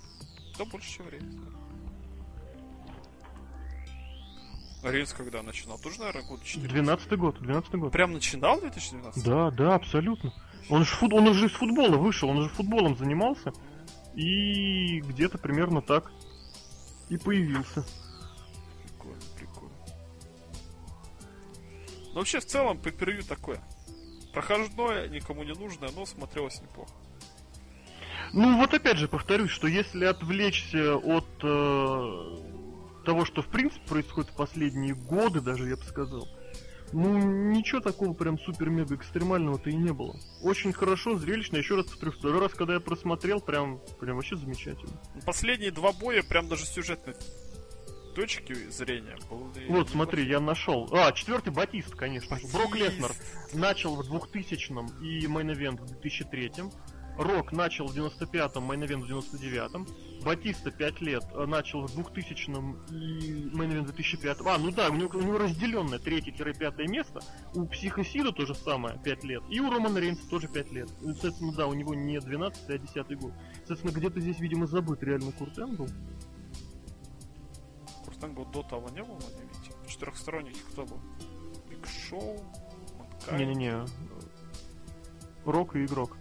Да, 0.58 0.66
больше, 0.66 0.90
чем 0.90 1.08
у 1.08 1.10
Рейнса. 1.10 1.38
Рейнс 4.84 5.14
когда 5.14 5.44
начинал? 5.44 5.78
Тоже, 5.78 6.00
наверное, 6.00 6.24
год 6.24 6.44
4. 6.44 6.68
12 6.68 7.18
год, 7.18 7.40
12 7.40 7.76
год. 7.76 7.92
Прям 7.92 8.14
начинал 8.14 8.58
в 8.58 8.62
2012? 8.62 9.24
Да, 9.24 9.52
да, 9.52 9.76
абсолютно. 9.76 10.34
Он 10.70 10.86
же, 10.86 10.96
фут... 10.96 11.14
он 11.14 11.28
уже 11.28 11.48
из 11.48 11.52
футбола 11.52 11.98
вышел, 11.98 12.30
он 12.30 12.40
уже 12.40 12.50
футболом 12.50 12.98
занимался. 12.98 13.54
И 14.16 15.00
где-то 15.02 15.38
примерно 15.38 15.82
так 15.82 16.12
и 17.10 17.18
появился. 17.18 17.86
Прикольно, 18.84 19.22
прикольно. 19.38 19.76
Но 22.14 22.20
вообще, 22.20 22.40
в 22.40 22.46
целом, 22.46 22.80
по 22.80 22.92
такое. 23.24 23.62
Проходное, 24.34 25.08
никому 25.10 25.44
не 25.44 25.54
нужное, 25.54 25.90
но 25.96 26.06
смотрелось 26.06 26.62
неплохо. 26.62 26.92
Ну 28.34 28.58
вот 28.58 28.74
опять 28.74 28.98
же 28.98 29.10
повторюсь, 29.10 29.52
что 29.52 29.68
если 29.68 30.06
отвлечься 30.06 30.96
от 30.96 31.28
э, 31.44 32.38
того, 33.04 33.26
что 33.26 33.42
в 33.42 33.48
принципе 33.48 33.88
происходит 33.88 34.32
в 34.32 34.36
последние 34.36 34.96
годы, 34.96 35.42
даже 35.42 35.68
я 35.68 35.76
бы 35.76 35.84
сказал, 35.84 36.28
ну 36.94 37.18
ничего 37.52 37.80
такого 37.80 38.14
прям 38.14 38.38
супер-мега 38.40 38.96
экстремального-то 38.96 39.70
и 39.70 39.76
не 39.76 39.94
было. 39.94 40.16
Очень 40.42 40.74
хорошо, 40.74 41.18
зрелищно. 41.18 41.58
Еще 41.58 41.76
раз 41.76 41.86
повторю, 41.88 42.12
второй 42.12 42.42
раз, 42.42 42.54
когда 42.54 42.74
я 42.74 42.80
просмотрел, 42.80 43.40
прям, 43.40 43.80
прям 44.00 44.18
вообще 44.18 44.36
замечательно. 44.36 44.94
Последние 45.26 45.72
два 45.72 45.94
боя 45.94 46.24
прям 46.24 46.48
даже 46.48 46.66
сюжетно 46.66 47.14
точки 48.14 48.54
зрения 48.70 49.18
были... 49.30 49.68
Вот, 49.68 49.90
смотри, 49.90 50.28
я 50.28 50.40
нашел. 50.40 50.90
А, 50.92 51.12
четвертый 51.12 51.52
Батиста, 51.52 51.96
конечно. 51.96 52.36
Батиста. 52.36 52.54
Брок 52.54 52.76
Леснер 52.76 53.12
начал 53.54 53.96
в 53.96 54.02
2000-м 54.02 54.88
и 55.02 55.26
main 55.28 55.52
event 55.52 55.82
в 55.82 56.00
2003-м. 56.00 56.72
Рок 57.18 57.52
начал 57.52 57.88
в 57.88 57.98
95-м, 57.98 58.64
main 58.64 58.82
event 58.82 59.04
в 59.04 59.10
99-м. 59.10 59.88
Батиста 60.24 60.72
5 60.72 61.02
лет 61.02 61.24
э, 61.34 61.46
начал 61.46 61.88
в 61.88 61.98
2000-м 61.98 62.78
и 62.92 63.50
main 63.56 63.72
event 63.72 63.92
в 63.92 63.96
2005-м. 63.96 64.48
А, 64.48 64.58
ну 64.58 64.72
да, 64.72 64.90
у 64.90 64.96
него, 64.96 65.10
у 65.18 65.22
него 65.22 65.38
разделенное 65.38 66.00
3-5 66.00 66.88
место. 66.88 67.22
У 67.54 67.66
Психосида 67.66 68.32
тоже 68.32 68.54
самое, 68.54 69.00
5 69.04 69.24
лет. 69.24 69.44
И 69.50 69.60
у 69.60 69.72
Романа 69.72 69.98
Рейнса 69.98 70.28
тоже 70.30 70.48
5 70.48 70.72
лет. 70.72 70.90
Соответственно, 71.02 71.54
да, 71.54 71.68
у 71.68 71.74
него 71.74 71.94
не 71.96 72.20
12 72.20 72.70
а 72.70 72.78
10 72.78 73.20
год. 73.20 73.34
Соответственно, 73.58 73.92
где-то 73.92 74.20
здесь, 74.20 74.40
видимо, 74.40 74.68
забыт 74.68 75.02
реально 75.04 75.32
Курт 75.32 75.58
Энгл. 75.58 75.88
Мустанга 78.22 78.46
до 78.46 78.62
того 78.62 78.90
не 78.90 79.04
было 79.04 79.16
на 79.16 79.42
Невите? 79.42 79.72
Четырехсторонник 79.88 80.56
кто 80.72 80.86
был? 80.86 81.00
Биг 81.70 81.88
Шоу? 81.88 82.40
Не-не-не. 83.32 83.86
Рок 85.46 85.76
и 85.76 85.86
игрок. 85.86 86.18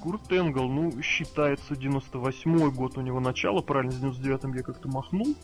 Курт 0.00 0.32
Энгл, 0.32 0.68
ну, 0.68 1.02
считается 1.02 1.74
98-й 1.74 2.70
год 2.70 2.96
у 2.98 3.00
него 3.00 3.20
начало, 3.20 3.62
правильно, 3.62 3.92
с 3.92 4.00
99-м 4.00 4.52
я 4.54 4.62
как-то 4.62 4.88
махнул. 4.88 5.34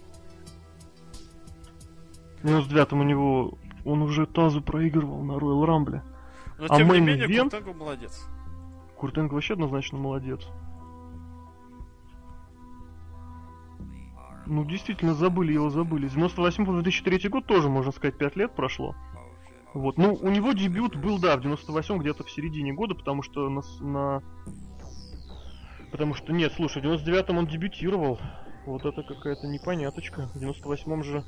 В 2.43 2.47
99-м 2.47 3.01
у 3.01 3.02
него, 3.02 3.59
он 3.85 4.02
уже 4.02 4.26
Тазу 4.26 4.62
проигрывал 4.62 5.22
на 5.22 5.32
Royal 5.32 5.64
Rumble. 5.66 6.01
Но, 6.59 6.66
а 6.68 6.76
тем 6.76 6.89
не 6.89 7.01
менее, 7.01 7.26
Курт 7.26 7.55
Энгл 7.55 7.74
молодец. 7.74 8.26
Курт 8.97 9.18
Энгл 9.18 9.35
вообще 9.35 9.55
однозначно 9.55 9.98
молодец. 9.98 10.47
Ну, 14.47 14.64
действительно, 14.64 15.14
забыли 15.14 15.55
его, 15.55 15.70
забыли. 15.70 16.06
С 16.06 16.12
98 16.12 16.66
по 16.66 16.72
2003 16.72 17.28
год 17.31 17.47
тоже, 17.47 17.68
можно 17.68 17.93
сказать, 17.93 18.18
5 18.18 18.36
лет 18.36 18.55
прошло. 18.55 18.94
Вот, 19.74 19.98
ну, 19.98 20.14
у 20.14 20.30
него 20.30 20.52
дебют 20.52 20.94
был, 20.94 21.18
да, 21.18 21.36
в 21.36 21.40
98 21.40 21.98
где-то 21.98 22.22
в 22.22 22.30
середине 22.30 22.72
года, 22.72 22.94
потому 22.94 23.22
что 23.22 23.51
на... 23.51 23.62
на... 23.80 24.22
Потому 25.90 26.14
что, 26.14 26.32
нет, 26.32 26.52
слушай, 26.55 26.80
в 26.80 26.86
99-м 26.86 27.38
он 27.38 27.46
дебютировал. 27.46 28.20
Вот 28.66 28.84
это 28.84 29.02
какая-то 29.02 29.46
непоняточка. 29.48 30.28
В 30.34 30.36
98-м 30.36 31.02
же 31.02 31.24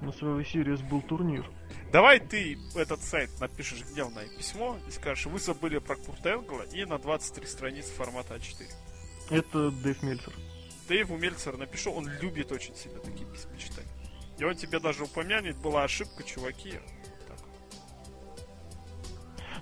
на 0.00 0.12
своей 0.12 0.44
Series 0.44 0.86
был 0.88 1.00
турнир. 1.02 1.48
Давай 1.92 2.20
ты 2.20 2.58
этот 2.74 3.00
сайт 3.00 3.30
напишешь 3.40 3.84
гневное 3.92 4.26
письмо 4.36 4.76
и 4.86 4.90
скажешь, 4.90 5.26
вы 5.26 5.38
забыли 5.38 5.78
про 5.78 5.96
Курт 5.96 6.26
Энгла 6.26 6.62
и 6.62 6.84
на 6.84 6.98
23 6.98 7.46
страницы 7.46 7.92
формата 7.92 8.34
А4. 8.34 8.66
Это 9.30 9.70
Дэйв 9.70 10.02
Мельцер. 10.02 10.32
Дэйву 10.88 11.16
Мельцер 11.16 11.56
напишу, 11.56 11.92
он 11.92 12.08
любит 12.20 12.52
очень 12.52 12.74
сильно 12.74 12.98
такие 12.98 13.26
письма 13.30 13.56
читать. 13.58 13.87
И 14.38 14.44
он 14.44 14.54
тебе 14.54 14.78
даже 14.78 15.04
упомянет, 15.04 15.56
была 15.56 15.82
ошибка, 15.84 16.22
чуваки. 16.22 16.78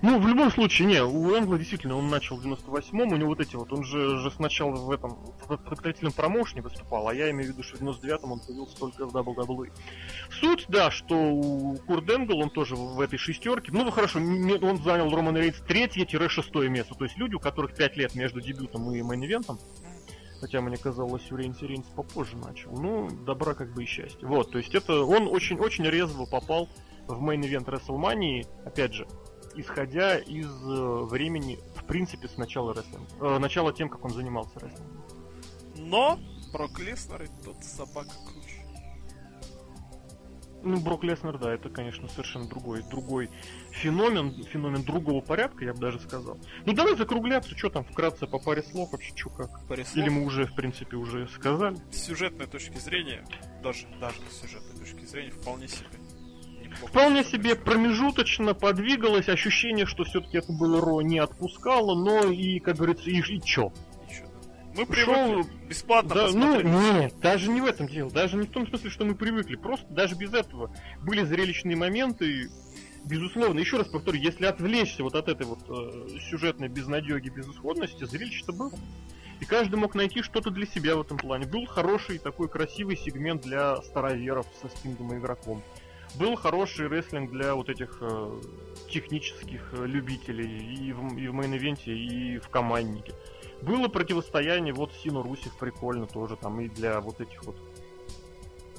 Ну, 0.03 0.21
в 0.21 0.29
любом 0.29 0.51
случае, 0.51 0.89
не, 0.89 1.03
у 1.03 1.35
Энгла 1.35 1.59
действительно 1.59 1.97
он 1.97 2.09
начал 2.09 2.37
в 2.37 2.47
98-м, 2.47 3.13
у 3.13 3.17
него 3.17 3.31
вот 3.31 3.41
эти 3.41 3.57
вот, 3.57 3.73
он 3.73 3.83
же, 3.83 4.19
же 4.19 4.31
сначала 4.31 4.77
в 4.77 4.91
этом, 4.91 5.17
в 5.41 5.57
подготовительном 5.57 6.13
промоушене 6.13 6.61
выступал, 6.61 7.09
а 7.09 7.15
я 7.15 7.31
имею 7.31 7.51
в 7.51 7.53
виду, 7.55 7.63
что 7.63 7.79
в 7.79 7.81
99-м 7.81 8.33
он 8.33 8.41
появился 8.41 8.77
только 8.77 9.07
в 9.07 9.17
WWE. 9.17 9.73
Суть, 10.31 10.67
да, 10.69 10.91
что 10.91 11.17
у 11.17 11.77
Курт 11.87 12.11
Энгл, 12.11 12.39
он 12.39 12.51
тоже 12.51 12.77
в 12.77 13.01
этой 13.01 13.19
шестерке, 13.19 13.73
ну, 13.73 13.91
хорошо, 13.91 14.19
он 14.19 14.83
занял 14.83 15.11
Роман 15.11 15.39
Рейнс 15.39 15.57
третье-шестое 15.67 16.69
место, 16.69 16.95
то 16.95 17.05
есть 17.05 17.17
люди, 17.17 17.35
у 17.35 17.41
которых 17.41 17.75
пять 17.75 17.97
лет 17.97 18.15
между 18.15 18.43
дебютом 18.43 18.93
и 18.93 19.01
main 19.01 19.20
event 19.20 19.44
ом, 19.44 19.59
Хотя 20.41 20.61
мне 20.61 20.77
казалось, 20.77 21.31
у 21.33 21.37
Рейнс 21.37 21.63
Рейнс 21.63 21.87
попозже 21.95 22.37
начал. 22.37 22.71
Ну, 22.73 23.09
добра 23.25 23.55
как 23.55 23.73
бы 23.73 23.85
и 23.85 23.87
счастье. 23.87 24.27
Вот, 24.27 24.51
то 24.51 24.59
есть 24.59 24.75
это 24.75 25.03
он 25.03 25.29
очень-очень 25.29 25.85
резво 25.85 26.27
попал 26.27 26.69
в 27.07 27.21
main 27.23 27.42
event 27.42 27.67
WrestleMania, 27.67 28.47
опять 28.65 28.93
же, 28.93 29.07
исходя 29.55 30.19
из 30.19 30.47
э, 30.47 31.05
времени, 31.05 31.59
в 31.75 31.85
принципе, 31.85 32.29
с 32.29 32.37
начала 32.37 32.75
рестлинга. 32.75 33.07
Э, 33.21 33.39
начала 33.39 33.73
тем, 33.73 33.89
как 33.89 34.05
он 34.05 34.11
занимался 34.11 34.59
рестлингом. 34.61 35.05
Но 35.77 36.19
Брок 36.53 36.79
Леснер 36.79 37.23
и 37.23 37.29
тот 37.45 37.63
собака. 37.63 38.11
Ну, 40.67 40.81
Брок 40.81 41.05
Леснер, 41.05 41.39
да, 41.39 41.55
это, 41.55 41.69
конечно, 41.69 42.09
совершенно 42.09 42.49
другой, 42.49 42.83
другой 42.91 43.31
феномен, 43.71 44.43
феномен 44.43 44.83
другого 44.83 45.21
порядка, 45.21 45.65
я 45.65 45.73
бы 45.73 45.79
даже 45.79 46.01
сказал. 46.01 46.41
Ну, 46.65 46.73
давай 46.73 46.97
закругляться, 46.97 47.57
что 47.57 47.71
там, 47.71 47.85
вкратце 47.85 48.27
по 48.27 48.41
паре 48.41 48.65
слов 48.65 48.91
вообще, 48.91 49.13
что 49.15 49.31
как. 49.31 49.65
Паре 49.69 49.85
слов? 49.85 49.97
Или 49.97 50.09
мы 50.09 50.25
уже, 50.25 50.47
в 50.47 50.57
принципе, 50.57 50.97
уже 50.97 51.29
сказали? 51.29 51.77
С 51.93 52.03
сюжетной 52.07 52.49
точки 52.49 52.79
зрения, 52.79 53.25
даже, 53.63 53.87
даже 54.01 54.17
с 54.29 54.41
сюжетной 54.41 54.77
точки 54.77 55.05
зрения, 55.05 55.31
вполне 55.31 55.69
себе. 55.69 55.87
Вполне 56.85 57.23
себе 57.23 57.55
промежуточно 57.55 58.53
подвигалось, 58.53 59.29
ощущение, 59.29 59.87
что 59.87 60.03
все-таки 60.03 60.39
это 60.39 60.53
было 60.53 60.81
Ро 60.81 61.01
не 61.01 61.21
отпускало, 61.21 61.95
но 61.95 62.29
и, 62.29 62.59
как 62.59 62.77
говорится, 62.77 63.09
и, 63.09 63.21
и 63.21 63.41
чё? 63.41 63.73
Мы 64.77 64.85
привыкли 64.85 65.43
Шоу... 65.43 65.47
бесплатно 65.69 66.15
да, 66.15 66.29
Ну, 66.33 66.61
нет, 66.61 67.15
даже 67.21 67.51
не 67.51 67.61
в 67.61 67.67
этом 67.67 67.89
дело. 67.89 68.11
Даже 68.11 68.37
не 68.37 68.47
в 68.47 68.51
том 68.51 68.67
смысле, 68.67 68.91
что 68.91 69.05
мы 69.05 69.15
привыкли. 69.15 69.57
Просто 69.57 69.87
даже 69.89 70.15
без 70.15 70.35
этого 70.35 70.71
были 71.03 71.25
зрелищные 71.25 71.77
моменты, 71.77 72.51
безусловно, 73.05 73.59
еще 73.59 73.79
раз 73.79 73.89
повторю, 73.89 74.19
если 74.19 74.45
отвлечься 74.45 75.03
вот 75.03 75.15
от 75.15 75.29
этой 75.29 75.47
вот 75.47 75.61
э, 75.69 76.19
сюжетной 76.31 76.69
безнадеги, 76.69 77.31
безысходности, 77.31 78.05
зрелище-то 78.05 78.53
было. 78.53 78.73
И 79.41 79.45
каждый 79.45 79.77
мог 79.77 79.95
найти 79.95 80.23
что-то 80.23 80.51
для 80.51 80.67
себя 80.67 80.97
в 80.97 81.03
этом 81.03 81.19
плане. 81.19 81.47
Был 81.47 81.67
хороший 81.67 82.19
такой 82.19 82.49
красивый 82.49 82.97
сегмент 82.97 83.43
для 83.43 83.77
староверов 83.83 84.47
со 84.61 84.69
Стингом 84.69 85.13
и 85.13 85.19
игроком. 85.19 85.63
Был 86.15 86.37
хороший 86.37 86.89
рестлинг 86.89 87.31
для 87.31 87.55
вот 87.55 87.69
этих 87.69 87.99
э, 88.01 88.41
технических 88.91 89.73
э, 89.73 89.87
любителей 89.87 90.75
и 90.75 90.93
в, 90.93 91.19
и 91.19 91.29
в 91.29 91.35
main 91.35 91.56
event 91.56 91.82
е, 91.82 91.93
и 91.93 92.39
в 92.39 92.49
команднике. 92.49 93.13
Было 93.63 93.89
противостояние, 93.89 94.75
вот 94.75 94.93
Сина 94.93 95.23
Русев 95.23 95.57
прикольно 95.57 96.07
тоже, 96.07 96.37
там 96.37 96.61
и 96.61 96.69
для 96.69 97.01
вот 97.01 97.21
этих 97.21 97.43
вот 97.45 97.57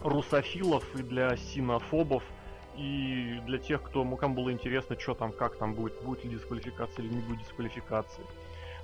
русофилов, 0.02 0.84
и 0.96 1.04
для 1.04 1.36
синофобов, 1.36 2.24
и 2.78 3.40
для 3.46 3.58
тех, 3.58 3.82
кто, 3.82 4.06
кому 4.16 4.36
было 4.36 4.52
интересно, 4.52 5.00
что 5.00 5.16
там, 5.16 5.32
как 5.32 5.58
там 5.58 5.74
будет, 5.74 6.02
будет 6.04 6.24
ли 6.24 6.32
дисквалификация 6.32 7.04
или 7.04 7.14
не 7.14 7.22
будет 7.22 7.40
дисквалификации. 7.40 8.24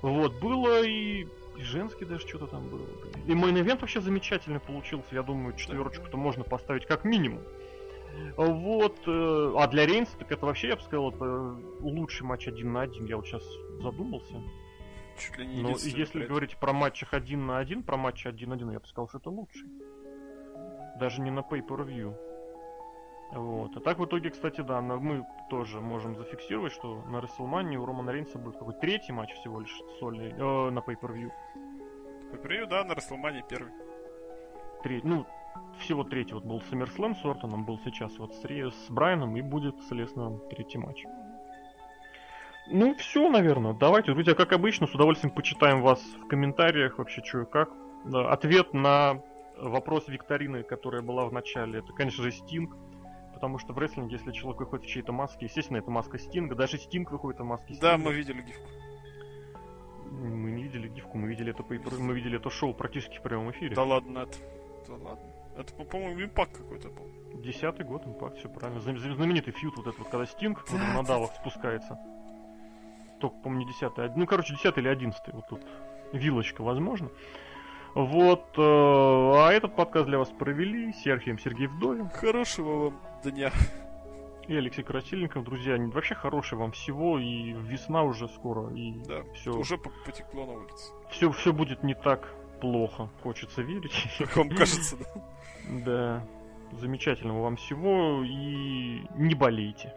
Вот, 0.02 0.34
было 0.34 0.82
и, 0.82 1.26
и 1.56 1.62
женский 1.62 2.04
даже 2.04 2.26
что-то 2.26 2.46
там 2.46 2.68
было. 2.68 2.86
И 3.26 3.34
мейн 3.34 3.56
ивент 3.56 3.80
вообще 3.80 4.00
замечательный 4.00 4.60
получился. 4.60 5.06
Я 5.12 5.22
думаю, 5.22 5.56
четверочку-то 5.56 6.16
можно 6.16 6.44
поставить 6.44 6.84
как 6.86 7.04
минимум. 7.04 7.40
Вот. 8.36 8.96
Э, 9.06 9.54
а 9.58 9.66
для 9.68 9.86
Рейнса, 9.86 10.16
так 10.18 10.30
это 10.30 10.44
вообще, 10.46 10.68
я 10.68 10.76
бы 10.76 10.82
сказал, 10.82 11.10
это 11.10 11.56
лучший 11.80 12.26
матч 12.26 12.48
один 12.48 12.72
на 12.72 12.82
один. 12.82 13.06
Я 13.06 13.16
вот 13.16 13.26
сейчас 13.26 13.44
задумался. 13.80 14.34
Чуть 15.18 15.38
ли 15.38 15.46
не 15.46 15.60
единственный 15.60 15.98
если 15.98 16.12
проект. 16.12 16.30
говорить 16.30 16.56
про 16.56 16.72
матчах 16.72 17.14
один 17.14 17.46
на 17.46 17.58
один, 17.58 17.82
про 17.82 17.96
матчи 17.96 18.28
один 18.28 18.50
на 18.50 18.54
один, 18.56 18.70
я 18.70 18.80
бы 18.80 18.86
сказал, 18.86 19.08
что 19.08 19.18
это 19.18 19.30
лучший. 19.30 19.68
Даже 20.98 21.20
не 21.20 21.30
на 21.30 21.40
pay-per-view. 21.40 22.14
Вот. 23.32 23.76
А 23.76 23.80
так 23.80 23.98
в 23.98 24.04
итоге, 24.04 24.30
кстати, 24.30 24.60
да, 24.60 24.80
мы 24.80 25.26
тоже 25.50 25.80
можем 25.80 26.16
зафиксировать, 26.16 26.72
что 26.72 27.02
на 27.08 27.16
WrestleMania 27.16 27.76
у 27.76 27.86
Романа 27.86 28.10
Рейнса 28.10 28.38
будет 28.38 28.58
какой-то 28.58 28.80
третий 28.80 29.12
матч 29.12 29.32
всего 29.34 29.60
лишь 29.60 29.76
сольный 29.98 30.30
э, 30.30 30.70
на 30.70 30.78
pay-per-view. 30.78 31.30
По 32.30 32.66
да, 32.66 32.84
на 32.84 32.94
Расселмане 32.94 33.44
первый. 33.48 33.72
Третий, 34.82 35.06
ну, 35.06 35.26
всего 35.78 36.04
третий. 36.04 36.34
Вот 36.34 36.44
был 36.44 36.58
SummerSlam 36.70 37.14
с 37.14 37.24
Ортоном, 37.24 37.64
был 37.64 37.78
сейчас 37.84 38.18
вот 38.18 38.34
с, 38.34 38.42
с 38.42 38.90
Брайаном, 38.90 39.36
и 39.36 39.42
будет, 39.42 39.76
соответственно, 39.88 40.38
третий 40.50 40.78
матч. 40.78 41.04
Ну, 42.66 42.94
все, 42.96 43.28
наверное. 43.28 43.74
Давайте, 43.74 44.12
друзья, 44.12 44.34
как 44.34 44.52
обычно, 44.52 44.86
с 44.86 44.94
удовольствием 44.94 45.34
почитаем 45.34 45.82
вас 45.82 46.00
в 46.22 46.26
комментариях, 46.28 46.98
вообще, 46.98 47.22
что 47.22 47.42
и 47.42 47.44
как. 47.44 47.70
Да, 48.04 48.30
ответ 48.30 48.72
на 48.72 49.20
вопрос 49.58 50.08
викторины, 50.08 50.62
которая 50.62 51.02
была 51.02 51.26
в 51.26 51.32
начале, 51.32 51.78
это, 51.80 51.92
конечно 51.92 52.22
же, 52.22 52.30
Стинг. 52.32 52.74
Потому 53.34 53.58
что 53.58 53.72
в 53.74 53.78
рестлинге, 53.78 54.16
если 54.16 54.32
человек 54.32 54.60
выходит 54.60 54.86
в 54.86 54.88
чьей-то 54.88 55.12
маске, 55.12 55.46
естественно, 55.46 55.78
это 55.78 55.90
маска 55.90 56.18
Стинга. 56.18 56.54
Даже 56.54 56.78
Стинг 56.78 57.10
выходит 57.10 57.40
в 57.40 57.44
маске 57.44 57.74
Стинга. 57.74 57.92
Да, 57.92 57.98
мы 57.98 58.14
видели 58.14 58.40
гифку. 58.42 58.68
Мы 60.10 60.50
не 60.52 60.62
видели 60.62 60.88
гифку, 60.88 61.18
мы 61.18 61.28
видели 61.28 61.50
это, 61.50 61.62
по- 61.62 61.74
мы 61.98 62.14
видели 62.14 62.36
это 62.38 62.48
шоу 62.48 62.72
практически 62.72 63.18
в 63.18 63.22
прямом 63.22 63.50
эфире. 63.50 63.74
Да 63.74 63.82
ладно, 63.82 64.20
это... 64.20 64.38
Да 64.88 64.94
ладно. 64.94 65.26
Это, 65.58 65.74
по- 65.74 65.84
по-моему, 65.84 66.22
импакт 66.22 66.56
какой-то 66.56 66.88
был. 66.88 67.10
Десятый 67.42 67.84
год, 67.84 68.06
импакт, 68.06 68.38
все 68.38 68.48
правильно. 68.48 68.80
Знам- 68.80 68.98
Знаменитый 68.98 69.52
фьют 69.52 69.76
вот 69.76 69.86
этот 69.88 69.98
вот, 69.98 70.08
когда 70.08 70.24
Стинг 70.26 70.64
вот 70.70 70.80
на 70.80 71.02
давах 71.02 71.32
спускается. 71.34 71.98
Только, 73.30 73.56
не 73.58 73.64
десятый, 73.66 74.06
а- 74.06 74.12
ну, 74.16 74.26
короче, 74.26 74.54
десятый 74.54 74.82
или 74.82 74.88
одиннадцатый, 74.88 75.32
вот 75.34 75.46
тут 75.48 75.60
вилочка, 76.12 76.62
возможно. 76.62 77.10
Вот, 77.94 78.46
э, 78.56 78.60
а 78.60 79.50
этот 79.52 79.76
подкаст 79.76 80.06
для 80.06 80.18
вас 80.18 80.28
провели 80.28 80.92
Сергеем 80.92 81.38
Сергей 81.38 81.68
Вдовин 81.68 82.08
Хорошего 82.10 82.90
вам 82.90 83.00
дня. 83.22 83.52
и 84.48 84.56
Алексей 84.56 84.82
Красильников. 84.82 85.44
Друзья, 85.44 85.76
вообще 85.78 86.14
хорошего 86.16 86.60
вам 86.62 86.72
всего, 86.72 87.18
и 87.20 87.52
весна 87.52 88.02
уже 88.02 88.28
скоро, 88.28 88.74
и 88.74 88.94
Да, 89.06 89.22
все, 89.34 89.52
уже 89.52 89.78
по- 89.78 89.92
потекло 90.04 90.44
на 90.44 90.52
улице. 90.54 90.92
все, 91.10 91.30
все 91.30 91.52
будет 91.52 91.82
не 91.84 91.94
так 91.94 92.34
плохо, 92.60 93.08
хочется 93.22 93.62
верить. 93.62 93.92
Как 94.18 94.36
вам 94.36 94.48
кажется, 94.50 94.96
да? 94.96 95.22
Да, 95.86 96.26
замечательного 96.72 97.42
вам 97.42 97.56
всего, 97.56 98.22
и 98.24 99.02
не 99.16 99.34
болейте. 99.36 99.94